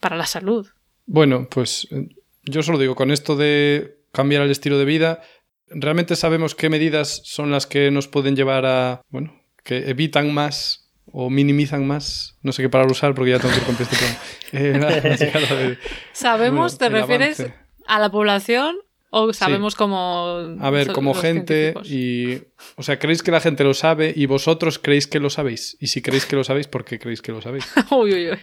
para 0.00 0.16
la 0.16 0.26
salud. 0.26 0.66
Bueno, 1.04 1.46
pues 1.50 1.86
eh, 1.90 2.08
yo 2.44 2.62
solo 2.62 2.78
digo, 2.78 2.94
con 2.94 3.10
esto 3.10 3.36
de 3.36 3.98
cambiar 4.12 4.42
el 4.42 4.50
estilo 4.50 4.78
de 4.78 4.86
vida, 4.86 5.20
¿realmente 5.68 6.16
sabemos 6.16 6.54
qué 6.54 6.70
medidas 6.70 7.20
son 7.24 7.50
las 7.50 7.66
que 7.66 7.90
nos 7.90 8.08
pueden 8.08 8.34
llevar 8.34 8.64
a, 8.64 9.02
bueno, 9.10 9.34
que 9.62 9.90
evitan 9.90 10.32
más 10.32 10.79
o 11.12 11.30
minimizan 11.30 11.86
más? 11.86 12.36
No 12.42 12.52
sé 12.52 12.62
qué 12.62 12.68
palabra 12.68 12.92
usar 12.92 13.14
porque 13.14 13.30
ya 13.32 13.38
tengo 13.38 13.52
que 13.54 13.60
ir 13.60 13.66
con 13.66 13.76
este 13.80 13.96
plan. 13.96 14.16
Eh, 14.52 14.78
la- 14.78 14.90
la 14.90 15.16
llegada 15.16 15.54
de- 15.56 15.78
¿Sabemos, 16.12 16.76
Bueno, 16.76 16.92
te 16.94 17.00
refieres 17.00 17.40
avance. 17.40 17.56
a 17.86 17.98
la 18.00 18.10
población 18.10 18.76
o 19.10 19.32
sabemos 19.32 19.74
como. 19.76 20.56
A 20.60 20.70
ver, 20.70 20.86
so- 20.86 20.92
como 20.92 21.14
gente 21.14 21.74
y... 21.84 22.42
O 22.76 22.82
sea, 22.82 22.98
¿creéis 22.98 23.22
que 23.22 23.30
la 23.30 23.40
gente 23.40 23.62
lo 23.64 23.74
sabe 23.74 24.12
y 24.14 24.26
vosotros 24.26 24.78
creéis 24.80 25.06
que 25.06 25.20
lo 25.20 25.30
sabéis? 25.30 25.76
Y 25.80 25.86
si 25.88 26.02
creéis 26.02 26.26
que 26.26 26.34
lo 26.36 26.42
sabéis, 26.44 26.66
¿por 26.66 26.84
qué 26.84 26.98
creéis 26.98 27.22
que 27.22 27.30
lo 27.32 27.40
sabéis? 27.42 27.64
uy, 27.90 28.12
uy, 28.12 28.30
uy. 28.30 28.38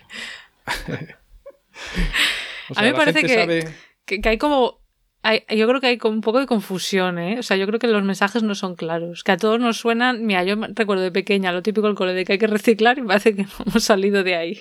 O 2.69 2.73
A 2.77 2.81
mí 2.81 2.87
me 2.87 2.93
parece 2.95 3.19
gente 3.19 3.33
que- 3.33 3.39
sabe- 3.41 3.73
Que, 4.05 4.21
que 4.21 4.29
hay 4.29 4.37
como. 4.37 4.79
Hay- 5.27 5.57
yo 5.57 5.67
creo 5.67 5.79
que 5.81 5.87
hay 5.87 5.97
como 5.97 6.15
un 6.15 6.21
poco 6.21 6.39
de 6.39 6.45
confusión, 6.45 7.19
¿eh? 7.19 7.37
O 7.39 7.43
sea, 7.43 7.57
yo 7.57 7.67
creo 7.67 7.79
que 7.79 7.87
los 7.87 8.03
mensajes 8.03 8.43
no 8.43 8.55
son 8.55 8.75
claros. 8.75 9.23
Que 9.23 9.33
a 9.33 9.37
todos 9.37 9.59
nos 9.59 9.77
suenan. 9.77 10.25
Mira, 10.25 10.43
yo 10.43 10.57
me- 10.57 10.67
recuerdo 10.73 11.03
de 11.03 11.11
pequeña 11.11 11.51
lo 11.51 11.61
típico 11.61 11.87
del 11.87 11.95
cole 11.95 12.13
de 12.13 12.25
que 12.25 12.33
hay 12.33 12.39
que 12.39 12.47
reciclar 12.47 12.97
y 12.97 13.01
me 13.01 13.07
parece 13.07 13.35
que 13.35 13.43
no 13.43 13.49
hemos 13.67 13.83
salido 13.83 14.23
de 14.23 14.35
ahí. 14.35 14.59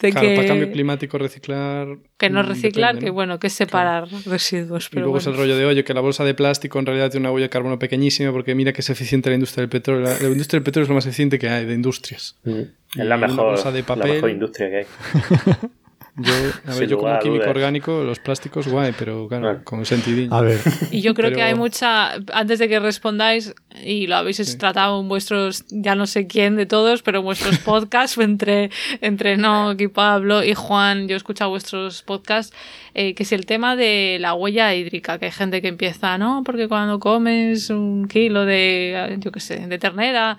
De 0.00 0.10
Claro, 0.10 0.26
que, 0.26 0.34
para 0.34 0.48
cambio 0.48 0.72
climático 0.72 1.16
reciclar... 1.18 1.86
que 2.18 2.30
no 2.30 2.42
mm, 2.42 2.46
reciclar, 2.46 2.94
depende, 2.94 3.04
que 3.04 3.10
¿no? 3.10 3.14
bueno, 3.14 3.38
que 3.38 3.46
es 3.46 3.52
separar 3.52 4.08
residuos. 4.26 4.86
Y 4.86 4.90
Pero 4.90 5.02
luego 5.02 5.18
es 5.18 5.26
el 5.28 5.36
rollo 5.36 5.56
de, 5.56 5.66
oye, 5.66 5.84
que 5.84 5.94
la 5.94 6.00
bolsa 6.00 6.24
de 6.24 6.34
plástico 6.34 6.80
en 6.80 6.86
realidad 6.86 7.10
tiene 7.12 7.26
una 7.28 7.32
huella 7.32 7.46
de 7.46 7.50
carbono 7.50 7.78
pequeñísima 7.78 8.32
porque 8.32 8.56
mira 8.56 8.72
que 8.72 8.80
es 8.80 8.90
eficiente 8.90 9.28
la 9.30 9.34
industria 9.36 9.62
del 9.62 9.68
petróleo. 9.68 10.02
La, 10.08 10.18
la 10.18 10.28
industria 10.30 10.58
del 10.58 10.64
petróleo 10.64 10.84
es 10.84 10.88
lo 10.88 10.94
más 10.96 11.06
eficiente 11.06 11.38
que 11.38 11.48
hay 11.48 11.64
de 11.64 11.74
industrias. 11.74 12.40
Mm. 12.42 12.50
Y 12.96 13.00
Es 13.02 13.06
la 13.06 13.16
mejor, 13.18 13.44
bolsa 13.50 13.70
de 13.70 13.84
la 13.86 13.96
mejor 13.96 14.30
industria 14.30 14.68
que 14.70 14.76
hay. 14.78 14.86
Yo, 16.22 16.32
a 16.66 16.74
ver, 16.74 16.74
Sin 16.74 16.88
yo 16.88 16.98
como 16.98 17.18
químico 17.18 17.44
dudas. 17.44 17.56
orgánico, 17.56 18.04
los 18.04 18.18
plásticos, 18.18 18.68
guay, 18.68 18.92
pero 18.98 19.26
claro, 19.28 19.60
con 19.64 19.84
sentidillo. 19.86 20.34
A 20.34 20.40
ver, 20.42 20.58
Y 20.90 21.00
yo 21.00 21.14
creo 21.14 21.32
que 21.32 21.42
hay 21.42 21.54
mucha. 21.54 22.12
Antes 22.32 22.58
de 22.58 22.68
que 22.68 22.78
respondáis, 22.80 23.54
y 23.84 24.06
lo 24.06 24.16
habéis 24.16 24.36
Sí. 24.36 24.58
tratado 24.58 25.00
en 25.00 25.08
vuestros, 25.08 25.64
ya 25.70 25.94
no 25.94 26.06
sé 26.06 26.26
quién 26.26 26.56
de 26.56 26.66
todos, 26.66 27.02
pero 27.02 27.18
en 27.20 27.24
vuestros 27.24 27.58
podcasts, 27.64 28.18
entre, 28.18 28.70
entre 29.00 29.36
Nock 29.36 29.80
y 29.80 29.88
Pablo 29.88 30.44
y 30.44 30.54
Juan, 30.54 31.08
yo 31.08 31.14
he 31.14 31.16
escuchado 31.16 31.50
vuestros 31.50 32.02
podcasts, 32.02 32.54
eh, 32.94 33.14
que 33.14 33.22
es 33.22 33.32
el 33.32 33.46
tema 33.46 33.76
de 33.76 34.18
la 34.20 34.34
huella 34.34 34.74
hídrica, 34.74 35.18
que 35.18 35.26
hay 35.26 35.32
gente 35.32 35.62
que 35.62 35.68
empieza, 35.68 36.18
¿no? 36.18 36.42
Porque 36.44 36.68
cuando 36.68 36.98
comes 36.98 37.70
un 37.70 38.08
kilo 38.08 38.44
de, 38.44 39.16
yo 39.20 39.30
qué 39.32 39.40
sé, 39.40 39.66
de 39.66 39.78
ternera. 39.78 40.36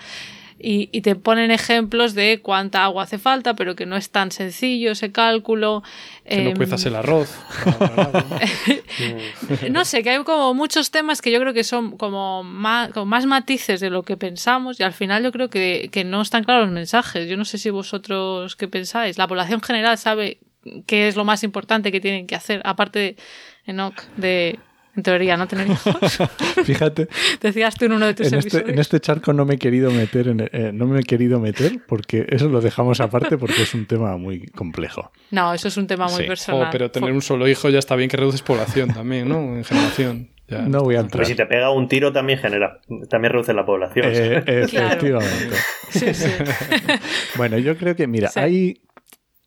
Y, 0.64 0.90
y 0.92 1.02
te 1.02 1.16
ponen 1.16 1.52
ejemplos 1.52 2.14
de 2.14 2.40
cuánta 2.42 2.84
agua 2.84 3.04
hace 3.04 3.18
falta, 3.18 3.56
pero 3.56 3.76
que 3.76 3.86
no 3.86 3.96
es 3.96 4.10
tan 4.10 4.32
sencillo 4.32 4.92
ese 4.92 5.12
cálculo. 5.12 5.84
que 6.28 6.44
no 6.44 6.50
Em, 6.52 6.56
cuezas 6.56 6.86
el 6.86 6.96
arroz. 6.96 7.36
no 9.72 9.86
sé, 9.86 10.04
que 10.04 10.12
hay 10.12 10.24
como 10.24 10.54
muchos 10.54 10.92
temas 10.92 11.22
que 11.22 11.32
yo 11.32 11.40
creo 11.40 11.54
que 11.54 11.64
son 11.64 11.98
como 11.98 12.44
más, 12.44 12.92
como 12.92 13.06
más 13.06 13.26
matices 13.26 13.80
de 13.80 13.90
lo 13.90 14.04
que 14.04 14.18
pensamos 14.18 14.80
y 14.80 14.84
al 14.84 14.94
final 14.94 15.24
yo 15.24 15.32
creo 15.32 15.50
que, 15.50 15.90
que 15.92 16.04
no 16.04 16.22
están 16.22 16.44
claros 16.44 16.66
los 16.66 16.74
mensajes. 16.74 17.30
Yo 17.30 17.38
no 17.38 17.46
sé 17.46 17.58
si 17.58 17.70
vosotros 17.70 18.56
qué 18.56 18.68
pensáis. 18.68 19.18
La 19.18 19.28
población 19.28 19.62
general 19.62 19.98
sabe 19.98 20.40
qué 20.86 21.08
es 21.08 21.16
lo 21.16 21.26
más 21.26 21.44
importante 21.44 21.92
que 21.92 22.00
tienen 22.00 22.28
que 22.28 22.36
hacer, 22.36 22.62
aparte 22.66 23.00
de 23.00 23.16
Enoch, 23.66 24.04
de, 24.18 24.60
en 24.96 25.04
teoría, 25.04 25.38
no 25.38 25.48
tener 25.48 25.68
hijos. 25.70 26.20
fíjate, 26.66 27.08
Decías 27.42 27.76
tú 27.76 27.86
en 27.86 27.94
uno 27.94 28.06
de 28.08 28.14
tus 28.14 28.32
en 28.32 28.40
este, 28.40 28.70
en 28.72 28.80
este 28.80 29.00
charco 29.00 29.34
no 29.34 29.46
me 29.46 29.56
he 29.56 29.58
querido 29.58 29.90
meter, 29.92 30.28
en- 30.28 30.50
eh, 30.52 30.72
no 30.74 30.86
me 30.88 31.00
he 31.00 31.04
querido 31.04 31.40
meter 31.40 31.80
porque 31.88 32.26
eso 32.30 32.50
lo 32.50 32.62
dejamos 32.62 33.00
aparte 33.00 33.38
porque 33.38 33.62
es 33.64 33.74
un 33.74 33.86
tema 33.86 34.18
muy 34.18 34.48
complejo. 34.48 35.12
No, 35.32 35.54
eso 35.54 35.68
es 35.68 35.78
un 35.78 35.88
tema 35.88 36.08
muy 36.08 36.22
Sí. 36.24 36.28
Personal. 36.28 36.70
pero 36.72 36.92
tener 36.92 37.12
un 37.12 37.22
solo 37.22 37.48
hijo 37.48 37.70
ya 37.70 37.80
está 37.80 37.96
bien 37.96 38.10
que 38.10 38.18
reduces 38.18 38.42
población 38.42 38.94
también, 38.94 39.28
¿no? 39.30 39.38
En 39.56 39.64
generación. 39.64 40.30
Ya. 40.48 40.64
No 40.64 40.82
voy 40.82 40.96
a 40.96 41.00
entrar. 41.00 41.20
Pero 41.24 41.26
si 41.30 41.36
te 41.36 41.46
pega 41.46 41.72
un 41.72 41.88
tiro 41.88 42.12
también 42.12 42.38
genera, 42.38 42.80
también 43.10 43.32
reduce 43.32 43.54
la 43.54 43.66
población. 43.66 44.06
Eh, 44.10 44.66
Claro. 44.70 44.88
efectivamente. 44.90 45.56
Sí, 45.92 46.14
sí. 46.14 46.28
Bueno, 47.38 47.58
yo 47.58 47.78
creo 47.78 47.96
que, 47.96 48.08
mira, 48.08 48.30
Sí. 48.30 48.40
hay 48.40 48.82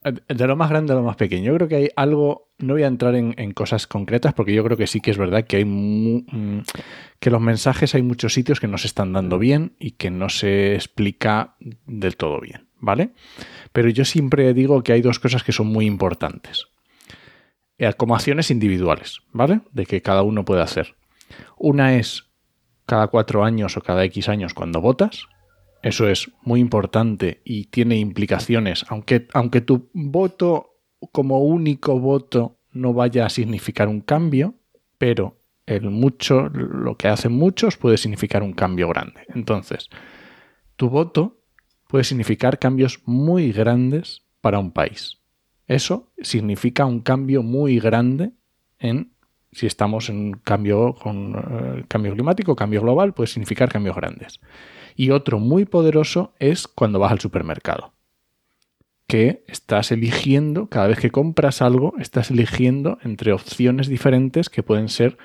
de 0.05 0.47
lo 0.47 0.57
más 0.57 0.69
grande 0.69 0.93
a 0.93 0.97
lo 0.97 1.03
más 1.03 1.17
pequeño. 1.17 1.47
Yo 1.47 1.55
creo 1.57 1.69
que 1.69 1.77
hay 1.77 1.89
algo, 1.97 2.53
no 2.59 2.75
voy 2.75 2.83
a 2.83 2.89
entrar 2.89 3.15
en, 3.15 3.53
cosas 3.53 3.87
concretas 3.87 4.35
porque 4.35 4.55
yo 4.55 4.63
creo 4.63 4.77
que 4.77 4.87
sí 4.87 5.01
que 5.01 5.11
es 5.11 5.19
verdad 5.19 5.45
que 5.45 5.57
hay 5.57 5.65
mm, 5.65 6.63
que 7.19 7.31
los 7.31 7.41
mensajes 7.41 7.95
hay 7.95 8.03
muchos 8.03 8.35
sitios 8.35 8.61
que 8.61 8.69
no 8.69 8.77
se 8.77 8.87
están 8.87 9.13
dando 9.13 9.39
bien 9.39 9.75
y 9.79 9.93
que 9.93 10.11
no 10.11 10.29
se 10.29 10.75
explica 10.75 11.57
del 11.87 12.17
todo 12.17 12.41
bien, 12.41 12.69
¿vale? 12.81 13.11
Pero 13.73 13.89
yo 13.89 14.05
siempre 14.05 14.53
digo 14.53 14.83
que 14.83 14.93
hay 14.93 15.01
dos 15.01 15.19
cosas 15.19 15.43
que 15.43 15.53
son 15.53 15.69
muy 15.69 15.87
importantes. 15.87 16.67
Eh, 17.79 17.93
Como 17.95 18.15
acciones 18.15 18.51
individuales, 18.51 19.21
¿vale? 19.33 19.63
De 19.73 19.87
que 19.87 20.03
cada 20.03 20.23
uno 20.23 20.45
puede 20.45 20.63
hacer. 20.63 20.97
Una 21.57 21.97
es 21.97 22.25
cada 22.87 23.09
cuatro 23.09 23.45
años 23.45 23.77
o 23.77 23.81
cada 23.81 24.05
X 24.05 24.29
años 24.29 24.53
cuando 24.53 24.81
votas, 24.81 25.27
eso 25.85 26.09
es 26.09 26.31
muy 26.41 26.61
importante 26.61 27.43
y 27.45 27.67
tiene 27.67 27.99
implicaciones, 27.99 28.87
aunque, 28.89 29.29
aunque 29.35 29.61
tu 29.61 29.91
voto 29.93 30.79
como 31.13 31.41
único 31.41 32.01
voto 32.01 32.57
no 32.73 32.95
vaya 32.95 33.27
a 33.27 33.29
significar 33.29 33.89
un 33.89 34.01
cambio, 34.01 34.55
pero 34.97 35.37
el 35.67 35.91
mucho, 35.91 36.49
lo 36.49 36.97
que 36.97 37.09
hacen 37.09 37.33
muchos 37.33 37.77
puede 37.77 37.99
significar 37.99 38.43
un 38.43 38.55
cambio 38.55 38.89
grande. 38.89 39.27
Entonces, 39.35 39.91
tu 40.77 40.89
voto 40.89 41.43
puede 41.87 42.05
significar 42.05 42.59
cambios 42.59 43.03
muy 43.05 43.53
grandes 43.53 44.23
para 44.41 44.61
un 44.61 44.73
país. 44.73 45.19
Eso 45.67 46.11
significa 46.23 46.87
un 46.87 47.01
cambio 47.01 47.43
muy 47.43 47.79
grande 47.79 48.33
en 48.79 49.13
si 49.53 49.67
estamos 49.67 50.09
en 50.09 50.33
cambio 50.33 50.95
con 50.95 51.35
eh, 51.37 51.85
cambio 51.89 52.15
climático, 52.15 52.57
cambio 52.57 52.81
global, 52.81 53.13
puede 53.13 53.27
significar 53.27 53.69
cambios 53.69 53.97
grandes. 53.97 54.41
Y 54.95 55.11
otro 55.11 55.39
muy 55.39 55.65
poderoso 55.65 56.35
es 56.39 56.69
cuando 56.69 56.99
vas 56.99 57.13
al 57.13 57.21
supermercado. 57.21 57.93
Que 59.07 59.45
estás 59.49 59.93
eligiendo, 59.93 60.69
cada 60.69 60.87
vez 60.87 60.99
que 60.99 61.11
compras 61.11 61.63
algo, 61.63 61.95
estás 61.99 62.31
eligiendo 62.31 62.99
entre 63.03 63.33
opciones 63.33 63.89
diferentes 63.89 64.49
que 64.49 64.63
pueden 64.63 64.89
ser 64.89 65.19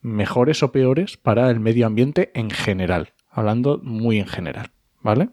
mejores 0.00 0.62
o 0.62 0.72
peores 0.72 1.16
para 1.16 1.50
el 1.50 1.60
medio 1.60 1.86
ambiente 1.86 2.30
en 2.34 2.50
general. 2.50 3.14
Hablando 3.30 3.80
muy 3.82 4.18
en 4.18 4.26
general. 4.26 4.72
¿Vale? 5.00 5.30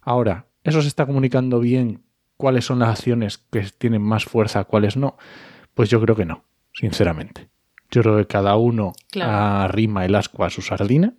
Ahora, 0.00 0.46
¿eso 0.62 0.82
se 0.82 0.88
está 0.88 1.06
comunicando 1.06 1.60
bien 1.60 2.04
cuáles 2.36 2.64
son 2.64 2.78
las 2.78 2.90
acciones 2.90 3.38
que 3.38 3.62
tienen 3.76 4.02
más 4.02 4.24
fuerza, 4.24 4.64
cuáles 4.64 4.96
no? 4.96 5.16
Pues 5.74 5.90
yo 5.90 6.00
creo 6.00 6.16
que 6.16 6.24
no 6.24 6.44
sinceramente. 6.74 7.48
Yo 7.90 8.02
creo 8.02 8.16
que 8.18 8.26
cada 8.26 8.56
uno 8.56 8.92
arrima 9.20 10.04
el 10.04 10.14
asco 10.16 10.44
a 10.44 10.50
su 10.50 10.60
sardina 10.60 11.14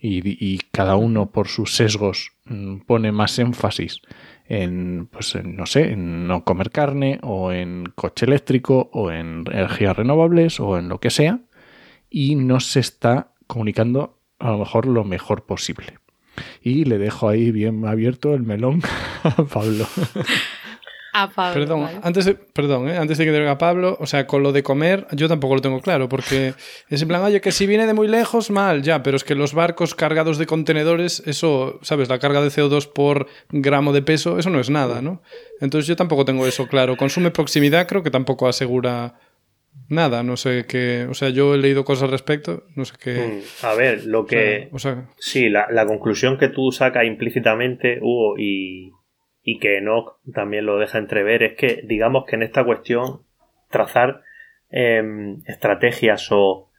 y, 0.00 0.58
cada 0.72 0.96
uno 0.96 1.30
por 1.30 1.48
sus 1.48 1.74
sesgos 1.76 2.32
mm, 2.46 2.78
pone 2.86 3.12
más 3.12 3.38
énfasis 3.38 4.00
en, 4.46 5.08
pues, 5.10 5.36
no 5.44 5.66
sé, 5.66 5.92
en 5.92 6.26
no 6.26 6.44
comer 6.44 6.70
carne 6.70 7.20
o 7.22 7.52
en 7.52 7.84
coche 7.94 8.26
eléctrico 8.26 8.90
o 8.92 9.10
en 9.10 9.44
energías 9.50 9.96
renovables 9.96 10.58
o 10.58 10.78
en 10.78 10.88
lo 10.88 10.98
que 10.98 11.10
sea 11.10 11.40
y 12.08 12.34
no 12.34 12.60
se 12.60 12.80
está 12.80 13.32
comunicando 13.46 14.18
a 14.38 14.50
lo 14.50 14.58
mejor 14.58 14.86
lo 14.86 15.04
mejor 15.04 15.44
posible. 15.44 15.98
Y 16.62 16.84
le 16.84 16.98
dejo 16.98 17.28
ahí 17.28 17.50
bien 17.50 17.84
abierto 17.86 18.34
el 18.34 18.42
melón 18.42 18.82
a 19.22 19.44
Pablo. 19.44 19.86
Perdón, 21.52 21.88
antes 22.02 22.24
de, 22.24 22.34
perdón 22.34 22.88
¿eh? 22.88 22.96
antes 22.96 23.18
de 23.18 23.24
que 23.24 23.32
diga 23.32 23.58
Pablo, 23.58 23.96
o 24.00 24.06
sea, 24.06 24.26
con 24.26 24.42
lo 24.42 24.52
de 24.52 24.62
comer, 24.62 25.06
yo 25.12 25.28
tampoco 25.28 25.56
lo 25.56 25.60
tengo 25.60 25.80
claro, 25.80 26.08
porque 26.08 26.54
es 26.88 27.02
en 27.02 27.08
plan, 27.08 27.22
oye, 27.22 27.40
que 27.40 27.52
si 27.52 27.66
viene 27.66 27.86
de 27.86 27.94
muy 27.94 28.08
lejos, 28.08 28.50
mal, 28.50 28.82
ya, 28.82 29.02
pero 29.02 29.16
es 29.16 29.24
que 29.24 29.34
los 29.34 29.54
barcos 29.54 29.94
cargados 29.94 30.38
de 30.38 30.46
contenedores, 30.46 31.22
eso, 31.26 31.78
¿sabes? 31.82 32.08
La 32.08 32.18
carga 32.18 32.40
de 32.42 32.48
CO2 32.48 32.92
por 32.92 33.26
gramo 33.50 33.92
de 33.92 34.02
peso, 34.02 34.38
eso 34.38 34.50
no 34.50 34.60
es 34.60 34.70
nada, 34.70 35.02
¿no? 35.02 35.22
Entonces 35.60 35.86
yo 35.86 35.96
tampoco 35.96 36.24
tengo 36.24 36.46
eso 36.46 36.66
claro. 36.66 36.96
Consume 36.96 37.30
proximidad, 37.30 37.86
creo 37.86 38.02
que 38.02 38.10
tampoco 38.10 38.48
asegura 38.48 39.14
nada, 39.88 40.22
no 40.22 40.36
sé 40.36 40.64
qué. 40.66 41.06
O 41.10 41.14
sea, 41.14 41.28
yo 41.28 41.54
he 41.54 41.58
leído 41.58 41.84
cosas 41.84 42.04
al 42.04 42.10
respecto, 42.12 42.64
no 42.74 42.84
sé 42.84 42.94
qué. 43.02 43.14
Mm, 43.14 43.66
a 43.66 43.74
ver, 43.74 44.06
lo 44.06 44.24
que. 44.26 44.70
sí, 45.18 45.48
la, 45.48 45.66
la, 45.70 45.86
conclusión 45.86 46.38
que 46.38 46.48
tú 46.48 46.72
sacas 46.72 47.04
implícitamente, 47.04 47.98
Hugo, 48.00 48.38
y, 48.38 48.92
y 49.42 49.58
que 49.58 49.78
Enoch 49.78 50.18
también 50.32 50.66
lo 50.66 50.78
deja 50.78 50.98
entrever, 50.98 51.42
es 51.42 51.54
que 51.54 51.82
digamos 51.84 52.24
que 52.26 52.36
en 52.36 52.42
esta 52.42 52.64
cuestión 52.64 53.22
trazar 53.70 54.22
em, 54.70 55.42
estrategias 55.46 56.28
o 56.30 56.70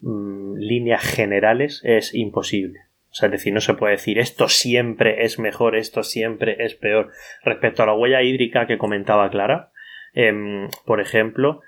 mm, 0.00 0.56
líneas 0.56 1.02
generales 1.02 1.80
es 1.84 2.14
imposible. 2.14 2.80
O 3.10 3.14
sea, 3.14 3.26
es 3.26 3.32
decir, 3.32 3.54
no 3.54 3.60
se 3.60 3.74
puede 3.74 3.92
decir 3.92 4.18
esto 4.18 4.48
siempre 4.48 5.24
es 5.24 5.38
mejor, 5.38 5.76
esto 5.76 6.02
siempre 6.02 6.56
es 6.64 6.74
peor. 6.74 7.10
Respecto 7.42 7.82
a 7.82 7.86
la 7.86 7.94
huella 7.94 8.22
hídrica 8.22 8.66
que 8.66 8.78
comentaba 8.78 9.30
Clara, 9.30 9.70
em, 10.12 10.68
por 10.84 11.00
ejemplo, 11.00 11.62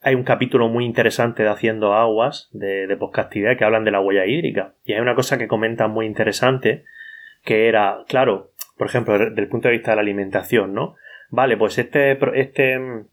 hay 0.00 0.16
un 0.16 0.24
capítulo 0.24 0.68
muy 0.68 0.84
interesante 0.84 1.44
de 1.44 1.48
Haciendo 1.48 1.94
Aguas 1.94 2.50
de, 2.52 2.88
de 2.88 2.96
Podcastidad 2.96 3.56
que 3.56 3.64
hablan 3.64 3.84
de 3.84 3.92
la 3.92 4.00
huella 4.00 4.26
hídrica. 4.26 4.74
Y 4.84 4.92
hay 4.92 5.00
una 5.00 5.14
cosa 5.14 5.38
que 5.38 5.48
comentan 5.48 5.92
muy 5.92 6.06
interesante 6.06 6.84
que 7.44 7.68
era, 7.68 8.04
claro, 8.08 8.51
por 8.76 8.86
ejemplo, 8.86 9.18
desde 9.18 9.40
el 9.40 9.48
punto 9.48 9.68
de 9.68 9.74
vista 9.74 9.92
de 9.92 9.96
la 9.96 10.02
alimentación, 10.02 10.74
¿no? 10.74 10.96
Vale, 11.30 11.56
pues 11.56 11.78
este, 11.78 12.18
este 12.34 12.78
mm, 12.78 13.06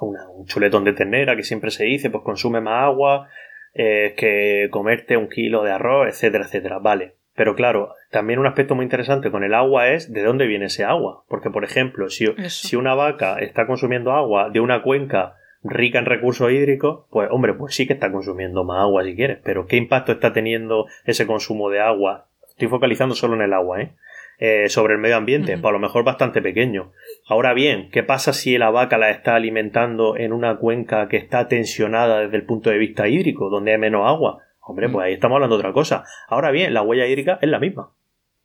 un 0.00 0.46
chuletón 0.46 0.84
de 0.84 0.92
ternera 0.92 1.36
que 1.36 1.42
siempre 1.42 1.70
se 1.70 1.84
dice, 1.84 2.10
pues 2.10 2.24
consume 2.24 2.60
más 2.60 2.84
agua 2.84 3.28
eh, 3.74 4.14
que 4.16 4.68
comerte 4.70 5.16
un 5.16 5.28
kilo 5.28 5.62
de 5.62 5.72
arroz, 5.72 6.08
etcétera, 6.08 6.44
etcétera. 6.44 6.78
Vale. 6.78 7.14
Pero 7.34 7.54
claro, 7.54 7.94
también 8.10 8.38
un 8.38 8.46
aspecto 8.46 8.74
muy 8.74 8.84
interesante 8.84 9.30
con 9.30 9.44
el 9.44 9.52
agua 9.52 9.90
es 9.90 10.10
de 10.10 10.22
dónde 10.22 10.46
viene 10.46 10.66
ese 10.66 10.84
agua. 10.84 11.24
Porque, 11.28 11.50
por 11.50 11.64
ejemplo, 11.64 12.08
si, 12.08 12.26
si 12.48 12.76
una 12.76 12.94
vaca 12.94 13.38
está 13.40 13.66
consumiendo 13.66 14.12
agua 14.12 14.48
de 14.48 14.60
una 14.60 14.82
cuenca 14.82 15.36
rica 15.62 15.98
en 15.98 16.06
recursos 16.06 16.50
hídricos, 16.50 17.04
pues 17.10 17.28
hombre, 17.30 17.52
pues 17.52 17.74
sí 17.74 17.86
que 17.86 17.92
está 17.92 18.10
consumiendo 18.10 18.64
más 18.64 18.80
agua 18.80 19.04
si 19.04 19.14
quieres. 19.14 19.38
Pero 19.44 19.66
¿qué 19.66 19.76
impacto 19.76 20.12
está 20.12 20.32
teniendo 20.32 20.86
ese 21.04 21.26
consumo 21.26 21.68
de 21.68 21.80
agua? 21.80 22.28
Estoy 22.48 22.68
focalizando 22.68 23.14
solo 23.14 23.34
en 23.34 23.42
el 23.42 23.52
agua, 23.52 23.82
¿eh? 23.82 23.92
Eh, 24.38 24.68
sobre 24.68 24.94
el 24.94 25.00
medio 25.00 25.16
ambiente, 25.16 25.56
pues 25.56 25.64
a 25.64 25.72
lo 25.72 25.78
mejor 25.78 26.04
bastante 26.04 26.42
pequeño. 26.42 26.92
Ahora 27.26 27.54
bien, 27.54 27.88
¿qué 27.90 28.02
pasa 28.02 28.34
si 28.34 28.58
la 28.58 28.68
vaca 28.68 28.98
la 28.98 29.08
está 29.08 29.34
alimentando 29.34 30.14
en 30.18 30.34
una 30.34 30.56
cuenca 30.58 31.08
que 31.08 31.16
está 31.16 31.48
tensionada 31.48 32.20
desde 32.20 32.36
el 32.36 32.44
punto 32.44 32.68
de 32.68 32.76
vista 32.76 33.08
hídrico, 33.08 33.48
donde 33.48 33.72
hay 33.72 33.78
menos 33.78 34.06
agua? 34.06 34.42
Hombre, 34.60 34.90
pues 34.90 35.06
ahí 35.06 35.14
estamos 35.14 35.36
hablando 35.36 35.56
de 35.56 35.60
otra 35.60 35.72
cosa. 35.72 36.04
Ahora 36.28 36.50
bien, 36.50 36.74
la 36.74 36.82
huella 36.82 37.06
hídrica 37.06 37.38
es 37.40 37.48
la 37.48 37.58
misma. 37.58 37.92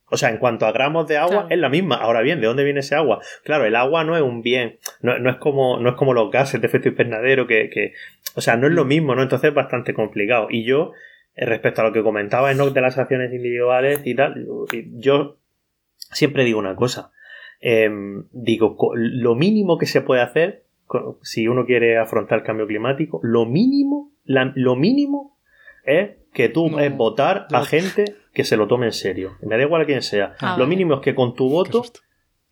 O 0.08 0.16
sea, 0.16 0.30
en 0.30 0.38
cuanto 0.38 0.66
a 0.66 0.72
gramos 0.72 1.06
de 1.08 1.18
agua, 1.18 1.46
es 1.50 1.58
la 1.58 1.68
misma. 1.68 1.96
Ahora 1.96 2.22
bien, 2.22 2.40
¿de 2.40 2.46
dónde 2.46 2.64
viene 2.64 2.80
ese 2.80 2.94
agua? 2.94 3.20
Claro, 3.44 3.64
el 3.64 3.74
agua 3.76 4.04
no 4.04 4.16
es 4.16 4.22
un 4.22 4.42
bien, 4.42 4.78
no, 5.00 5.28
es 5.28 5.36
como, 5.36 5.78
no 5.78 5.90
es 5.90 5.96
como 5.96 6.14
los 6.14 6.30
gases 6.30 6.60
de 6.60 6.66
efecto 6.66 6.88
invernadero 6.88 7.46
que, 7.46 7.68
que, 7.70 7.92
o 8.34 8.40
sea, 8.40 8.56
no 8.56 8.66
es 8.66 8.72
lo 8.72 8.84
mismo, 8.84 9.14
¿no? 9.14 9.22
Entonces 9.22 9.48
es 9.48 9.54
bastante 9.54 9.94
complicado. 9.94 10.48
Y 10.48 10.64
yo, 10.64 10.92
eh, 11.34 11.44
respecto 11.44 11.80
a 11.80 11.84
lo 11.84 11.92
que 11.92 12.02
comentaba 12.02 12.52
Enoch 12.52 12.72
de 12.72 12.80
las 12.82 12.98
acciones 12.98 13.32
individuales 13.32 14.00
y 14.04 14.14
tal, 14.14 14.46
yo 14.96 15.38
siempre 16.12 16.44
digo 16.44 16.58
una 16.58 16.76
cosa. 16.76 17.10
Em, 17.60 18.26
digo, 18.32 18.76
lo 18.94 19.34
mínimo 19.34 19.78
que 19.78 19.86
se 19.86 20.00
puede 20.00 20.22
hacer 20.22 20.64
si 21.22 21.48
uno 21.48 21.64
quiere 21.64 21.98
afrontar 21.98 22.40
el 22.40 22.44
cambio 22.44 22.66
climático, 22.66 23.20
lo 23.22 23.46
mínimo, 23.46 24.12
lo 24.24 24.76
mínimo 24.76 25.38
es 25.84 26.10
que 26.32 26.48
tú 26.48 26.78
es 26.78 26.96
votar 26.96 27.46
a 27.52 27.64
gente 27.64 28.04
que 28.32 28.44
se 28.44 28.56
lo 28.56 28.66
tome 28.66 28.86
en 28.86 28.92
serio. 28.92 29.36
Me 29.42 29.56
da 29.56 29.62
igual 29.62 29.82
a 29.82 29.86
quién 29.86 30.02
sea. 30.02 30.34
Ah, 30.40 30.56
lo 30.58 30.66
mínimo 30.66 30.94
es 30.94 31.00
que 31.00 31.14
con 31.14 31.34
tu 31.34 31.48
voto, 31.48 31.82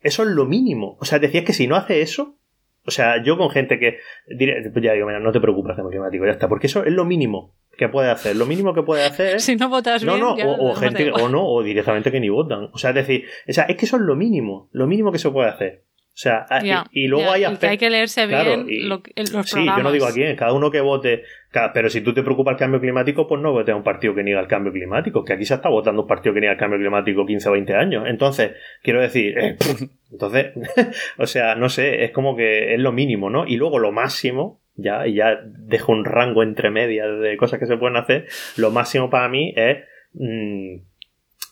eso 0.01 0.23
es 0.23 0.29
lo 0.29 0.45
mínimo. 0.45 0.97
O 0.99 1.05
sea, 1.05 1.19
decías 1.19 1.43
que 1.43 1.53
si 1.53 1.67
no 1.67 1.75
hace 1.75 2.01
eso, 2.01 2.37
o 2.85 2.91
sea, 2.91 3.23
yo 3.23 3.37
con 3.37 3.49
gente 3.49 3.79
que. 3.79 3.99
Pues 4.27 4.83
ya 4.83 4.93
digo, 4.93 5.07
mira, 5.07 5.19
no 5.19 5.31
te 5.31 5.39
preocupes, 5.39 5.75
cambio 5.75 5.91
climático, 5.91 6.25
ya 6.25 6.31
está. 6.31 6.47
Porque 6.47 6.67
eso 6.67 6.83
es 6.83 6.93
lo 6.93 7.05
mínimo 7.05 7.53
que 7.77 7.89
puede 7.89 8.09
hacer. 8.11 8.35
Lo 8.35 8.45
mínimo 8.45 8.73
que 8.73 8.83
puede 8.83 9.05
hacer 9.05 9.35
es. 9.35 9.43
Si 9.51 9.55
no 9.55 9.69
votas 9.69 10.03
no, 10.03 10.17
No, 10.17 10.35
o, 10.35 10.75
gente, 10.75 11.11
o 11.11 11.29
no, 11.29 11.45
o 11.45 11.63
directamente 11.63 12.11
que 12.11 12.19
ni 12.19 12.29
votan. 12.29 12.69
O 12.73 12.77
sea, 12.77 12.91
es 12.91 12.95
decir, 12.95 13.25
o 13.47 13.53
sea, 13.53 13.63
es 13.65 13.75
que 13.75 13.85
eso 13.85 13.97
es 13.97 14.03
lo 14.03 14.15
mínimo. 14.15 14.69
Lo 14.71 14.87
mínimo 14.87 15.11
que 15.11 15.19
se 15.19 15.29
puede 15.29 15.49
hacer. 15.49 15.83
O 16.13 16.17
sea, 16.21 16.45
y, 16.91 17.07
luego 17.07 17.31
hay 17.31 17.45
que 17.55 17.67
hay 17.67 17.77
que 17.77 17.89
leerse 17.89 18.27
bien 18.27 18.67
los 18.77 19.49
Sí, 19.49 19.65
yo 19.65 19.81
no 19.81 19.91
digo 19.93 20.05
a 20.05 20.11
quién, 20.11 20.35
cada 20.35 20.53
uno 20.53 20.69
que 20.69 20.81
vote. 20.81 21.23
pero 21.73 21.89
si 21.89 22.01
tú 22.01 22.13
te 22.13 22.21
preocupas 22.21 22.53
el 22.53 22.59
cambio 22.59 22.81
climático, 22.81 23.27
pues 23.27 23.41
no 23.41 23.53
votes 23.53 23.73
a 23.73 23.77
un 23.77 23.83
partido 23.83 24.13
que 24.13 24.21
niega 24.21 24.41
el 24.41 24.47
cambio 24.47 24.73
climático. 24.73 25.23
Que 25.23 25.33
aquí 25.33 25.45
se 25.45 25.55
está 25.55 25.69
votando 25.69 26.01
un 26.01 26.07
partido 26.07 26.33
que 26.33 26.41
niega 26.41 26.53
el 26.53 26.59
cambio 26.59 26.79
climático 26.79 27.25
15 27.25 27.49
o 27.49 27.51
20 27.53 27.73
años. 27.75 28.03
Entonces, 28.07 28.51
quiero 28.83 29.01
decir, 29.01 29.37
eh, 29.37 29.57
entonces, 30.11 30.51
o 31.17 31.25
sea, 31.25 31.55
no 31.55 31.69
sé, 31.69 32.03
es 32.03 32.11
como 32.11 32.35
que 32.35 32.75
es 32.75 32.79
lo 32.79 32.91
mínimo, 32.91 33.29
¿no? 33.29 33.47
Y 33.47 33.55
luego 33.55 33.79
lo 33.79 33.91
máximo, 33.91 34.60
ya, 34.81 35.07
y 35.07 35.15
ya 35.15 35.39
dejo 35.43 35.91
un 35.91 36.05
rango 36.05 36.43
entre 36.43 36.69
medias 36.69 37.19
de 37.19 37.37
cosas 37.37 37.59
que 37.59 37.65
se 37.65 37.77
pueden 37.77 37.97
hacer, 37.97 38.27
lo 38.57 38.71
máximo 38.71 39.09
para 39.09 39.29
mí 39.29 39.53
es 39.55 39.79
mm, 40.13 40.77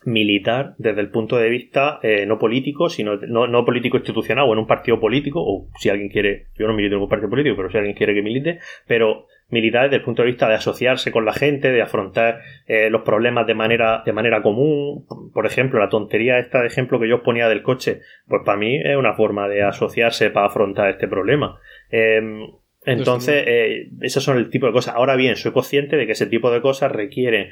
militar 0.06 0.76
desde 0.78 1.02
el 1.02 1.10
punto 1.10 1.38
de 1.38 1.50
vista 1.50 2.00
eh, 2.04 2.26
no 2.26 2.40
político, 2.40 2.90
sino 2.90 3.18
no, 3.18 3.48
no, 3.48 3.66
político 3.66 3.98
institucional 3.98 4.46
o 4.48 4.54
en 4.54 4.60
un 4.60 4.68
partido 4.68 5.00
político, 5.00 5.42
o 5.42 5.70
si 5.78 5.90
alguien 5.90 6.10
quiere, 6.10 6.48
yo 6.58 6.68
no 6.68 6.74
milito 6.74 6.96
en 6.96 7.02
un 7.02 7.10
partido 7.10 7.30
político, 7.30 7.56
pero 7.56 7.70
si 7.70 7.78
alguien 7.78 7.96
quiere 7.96 8.14
que 8.14 8.22
milite, 8.22 8.60
pero 8.88 9.26
militar 9.50 9.84
desde 9.86 9.98
el 9.98 10.04
punto 10.04 10.22
de 10.22 10.28
vista 10.28 10.48
de 10.48 10.56
asociarse 10.56 11.12
con 11.12 11.26
la 11.26 11.34
gente, 11.34 11.72
de 11.72 11.82
afrontar 11.82 12.42
eh, 12.68 12.90
los 12.90 13.02
problemas 13.02 13.48
de 13.48 13.56
manera, 13.56 14.04
de 14.06 14.14
manera 14.14 14.42
común. 14.42 15.06
Por 15.34 15.46
ejemplo, 15.46 15.80
la 15.80 15.90
tontería 15.90 16.40
esta 16.40 16.62
de 16.62 16.68
ejemplo 16.68 17.00
que 17.00 17.10
yo 17.10 17.18
os 17.18 17.22
ponía 17.22 17.50
del 17.50 17.64
coche, 17.64 18.02
pues 18.28 18.42
para 18.46 18.58
mí 18.58 18.78
es 18.78 18.96
una 18.96 19.14
forma 19.14 19.48
de 19.48 19.64
asociarse 19.64 20.30
para 20.30 20.48
afrontar 20.48 20.90
este 20.90 21.08
problema. 21.08 21.60
Em, 21.90 22.48
entonces, 22.92 23.44
eh, 23.48 23.90
esos 24.02 24.24
son 24.24 24.38
el 24.38 24.50
tipo 24.50 24.68
de 24.68 24.74
cosas. 24.74 24.96
Ahora 24.96 25.16
bien, 25.16 25.36
soy 25.36 25.52
consciente 25.52 25.96
de 25.98 26.06
que 26.06 26.14
ese 26.14 26.26
tipo 26.26 26.52
de 26.52 26.62
cosas 26.62 26.92
requieren 26.92 27.50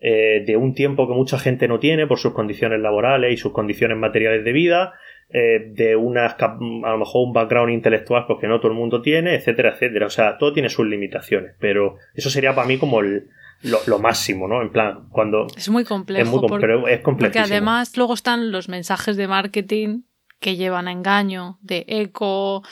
eh, 0.00 0.44
de 0.46 0.56
un 0.56 0.74
tiempo 0.74 1.08
que 1.08 1.14
mucha 1.14 1.38
gente 1.38 1.66
no 1.66 1.80
tiene 1.80 2.06
por 2.06 2.18
sus 2.18 2.32
condiciones 2.32 2.80
laborales 2.80 3.32
y 3.32 3.36
sus 3.36 3.52
condiciones 3.52 3.98
materiales 3.98 4.44
de 4.44 4.52
vida, 4.52 4.92
eh, 5.30 5.72
de 5.72 5.96
unas, 5.96 6.36
a 6.40 6.56
lo 6.60 6.98
mejor 6.98 7.26
un 7.26 7.32
background 7.32 7.72
intelectual 7.72 8.24
pues, 8.26 8.38
que 8.40 8.46
no 8.46 8.60
todo 8.60 8.70
el 8.70 8.78
mundo 8.78 9.02
tiene, 9.02 9.34
etcétera, 9.34 9.70
etcétera. 9.70 10.06
O 10.06 10.10
sea, 10.10 10.38
todo 10.38 10.52
tiene 10.52 10.68
sus 10.68 10.86
limitaciones, 10.86 11.54
pero 11.58 11.96
eso 12.14 12.30
sería 12.30 12.54
para 12.54 12.68
mí 12.68 12.78
como 12.78 13.02
lo, 13.02 13.98
máximo, 13.98 14.46
¿no? 14.46 14.62
En 14.62 14.70
plan, 14.70 15.08
cuando... 15.10 15.48
Es 15.56 15.68
muy 15.68 15.84
complejo. 15.84 16.22
Es 16.22 16.30
muy, 16.30 16.60
pero 16.60 16.86
es 16.86 17.00
Porque 17.00 17.40
además 17.40 17.96
luego 17.96 18.14
están 18.14 18.52
los 18.52 18.68
mensajes 18.68 19.16
de 19.16 19.26
marketing 19.26 20.02
que 20.38 20.56
llevan 20.56 20.86
a 20.86 20.92
engaño, 20.92 21.58
de 21.60 21.84
eco, 21.88 22.62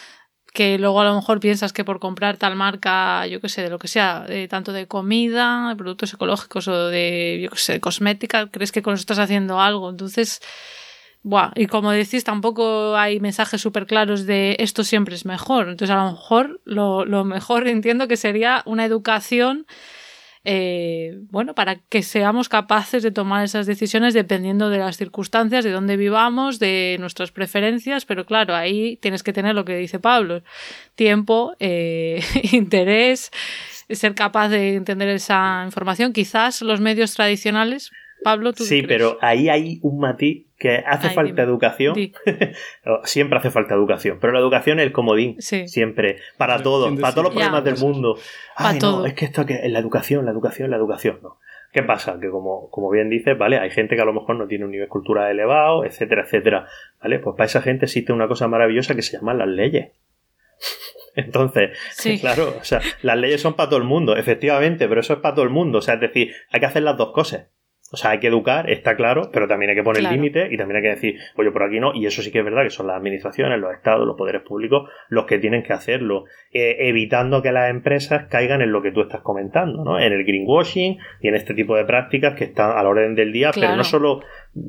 que 0.57 0.79
luego 0.79 1.03
a 1.03 1.05
lo 1.05 1.15
mejor 1.15 1.39
piensas 1.39 1.75
que 1.75 1.85
por 1.85 2.01
comprar 2.01 2.39
tal 2.39 2.57
marca, 2.57 3.27
yo 3.27 3.43
qué 3.43 3.51
sé, 3.51 3.61
de 3.61 3.69
lo 3.69 3.79
que 3.79 3.89
sea, 3.89 4.27
tanto 4.49 4.73
de 4.73 4.87
comida, 4.87 5.69
de 5.69 5.77
productos 5.77 6.15
ecológicos 6.15 6.67
o 6.67 6.89
de, 6.89 7.41
yo 7.43 7.51
qué 7.51 7.59
sé, 7.59 7.79
cosmética, 7.79 8.49
crees 8.51 8.73
que 8.73 8.81
con 8.81 8.95
eso 8.95 9.03
estás 9.03 9.19
haciendo 9.19 9.61
algo. 9.61 9.91
Entonces, 9.91 10.41
Buah, 11.23 11.51
y 11.57 11.67
como 11.67 11.91
decís, 11.91 12.25
tampoco 12.25 12.97
hay 12.97 13.21
mensajes 13.21 13.61
súper 13.61 13.87
claros 13.87 14.25
de 14.25 14.57
esto 14.59 14.83
siempre 14.83 15.15
es 15.15 15.27
mejor. 15.27 15.69
Entonces, 15.69 15.95
a 15.95 16.03
lo 16.03 16.13
mejor 16.13 16.61
lo, 16.65 17.05
lo 17.05 17.25
mejor 17.25 17.69
entiendo 17.77 18.09
que 18.09 18.17
sería 18.17 18.63
una 18.65 18.87
educación 18.87 19.67
eh, 20.49 21.19
bueno, 21.31 21.57
para 21.57 21.75
que 21.75 22.05
seamos 22.05 22.49
capaces 22.49 23.03
de 23.03 23.11
tomar 23.11 23.45
esas 23.45 23.67
decisiones 23.67 24.15
dependiendo 24.15 24.71
de 24.71 24.79
las 24.79 24.97
circunstancias, 24.97 25.65
de 25.65 25.73
dónde 25.73 25.97
vivamos, 25.97 26.61
de 26.61 26.97
nuestras 27.01 27.33
preferencias, 27.33 28.05
pero 28.05 28.25
claro, 28.25 28.55
ahí 28.55 28.97
tienes 29.03 29.25
que 29.25 29.33
tener 29.33 29.57
lo 29.57 29.65
que 29.65 29.77
dice 29.77 29.99
Pablo, 29.99 30.43
tiempo, 30.95 31.57
eh, 31.59 32.23
interés, 32.53 33.33
ser 33.91 34.15
capaz 34.15 34.49
de 34.51 34.77
entender 34.77 35.09
esa 35.09 35.65
información. 35.65 36.13
Quizás 36.13 36.63
los 36.63 36.81
medios 36.81 37.15
tradicionales 37.15 37.91
Pablo, 38.23 38.53
¿tú 38.53 38.65
Sí, 38.65 38.83
pero 38.83 39.19
ahí 39.21 39.49
hay 39.49 39.79
un 39.83 39.99
matiz 39.99 40.46
que 40.59 40.83
hace 40.87 41.11
falta 41.11 41.43
educación. 41.43 41.95
Siempre 43.05 43.39
hace 43.39 43.51
falta 43.51 43.75
educación, 43.75 44.19
pero 44.21 44.33
la 44.33 44.39
educación 44.39 44.81
es 44.81 44.87
el 44.87 44.93
comodín. 44.93 45.37
Siempre. 45.41 46.19
Para 46.37 46.63
todo, 46.63 46.95
para 46.97 47.13
todos 47.13 47.25
los 47.25 47.35
problemas 47.35 47.65
del 47.65 47.79
mundo. 47.79 48.19
Ay, 48.57 48.79
no, 48.81 49.05
es 49.07 49.15
que 49.15 49.27
esto 49.27 49.43
es 49.43 49.71
la 49.71 49.79
educación, 49.79 50.25
la 50.25 50.33
educación, 50.33 50.71
la 50.71 50.77
educación, 50.77 51.21
no. 51.23 51.39
¿Qué 51.73 51.83
pasa? 51.83 52.19
Que 52.19 52.31
como, 52.31 52.71
como 52.71 52.91
bien 52.91 53.11
dices, 53.11 53.37
¿vale? 53.37 53.59
Hay 53.59 53.71
gente 53.71 53.97
que 53.97 54.03
a 54.03 54.07
lo 54.07 54.15
mejor 54.15 54.37
no 54.37 54.47
tiene 54.47 54.65
un 54.65 54.71
nivel 54.71 54.89
cultural 54.89 55.31
elevado, 55.31 55.85
etcétera, 55.85 56.23
etcétera. 56.23 56.67
¿Vale? 57.03 57.19
Pues 57.19 57.37
para 57.37 57.45
esa 57.45 57.61
gente 57.61 57.85
existe 57.85 58.15
una 58.15 58.29
cosa 58.29 58.49
maravillosa 58.49 58.95
que 58.95 59.03
se 59.03 59.19
llama 59.19 59.35
las 59.35 59.49
leyes. 59.49 59.91
Entonces, 61.17 61.79
claro, 62.21 62.55
o 62.61 62.65
sea, 62.65 62.81
las 63.03 63.19
leyes 63.19 63.41
son 63.41 63.55
para 63.55 63.69
todo 63.69 63.79
el 63.79 63.85
mundo, 63.85 64.17
efectivamente, 64.17 64.89
pero 64.89 65.01
eso 65.01 65.15
es 65.15 65.21
para 65.21 65.35
todo 65.35 65.45
el 65.45 65.51
mundo. 65.51 65.79
O 65.79 65.81
sea, 65.83 65.95
es 65.95 66.01
decir, 66.01 66.35
hay 66.51 66.61
que 66.61 66.67
hacer 66.67 66.83
las 66.83 66.97
dos 66.97 67.13
cosas. 67.13 67.49
O 67.93 67.97
sea, 67.97 68.11
hay 68.11 68.19
que 68.19 68.27
educar, 68.27 68.69
está 68.69 68.97
claro, 68.97 69.31
pero 69.33 69.47
también 69.47 69.71
hay 69.71 69.77
que 69.77 69.85
poner 69.85 70.03
límites 70.03 70.53
y 70.53 70.57
también 70.57 70.79
hay 70.79 70.83
que 70.83 70.95
decir, 70.97 71.17
oye, 71.37 71.53
por 71.53 71.63
aquí 71.63 71.79
no, 71.79 71.95
y 71.95 72.07
eso 72.07 72.21
sí 72.21 72.33
que 72.33 72.41
es 72.41 72.45
verdad 72.45 72.65
que 72.65 72.71
son 72.71 72.89
las 72.89 72.97
administraciones, 72.97 73.61
los 73.61 73.73
estados, 73.73 74.07
los 74.07 74.17
poderes 74.17 74.43
públicos 74.43 74.91
los 75.09 75.27
que 75.27 75.39
tienen 75.39 75.63
que 75.63 75.73
hacerlo, 75.73 76.25
eh, 76.53 76.77
evitando 76.81 77.43
que 77.43 77.53
las 77.53 77.71
empresas 77.71 78.27
caigan 78.29 78.61
en 78.61 78.73
lo 78.73 78.83
que 78.83 78.91
tú 78.91 79.03
estás 79.03 79.21
comentando, 79.21 79.85
¿no? 79.85 80.01
En 80.01 80.13
el 80.13 80.25
greenwashing 80.25 80.99
y 81.21 81.29
en 81.29 81.35
este 81.37 81.55
tipo 81.55 81.77
de 81.77 81.85
prácticas 81.85 82.35
que 82.35 82.45
están 82.45 82.77
a 82.77 82.83
la 82.83 82.89
orden 82.89 83.15
del 83.15 83.33
día, 83.33 83.51
pero 83.55 83.77
no 83.77 83.85
solo 83.85 84.21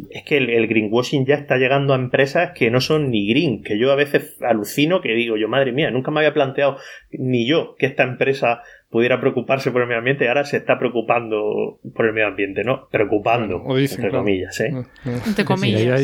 es 0.09 0.23
que 0.23 0.37
el, 0.37 0.49
el, 0.49 0.67
greenwashing 0.67 1.25
ya 1.25 1.35
está 1.35 1.57
llegando 1.57 1.93
a 1.93 1.95
empresas 1.95 2.51
que 2.53 2.69
no 2.69 2.81
son 2.81 3.09
ni 3.09 3.27
green, 3.29 3.63
que 3.63 3.79
yo 3.79 3.91
a 3.91 3.95
veces 3.95 4.37
alucino 4.41 5.01
que 5.01 5.13
digo 5.13 5.37
yo, 5.37 5.47
madre 5.47 5.71
mía, 5.71 5.91
nunca 5.91 6.11
me 6.11 6.19
había 6.19 6.33
planteado 6.33 6.77
ni 7.11 7.47
yo 7.47 7.75
que 7.77 7.85
esta 7.85 8.03
empresa 8.03 8.61
pudiera 8.89 9.19
preocuparse 9.19 9.71
por 9.71 9.81
el 9.81 9.87
medio 9.87 9.99
ambiente 9.99 10.25
y 10.25 10.27
ahora 10.27 10.45
se 10.45 10.57
está 10.57 10.79
preocupando 10.79 11.79
por 11.93 12.05
el 12.05 12.13
medio 12.13 12.27
ambiente, 12.27 12.63
¿no? 12.63 12.87
Preocupando, 12.89 13.61
entre 13.77 14.09
comillas, 14.11 14.59
¿eh? 14.61 14.73
Entre 15.25 15.45
comillas. 15.45 16.01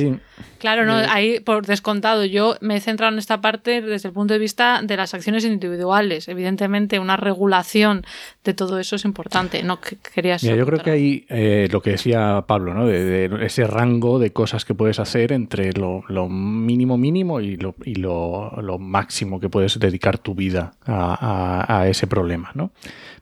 Claro, 0.63 0.85
no, 0.85 0.93
ahí 0.93 1.41
por 1.41 1.65
descontado. 1.65 2.23
Yo 2.23 2.55
me 2.61 2.77
he 2.77 2.79
centrado 2.79 3.11
en 3.11 3.19
esta 3.19 3.41
parte 3.41 3.81
desde 3.81 4.07
el 4.07 4.13
punto 4.13 4.33
de 4.33 4.39
vista 4.39 4.79
de 4.81 4.95
las 4.95 5.13
acciones 5.13 5.43
individuales. 5.43 6.29
Evidentemente, 6.29 6.99
una 6.99 7.17
regulación 7.17 8.05
de 8.45 8.53
todo 8.53 8.79
eso 8.79 8.95
es 8.95 9.03
importante. 9.03 9.61
No 9.61 9.81
querías. 9.81 10.41
Mira, 10.41 10.55
yo 10.55 10.65
creo 10.65 10.79
que 10.79 10.91
hay 10.91 11.25
eh, 11.27 11.67
lo 11.69 11.81
que 11.81 11.89
decía 11.89 12.45
Pablo, 12.47 12.73
¿no? 12.73 12.85
De, 12.85 13.29
ese 13.41 13.67
rango 13.67 14.19
de 14.19 14.31
cosas 14.31 14.63
que 14.63 14.73
puedes 14.73 14.99
hacer 14.99 15.33
entre 15.33 15.73
lo, 15.73 16.01
mínimo 16.29 16.97
mínimo 16.97 17.41
y, 17.41 17.57
lo, 17.57 17.75
y 17.83 17.95
lo, 17.95 18.53
máximo 18.79 19.41
que 19.41 19.49
puedes 19.49 19.77
dedicar 19.77 20.17
tu 20.17 20.33
vida 20.33 20.75
a, 20.85 21.65
a 21.67 21.89
ese 21.89 22.07
problema, 22.07 22.51
¿no? 22.53 22.71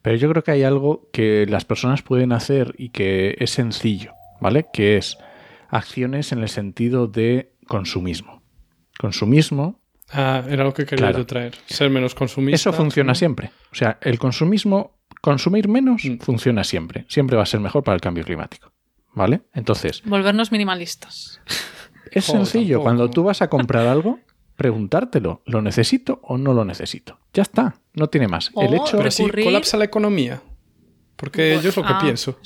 Pero 0.03 0.15
yo 0.15 0.30
creo 0.30 0.43
que 0.43 0.51
hay 0.51 0.61
algo 0.61 1.09
que 1.11 1.47
las 1.49 1.65
personas 1.65 2.03
pueden 2.03 2.34
hacer 2.34 2.76
y 2.77 2.89
que 2.89 3.35
es 3.39 3.49
sencillo, 3.49 4.13
¿vale? 4.39 4.68
Que 4.72 4.97
es 4.97 5.18
acciones 5.72 6.31
en 6.31 6.39
el 6.39 6.49
sentido 6.49 7.07
de 7.07 7.53
consumismo. 7.68 8.43
Consumismo. 8.99 9.81
Ah, 10.11 10.43
era 10.48 10.64
lo 10.65 10.73
que 10.73 10.85
quería 10.85 11.11
traer. 11.26 11.56
Ser 11.65 11.89
menos 11.89 12.14
consumista. 12.14 12.56
Eso 12.56 12.73
funciona 12.73 13.15
siempre. 13.15 13.52
O 13.72 13.76
sea, 13.76 13.98
el 14.02 14.19
consumismo, 14.19 14.99
consumir 15.22 15.69
menos, 15.69 16.03
mm. 16.03 16.19
funciona 16.19 16.64
siempre. 16.64 17.06
Siempre 17.07 17.38
va 17.38 17.43
a 17.43 17.48
ser 17.48 17.61
mejor 17.61 17.84
para 17.84 17.95
el 17.95 18.02
cambio 18.02 18.26
climático. 18.26 18.72
¿Vale? 19.14 19.41
Entonces. 19.53 20.03
Volvernos 20.06 20.52
minimalistas. 20.52 21.41
Es 22.11 22.26
sencillo. 22.26 22.81
Cuando 22.81 23.10
tú 23.10 23.23
vas 23.23 23.41
a 23.41 23.49
comprar 23.49 23.88
algo, 23.88 24.19
preguntártelo. 24.57 25.41
¿Lo 25.45 25.61
necesito 25.61 26.19
o 26.23 26.38
no 26.38 26.53
lo 26.53 26.65
necesito? 26.65 27.19
Ya 27.34 27.43
está. 27.43 27.76
No 27.93 28.07
tiene 28.07 28.27
más. 28.27 28.52
el 28.57 28.73
hecho 28.73 28.98
Pero 28.98 29.11
si 29.11 29.30
colapsa 29.30 29.77
la 29.77 29.85
economía. 29.85 30.41
Porque 31.22 31.60
yo 31.61 31.69
es 31.69 31.77
lo 31.77 31.84
que 31.84 31.93
ah, 31.93 31.99
pienso. 32.02 32.39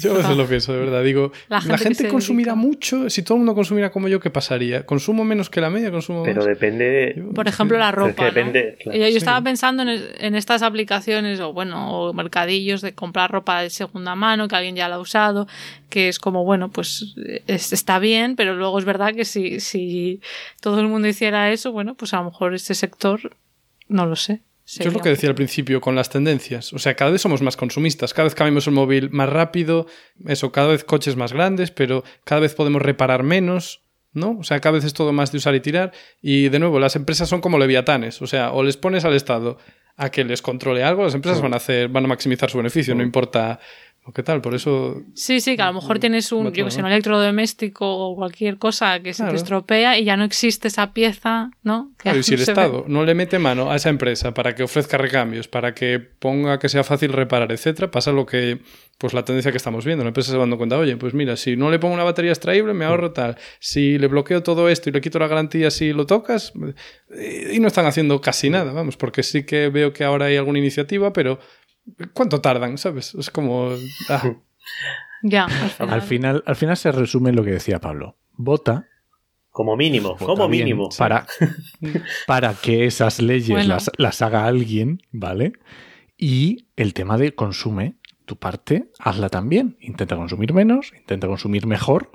Yo 0.00 0.14
a 0.14 0.16
veces 0.16 0.36
lo 0.36 0.48
pienso, 0.48 0.72
de 0.72 0.80
verdad. 0.80 1.04
Digo, 1.04 1.30
la 1.48 1.60
gente, 1.78 2.08
consumirá 2.08 2.56
mucho. 2.56 3.08
Si 3.08 3.22
todo 3.22 3.36
el 3.36 3.38
mundo 3.38 3.54
consumiera 3.54 3.92
como 3.92 4.08
yo, 4.08 4.18
¿qué 4.18 4.30
pasaría? 4.30 4.84
¿Consumo 4.84 5.24
menos 5.24 5.48
que 5.48 5.60
la 5.60 5.70
media? 5.70 5.92
¿Consumo 5.92 6.24
Pero 6.24 6.44
depende. 6.44 7.24
Por 7.32 7.46
ejemplo, 7.46 7.78
la 7.78 7.92
ropa. 7.92 8.24
Depende, 8.24 8.78
Yo, 8.84 8.92
estaba 8.92 9.40
pensando 9.42 9.84
en, 9.84 10.34
estas 10.34 10.62
aplicaciones 10.62 11.38
o, 11.38 11.52
bueno, 11.52 12.08
o 12.08 12.12
mercadillos 12.12 12.82
de 12.82 12.96
comprar 12.96 13.30
ropa 13.30 13.60
de 13.62 13.70
segunda 13.70 14.16
mano 14.16 14.48
que 14.48 14.56
alguien 14.56 14.74
ya 14.74 14.88
la 14.88 14.96
ha 14.96 14.98
usado. 14.98 15.46
Que 15.88 16.08
es 16.08 16.18
como, 16.18 16.42
bueno, 16.42 16.72
pues 16.72 17.14
está 17.46 18.00
bien, 18.00 18.34
pero 18.34 18.56
luego 18.56 18.76
es 18.80 18.84
verdad 18.84 19.14
que 19.14 19.24
si, 19.24 19.60
si 19.60 20.20
todo 20.60 20.80
el 20.80 20.88
mundo 20.88 21.06
hiciera 21.06 21.52
eso, 21.52 21.70
bueno, 21.70 21.94
pues 21.94 22.12
a 22.12 22.16
lo 22.16 22.24
mejor 22.24 22.54
este 22.54 22.74
sector, 22.74 23.36
no 23.86 24.04
lo 24.04 24.16
sé. 24.16 24.42
Yo 24.66 24.88
es 24.88 24.94
lo 24.94 25.00
que 25.00 25.10
decía 25.10 25.28
al 25.28 25.34
principio 25.34 25.80
con 25.80 25.94
las 25.94 26.08
tendencias. 26.08 26.72
O 26.72 26.78
sea, 26.78 26.94
cada 26.94 27.10
vez 27.10 27.20
somos 27.20 27.42
más 27.42 27.56
consumistas, 27.56 28.14
cada 28.14 28.24
vez 28.24 28.34
cambiamos 28.34 28.66
el 28.66 28.72
móvil 28.72 29.10
más 29.10 29.28
rápido, 29.28 29.86
eso, 30.26 30.52
cada 30.52 30.68
vez 30.68 30.84
coches 30.84 31.16
más 31.16 31.32
grandes, 31.32 31.70
pero 31.70 32.02
cada 32.24 32.40
vez 32.40 32.54
podemos 32.54 32.80
reparar 32.80 33.22
menos, 33.24 33.82
¿no? 34.12 34.38
O 34.38 34.42
sea, 34.42 34.60
cada 34.60 34.74
vez 34.74 34.84
es 34.84 34.94
todo 34.94 35.12
más 35.12 35.32
de 35.32 35.38
usar 35.38 35.54
y 35.54 35.60
tirar. 35.60 35.92
Y 36.22 36.48
de 36.48 36.58
nuevo, 36.58 36.80
las 36.80 36.96
empresas 36.96 37.28
son 37.28 37.42
como 37.42 37.58
leviatanes. 37.58 38.22
O 38.22 38.26
sea, 38.26 38.52
o 38.52 38.62
les 38.62 38.78
pones 38.78 39.04
al 39.04 39.14
Estado 39.14 39.58
a 39.96 40.10
que 40.10 40.24
les 40.24 40.42
controle 40.42 40.82
algo, 40.82 41.04
las 41.04 41.14
empresas 41.14 41.40
van 41.40 41.54
a 41.54 41.58
hacer, 41.58 41.88
van 41.88 42.04
a 42.06 42.08
maximizar 42.08 42.50
su 42.50 42.56
beneficio, 42.58 42.94
no 42.94 43.02
importa 43.02 43.60
¿O 44.06 44.12
qué 44.12 44.22
tal? 44.22 44.42
Por 44.42 44.54
eso. 44.54 45.02
Sí, 45.14 45.40
sí, 45.40 45.56
que 45.56 45.62
a 45.62 45.68
lo 45.68 45.80
mejor 45.80 45.98
tienes 45.98 46.30
un, 46.30 46.52
yo 46.52 46.66
que 46.66 46.70
sé, 46.70 46.80
un 46.80 46.86
electrodoméstico 46.88 47.86
o 47.86 48.14
cualquier 48.14 48.58
cosa 48.58 49.00
que 49.00 49.14
se 49.14 49.24
te 49.24 49.34
estropea 49.34 49.98
y 49.98 50.04
ya 50.04 50.18
no 50.18 50.24
existe 50.24 50.68
esa 50.68 50.92
pieza, 50.92 51.50
¿no? 51.62 51.90
Claro, 51.96 52.18
y 52.18 52.22
si 52.22 52.34
el 52.34 52.42
Estado 52.42 52.84
no 52.86 53.02
le 53.04 53.14
mete 53.14 53.38
mano 53.38 53.70
a 53.70 53.76
esa 53.76 53.88
empresa 53.88 54.34
para 54.34 54.54
que 54.54 54.62
ofrezca 54.62 54.98
recambios, 54.98 55.48
para 55.48 55.74
que 55.74 56.00
ponga 56.00 56.58
que 56.58 56.68
sea 56.68 56.84
fácil 56.84 57.14
reparar, 57.14 57.50
etcétera, 57.50 57.90
pasa 57.90 58.12
lo 58.12 58.26
que. 58.26 58.60
Pues 58.98 59.12
la 59.12 59.24
tendencia 59.24 59.50
que 59.50 59.56
estamos 59.56 59.84
viendo. 59.84 60.04
La 60.04 60.08
empresa 60.08 60.30
se 60.30 60.36
va 60.36 60.42
dando 60.42 60.56
cuenta, 60.56 60.78
oye, 60.78 60.96
pues 60.96 61.14
mira, 61.14 61.36
si 61.36 61.56
no 61.56 61.70
le 61.70 61.78
pongo 61.78 61.94
una 61.94 62.04
batería 62.04 62.30
extraíble, 62.30 62.74
me 62.74 62.84
ahorro 62.84 63.12
tal. 63.12 63.36
Si 63.58 63.98
le 63.98 64.06
bloqueo 64.06 64.42
todo 64.42 64.68
esto 64.68 64.90
y 64.90 64.92
le 64.92 65.00
quito 65.00 65.18
la 65.18 65.26
garantía 65.26 65.70
si 65.70 65.92
lo 65.92 66.06
tocas. 66.06 66.52
Y 67.52 67.58
no 67.58 67.68
están 67.68 67.86
haciendo 67.86 68.20
casi 68.20 68.50
nada, 68.50 68.72
vamos, 68.72 68.96
porque 68.96 69.22
sí 69.22 69.44
que 69.44 69.68
veo 69.68 69.92
que 69.92 70.04
ahora 70.04 70.26
hay 70.26 70.36
alguna 70.36 70.58
iniciativa, 70.58 71.12
pero 71.12 71.40
¿Cuánto 72.12 72.40
tardan? 72.40 72.78
¿Sabes? 72.78 73.14
Es 73.14 73.30
como. 73.30 73.70
Ah. 74.08 74.34
Ya. 75.26 75.46
Al 75.78 76.02
final. 76.02 76.42
al 76.44 76.54
final. 76.54 76.76
se 76.76 76.92
resume 76.92 77.32
lo 77.32 77.44
que 77.44 77.52
decía 77.52 77.80
Pablo. 77.80 78.18
Vota. 78.32 78.88
Como 79.48 79.74
mínimo, 79.74 80.18
como 80.18 80.50
mínimo. 80.50 80.90
Para, 80.98 81.26
para 82.26 82.52
que 82.52 82.84
esas 82.84 83.22
leyes 83.22 83.66
las, 83.66 83.90
las 83.96 84.20
haga 84.20 84.44
alguien, 84.44 85.00
¿vale? 85.12 85.54
Y 86.18 86.66
el 86.76 86.92
tema 86.92 87.16
de 87.16 87.34
consume 87.34 87.96
tu 88.24 88.36
parte, 88.36 88.90
hazla 88.98 89.28
también. 89.28 89.76
Intenta 89.80 90.16
consumir 90.16 90.52
menos, 90.52 90.92
intenta 90.94 91.26
consumir 91.26 91.66
mejor. 91.66 92.10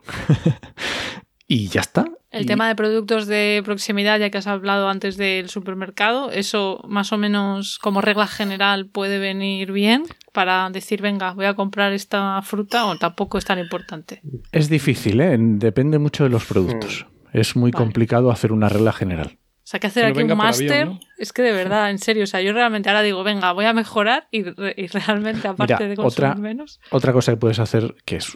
y 1.48 1.68
ya 1.68 1.82
está. 1.82 2.06
El 2.32 2.46
tema 2.46 2.68
de 2.68 2.76
productos 2.76 3.26
de 3.26 3.62
proximidad, 3.66 4.20
ya 4.20 4.30
que 4.30 4.38
has 4.38 4.46
hablado 4.46 4.88
antes 4.88 5.18
del 5.18 5.50
supermercado, 5.50 6.30
eso 6.32 6.84
más 6.88 7.12
o 7.12 7.18
menos 7.18 7.80
como 7.80 8.02
regla 8.02 8.28
general 8.28 8.86
puede 8.86 9.18
venir 9.18 9.72
bien 9.72 10.04
para 10.32 10.70
decir, 10.70 11.02
venga, 11.02 11.34
voy 11.34 11.46
a 11.46 11.56
comprar 11.56 11.92
esta 11.92 12.40
fruta 12.44 12.86
o 12.86 12.98
tampoco 12.98 13.40
es 13.40 13.46
tan 13.46 13.58
importante. 13.58 14.22
Es 14.52 14.70
difícil, 14.70 15.22
¿eh? 15.22 15.36
depende 15.40 15.98
mucho 15.98 16.24
de 16.24 16.30
los 16.30 16.46
productos. 16.46 17.08
Mm. 17.34 17.38
Es 17.38 17.56
muy 17.56 17.72
complicado 17.72 18.32
hacer 18.32 18.52
una 18.52 18.70
regla 18.70 18.94
general. 18.94 19.38
O 19.70 19.72
sea, 19.72 19.80
que 19.80 19.86
hacer 19.86 20.06
aquí 20.06 20.24
un 20.24 20.36
máster 20.36 20.90
es 21.20 21.32
que 21.32 21.44
de 21.44 21.52
verdad, 21.52 21.92
en 21.92 22.00
serio, 22.00 22.24
o 22.24 22.28
sea, 22.28 22.42
yo 22.42 22.54
realmente 22.54 22.90
ahora 22.90 23.04
digo, 23.04 23.24
venga, 23.24 23.52
voy 23.52 23.66
a 23.66 23.74
mejorar 23.74 24.28
y, 24.32 24.42
realmente, 24.88 25.48
aparte 25.48 25.88
de 25.88 25.96
consumir 25.96 26.38
menos. 26.38 26.80
Otra 26.90 27.14
cosa 27.14 27.34
que 27.34 27.38
puedes 27.38 27.60
hacer, 27.60 27.96
que, 28.04 28.16
es, 28.16 28.36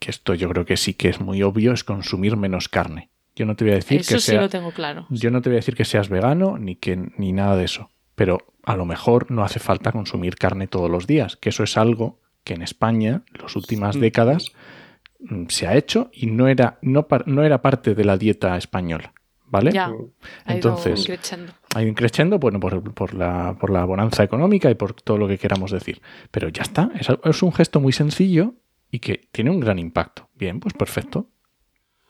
que 0.00 0.10
esto 0.10 0.34
yo 0.34 0.48
creo 0.48 0.64
que 0.64 0.76
sí 0.76 0.94
que 0.94 1.08
es 1.08 1.20
muy 1.20 1.44
obvio, 1.44 1.72
es 1.72 1.84
consumir 1.84 2.36
menos 2.36 2.68
carne. 2.68 3.11
Yo 3.34 3.46
no 3.46 3.56
te 3.56 3.64
voy 3.64 3.72
a 3.72 3.76
decir 3.76 4.04
que 4.04 4.18
sí 4.18 4.34
lo 4.34 4.48
tengo 4.48 4.72
claro. 4.72 5.06
Yo 5.10 5.30
no 5.30 5.40
te 5.40 5.48
voy 5.48 5.56
a 5.56 5.60
decir 5.60 5.74
que 5.74 5.84
seas 5.84 6.08
vegano 6.08 6.58
ni 6.58 6.76
que 6.76 6.96
ni 7.16 7.32
nada 7.32 7.56
de 7.56 7.64
eso, 7.64 7.90
pero 8.14 8.38
a 8.64 8.76
lo 8.76 8.84
mejor 8.84 9.30
no 9.30 9.42
hace 9.42 9.58
falta 9.58 9.92
consumir 9.92 10.36
carne 10.36 10.66
todos 10.66 10.90
los 10.90 11.06
días, 11.06 11.36
que 11.36 11.48
eso 11.48 11.62
es 11.62 11.76
algo 11.76 12.20
que 12.44 12.54
en 12.54 12.62
España, 12.62 13.22
en 13.34 13.42
las 13.42 13.56
últimas 13.56 13.98
décadas, 13.98 14.52
mm, 15.20 15.46
se 15.48 15.66
ha 15.66 15.76
hecho 15.76 16.10
y 16.12 16.26
no 16.26 16.48
era, 16.48 16.78
no, 16.82 17.06
no 17.26 17.42
era 17.42 17.62
parte 17.62 17.94
de 17.94 18.04
la 18.04 18.16
dieta 18.16 18.56
española. 18.56 19.12
¿Vale? 19.46 19.70
Ya, 19.70 19.92
Entonces, 20.46 21.06
hay 21.74 21.86
un 21.86 21.92
crescendo, 21.92 22.38
bueno, 22.38 22.58
por, 22.58 22.94
por, 22.94 23.12
la, 23.12 23.54
por 23.60 23.68
la 23.68 23.84
bonanza 23.84 24.24
económica 24.24 24.70
y 24.70 24.74
por 24.76 24.94
todo 24.94 25.18
lo 25.18 25.28
que 25.28 25.36
queramos 25.36 25.70
decir. 25.70 26.00
Pero 26.30 26.48
ya 26.48 26.62
está, 26.62 26.90
es, 26.98 27.08
es 27.22 27.42
un 27.42 27.52
gesto 27.52 27.78
muy 27.78 27.92
sencillo 27.92 28.54
y 28.90 29.00
que 29.00 29.28
tiene 29.30 29.50
un 29.50 29.60
gran 29.60 29.78
impacto. 29.78 30.30
Bien, 30.34 30.58
pues 30.58 30.72
perfecto. 30.72 31.28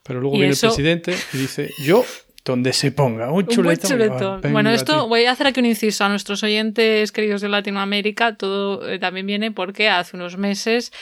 Pero 0.02 0.20
luego 0.20 0.36
viene 0.36 0.52
el 0.52 0.58
presidente 0.58 1.14
y 1.32 1.38
dice, 1.38 1.70
yo 1.84 2.04
donde 2.44 2.72
se 2.72 2.90
ponga 2.90 3.30
un 3.30 3.46
chuletón. 3.46 4.40
bueno, 4.50 4.70
esto 4.70 5.06
voy 5.06 5.26
a 5.26 5.30
hacer 5.30 5.46
aquí 5.46 5.60
un 5.60 5.66
inciso 5.66 6.04
a 6.04 6.08
nuestros 6.08 6.42
oyentes 6.42 7.12
queridos 7.12 7.40
de 7.40 7.48
Latinoamérica. 7.48 8.36
Todo 8.36 8.88
eh, 8.88 8.98
también 8.98 9.26
viene 9.26 9.52
porque 9.52 9.88
hace 9.88 10.16
unos 10.16 10.36
meses 10.36 10.92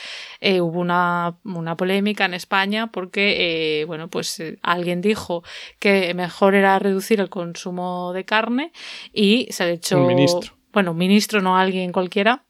eh, 0.40 0.60
hubo 0.60 0.81
una, 0.81 1.39
una, 1.44 1.77
polémica 1.77 2.27
en 2.27 2.35
España 2.35 2.89
porque, 2.89 3.81
eh, 3.81 3.85
bueno, 3.86 4.09
pues 4.09 4.43
alguien 4.60 5.01
dijo 5.01 5.43
que 5.78 6.12
mejor 6.12 6.55
era 6.55 6.78
reducir 6.78 7.20
el 7.20 7.31
consumo 7.31 8.12
de 8.12 8.24
carne 8.24 8.72
y 9.12 9.48
se 9.51 9.64
ha 9.64 9.70
hecho. 9.70 9.98
Un 9.98 10.09
ministro. 10.09 10.52
Bueno, 10.72 10.93
un 10.93 10.98
ministro, 10.98 11.40
no 11.40 11.56
alguien 11.56 11.90
cualquiera 11.90 12.44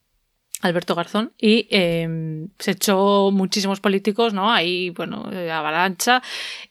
Alberto 0.61 0.95
Garzón, 0.95 1.33
y 1.39 1.67
em, 1.71 2.49
se 2.59 2.73
echó 2.73 3.31
muchísimos 3.31 3.81
políticos, 3.81 4.35
¿no? 4.35 4.53
Ahí, 4.53 4.91
bueno, 4.91 5.31
avalancha, 5.53 6.23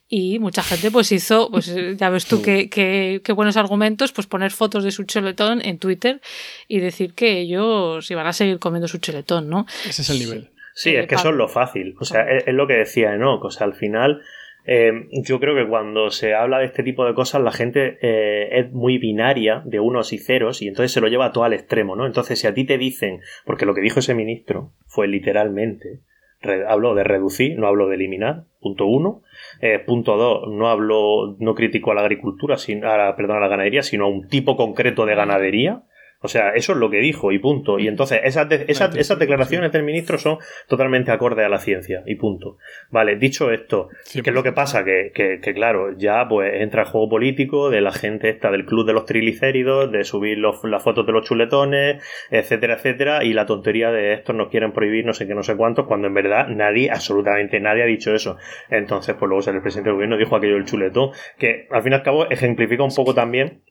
y 0.08 0.38
mucha 0.38 0.62
gente 0.62 0.90
pues 0.90 1.10
hizo, 1.12 1.50
pues 1.50 1.74
ya 1.96 2.10
ves 2.10 2.26
tú 2.26 2.42
qué, 2.42 2.68
qué, 2.68 3.20
qué, 3.24 3.32
buenos 3.32 3.56
argumentos, 3.56 4.12
pues 4.12 4.26
poner 4.26 4.50
fotos 4.50 4.84
de 4.84 4.90
su 4.90 5.04
chuletón 5.04 5.60
en 5.64 5.78
Twitter 5.78 6.20
y 6.68 6.80
decir 6.80 7.14
que 7.14 7.40
ellos 7.40 8.10
iban 8.10 8.26
a 8.26 8.32
seguir 8.32 8.58
comiendo 8.58 8.88
su 8.88 8.98
chuletón, 8.98 9.48
¿no? 9.48 9.66
Ese 9.88 10.02
es 10.02 10.10
el 10.10 10.18
nivel. 10.18 10.50
Sí, 10.74 10.94
es 10.94 11.06
que 11.06 11.16
eso 11.16 11.30
es 11.30 11.34
lo 11.34 11.48
fácil. 11.48 11.94
O 12.00 12.04
sea, 12.04 12.22
es, 12.22 12.54
lo 12.54 12.66
que 12.66 12.74
decía 12.74 13.16
¿no? 13.16 13.38
O 13.38 13.50
sea, 13.50 13.66
al 13.66 13.74
final 13.74 14.22
eh, 14.66 15.08
yo 15.24 15.40
creo 15.40 15.54
que 15.54 15.68
cuando 15.68 16.10
se 16.10 16.34
habla 16.34 16.58
de 16.58 16.66
este 16.66 16.82
tipo 16.82 17.04
de 17.04 17.14
cosas 17.14 17.42
la 17.42 17.52
gente 17.52 17.98
eh, 18.02 18.48
es 18.58 18.72
muy 18.72 18.98
binaria 18.98 19.62
de 19.64 19.80
unos 19.80 20.12
y 20.12 20.18
ceros 20.18 20.62
y 20.62 20.68
entonces 20.68 20.92
se 20.92 21.00
lo 21.00 21.08
lleva 21.08 21.32
todo 21.32 21.44
al 21.44 21.52
extremo, 21.52 21.96
¿no? 21.96 22.06
Entonces 22.06 22.38
si 22.38 22.46
a 22.46 22.54
ti 22.54 22.64
te 22.64 22.78
dicen, 22.78 23.20
porque 23.44 23.66
lo 23.66 23.74
que 23.74 23.80
dijo 23.80 24.00
ese 24.00 24.14
ministro 24.14 24.72
fue 24.86 25.08
literalmente, 25.08 26.00
habló 26.66 26.94
de 26.94 27.04
reducir, 27.04 27.58
no 27.58 27.66
habló 27.66 27.88
de 27.88 27.96
eliminar, 27.96 28.44
punto 28.60 28.86
uno. 28.86 29.22
Eh, 29.60 29.78
punto 29.78 30.16
dos, 30.16 30.48
no 30.48 30.68
habló, 30.68 31.36
no 31.38 31.54
criticó 31.54 31.92
a 31.92 31.94
la 31.94 32.00
agricultura, 32.00 32.56
sin, 32.56 32.84
a, 32.84 33.14
perdón, 33.16 33.36
a 33.36 33.40
la 33.40 33.48
ganadería, 33.48 33.82
sino 33.82 34.06
a 34.06 34.08
un 34.08 34.28
tipo 34.28 34.56
concreto 34.56 35.06
de 35.06 35.14
ganadería. 35.14 35.82
O 36.22 36.28
sea, 36.28 36.50
eso 36.50 36.72
es 36.72 36.78
lo 36.78 36.90
que 36.90 36.98
dijo 36.98 37.32
y 37.32 37.38
punto. 37.38 37.78
Y 37.78 37.88
entonces 37.88 38.20
esas, 38.24 38.46
esas, 38.50 39.18
declaraciones 39.18 39.72
del 39.72 39.82
ministro 39.82 40.18
son 40.18 40.38
totalmente 40.68 41.12
acordes 41.12 41.46
a 41.46 41.48
la 41.48 41.58
ciencia 41.58 42.02
y 42.06 42.16
punto. 42.16 42.58
Vale, 42.90 43.16
dicho 43.16 43.50
esto, 43.50 43.88
¿qué 44.12 44.20
es 44.20 44.34
lo 44.34 44.42
que 44.42 44.52
pasa? 44.52 44.84
Que, 44.84 45.12
que, 45.14 45.40
que, 45.40 45.54
claro, 45.54 45.96
ya 45.96 46.26
pues 46.28 46.52
entra 46.60 46.82
el 46.82 46.88
juego 46.88 47.08
político 47.08 47.70
de 47.70 47.80
la 47.80 47.92
gente 47.92 48.28
esta 48.28 48.50
del 48.50 48.66
club 48.66 48.86
de 48.86 48.92
los 48.92 49.06
triglicéridos, 49.06 49.90
de 49.90 50.04
subir 50.04 50.38
los, 50.38 50.62
las 50.64 50.82
fotos 50.82 51.06
de 51.06 51.12
los 51.12 51.26
chuletones, 51.26 52.02
etcétera, 52.30 52.74
etcétera, 52.74 53.24
y 53.24 53.32
la 53.32 53.46
tontería 53.46 53.90
de 53.90 54.12
estos 54.12 54.36
nos 54.36 54.48
quieren 54.48 54.72
prohibir 54.72 55.06
no 55.06 55.14
sé 55.14 55.26
qué, 55.26 55.34
no 55.34 55.42
sé 55.42 55.56
cuántos, 55.56 55.86
cuando 55.86 56.08
en 56.08 56.14
verdad 56.14 56.48
nadie, 56.48 56.90
absolutamente 56.90 57.60
nadie 57.60 57.82
ha 57.82 57.86
dicho 57.86 58.14
eso. 58.14 58.36
Entonces, 58.68 59.16
pues 59.18 59.28
luego 59.28 59.50
el 59.50 59.62
presidente 59.62 59.88
del 59.88 59.94
gobierno 59.94 60.18
dijo 60.18 60.36
aquello 60.36 60.54
del 60.54 60.66
chuletón, 60.66 61.12
que 61.38 61.66
al 61.70 61.82
fin 61.82 61.92
y 61.92 61.94
al 61.94 62.02
cabo 62.02 62.28
ejemplifica 62.30 62.82
un 62.82 62.94
poco 62.94 63.14
también 63.14 63.62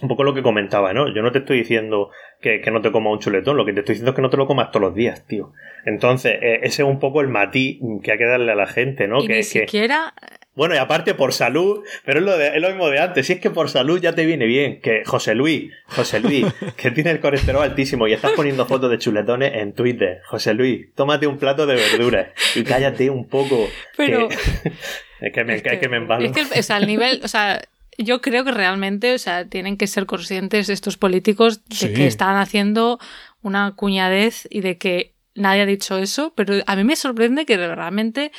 un 0.00 0.08
poco 0.08 0.24
lo 0.24 0.34
que 0.34 0.42
comentaba, 0.42 0.92
¿no? 0.92 1.12
Yo 1.14 1.22
no 1.22 1.32
te 1.32 1.38
estoy 1.38 1.58
diciendo 1.58 2.10
que, 2.40 2.60
no 2.70 2.80
te 2.82 2.90
coma 2.90 3.10
un 3.10 3.20
chuletón, 3.20 3.56
lo 3.56 3.64
que 3.64 3.72
te 3.72 3.80
estoy 3.80 3.94
diciendo 3.94 4.10
es 4.10 4.16
que 4.16 4.22
no 4.22 4.30
te 4.30 4.36
lo 4.36 4.46
comas 4.46 4.70
todos 4.70 4.82
los 4.82 4.94
días, 4.94 5.26
tío. 5.26 5.52
Entonces, 5.86 6.38
eh, 6.42 6.60
ese 6.62 6.82
es 6.82 6.88
un 6.88 6.98
poco 6.98 7.20
el 7.20 7.28
matiz 7.28 7.78
que 8.02 8.12
hay 8.12 8.18
que 8.18 8.26
darle 8.26 8.52
a 8.52 8.56
la 8.56 8.66
gente, 8.66 9.08
¿no? 9.08 9.22
Y 9.22 9.26
que, 9.26 9.36
ni 9.36 9.42
siquiera... 9.42 10.14
Bueno, 10.56 10.76
y 10.76 10.78
aparte 10.78 11.14
por 11.14 11.32
salud, 11.32 11.82
pero 12.04 12.20
es 12.20 12.24
lo, 12.24 12.38
de, 12.38 12.48
es 12.48 12.62
lo 12.62 12.68
mismo 12.68 12.88
de 12.88 13.00
antes, 13.00 13.26
si 13.26 13.32
es 13.32 13.40
que 13.40 13.50
por 13.50 13.68
salud 13.70 14.00
ya 14.00 14.14
te 14.14 14.24
viene 14.24 14.46
bien, 14.46 14.80
que 14.80 15.04
José 15.04 15.34
Luis, 15.34 15.72
José 15.86 16.20
Luis, 16.20 16.46
que 16.76 16.92
tiene 16.92 17.10
el 17.10 17.18
colesterol 17.18 17.62
altísimo 17.62 18.06
y 18.06 18.12
estás 18.12 18.32
poniendo 18.32 18.64
fotos 18.64 18.88
de 18.90 18.98
chuletones 18.98 19.52
en 19.54 19.72
Twitter, 19.72 20.20
José 20.26 20.54
Luis, 20.54 20.94
tómate 20.94 21.26
un 21.26 21.38
plato 21.38 21.66
de 21.66 21.74
verduras 21.74 22.28
y 22.54 22.62
cállate 22.62 23.10
un 23.10 23.26
poco. 23.26 23.68
Pero... 23.96 24.28
es 25.20 25.32
que 25.32 25.44
me, 25.44 25.56
es 25.56 25.62
que, 25.62 25.88
me 25.88 26.24
Es 26.24 26.32
que, 26.32 26.60
o 26.60 26.62
sea, 26.62 26.76
el 26.76 26.86
nivel, 26.86 27.20
o 27.24 27.28
sea, 27.28 27.60
yo 27.98 28.20
creo 28.20 28.44
que 28.44 28.52
realmente, 28.52 29.14
o 29.14 29.18
sea, 29.18 29.48
tienen 29.48 29.76
que 29.76 29.86
ser 29.86 30.06
conscientes 30.06 30.68
estos 30.68 30.96
políticos 30.96 31.64
de 31.66 31.92
que 31.92 32.06
están 32.06 32.36
haciendo 32.36 32.98
una 33.42 33.74
cuñadez 33.76 34.46
y 34.50 34.60
de 34.60 34.78
que 34.78 35.14
nadie 35.34 35.62
ha 35.62 35.66
dicho 35.66 35.98
eso, 35.98 36.32
pero 36.34 36.54
a 36.66 36.76
mí 36.76 36.84
me 36.84 36.96
sorprende 36.96 37.46
que 37.46 37.56
realmente 37.56 38.32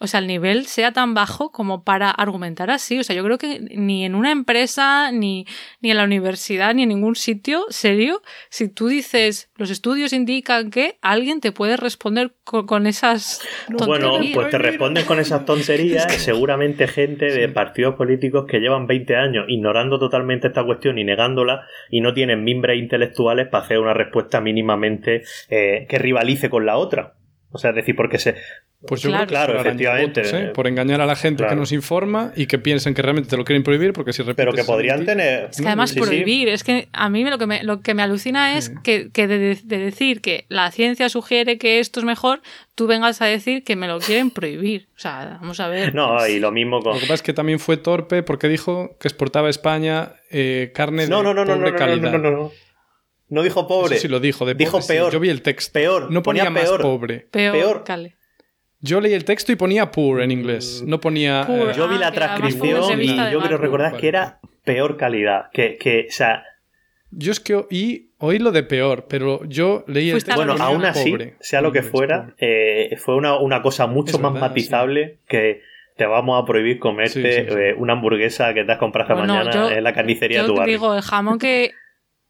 o 0.00 0.06
sea, 0.06 0.20
el 0.20 0.28
nivel 0.28 0.66
sea 0.66 0.92
tan 0.92 1.12
bajo 1.14 1.50
como 1.50 1.82
para 1.82 2.10
argumentar 2.10 2.70
así. 2.70 3.00
O 3.00 3.04
sea, 3.04 3.16
yo 3.16 3.24
creo 3.24 3.36
que 3.36 3.60
ni 3.60 4.04
en 4.04 4.14
una 4.14 4.30
empresa, 4.30 5.10
ni, 5.10 5.44
ni 5.80 5.90
en 5.90 5.96
la 5.96 6.04
universidad, 6.04 6.72
ni 6.72 6.84
en 6.84 6.90
ningún 6.90 7.16
sitio 7.16 7.64
serio, 7.68 8.22
si 8.48 8.68
tú 8.68 8.86
dices, 8.86 9.50
los 9.56 9.70
estudios 9.70 10.12
indican 10.12 10.70
que 10.70 10.98
alguien 11.02 11.40
te 11.40 11.50
puede 11.50 11.76
responder 11.76 12.32
con, 12.44 12.86
esas 12.86 13.40
tonterías. 13.66 13.86
Bueno, 13.88 14.20
pues 14.34 14.50
te 14.50 14.58
responden 14.58 15.04
con 15.04 15.18
esas 15.18 15.44
tonterías 15.44 16.12
seguramente 16.22 16.86
gente 16.86 17.26
de 17.26 17.48
partidos 17.48 17.96
políticos 17.96 18.46
que 18.48 18.60
llevan 18.60 18.86
20 18.86 19.16
años 19.16 19.46
ignorando 19.48 19.98
totalmente 19.98 20.46
esta 20.46 20.64
cuestión 20.64 20.98
y 20.98 21.04
negándola 21.04 21.66
y 21.90 22.00
no 22.00 22.14
tienen 22.14 22.44
mimbres 22.44 22.78
intelectuales 22.78 23.48
para 23.48 23.64
hacer 23.64 23.80
una 23.80 23.94
respuesta 23.94 24.40
mínimamente 24.40 25.22
eh, 25.50 25.86
que 25.88 25.98
rivalice 25.98 26.48
con 26.48 26.66
la 26.66 26.76
otra. 26.76 27.14
O 27.50 27.58
sea, 27.58 27.70
es 27.70 27.76
decir, 27.76 27.96
porque 27.96 28.18
se, 28.18 28.36
pues 28.86 29.02
yo 29.02 29.10
claro, 29.26 29.58
efectivamente. 29.58 30.22
¿eh? 30.24 30.44
Por 30.54 30.68
engañar 30.68 31.00
a 31.00 31.06
la 31.06 31.16
gente 31.16 31.44
que 31.44 31.56
nos 31.56 31.72
informa 31.72 32.32
y 32.36 32.46
que 32.46 32.60
piensen 32.60 32.94
que 32.94 33.02
realmente 33.02 33.28
te 33.28 33.36
lo 33.36 33.44
quieren 33.44 33.64
prohibir 33.64 33.92
porque 33.92 34.12
si 34.12 34.22
Pero 34.22 34.52
que 34.52 34.62
podrían 34.62 35.04
tener... 35.04 35.48
Es 35.50 35.56
que 35.56 35.66
además 35.66 35.92
prohibir, 35.92 36.48
es 36.48 36.62
que 36.62 36.88
a 36.92 37.08
mí 37.08 37.24
lo 37.24 37.38
que 37.38 37.46
me, 37.46 37.64
lo 37.64 37.80
que 37.80 37.94
me 37.94 38.02
alucina 38.02 38.56
es 38.56 38.70
que, 38.84 39.10
que 39.10 39.26
de, 39.26 39.56
decir 39.64 40.20
que 40.20 40.44
la 40.48 40.70
ciencia 40.70 41.08
sugiere 41.08 41.58
que 41.58 41.80
esto 41.80 41.98
es 41.98 42.06
mejor, 42.06 42.40
tú 42.76 42.86
vengas 42.86 43.20
a 43.20 43.26
decir 43.26 43.64
que 43.64 43.74
me 43.74 43.88
lo 43.88 43.98
quieren 43.98 44.30
prohibir. 44.30 44.86
O 44.94 45.00
sea, 45.00 45.38
vamos 45.40 45.58
a 45.58 45.66
ver. 45.66 45.92
No, 45.92 46.24
y 46.28 46.38
lo 46.38 46.52
mismo 46.52 46.80
con... 46.80 46.94
Lo 46.94 47.00
que 47.00 47.06
pasa 47.06 47.14
es 47.14 47.22
que 47.22 47.32
también 47.32 47.58
fue 47.58 47.78
torpe 47.78 48.22
porque 48.22 48.46
dijo 48.46 48.96
que 49.00 49.08
exportaba 49.08 49.48
a 49.48 49.50
España 49.50 50.12
eh, 50.30 50.70
carne 50.72 51.02
de 51.02 51.08
no, 51.08 51.24
no, 51.24 51.34
no, 51.34 51.44
pobre 51.44 51.72
no, 51.72 51.76
calidad. 51.76 52.12
No, 52.12 52.18
no, 52.18 52.30
no, 52.30 52.52
no. 53.28 53.42
dijo 53.42 53.66
pobre. 53.66 53.98
sí 53.98 54.06
lo 54.06 54.20
dijo, 54.20 54.46
de 54.46 54.54
Dijo 54.54 54.78
peor. 54.86 55.12
Yo 55.12 55.18
vi 55.18 55.30
el 55.30 55.42
texto. 55.42 55.72
Peor. 55.72 56.12
No 56.12 56.22
ponía, 56.22 56.48
más 56.48 56.70
pobre. 56.70 57.26
Peor. 57.32 57.52
peor. 57.52 57.84
Cale. 57.84 58.17
Yo 58.80 59.00
leí 59.00 59.12
el 59.12 59.24
texto 59.24 59.52
y 59.52 59.56
ponía 59.56 59.90
poor 59.90 60.22
en 60.22 60.30
inglés. 60.30 60.84
No 60.86 61.00
ponía. 61.00 61.46
Eh, 61.48 61.72
yo 61.76 61.88
vi 61.88 61.98
la 61.98 62.08
ah, 62.08 62.12
transcripción 62.12 63.02
y 63.02 63.16
yo 63.30 63.40
quiero 63.40 63.58
recordar 63.58 63.96
que 63.96 64.08
era 64.08 64.40
peor 64.64 64.96
calidad. 64.96 65.50
Que, 65.52 65.76
que, 65.76 66.06
o 66.08 66.12
sea. 66.12 66.44
Yo 67.10 67.32
es 67.32 67.40
que 67.40 67.54
oí, 67.54 68.12
oí 68.18 68.38
lo 68.38 68.52
de 68.52 68.62
peor, 68.62 69.06
pero 69.08 69.42
yo 69.44 69.84
leí 69.86 70.10
el 70.10 70.22
texto. 70.22 70.36
Bueno, 70.36 70.54
aún 70.58 70.84
así, 70.84 71.16
sea 71.40 71.62
lo 71.62 71.72
que 71.72 71.82
fuera, 71.82 72.34
eh, 72.38 72.94
fue 72.98 73.16
una, 73.16 73.38
una, 73.38 73.62
cosa 73.62 73.86
mucho 73.86 74.18
más 74.18 74.34
matizable 74.34 75.18
que 75.26 75.62
te 75.96 76.06
vamos 76.06 76.40
a 76.40 76.46
prohibir 76.46 76.78
comerte 76.78 77.70
eh, 77.70 77.74
una 77.74 77.94
hamburguesa 77.94 78.52
que 78.54 78.64
te 78.64 78.72
has 78.72 78.78
comprado 78.78 79.10
esta 79.10 79.26
mañana 79.26 79.74
en 79.74 79.82
la 79.82 79.92
carnicería 79.94 80.42
de 80.42 80.48
tu 80.48 80.54
barrio. 80.54 80.72
digo, 80.72 80.94
el 80.94 81.02
jamón 81.02 81.38
que 81.38 81.72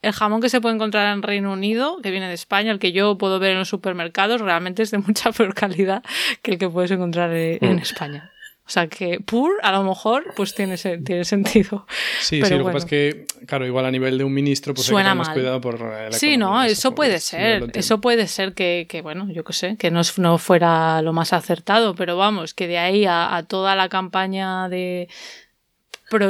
el 0.03 0.13
jamón 0.13 0.41
que 0.41 0.49
se 0.49 0.61
puede 0.61 0.75
encontrar 0.75 1.13
en 1.13 1.23
Reino 1.23 1.53
Unido, 1.53 1.99
que 2.03 2.11
viene 2.11 2.29
de 2.29 2.35
España, 2.35 2.71
el 2.71 2.79
que 2.79 2.93
yo 2.93 3.19
puedo 3.19 3.39
ver 3.39 3.53
en 3.53 3.59
los 3.59 3.69
supermercados, 3.69 4.41
realmente 4.41 4.83
es 4.83 4.91
de 4.91 4.99
mucha 5.07 5.33
peor 5.33 5.55
calidad 5.55 6.03
que 6.43 6.53
el 6.53 6.59
que 6.59 6.69
puedes 6.69 6.91
encontrar 6.91 7.31
en 7.35 7.77
mm. 7.77 7.79
España. 7.79 8.33
O 8.69 8.71
sea 8.71 8.87
que 8.87 9.19
pur, 9.21 9.53
a 9.63 9.73
lo 9.73 9.83
mejor, 9.83 10.35
pues 10.37 10.55
tiene, 10.55 10.77
tiene 10.77 11.25
sentido. 11.25 11.87
Sí, 12.21 12.43
sí, 12.43 12.55
lo 12.55 12.59
que 12.59 12.73
pasa 12.73 12.79
es 12.79 12.85
que, 12.85 13.27
claro, 13.47 13.65
igual 13.65 13.87
a 13.87 13.91
nivel 13.91 14.19
de 14.19 14.25
un 14.25 14.35
ministro, 14.35 14.75
pues 14.75 14.87
Suena 14.87 15.13
hay 15.13 15.17
que 15.17 15.23
tener 15.23 15.27
más 15.27 15.35
cuidado 15.35 15.61
por 15.63 15.81
la 15.81 16.13
Sí, 16.13 16.37
no, 16.37 16.63
eso 16.63 16.95
puede 16.95 17.21
ser. 17.21 17.71
Eso 17.73 18.03
puede 18.03 18.27
ser 18.27 18.53
que, 18.53 18.87
que 18.87 19.01
bueno, 19.01 19.31
yo 19.33 19.45
qué 19.45 19.55
sé, 19.55 19.77
que 19.79 19.91
no, 19.91 20.03
no, 20.19 20.37
fuera 20.37 21.01
lo 21.01 21.15
más 21.15 21.33
acertado, 21.33 21.95
pero 21.95 22.19
vamos, 22.19 22.53
que 22.53 22.67
de 22.67 22.77
ahí 22.77 23.07
a 23.09 23.43
toda 23.49 23.75
la 23.75 23.89
campaña 23.89 24.69
de, 24.69 25.09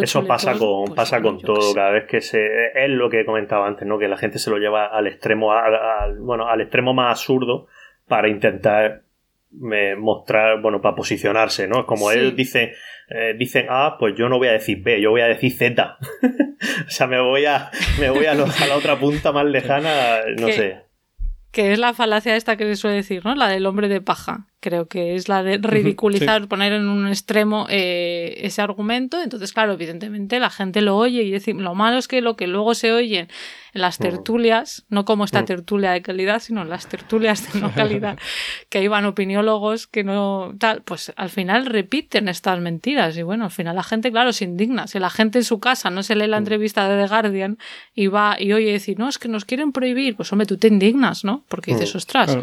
eso 0.02 0.26
pasa 0.26 0.58
con, 0.58 0.86
pues 0.86 0.96
pasa 0.96 1.20
con 1.20 1.40
todo, 1.40 1.74
cada 1.74 1.90
vez 1.90 2.06
que 2.06 2.20
se. 2.20 2.38
Es 2.74 2.90
lo 2.90 3.08
que 3.08 3.24
comentaba 3.24 3.66
antes, 3.66 3.86
¿no? 3.86 3.98
Que 3.98 4.08
la 4.08 4.16
gente 4.16 4.38
se 4.38 4.50
lo 4.50 4.58
lleva 4.58 4.86
al 4.86 5.06
extremo, 5.06 5.52
al, 5.52 6.18
bueno, 6.18 6.48
al 6.48 6.60
extremo 6.60 6.94
más 6.94 7.18
absurdo 7.18 7.66
para 8.06 8.28
intentar 8.28 9.02
mostrar, 9.50 10.60
bueno, 10.60 10.80
para 10.80 10.94
posicionarse, 10.94 11.68
¿no? 11.68 11.86
Como 11.86 12.10
él 12.10 12.36
dice, 12.36 12.74
eh, 13.08 13.34
dicen 13.38 13.66
A, 13.70 13.96
pues 13.98 14.14
yo 14.16 14.28
no 14.28 14.38
voy 14.38 14.48
a 14.48 14.52
decir 14.52 14.82
B, 14.82 15.00
yo 15.00 15.10
voy 15.10 15.22
a 15.22 15.26
decir 15.26 15.52
Z. 15.52 15.98
o 16.86 16.90
sea, 16.90 17.06
me 17.06 17.20
voy 17.20 17.46
a, 17.46 17.70
me 17.98 18.10
voy 18.10 18.26
a, 18.26 18.32
a 18.32 18.34
la 18.34 18.76
otra 18.76 18.98
punta 18.98 19.32
más 19.32 19.46
lejana, 19.46 20.20
no 20.38 20.48
sé 20.48 20.88
que 21.50 21.72
es 21.72 21.78
la 21.78 21.94
falacia 21.94 22.36
esta 22.36 22.56
que 22.56 22.64
se 22.64 22.76
suele 22.76 22.96
decir, 22.96 23.24
¿no? 23.24 23.34
La 23.34 23.48
del 23.48 23.66
hombre 23.66 23.88
de 23.88 24.00
paja. 24.00 24.46
Creo 24.60 24.88
que 24.88 25.14
es 25.14 25.28
la 25.28 25.44
de 25.44 25.58
ridiculizar, 25.58 26.48
poner 26.48 26.72
en 26.72 26.88
un 26.88 27.06
extremo 27.06 27.66
eh, 27.70 28.40
ese 28.42 28.60
argumento. 28.60 29.22
Entonces, 29.22 29.52
claro, 29.52 29.74
evidentemente 29.74 30.40
la 30.40 30.50
gente 30.50 30.82
lo 30.82 30.96
oye 30.96 31.22
y 31.22 31.30
decir, 31.30 31.54
lo 31.54 31.76
malo 31.76 31.98
es 31.98 32.08
que 32.08 32.20
lo 32.20 32.36
que 32.36 32.48
luego 32.48 32.74
se 32.74 32.92
oye 32.92 33.28
en 33.72 33.80
las 33.80 33.98
tertulias, 33.98 34.84
no 34.88 35.04
como 35.04 35.24
esta 35.24 35.44
tertulia 35.44 35.92
de 35.92 36.02
calidad, 36.02 36.40
sino 36.40 36.62
en 36.62 36.70
las 36.70 36.88
tertulias 36.88 37.52
de 37.52 37.60
no 37.60 37.72
calidad, 37.72 38.18
que 38.68 38.82
iban 38.82 39.04
opiniólogos 39.04 39.86
que 39.86 40.02
no 40.02 40.54
tal, 40.58 40.82
pues 40.82 41.12
al 41.16 41.30
final 41.30 41.66
repiten 41.66 42.28
estas 42.28 42.58
mentiras 42.60 43.16
y 43.16 43.22
bueno, 43.22 43.44
al 43.44 43.50
final 43.52 43.76
la 43.76 43.84
gente, 43.84 44.10
claro, 44.10 44.32
se 44.32 44.44
indigna. 44.44 44.88
Si 44.88 44.98
la 44.98 45.10
gente 45.10 45.38
en 45.38 45.44
su 45.44 45.60
casa 45.60 45.90
no 45.90 46.02
se 46.02 46.16
lee 46.16 46.26
la 46.26 46.38
entrevista 46.38 46.88
de 46.88 47.00
The 47.00 47.08
Guardian 47.08 47.58
y 47.94 48.08
va 48.08 48.36
y 48.38 48.52
oye 48.52 48.72
decir, 48.72 48.98
no, 48.98 49.08
es 49.08 49.18
que 49.18 49.28
nos 49.28 49.44
quieren 49.44 49.70
prohibir, 49.70 50.16
pues 50.16 50.32
hombre, 50.32 50.46
tú 50.46 50.56
te 50.56 50.66
indignas, 50.66 51.24
¿no? 51.24 51.44
Porque 51.48 51.72
dices, 51.74 51.94
ostras. 51.94 52.36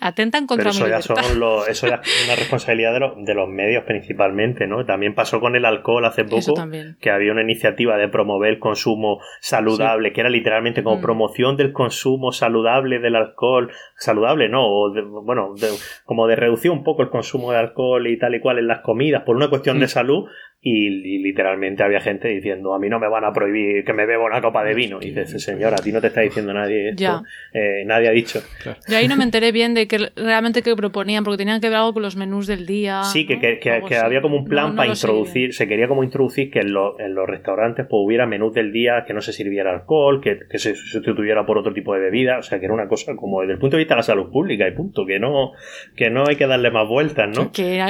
Atentan 0.00 0.46
contra 0.46 0.64
Pero 0.64 0.70
eso 0.70 0.84
mi 0.84 0.90
ya, 0.90 1.00
son 1.00 1.40
los, 1.40 1.66
eso 1.66 1.86
ya 1.88 1.94
es 2.04 2.24
una 2.26 2.36
responsabilidad 2.36 2.92
de, 2.92 3.00
los- 3.00 3.24
de 3.24 3.34
los 3.34 3.48
medios 3.48 3.84
principalmente, 3.84 4.66
¿no? 4.66 4.84
También 4.84 5.14
pasó 5.14 5.40
con 5.40 5.56
el 5.56 5.64
alcohol 5.64 6.04
hace 6.04 6.24
poco, 6.24 6.54
que 7.00 7.10
había 7.10 7.32
una 7.32 7.42
iniciativa 7.42 7.96
de 7.96 8.08
promover 8.08 8.50
el 8.50 8.58
consumo 8.58 9.18
saludable, 9.40 10.12
que 10.12 10.20
era 10.20 10.30
literalmente 10.30 10.82
como 10.82 10.96
Mm. 10.98 11.00
promoción 11.02 11.56
del 11.56 11.72
consumo 11.72 12.32
saludable 12.32 12.98
del 12.98 13.16
alcohol, 13.16 13.70
saludable, 13.96 14.48
¿no? 14.50 14.66
O 14.68 14.90
de- 14.92 15.02
bueno, 15.02 15.54
de- 15.56 15.70
como 16.04 16.26
de 16.26 16.36
reducir 16.36 16.70
un 16.70 16.84
poco 16.84 17.02
el 17.02 17.08
consumo 17.08 17.50
de 17.52 17.58
alcohol 17.58 18.06
y 18.06 18.18
tal 18.18 18.34
y 18.34 18.40
cual 18.40 18.58
en 18.58 18.68
las 18.68 18.80
comidas 18.80 19.22
por 19.24 19.36
una 19.36 19.48
cuestión 19.48 19.78
Mm. 19.78 19.80
de 19.80 19.88
salud 19.88 20.24
y, 20.60 20.86
y 20.88 21.18
literalmente 21.22 21.84
había 21.84 22.00
gente 22.00 22.26
diciendo 22.26 22.74
a 22.74 22.80
mí 22.80 22.88
no 22.88 22.98
me 22.98 23.08
van 23.08 23.24
a 23.24 23.32
prohibir 23.32 23.84
que 23.84 23.92
me 23.92 24.06
beba 24.06 24.24
una 24.24 24.40
copa 24.40 24.64
de 24.64 24.74
vino 24.74 24.98
y 25.00 25.10
dices 25.10 25.40
señora 25.44 25.76
a 25.78 25.82
ti 25.82 25.92
no 25.92 26.00
te 26.00 26.08
está 26.08 26.20
diciendo 26.22 26.52
nadie 26.52 26.88
esto 26.90 27.00
Ya. 27.00 27.22
Eh, 27.54 27.84
nadie 27.86 28.08
ha 28.08 28.10
dicho 28.10 28.42
Yo 28.88 28.96
ahí 28.96 29.06
no 29.06 29.16
me 29.16 29.22
enteré 29.22 29.52
bien 29.52 29.74
de 29.74 29.86
que 29.86 29.98
realmente 30.16 30.62
que 30.62 30.74
proponían, 30.74 31.22
porque 31.22 31.38
tenían 31.38 31.60
que 31.60 31.68
ver 31.68 31.76
algo 31.78 31.92
con 31.94 32.02
los 32.02 32.16
menús 32.16 32.48
del 32.48 32.66
día. 32.66 33.04
Sí, 33.04 33.24
que, 33.24 33.34
¿no? 33.36 33.86
que- 33.86 33.96
había 33.96 34.20
como 34.20 34.36
un 34.36 34.44
plan 34.46 34.64
No, 34.64 34.70
no 34.70 34.76
para 34.76 34.94
sé 34.96 35.06
introducir, 35.06 35.54
se 35.54 35.68
quería 35.68 35.86
como 35.86 36.02
introducir 36.02 36.50
que 36.50 36.58
en, 36.58 36.72
lo- 36.72 36.98
en 36.98 37.14
los 37.14 37.28
restaurantes 37.28 37.86
pues 37.88 38.00
hubiera 38.04 38.26
menús 38.26 38.52
del 38.52 38.72
día, 38.72 39.04
que 39.06 39.14
no 39.14 39.20
se 39.20 39.32
sirviera 39.32 39.70
alcohol, 39.72 40.20
que, 40.20 40.40
que 40.50 40.58
se 40.58 40.74
sustituyera 40.74 41.46
por 41.46 41.56
otro 41.58 41.72
tipo 41.72 41.94
de 41.94 42.00
bebida, 42.00 42.38
o 42.38 42.42
sea 42.42 42.58
que 42.58 42.64
era 42.64 42.74
una 42.74 42.88
cosa 42.88 43.14
como 43.14 43.40
desde 43.42 43.52
el 43.54 43.58
punto 43.60 43.76
de 43.76 43.82
vista 43.82 43.94
de 43.94 43.98
la 43.98 44.02
salud 44.02 44.30
pública 44.32 44.66
y 44.66 44.72
punto, 44.72 45.06
que 45.06 45.20
no, 45.20 45.52
que 45.94 46.10
no 46.10 46.24
hay 46.28 46.34
que 46.34 46.48
darle 46.48 46.72
más 46.72 46.88
vueltas, 46.88 47.28
¿no? 47.36 47.52
Que, 47.52 47.80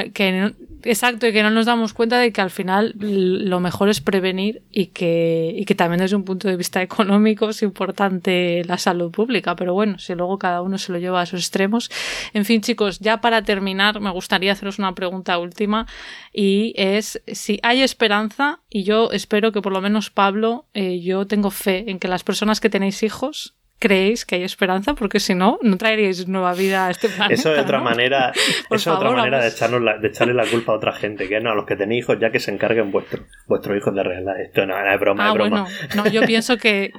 exacto, 0.83 1.27
y 1.27 1.33
que 1.33 1.41
no 1.43 1.49
nos 1.49 1.65
damos 1.65 1.93
cuenta 1.93 2.19
de 2.19 2.31
que 2.31 2.41
al 2.41 2.49
final 2.51 2.58
l- 2.63 2.93
lo 2.99 3.59
mejor 3.59 3.89
es 3.89 4.01
prevenir 4.01 4.63
y 4.71 4.87
que, 4.87 5.53
y 5.55 5.65
que 5.65 5.75
también 5.75 6.01
desde 6.01 6.15
un 6.15 6.23
punto 6.23 6.47
de 6.47 6.57
vista 6.57 6.81
económico 6.81 7.49
es 7.49 7.61
importante 7.61 8.63
la 8.65 8.77
salud 8.77 9.11
pública. 9.11 9.55
Pero 9.55 9.73
bueno, 9.73 9.99
si 9.99 10.15
luego 10.15 10.37
cada 10.39 10.61
uno 10.61 10.77
se 10.77 10.91
lo 10.91 10.97
lleva 10.97 11.21
a 11.21 11.25
sus 11.25 11.41
extremos. 11.41 11.89
En 12.33 12.45
fin, 12.45 12.61
chicos, 12.61 12.99
ya 12.99 13.21
para 13.21 13.43
terminar, 13.43 13.99
me 13.99 14.09
gustaría 14.11 14.51
haceros 14.51 14.79
una 14.79 14.95
pregunta 14.95 15.37
última 15.37 15.87
y 16.33 16.73
es 16.75 17.21
si 17.27 17.59
hay 17.63 17.81
esperanza, 17.81 18.61
y 18.69 18.83
yo 18.83 19.11
espero 19.11 19.51
que 19.51 19.61
por 19.61 19.73
lo 19.73 19.81
menos 19.81 20.09
Pablo, 20.09 20.65
eh, 20.73 20.99
yo 21.01 21.27
tengo 21.27 21.51
fe 21.51 21.89
en 21.89 21.99
que 21.99 22.07
las 22.07 22.23
personas 22.23 22.59
que 22.59 22.69
tenéis 22.69 23.03
hijos 23.03 23.55
creéis 23.79 24.25
que 24.25 24.35
hay 24.35 24.43
esperanza, 24.43 24.93
porque 24.93 25.19
si 25.19 25.33
no, 25.35 25.57
no 25.61 25.77
traeríais 25.77 26.27
nueva 26.27 26.53
vida 26.53 26.87
a 26.87 26.91
este 26.91 27.07
planeta. 27.09 27.33
Eso 27.33 27.53
es 27.53 27.59
otra 27.61 27.77
¿no? 27.79 27.85
manera, 27.85 28.31
eso 28.69 28.75
es 28.75 28.87
otra 28.87 29.11
manera 29.11 29.41
de, 29.41 29.47
echarnos 29.47 29.81
la- 29.81 29.97
de 29.97 30.07
echarle 30.09 30.33
la 30.33 30.45
culpa 30.45 30.73
a 30.73 30.75
otra 30.75 30.91
gente, 30.91 31.27
que 31.29 31.39
no, 31.39 31.51
a 31.51 31.55
los 31.55 31.65
que 31.65 31.75
tenéis 31.75 32.03
hijos 32.03 32.19
ya 32.19 32.29
que 32.31 32.39
se 32.39 32.51
encarguen 32.51 32.91
vuestros 32.91 33.77
hijos 33.77 33.93
de 33.95 34.01
arreglar 34.01 34.39
esto, 34.41 34.65
no, 34.65 34.79
no, 34.83 34.91
es 34.93 34.99
broma, 34.99 35.23
Ah, 35.25 35.27
es 35.29 35.33
broma. 35.33 35.49
bueno, 35.49 35.67
no, 35.95 36.07
yo 36.11 36.21
pienso 36.25 36.57
que, 36.57 36.91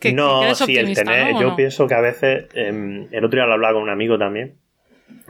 que, 0.00 0.12
no, 0.12 0.40
que 0.48 0.54
sí, 0.54 0.76
el 0.76 0.94
tener, 0.94 1.32
¿no? 1.32 1.38
¿O 1.38 1.40
yo 1.42 1.56
pienso 1.56 1.86
que 1.88 1.94
a 1.94 2.00
veces, 2.00 2.46
em, 2.54 3.08
el 3.10 3.24
otro 3.24 3.36
día 3.38 3.46
lo 3.46 3.54
hablaba 3.54 3.74
con 3.74 3.82
un 3.82 3.90
amigo 3.90 4.16
también, 4.18 4.54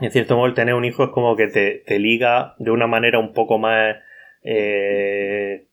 en 0.01 0.11
cierto 0.11 0.35
modo 0.35 0.45
el 0.47 0.53
tener 0.53 0.75
un 0.75 0.85
hijo 0.85 1.03
es 1.05 1.09
como 1.09 1.35
que 1.35 1.47
te, 1.47 1.83
te 1.87 1.97
liga 1.99 2.53
de 2.59 2.71
una 2.71 2.85
manera 2.87 3.17
un 3.19 3.33
poco 3.33 3.57
más 3.57 3.95
eh, 4.43 5.65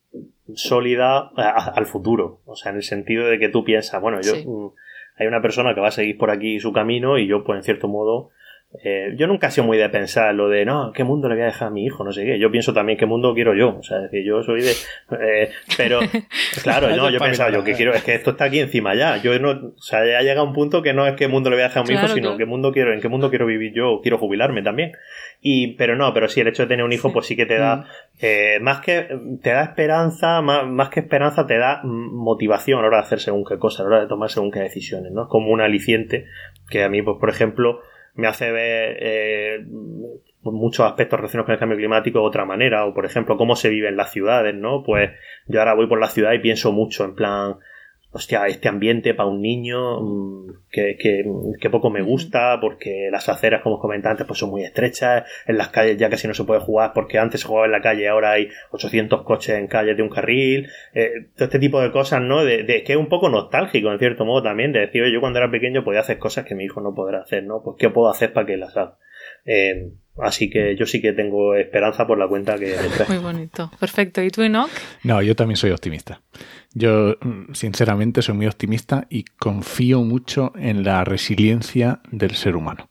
sólida 0.54 1.30
a- 1.36 1.72
al 1.76 1.86
futuro, 1.86 2.40
o 2.46 2.56
sea, 2.56 2.70
en 2.70 2.76
el 2.76 2.82
sentido 2.82 3.26
de 3.26 3.38
que 3.38 3.48
tú 3.48 3.64
piensas, 3.64 4.00
bueno, 4.00 4.20
yo 4.22 4.34
Sí. 4.34 4.44
Hay 5.16 5.26
una 5.26 5.42
persona 5.42 5.74
que 5.74 5.80
va 5.80 5.88
a 5.88 5.92
seguir 5.92 6.18
por 6.18 6.30
aquí 6.30 6.60
su 6.60 6.72
camino 6.72 7.18
y 7.18 7.26
yo 7.26 7.44
pues 7.44 7.56
en 7.58 7.62
cierto 7.62 7.88
modo 7.88 8.30
eh, 8.82 9.14
yo 9.16 9.26
nunca 9.26 9.48
he 9.48 9.50
sido 9.50 9.66
muy 9.66 9.78
de 9.78 9.88
pensar 9.88 10.34
lo 10.34 10.48
de, 10.48 10.64
no, 10.64 10.92
¿qué 10.92 11.04
mundo 11.04 11.28
le 11.28 11.34
voy 11.34 11.42
a 11.42 11.46
dejar 11.46 11.68
a 11.68 11.70
mi 11.70 11.84
hijo? 11.84 12.04
No 12.04 12.12
sé 12.12 12.24
qué. 12.24 12.38
Yo 12.38 12.50
pienso 12.50 12.72
también 12.72 12.98
qué 12.98 13.06
mundo 13.06 13.34
quiero 13.34 13.54
yo. 13.54 13.76
O 13.78 13.82
sea, 13.82 13.98
es 13.98 14.02
decir, 14.04 14.24
yo 14.24 14.42
soy 14.42 14.62
de... 14.62 14.72
eh, 15.20 15.50
pero, 15.76 16.00
claro, 16.62 16.94
no, 16.96 17.10
yo 17.10 17.18
pensaba, 17.18 17.50
yo 17.50 17.64
que 17.64 17.74
quiero, 17.74 17.94
es 17.94 18.02
que 18.02 18.14
esto 18.14 18.30
está 18.30 18.44
aquí 18.44 18.60
encima 18.60 18.94
ya. 18.94 19.16
Yo 19.18 19.38
no, 19.38 19.50
o 19.50 19.82
sea, 19.82 20.04
ya 20.06 20.22
llega 20.22 20.42
un 20.42 20.52
punto 20.52 20.82
que 20.82 20.92
no 20.92 21.06
es 21.06 21.14
qué 21.14 21.28
mundo 21.28 21.50
le 21.50 21.56
voy 21.56 21.64
a 21.64 21.68
dejar 21.68 21.80
a 21.80 21.86
mi 21.86 21.90
Claro, 21.90 22.06
hijo, 22.06 22.14
sino 22.14 22.28
claro. 22.28 22.38
qué 22.38 22.46
mundo 22.46 22.72
quiero, 22.72 22.92
en 22.92 23.00
qué 23.00 23.08
mundo 23.08 23.30
quiero 23.30 23.46
vivir 23.46 23.72
yo, 23.74 24.00
quiero 24.02 24.18
jubilarme 24.18 24.62
también. 24.62 24.92
Y, 25.40 25.74
pero 25.76 25.96
no, 25.96 26.12
pero 26.12 26.28
sí, 26.28 26.40
el 26.40 26.48
hecho 26.48 26.62
de 26.62 26.68
tener 26.68 26.84
un 26.84 26.92
hijo, 26.92 27.12
pues 27.12 27.26
sí 27.26 27.36
que 27.36 27.46
te 27.46 27.58
da, 27.58 27.86
eh, 28.20 28.58
más 28.60 28.80
que, 28.80 29.08
te 29.42 29.50
da 29.50 29.62
esperanza, 29.62 30.40
más, 30.42 30.66
más 30.66 30.88
que 30.88 31.00
esperanza, 31.00 31.46
te 31.46 31.58
da 31.58 31.80
mm, 31.82 32.14
motivación 32.14 32.78
a 32.78 32.82
la 32.82 32.88
hora 32.88 32.96
de 32.98 33.02
hacer 33.04 33.20
según 33.20 33.44
qué 33.44 33.58
cosas, 33.58 33.80
a 33.80 33.82
la 33.84 33.88
hora 33.88 34.00
de 34.00 34.08
tomar 34.08 34.30
según 34.30 34.50
qué 34.50 34.60
decisiones, 34.60 35.12
¿no? 35.12 35.22
Es 35.22 35.28
como 35.28 35.50
un 35.50 35.60
aliciente 35.60 36.26
que 36.68 36.82
a 36.82 36.88
mí, 36.88 37.02
pues, 37.02 37.18
por 37.20 37.30
ejemplo, 37.30 37.80
me 38.16 38.26
hace 38.26 38.50
ver 38.50 38.96
eh, 39.00 39.66
muchos 40.42 40.86
aspectos 40.86 41.18
relacionados 41.18 41.46
con 41.46 41.52
el 41.54 41.58
cambio 41.58 41.78
climático 41.78 42.20
de 42.20 42.26
otra 42.26 42.44
manera, 42.44 42.86
o 42.86 42.94
por 42.94 43.06
ejemplo, 43.06 43.36
cómo 43.36 43.56
se 43.56 43.68
vive 43.68 43.88
en 43.88 43.96
las 43.96 44.12
ciudades, 44.12 44.54
¿no? 44.54 44.82
Pues 44.82 45.10
yo 45.46 45.60
ahora 45.60 45.74
voy 45.74 45.86
por 45.86 46.00
la 46.00 46.08
ciudad 46.08 46.32
y 46.32 46.38
pienso 46.38 46.72
mucho 46.72 47.04
en 47.04 47.14
plan, 47.14 47.56
hostia, 48.16 48.46
este 48.46 48.68
ambiente 48.68 49.14
para 49.14 49.28
un 49.28 49.40
niño 49.40 50.00
mm, 50.00 50.50
que, 50.70 50.96
que, 50.98 51.24
que 51.60 51.70
poco 51.70 51.90
me 51.90 52.02
gusta, 52.02 52.58
porque 52.60 53.08
las 53.12 53.28
aceras, 53.28 53.62
como 53.62 53.76
os 53.76 53.80
comentaba 53.80 54.12
antes, 54.12 54.26
pues 54.26 54.38
son 54.38 54.50
muy 54.50 54.64
estrechas, 54.64 55.24
en 55.46 55.56
las 55.58 55.68
calles 55.68 55.96
ya 55.96 56.10
casi 56.10 56.26
no 56.28 56.34
se 56.34 56.44
puede 56.44 56.60
jugar, 56.60 56.92
porque 56.94 57.18
antes 57.18 57.40
se 57.42 57.46
jugaba 57.46 57.66
en 57.66 57.72
la 57.72 57.80
calle, 57.80 58.08
ahora 58.08 58.32
hay 58.32 58.48
800 58.72 59.22
coches 59.22 59.56
en 59.58 59.66
calles 59.68 59.96
de 59.96 60.02
un 60.02 60.08
carril, 60.08 60.68
eh, 60.94 61.10
todo 61.36 61.44
este 61.46 61.58
tipo 61.58 61.80
de 61.80 61.92
cosas, 61.92 62.20
¿no? 62.22 62.44
De, 62.44 62.62
de- 62.64 62.82
que 62.82 62.92
es 62.94 62.98
un 62.98 63.08
poco 63.08 63.28
nostálgico, 63.28 63.92
en 63.92 63.98
cierto 63.98 64.24
modo, 64.24 64.42
también, 64.42 64.72
de 64.72 64.80
decir, 64.80 65.02
oye, 65.02 65.12
yo 65.12 65.20
cuando 65.20 65.38
era 65.38 65.50
pequeño 65.50 65.84
podía 65.84 66.00
hacer 66.00 66.18
cosas 66.18 66.44
que 66.44 66.54
mi 66.54 66.64
hijo 66.64 66.80
no 66.80 66.94
podrá 66.94 67.20
hacer, 67.20 67.44
¿no? 67.44 67.62
Pues, 67.62 67.76
¿qué 67.78 67.90
puedo 67.90 68.08
hacer 68.10 68.32
para 68.32 68.46
que 68.46 68.56
las 68.56 68.76
haga? 68.76 68.96
Eh, 69.44 69.90
así 70.18 70.50
que 70.50 70.76
yo 70.76 70.86
sí 70.86 71.00
que 71.00 71.12
tengo 71.12 71.54
esperanza 71.54 72.06
por 72.06 72.18
la 72.18 72.28
cuenta 72.28 72.58
que 72.58 72.66
le 72.66 72.88
trae. 72.96 73.08
Muy 73.08 73.18
bonito. 73.18 73.70
Perfecto. 73.78 74.22
¿Y 74.22 74.30
tú, 74.30 74.42
Enoch? 74.42 74.70
No, 75.04 75.22
yo 75.22 75.34
también 75.34 75.56
soy 75.56 75.70
optimista. 75.70 76.20
Yo, 76.78 77.16
mm, 77.22 77.54
sinceramente, 77.54 78.20
soy 78.20 78.34
muy 78.34 78.46
optimista 78.46 79.06
y 79.08 79.24
confío 79.24 80.02
mucho 80.02 80.52
en 80.56 80.84
la 80.84 81.04
resiliencia 81.04 82.00
del 82.10 82.32
ser 82.32 82.54
humano. 82.54 82.90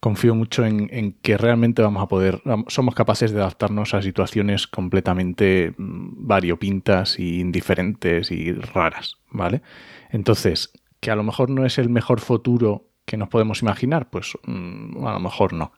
Confío 0.00 0.34
mucho 0.34 0.66
en, 0.66 0.88
en 0.92 1.12
que 1.12 1.38
realmente 1.38 1.80
vamos 1.80 2.02
a 2.02 2.08
poder, 2.08 2.42
somos 2.66 2.96
capaces 2.96 3.30
de 3.30 3.38
adaptarnos 3.38 3.94
a 3.94 4.02
situaciones 4.02 4.66
completamente 4.66 5.74
mm, 5.78 6.26
variopintas 6.26 7.20
y 7.20 7.38
indiferentes 7.38 8.32
y 8.32 8.52
raras, 8.52 9.18
¿vale? 9.30 9.62
Entonces, 10.10 10.72
que 10.98 11.12
a 11.12 11.16
lo 11.16 11.22
mejor 11.22 11.50
no 11.50 11.64
es 11.64 11.78
el 11.78 11.90
mejor 11.90 12.18
futuro 12.18 12.88
que 13.04 13.16
nos 13.16 13.28
podemos 13.28 13.62
imaginar, 13.62 14.10
pues 14.10 14.36
mm, 14.44 15.06
a 15.06 15.12
lo 15.12 15.20
mejor 15.20 15.52
no 15.52 15.70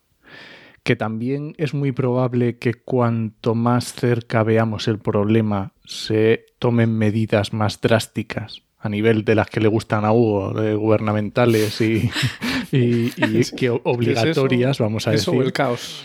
que 0.82 0.96
también 0.96 1.54
es 1.58 1.74
muy 1.74 1.92
probable 1.92 2.58
que 2.58 2.74
cuanto 2.74 3.54
más 3.54 3.92
cerca 3.94 4.42
veamos 4.42 4.88
el 4.88 4.98
problema 4.98 5.72
se 5.84 6.46
tomen 6.58 6.96
medidas 6.96 7.52
más 7.52 7.80
drásticas 7.80 8.62
a 8.78 8.88
nivel 8.88 9.24
de 9.26 9.34
las 9.34 9.48
que 9.50 9.60
le 9.60 9.68
gustan 9.68 10.06
a 10.06 10.12
Hugo, 10.12 10.54
de 10.54 10.74
gubernamentales 10.74 11.80
y, 11.82 12.10
y- 12.72 13.12
y 13.16 13.44
que 13.56 13.68
obligatorias, 13.70 14.78
vamos 14.78 15.06
a 15.06 15.12
Eso 15.12 15.32
decir 15.32 15.46
el 15.46 15.52
caos. 15.52 16.02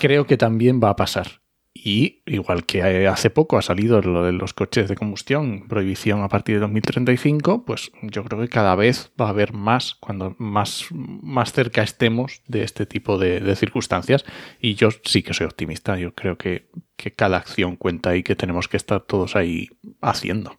creo 0.00 0.26
que 0.26 0.36
también 0.36 0.80
va 0.82 0.90
a 0.90 0.96
pasar. 0.96 1.40
Y 1.80 2.22
igual 2.26 2.66
que 2.66 3.06
hace 3.06 3.30
poco 3.30 3.56
ha 3.56 3.62
salido 3.62 4.00
lo 4.00 4.24
de 4.24 4.32
los 4.32 4.52
coches 4.52 4.88
de 4.88 4.96
combustión, 4.96 5.68
prohibición 5.68 6.22
a 6.22 6.28
partir 6.28 6.56
de 6.56 6.60
2035, 6.62 7.64
pues 7.64 7.92
yo 8.02 8.24
creo 8.24 8.40
que 8.40 8.48
cada 8.48 8.74
vez 8.74 9.12
va 9.20 9.26
a 9.26 9.28
haber 9.28 9.52
más 9.52 9.94
cuando 9.94 10.34
más, 10.38 10.86
más 10.90 11.52
cerca 11.52 11.82
estemos 11.82 12.42
de 12.48 12.64
este 12.64 12.84
tipo 12.84 13.16
de, 13.16 13.38
de 13.38 13.54
circunstancias. 13.54 14.24
Y 14.60 14.74
yo 14.74 14.88
sí 15.04 15.22
que 15.22 15.34
soy 15.34 15.46
optimista. 15.46 15.96
Yo 15.96 16.14
creo 16.14 16.36
que, 16.36 16.68
que 16.96 17.12
cada 17.12 17.36
acción 17.36 17.76
cuenta 17.76 18.16
y 18.16 18.24
que 18.24 18.34
tenemos 18.34 18.66
que 18.66 18.76
estar 18.76 19.00
todos 19.02 19.36
ahí 19.36 19.68
haciendo. 20.00 20.58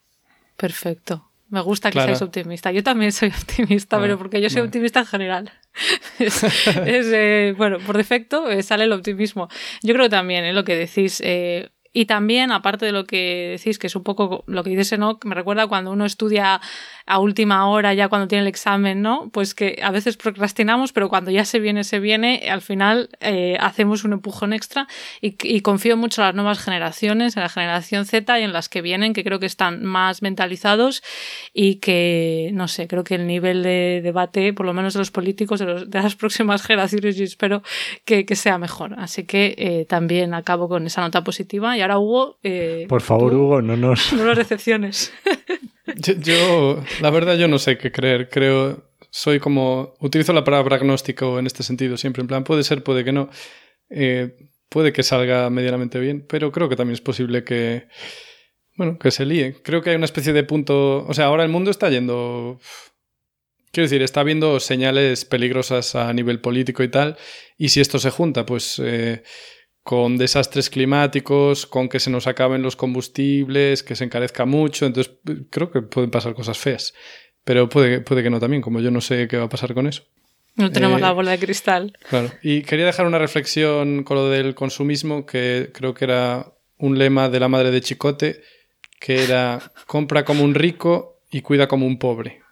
Perfecto. 0.55 1.25
Me 1.49 1.61
gusta 1.61 1.89
que 1.89 1.93
Clara. 1.93 2.07
seáis 2.15 2.21
optimista. 2.21 2.71
Yo 2.71 2.83
también 2.83 3.11
soy 3.11 3.29
optimista, 3.29 3.97
Ah, 3.97 3.99
pero 4.01 4.17
porque 4.17 4.41
yo 4.41 4.49
soy 4.49 4.61
optimista 4.61 4.99
en 4.99 5.05
general. 5.05 5.51
Es, 6.19 6.43
es, 6.85 7.07
eh, 7.13 7.53
bueno, 7.57 7.77
por 7.79 7.97
defecto 7.97 8.49
eh, 8.49 8.63
sale 8.63 8.85
el 8.85 8.93
optimismo. 8.93 9.47
Yo 9.83 9.93
creo 9.93 10.09
también, 10.09 10.43
eh, 10.45 10.53
lo 10.53 10.63
que 10.63 10.75
decís. 10.75 11.21
eh, 11.23 11.69
y 11.91 12.05
también, 12.05 12.51
aparte 12.51 12.85
de 12.85 12.91
lo 12.91 13.05
que 13.05 13.57
decís, 13.57 13.79
que 13.79 13.87
es 13.87 13.95
un 13.95 14.03
poco 14.03 14.43
lo 14.47 14.63
que 14.63 14.69
dice 14.69 14.93
Enoch, 14.95 15.25
me 15.25 15.33
recuerda 15.33 15.65
cuando 15.67 15.91
uno 15.91 16.05
estudia 16.05 16.61
a 17.09 17.19
última 17.19 17.67
hora, 17.67 17.93
ya 17.93 18.07
cuando 18.07 18.27
tiene 18.27 18.43
el 18.43 18.47
examen, 18.47 19.01
¿no? 19.01 19.29
Pues 19.33 19.55
que 19.55 19.79
a 19.83 19.91
veces 19.91 20.15
procrastinamos, 20.15 20.93
pero 20.93 21.09
cuando 21.09 21.31
ya 21.31 21.43
se 21.43 21.59
viene, 21.59 21.83
se 21.83 21.99
viene, 21.99 22.47
al 22.51 22.61
final 22.61 23.09
eh, 23.19 23.57
hacemos 23.59 24.03
un 24.03 24.13
empujón 24.13 24.53
extra 24.53 24.87
y, 25.19 25.35
y 25.41 25.61
confío 25.61 25.97
mucho 25.97 26.21
en 26.21 26.27
las 26.27 26.35
nuevas 26.35 26.59
generaciones, 26.59 27.35
en 27.35 27.43
la 27.43 27.49
generación 27.49 28.05
Z 28.05 28.39
y 28.39 28.43
en 28.43 28.53
las 28.53 28.69
que 28.69 28.81
vienen, 28.81 29.13
que 29.13 29.23
creo 29.23 29.39
que 29.39 29.47
están 29.47 29.83
más 29.83 30.21
mentalizados 30.21 31.01
y 31.53 31.75
que, 31.75 32.51
no 32.53 32.67
sé, 32.67 32.87
creo 32.87 33.03
que 33.03 33.15
el 33.15 33.25
nivel 33.27 33.63
de 33.63 34.01
debate, 34.03 34.53
por 34.53 34.65
lo 34.65 34.73
menos 34.73 34.93
de 34.93 34.99
los 34.99 35.11
políticos 35.11 35.59
de, 35.59 35.65
los- 35.65 35.89
de 35.89 36.01
las 36.01 36.15
próximas 36.19 36.61
generaciones, 36.61 37.17
yo 37.17 37.23
espero 37.23 37.63
que, 38.05 38.25
que 38.25 38.35
sea 38.35 38.57
mejor. 38.59 38.93
Así 38.99 39.23
que 39.23 39.55
eh, 39.57 39.85
también 39.89 40.33
acabo 40.35 40.69
con 40.69 40.85
esa 40.85 41.01
nota 41.01 41.23
positiva. 41.23 41.75
Y 41.75 41.81
ahora, 41.81 41.97
Hugo, 41.97 42.37
eh, 42.43 42.85
Por 42.87 43.01
favor, 43.01 43.31
tú 43.31 43.37
Hugo, 43.41 43.61
no 43.61 43.75
nos... 43.75 44.13
No 44.19 44.25
nos 44.25 44.37
decepciones. 44.37 45.11
Yo, 45.95 46.83
la 47.01 47.09
verdad, 47.09 47.37
yo 47.37 47.47
no 47.47 47.59
sé 47.59 47.77
qué 47.77 47.91
creer. 47.91 48.29
Creo, 48.29 48.83
soy 49.09 49.39
como, 49.39 49.95
utilizo 49.99 50.33
la 50.33 50.43
palabra 50.43 50.75
agnóstico 50.75 51.39
en 51.39 51.47
este 51.47 51.63
sentido 51.63 51.97
siempre. 51.97 52.21
En 52.21 52.27
plan, 52.27 52.43
puede 52.43 52.63
ser, 52.63 52.83
puede 52.83 53.03
que 53.03 53.11
no. 53.11 53.29
Eh, 53.89 54.35
puede 54.69 54.93
que 54.93 55.03
salga 55.03 55.49
medianamente 55.49 55.99
bien, 55.99 56.25
pero 56.27 56.51
creo 56.51 56.69
que 56.69 56.75
también 56.75 56.93
es 56.93 57.01
posible 57.01 57.43
que, 57.43 57.87
bueno, 58.75 58.99
que 58.99 59.11
se 59.11 59.25
líe. 59.25 59.55
Creo 59.63 59.81
que 59.81 59.89
hay 59.91 59.95
una 59.95 60.05
especie 60.05 60.33
de 60.33 60.43
punto, 60.43 61.05
o 61.07 61.13
sea, 61.13 61.25
ahora 61.25 61.43
el 61.43 61.49
mundo 61.49 61.71
está 61.71 61.89
yendo 61.89 62.59
quiero 63.71 63.85
decir, 63.85 64.01
está 64.01 64.21
habiendo 64.21 64.59
señales 64.59 65.25
peligrosas 65.25 65.95
a 65.95 66.11
nivel 66.13 66.39
político 66.39 66.83
y 66.83 66.89
tal, 66.89 67.17
y 67.57 67.69
si 67.69 67.81
esto 67.81 67.99
se 67.99 68.09
junta, 68.09 68.45
pues 68.45 68.79
eh, 68.83 69.23
con 69.89 70.19
desastres 70.19 70.69
climáticos, 70.69 71.65
con 71.65 71.89
que 71.89 71.99
se 71.99 72.11
nos 72.11 72.27
acaben 72.27 72.61
los 72.61 72.75
combustibles, 72.75 73.81
que 73.81 73.95
se 73.95 74.03
encarezca 74.03 74.45
mucho, 74.45 74.85
entonces 74.85 75.15
creo 75.49 75.71
que 75.71 75.81
pueden 75.81 76.11
pasar 76.11 76.35
cosas 76.35 76.59
feas. 76.59 76.93
Pero 77.43 77.69
puede, 77.69 77.99
puede 77.99 78.21
que 78.21 78.29
no 78.29 78.39
también, 78.39 78.61
como 78.61 78.81
yo 78.81 78.91
no 78.91 79.01
sé 79.01 79.27
qué 79.27 79.37
va 79.37 79.45
a 79.45 79.49
pasar 79.49 79.73
con 79.73 79.87
eso. 79.87 80.03
No 80.53 80.71
tenemos 80.71 80.99
Eh, 80.99 81.01
la 81.01 81.11
bola 81.11 81.31
de 81.31 81.39
cristal. 81.39 81.97
Claro. 82.07 82.29
Y 82.43 82.61
quería 82.61 82.85
dejar 82.85 83.07
una 83.07 83.17
reflexión 83.17 84.03
con 84.03 84.17
lo 84.17 84.29
del 84.29 84.53
consumismo, 84.53 85.25
que 85.25 85.71
creo 85.73 85.95
que 85.95 86.05
era 86.05 86.53
un 86.77 86.99
lema 86.99 87.27
de 87.29 87.39
la 87.39 87.47
madre 87.47 87.71
de 87.71 87.81
Chicote, 87.81 88.43
que 88.99 89.23
era 89.23 89.71
compra 89.87 90.23
como 90.23 90.43
un 90.43 90.53
rico 90.53 91.23
y 91.31 91.41
cuida 91.41 91.67
como 91.67 91.87
un 91.87 91.97
pobre. 91.97 92.43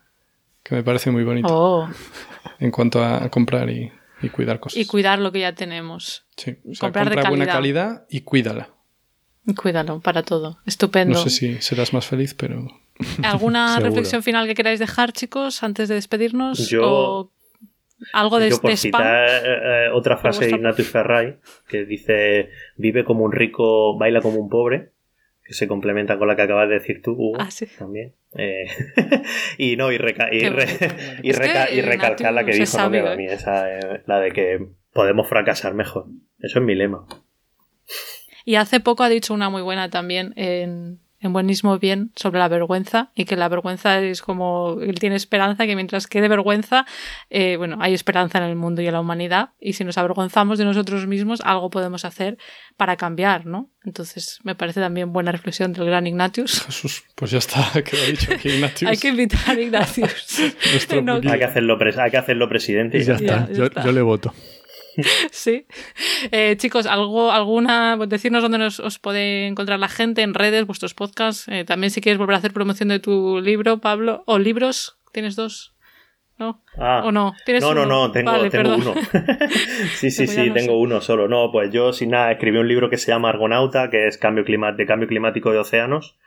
Que 0.64 0.73
me 0.73 0.81
parece 0.81 1.11
muy 1.11 1.23
bonito 1.23 1.49
Oh, 1.51 1.88
en 2.57 2.72
cuanto 2.72 3.03
a 3.03 3.30
comprar 3.30 3.69
y, 3.69 3.91
y 4.22 4.30
cuidar 4.30 4.60
cosas. 4.60 4.77
y 4.77 4.85
cuidar 4.85 5.19
lo 5.19 5.31
que 5.31 5.41
ya 5.41 5.53
tenemos. 5.53 6.26
Sí, 6.35 6.57
o 6.69 6.73
sea, 6.73 6.80
comprar 6.91 7.10
de 7.10 7.30
buena 7.30 7.45
calidad. 7.48 8.06
y 8.10 8.22
cuídala. 8.22 8.69
Y 9.45 9.53
Cuídalo 9.53 10.02
para 10.02 10.23
todo. 10.23 10.60
Estupendo. 10.65 11.14
No 11.14 11.23
sé 11.23 11.30
si 11.30 11.61
serás 11.61 11.94
más 11.94 12.06
feliz, 12.06 12.34
pero 12.34 12.68
¿Alguna 13.23 13.80
reflexión 13.80 14.22
final 14.23 14.45
que 14.48 14.56
queráis 14.56 14.80
dejar, 14.80 15.14
chicos, 15.14 15.64
antes 15.64 15.88
de 15.88 15.95
despedirnos? 15.95 16.68
Yo- 16.69 16.81
¿O 16.84 17.31
algo 18.14 18.39
de, 18.39 18.49
Yo 18.49 18.60
por 18.61 18.69
spam? 18.72 18.77
citar 18.77 19.27
eh, 19.30 19.85
eh, 19.85 19.89
otra 19.94 20.18
frase 20.18 20.45
de 20.45 20.52
Ignatius 20.52 20.89
Ferrari 20.89 21.35
que 21.68 21.84
dice 21.85 22.49
vive 22.76 23.03
como 23.03 23.23
un 23.23 23.31
rico, 23.31 23.98
baila 23.98 24.22
como 24.22 24.38
un 24.39 24.49
pobre, 24.49 24.91
que 25.48 25.53
se 25.53 25.68
complementa 25.68 26.18
con 26.18 26.28
la 26.28 26.36
que 26.36 26.41
acabas 26.41 26.68
de 26.68 26.76
decir 26.76 27.02
tú, 27.02 27.14
Hugo, 27.14 27.38
Ah, 27.40 27.49
sí. 27.49 27.68
también. 27.80 28.14
Eh, 28.38 28.65
y 29.57 29.78
no, 29.78 29.91
y, 29.94 29.98
reca- 29.98 30.28
y, 30.32 30.48
re- 30.49 30.65
y, 31.24 31.32
reca- 31.32 31.68
que 31.68 31.76
y 31.76 31.82
recalcar 31.82 32.34
la 32.34 32.44
que 32.44 32.52
dijo, 32.52 32.78
no 32.78 33.03
va 33.03 33.14
a 33.14 33.15
mí, 33.15 33.26
esa, 33.26 33.80
eh, 33.80 34.03
la 34.06 34.19
de 34.19 34.32
que 34.32 34.68
podemos 34.91 35.28
fracasar 35.30 35.74
mejor. 35.74 36.07
Eso 36.40 36.60
es 36.60 36.65
mi 36.65 36.76
lema. 36.76 37.07
Y 38.44 38.56
hace 38.56 38.80
poco 38.80 39.03
ha 39.03 39.10
dicho 39.10 39.34
una 39.34 39.49
muy 39.49 39.61
buena 39.61 39.90
también 39.90 40.34
en, 40.36 40.99
en 41.19 41.34
Buenismo 41.34 41.80
Bien 41.80 42.11
sobre 42.15 42.39
la 42.39 42.48
vergüenza 42.48 43.10
y 43.15 43.26
que 43.26 43.35
la 43.35 43.48
vergüenza 43.49 43.99
es 44.02 44.22
como 44.22 44.77
él 44.81 44.99
tiene 44.99 45.15
esperanza, 45.15 45.65
que 45.65 45.76
mientras 45.76 46.06
quede 46.07 46.27
vergüenza, 46.27 46.85
eh, 47.30 47.56
bueno, 47.57 47.77
hay 47.80 47.94
esperanza 47.94 48.38
en 48.38 48.44
el 48.45 48.56
mundo 48.56 48.81
y 48.81 48.88
en 48.88 48.94
la 48.94 49.02
humanidad 49.02 49.49
y 49.60 49.73
si 49.73 49.84
nos 49.84 49.98
avergonzamos 49.98 50.57
de 50.60 50.65
nosotros 50.65 51.07
mismos, 51.07 51.41
algo 51.44 51.69
podemos 51.69 52.06
hacer 52.06 52.38
para 52.77 52.95
cambiar, 52.98 53.45
¿no? 53.45 53.69
Entonces 53.84 54.39
me 54.44 54.53
parece 54.53 54.80
también 54.81 55.11
buena 55.14 55.31
reflexión 55.31 55.73
del 55.73 55.85
gran 55.85 56.06
Ignatius. 56.06 56.61
Jesús, 56.65 57.03
pues 57.15 57.31
ya 57.31 57.39
está, 57.39 57.65
quedó 57.84 58.06
dicho 58.06 58.34
aquí 58.34 58.49
Ignatius. 58.49 58.91
Hay 58.91 58.98
que 58.98 59.07
invitar 59.07 59.57
a 59.57 59.60
Ignatius. 59.61 60.41
No. 61.03 61.15
Hay 61.15 61.39
que 61.39 61.45
hacerlo, 61.45 61.77
pres- 61.80 61.98
hay 61.98 62.11
que 62.11 62.18
hacerlo 62.18 62.48
presidente 62.49 62.98
y 62.98 63.03
ya 63.03 63.14
ya 63.18 63.19
Ya, 63.19 63.35
está, 63.38 63.48
ya 63.52 63.57
yo, 63.57 63.65
está. 63.65 63.84
yo 63.85 63.91
le 63.91 64.02
voto. 64.02 64.34
Sí. 65.32 65.65
Eh, 66.32 66.56
chicos, 66.57 66.86
algo, 66.86 67.32
alguna, 67.32 67.94
pues 67.98 68.10
decirnos 68.10 68.41
dónde 68.41 68.57
nos, 68.57 68.80
os 68.80 68.99
puede 68.99 69.48
encontrar 69.48 69.80
la 69.80 69.88
gente 69.90 70.22
en 70.24 70.34
redes, 70.34 70.65
vuestros 70.65 70.94
podcasts. 70.94 71.48
Eh, 71.48 71.64
también 71.65 71.91
si 71.91 72.02
quieres 72.02 72.18
volver 72.18 72.36
a 72.36 72.40
hacer 72.40 72.53
promoción 72.53 72.90
de 72.90 72.99
tu 72.99 73.40
libro, 73.40 73.80
Pablo, 73.80 74.24
o 74.26 74.40
libros, 74.40 74.98
tienes 75.14 75.36
dos, 75.36 75.76
¿no? 76.38 76.64
Ah, 76.78 77.03
¿O 77.06 77.11
no? 77.11 77.34
¿Tienes 77.45 77.64
no, 77.64 77.74
no, 77.74 77.84
uno? 77.84 78.07
no, 78.07 78.11
tengo, 78.11 78.32
Vale, 78.32 78.49
tengo 78.49 78.76
uno. 78.76 78.94
sí, 79.95 80.11
sí, 80.11 80.26
Pues 80.26 80.36
sí, 80.36 80.49
tengo 80.52 80.80
uno 80.80 81.02
solo. 81.02 81.28
No, 81.28 81.52
pues 81.52 81.72
yo 81.72 81.94
sin 81.94 82.10
nada 82.11 82.32
escribí 82.32 82.57
un 82.57 82.68
libro 82.68 82.90
que 82.90 82.98
se 82.98 83.11
llama 83.11 83.30
Argonauta, 83.30 83.90
que 83.90 84.07
es 84.07 84.18
cambio 84.18 84.44
clima- 84.45 84.76
de 84.76 84.86
cambio 84.86 85.07
climático 85.07 85.52
de 85.52 85.60
océanos. 85.60 86.18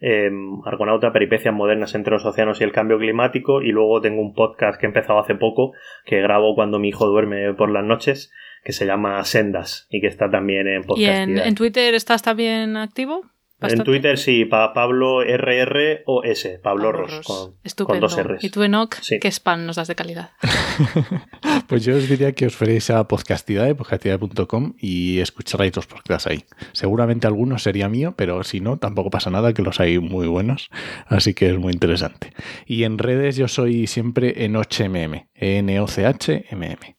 Eh, 0.00 0.30
Argonauta, 0.64 1.12
peripecias 1.12 1.54
modernas 1.54 1.94
entre 1.94 2.12
los 2.12 2.24
océanos 2.24 2.60
y 2.60 2.64
el 2.64 2.72
cambio 2.72 2.98
climático. 2.98 3.62
Y 3.62 3.72
luego 3.72 4.00
tengo 4.00 4.20
un 4.20 4.34
podcast 4.34 4.78
que 4.78 4.86
he 4.86 4.88
empezado 4.88 5.18
hace 5.18 5.34
poco, 5.34 5.72
que 6.04 6.20
grabo 6.20 6.54
cuando 6.54 6.78
mi 6.78 6.88
hijo 6.88 7.06
duerme 7.06 7.54
por 7.54 7.70
las 7.70 7.84
noches, 7.84 8.32
que 8.64 8.72
se 8.72 8.86
llama 8.86 9.22
Sendas 9.24 9.86
y 9.90 10.00
que 10.00 10.06
está 10.06 10.30
también 10.30 10.66
en 10.68 10.82
¿Y 10.82 10.86
podcast. 10.86 11.28
en, 11.28 11.38
en 11.38 11.54
Twitter 11.54 11.94
estás 11.94 12.22
también 12.22 12.76
activo? 12.76 13.22
En. 13.60 13.82
Twitter 13.82 14.18
sí, 14.18 14.44
pa 14.44 14.72
Pablo 14.72 15.22
RROS, 15.22 16.48
Pablo 16.62 16.62
Pablo 16.62 16.92
Ros, 16.92 17.16
Ros. 17.16 17.26
con, 17.26 17.54
Estupendo. 17.64 18.08
con 18.08 18.16
dos 18.16 18.24
R's. 18.24 18.44
¿Y 18.44 18.50
tú, 18.50 18.62
Enoch? 18.62 18.94
Sí. 19.00 19.18
¿Qué 19.18 19.28
spam 19.28 19.66
nos 19.66 19.76
das 19.76 19.88
de 19.88 19.94
calidad? 19.94 20.30
Pues 21.66 21.84
yo 21.84 21.96
os 21.96 22.08
diría 22.08 22.32
que 22.32 22.46
os 22.46 22.56
fuerais 22.56 22.88
a 22.88 23.06
Podcastidad, 23.08 23.76
podcastidad.com 23.76 24.72
y 24.78 25.18
escucharéis 25.18 25.76
los 25.76 25.86
podcasts 25.86 26.26
ahí. 26.26 26.44
Seguramente 26.72 27.26
algunos 27.26 27.62
sería 27.62 27.90
mío, 27.90 28.14
pero 28.16 28.42
si 28.42 28.60
no, 28.60 28.78
tampoco 28.78 29.10
pasa 29.10 29.28
nada, 29.28 29.52
que 29.52 29.60
los 29.60 29.78
hay 29.78 29.98
muy 29.98 30.28
buenos. 30.28 30.70
Así 31.06 31.34
que 31.34 31.50
es 31.50 31.58
muy 31.58 31.74
interesante. 31.74 32.32
Y 32.64 32.84
en 32.84 32.96
redes 32.96 33.36
yo 33.36 33.48
soy 33.48 33.86
siempre 33.86 34.44
en 34.46 34.54
HMM, 34.56 35.28
N-O-C-H-M-M. 35.34 36.97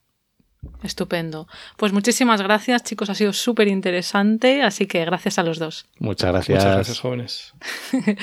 Estupendo. 0.83 1.47
Pues 1.77 1.93
muchísimas 1.93 2.41
gracias, 2.41 2.83
chicos. 2.83 3.09
Ha 3.09 3.15
sido 3.15 3.33
súper 3.33 3.67
interesante, 3.67 4.61
así 4.61 4.85
que 4.87 5.03
gracias 5.05 5.39
a 5.39 5.43
los 5.43 5.59
dos. 5.59 5.85
Muchas 5.99 6.31
gracias. 6.31 6.57
Muchas 6.57 6.75
gracias, 6.75 6.99
jóvenes. 6.99 7.53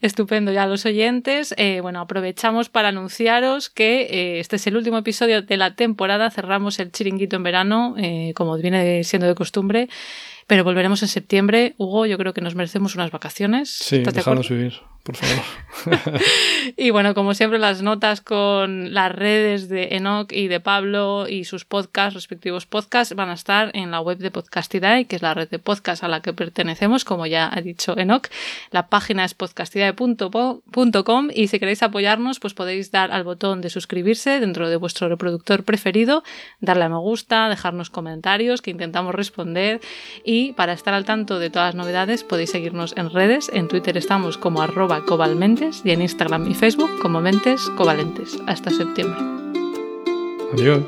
Estupendo, 0.00 0.50
ya 0.50 0.66
los 0.66 0.86
oyentes. 0.86 1.54
eh, 1.58 1.80
bueno, 1.82 2.00
aprovechamos 2.00 2.70
para 2.70 2.88
anunciaros 2.88 3.68
que 3.68 4.02
eh, 4.02 4.40
este 4.40 4.56
es 4.56 4.66
el 4.66 4.76
último 4.76 4.96
episodio 4.96 5.42
de 5.42 5.56
la 5.58 5.74
temporada. 5.74 6.30
Cerramos 6.30 6.78
el 6.78 6.90
chiringuito 6.90 7.36
en 7.36 7.42
verano, 7.42 7.94
eh, 7.98 8.32
como 8.34 8.56
viene 8.56 9.04
siendo 9.04 9.26
de 9.26 9.34
costumbre. 9.34 9.88
Pero 10.46 10.64
volveremos 10.64 11.02
en 11.02 11.08
septiembre. 11.08 11.74
Hugo, 11.76 12.06
yo 12.06 12.16
creo 12.18 12.32
que 12.32 12.40
nos 12.40 12.54
merecemos 12.54 12.94
unas 12.94 13.10
vacaciones. 13.10 13.68
Sí, 13.70 13.96
¿Estás 13.96 14.14
de 14.14 14.20
acuerdo? 14.20 14.40
dejadnos 14.42 14.48
vivir, 14.48 14.80
por 15.02 15.16
favor. 15.16 15.44
Y 16.76 16.90
bueno, 16.90 17.14
como 17.14 17.34
siempre, 17.34 17.58
las 17.58 17.82
notas 17.82 18.20
con 18.20 18.92
las 18.92 19.12
redes 19.12 19.68
de 19.68 19.96
Enoch 19.96 20.30
y 20.32 20.48
de 20.48 20.60
Pablo 20.60 21.26
y 21.28 21.44
sus 21.44 21.64
podcasts, 21.64 22.14
respectivos 22.14 22.66
podcasts, 22.66 23.14
van 23.14 23.30
a 23.30 23.34
estar 23.34 23.70
en 23.74 23.90
la 23.90 24.00
web 24.00 24.18
de 24.18 24.30
Podcastidae, 24.30 25.06
que 25.06 25.16
es 25.16 25.22
la 25.22 25.34
red 25.34 25.48
de 25.48 25.58
podcast 25.58 26.04
a 26.04 26.08
la 26.08 26.20
que 26.20 26.32
pertenecemos, 26.32 27.04
como 27.04 27.26
ya 27.26 27.50
ha 27.52 27.60
dicho 27.60 27.96
Enoch. 27.98 28.28
La 28.70 28.88
página 28.88 29.24
es 29.24 29.34
podcastidae.com 29.34 31.28
y 31.34 31.48
si 31.48 31.58
queréis 31.58 31.82
apoyarnos, 31.82 32.40
pues 32.40 32.54
podéis 32.54 32.90
dar 32.90 33.10
al 33.10 33.24
botón 33.24 33.60
de 33.60 33.70
suscribirse 33.70 34.40
dentro 34.40 34.68
de 34.68 34.76
vuestro 34.76 35.08
reproductor 35.08 35.64
preferido, 35.64 36.22
darle 36.60 36.84
a 36.84 36.88
me 36.88 36.98
gusta, 36.98 37.48
dejarnos 37.48 37.90
comentarios 37.90 38.62
que 38.62 38.70
intentamos 38.70 39.14
responder 39.14 39.80
y 40.24 40.52
para 40.52 40.72
estar 40.72 40.94
al 40.94 41.04
tanto 41.04 41.38
de 41.38 41.50
todas 41.50 41.74
las 41.74 41.74
novedades 41.74 42.24
podéis 42.24 42.50
seguirnos 42.50 42.94
en 42.96 43.10
redes. 43.10 43.50
En 43.52 43.68
Twitter 43.68 43.96
estamos 43.96 44.38
como 44.38 44.62
arroba 44.90 45.06
cobalmentes 45.06 45.82
y 45.84 45.90
en 45.90 46.02
Instagram 46.02 46.50
y 46.50 46.54
Facebook 46.54 46.90
como 47.00 47.20
mentes 47.20 47.70
covalentes. 47.76 48.38
Hasta 48.46 48.70
septiembre. 48.70 49.20
Adiós. 50.52 50.82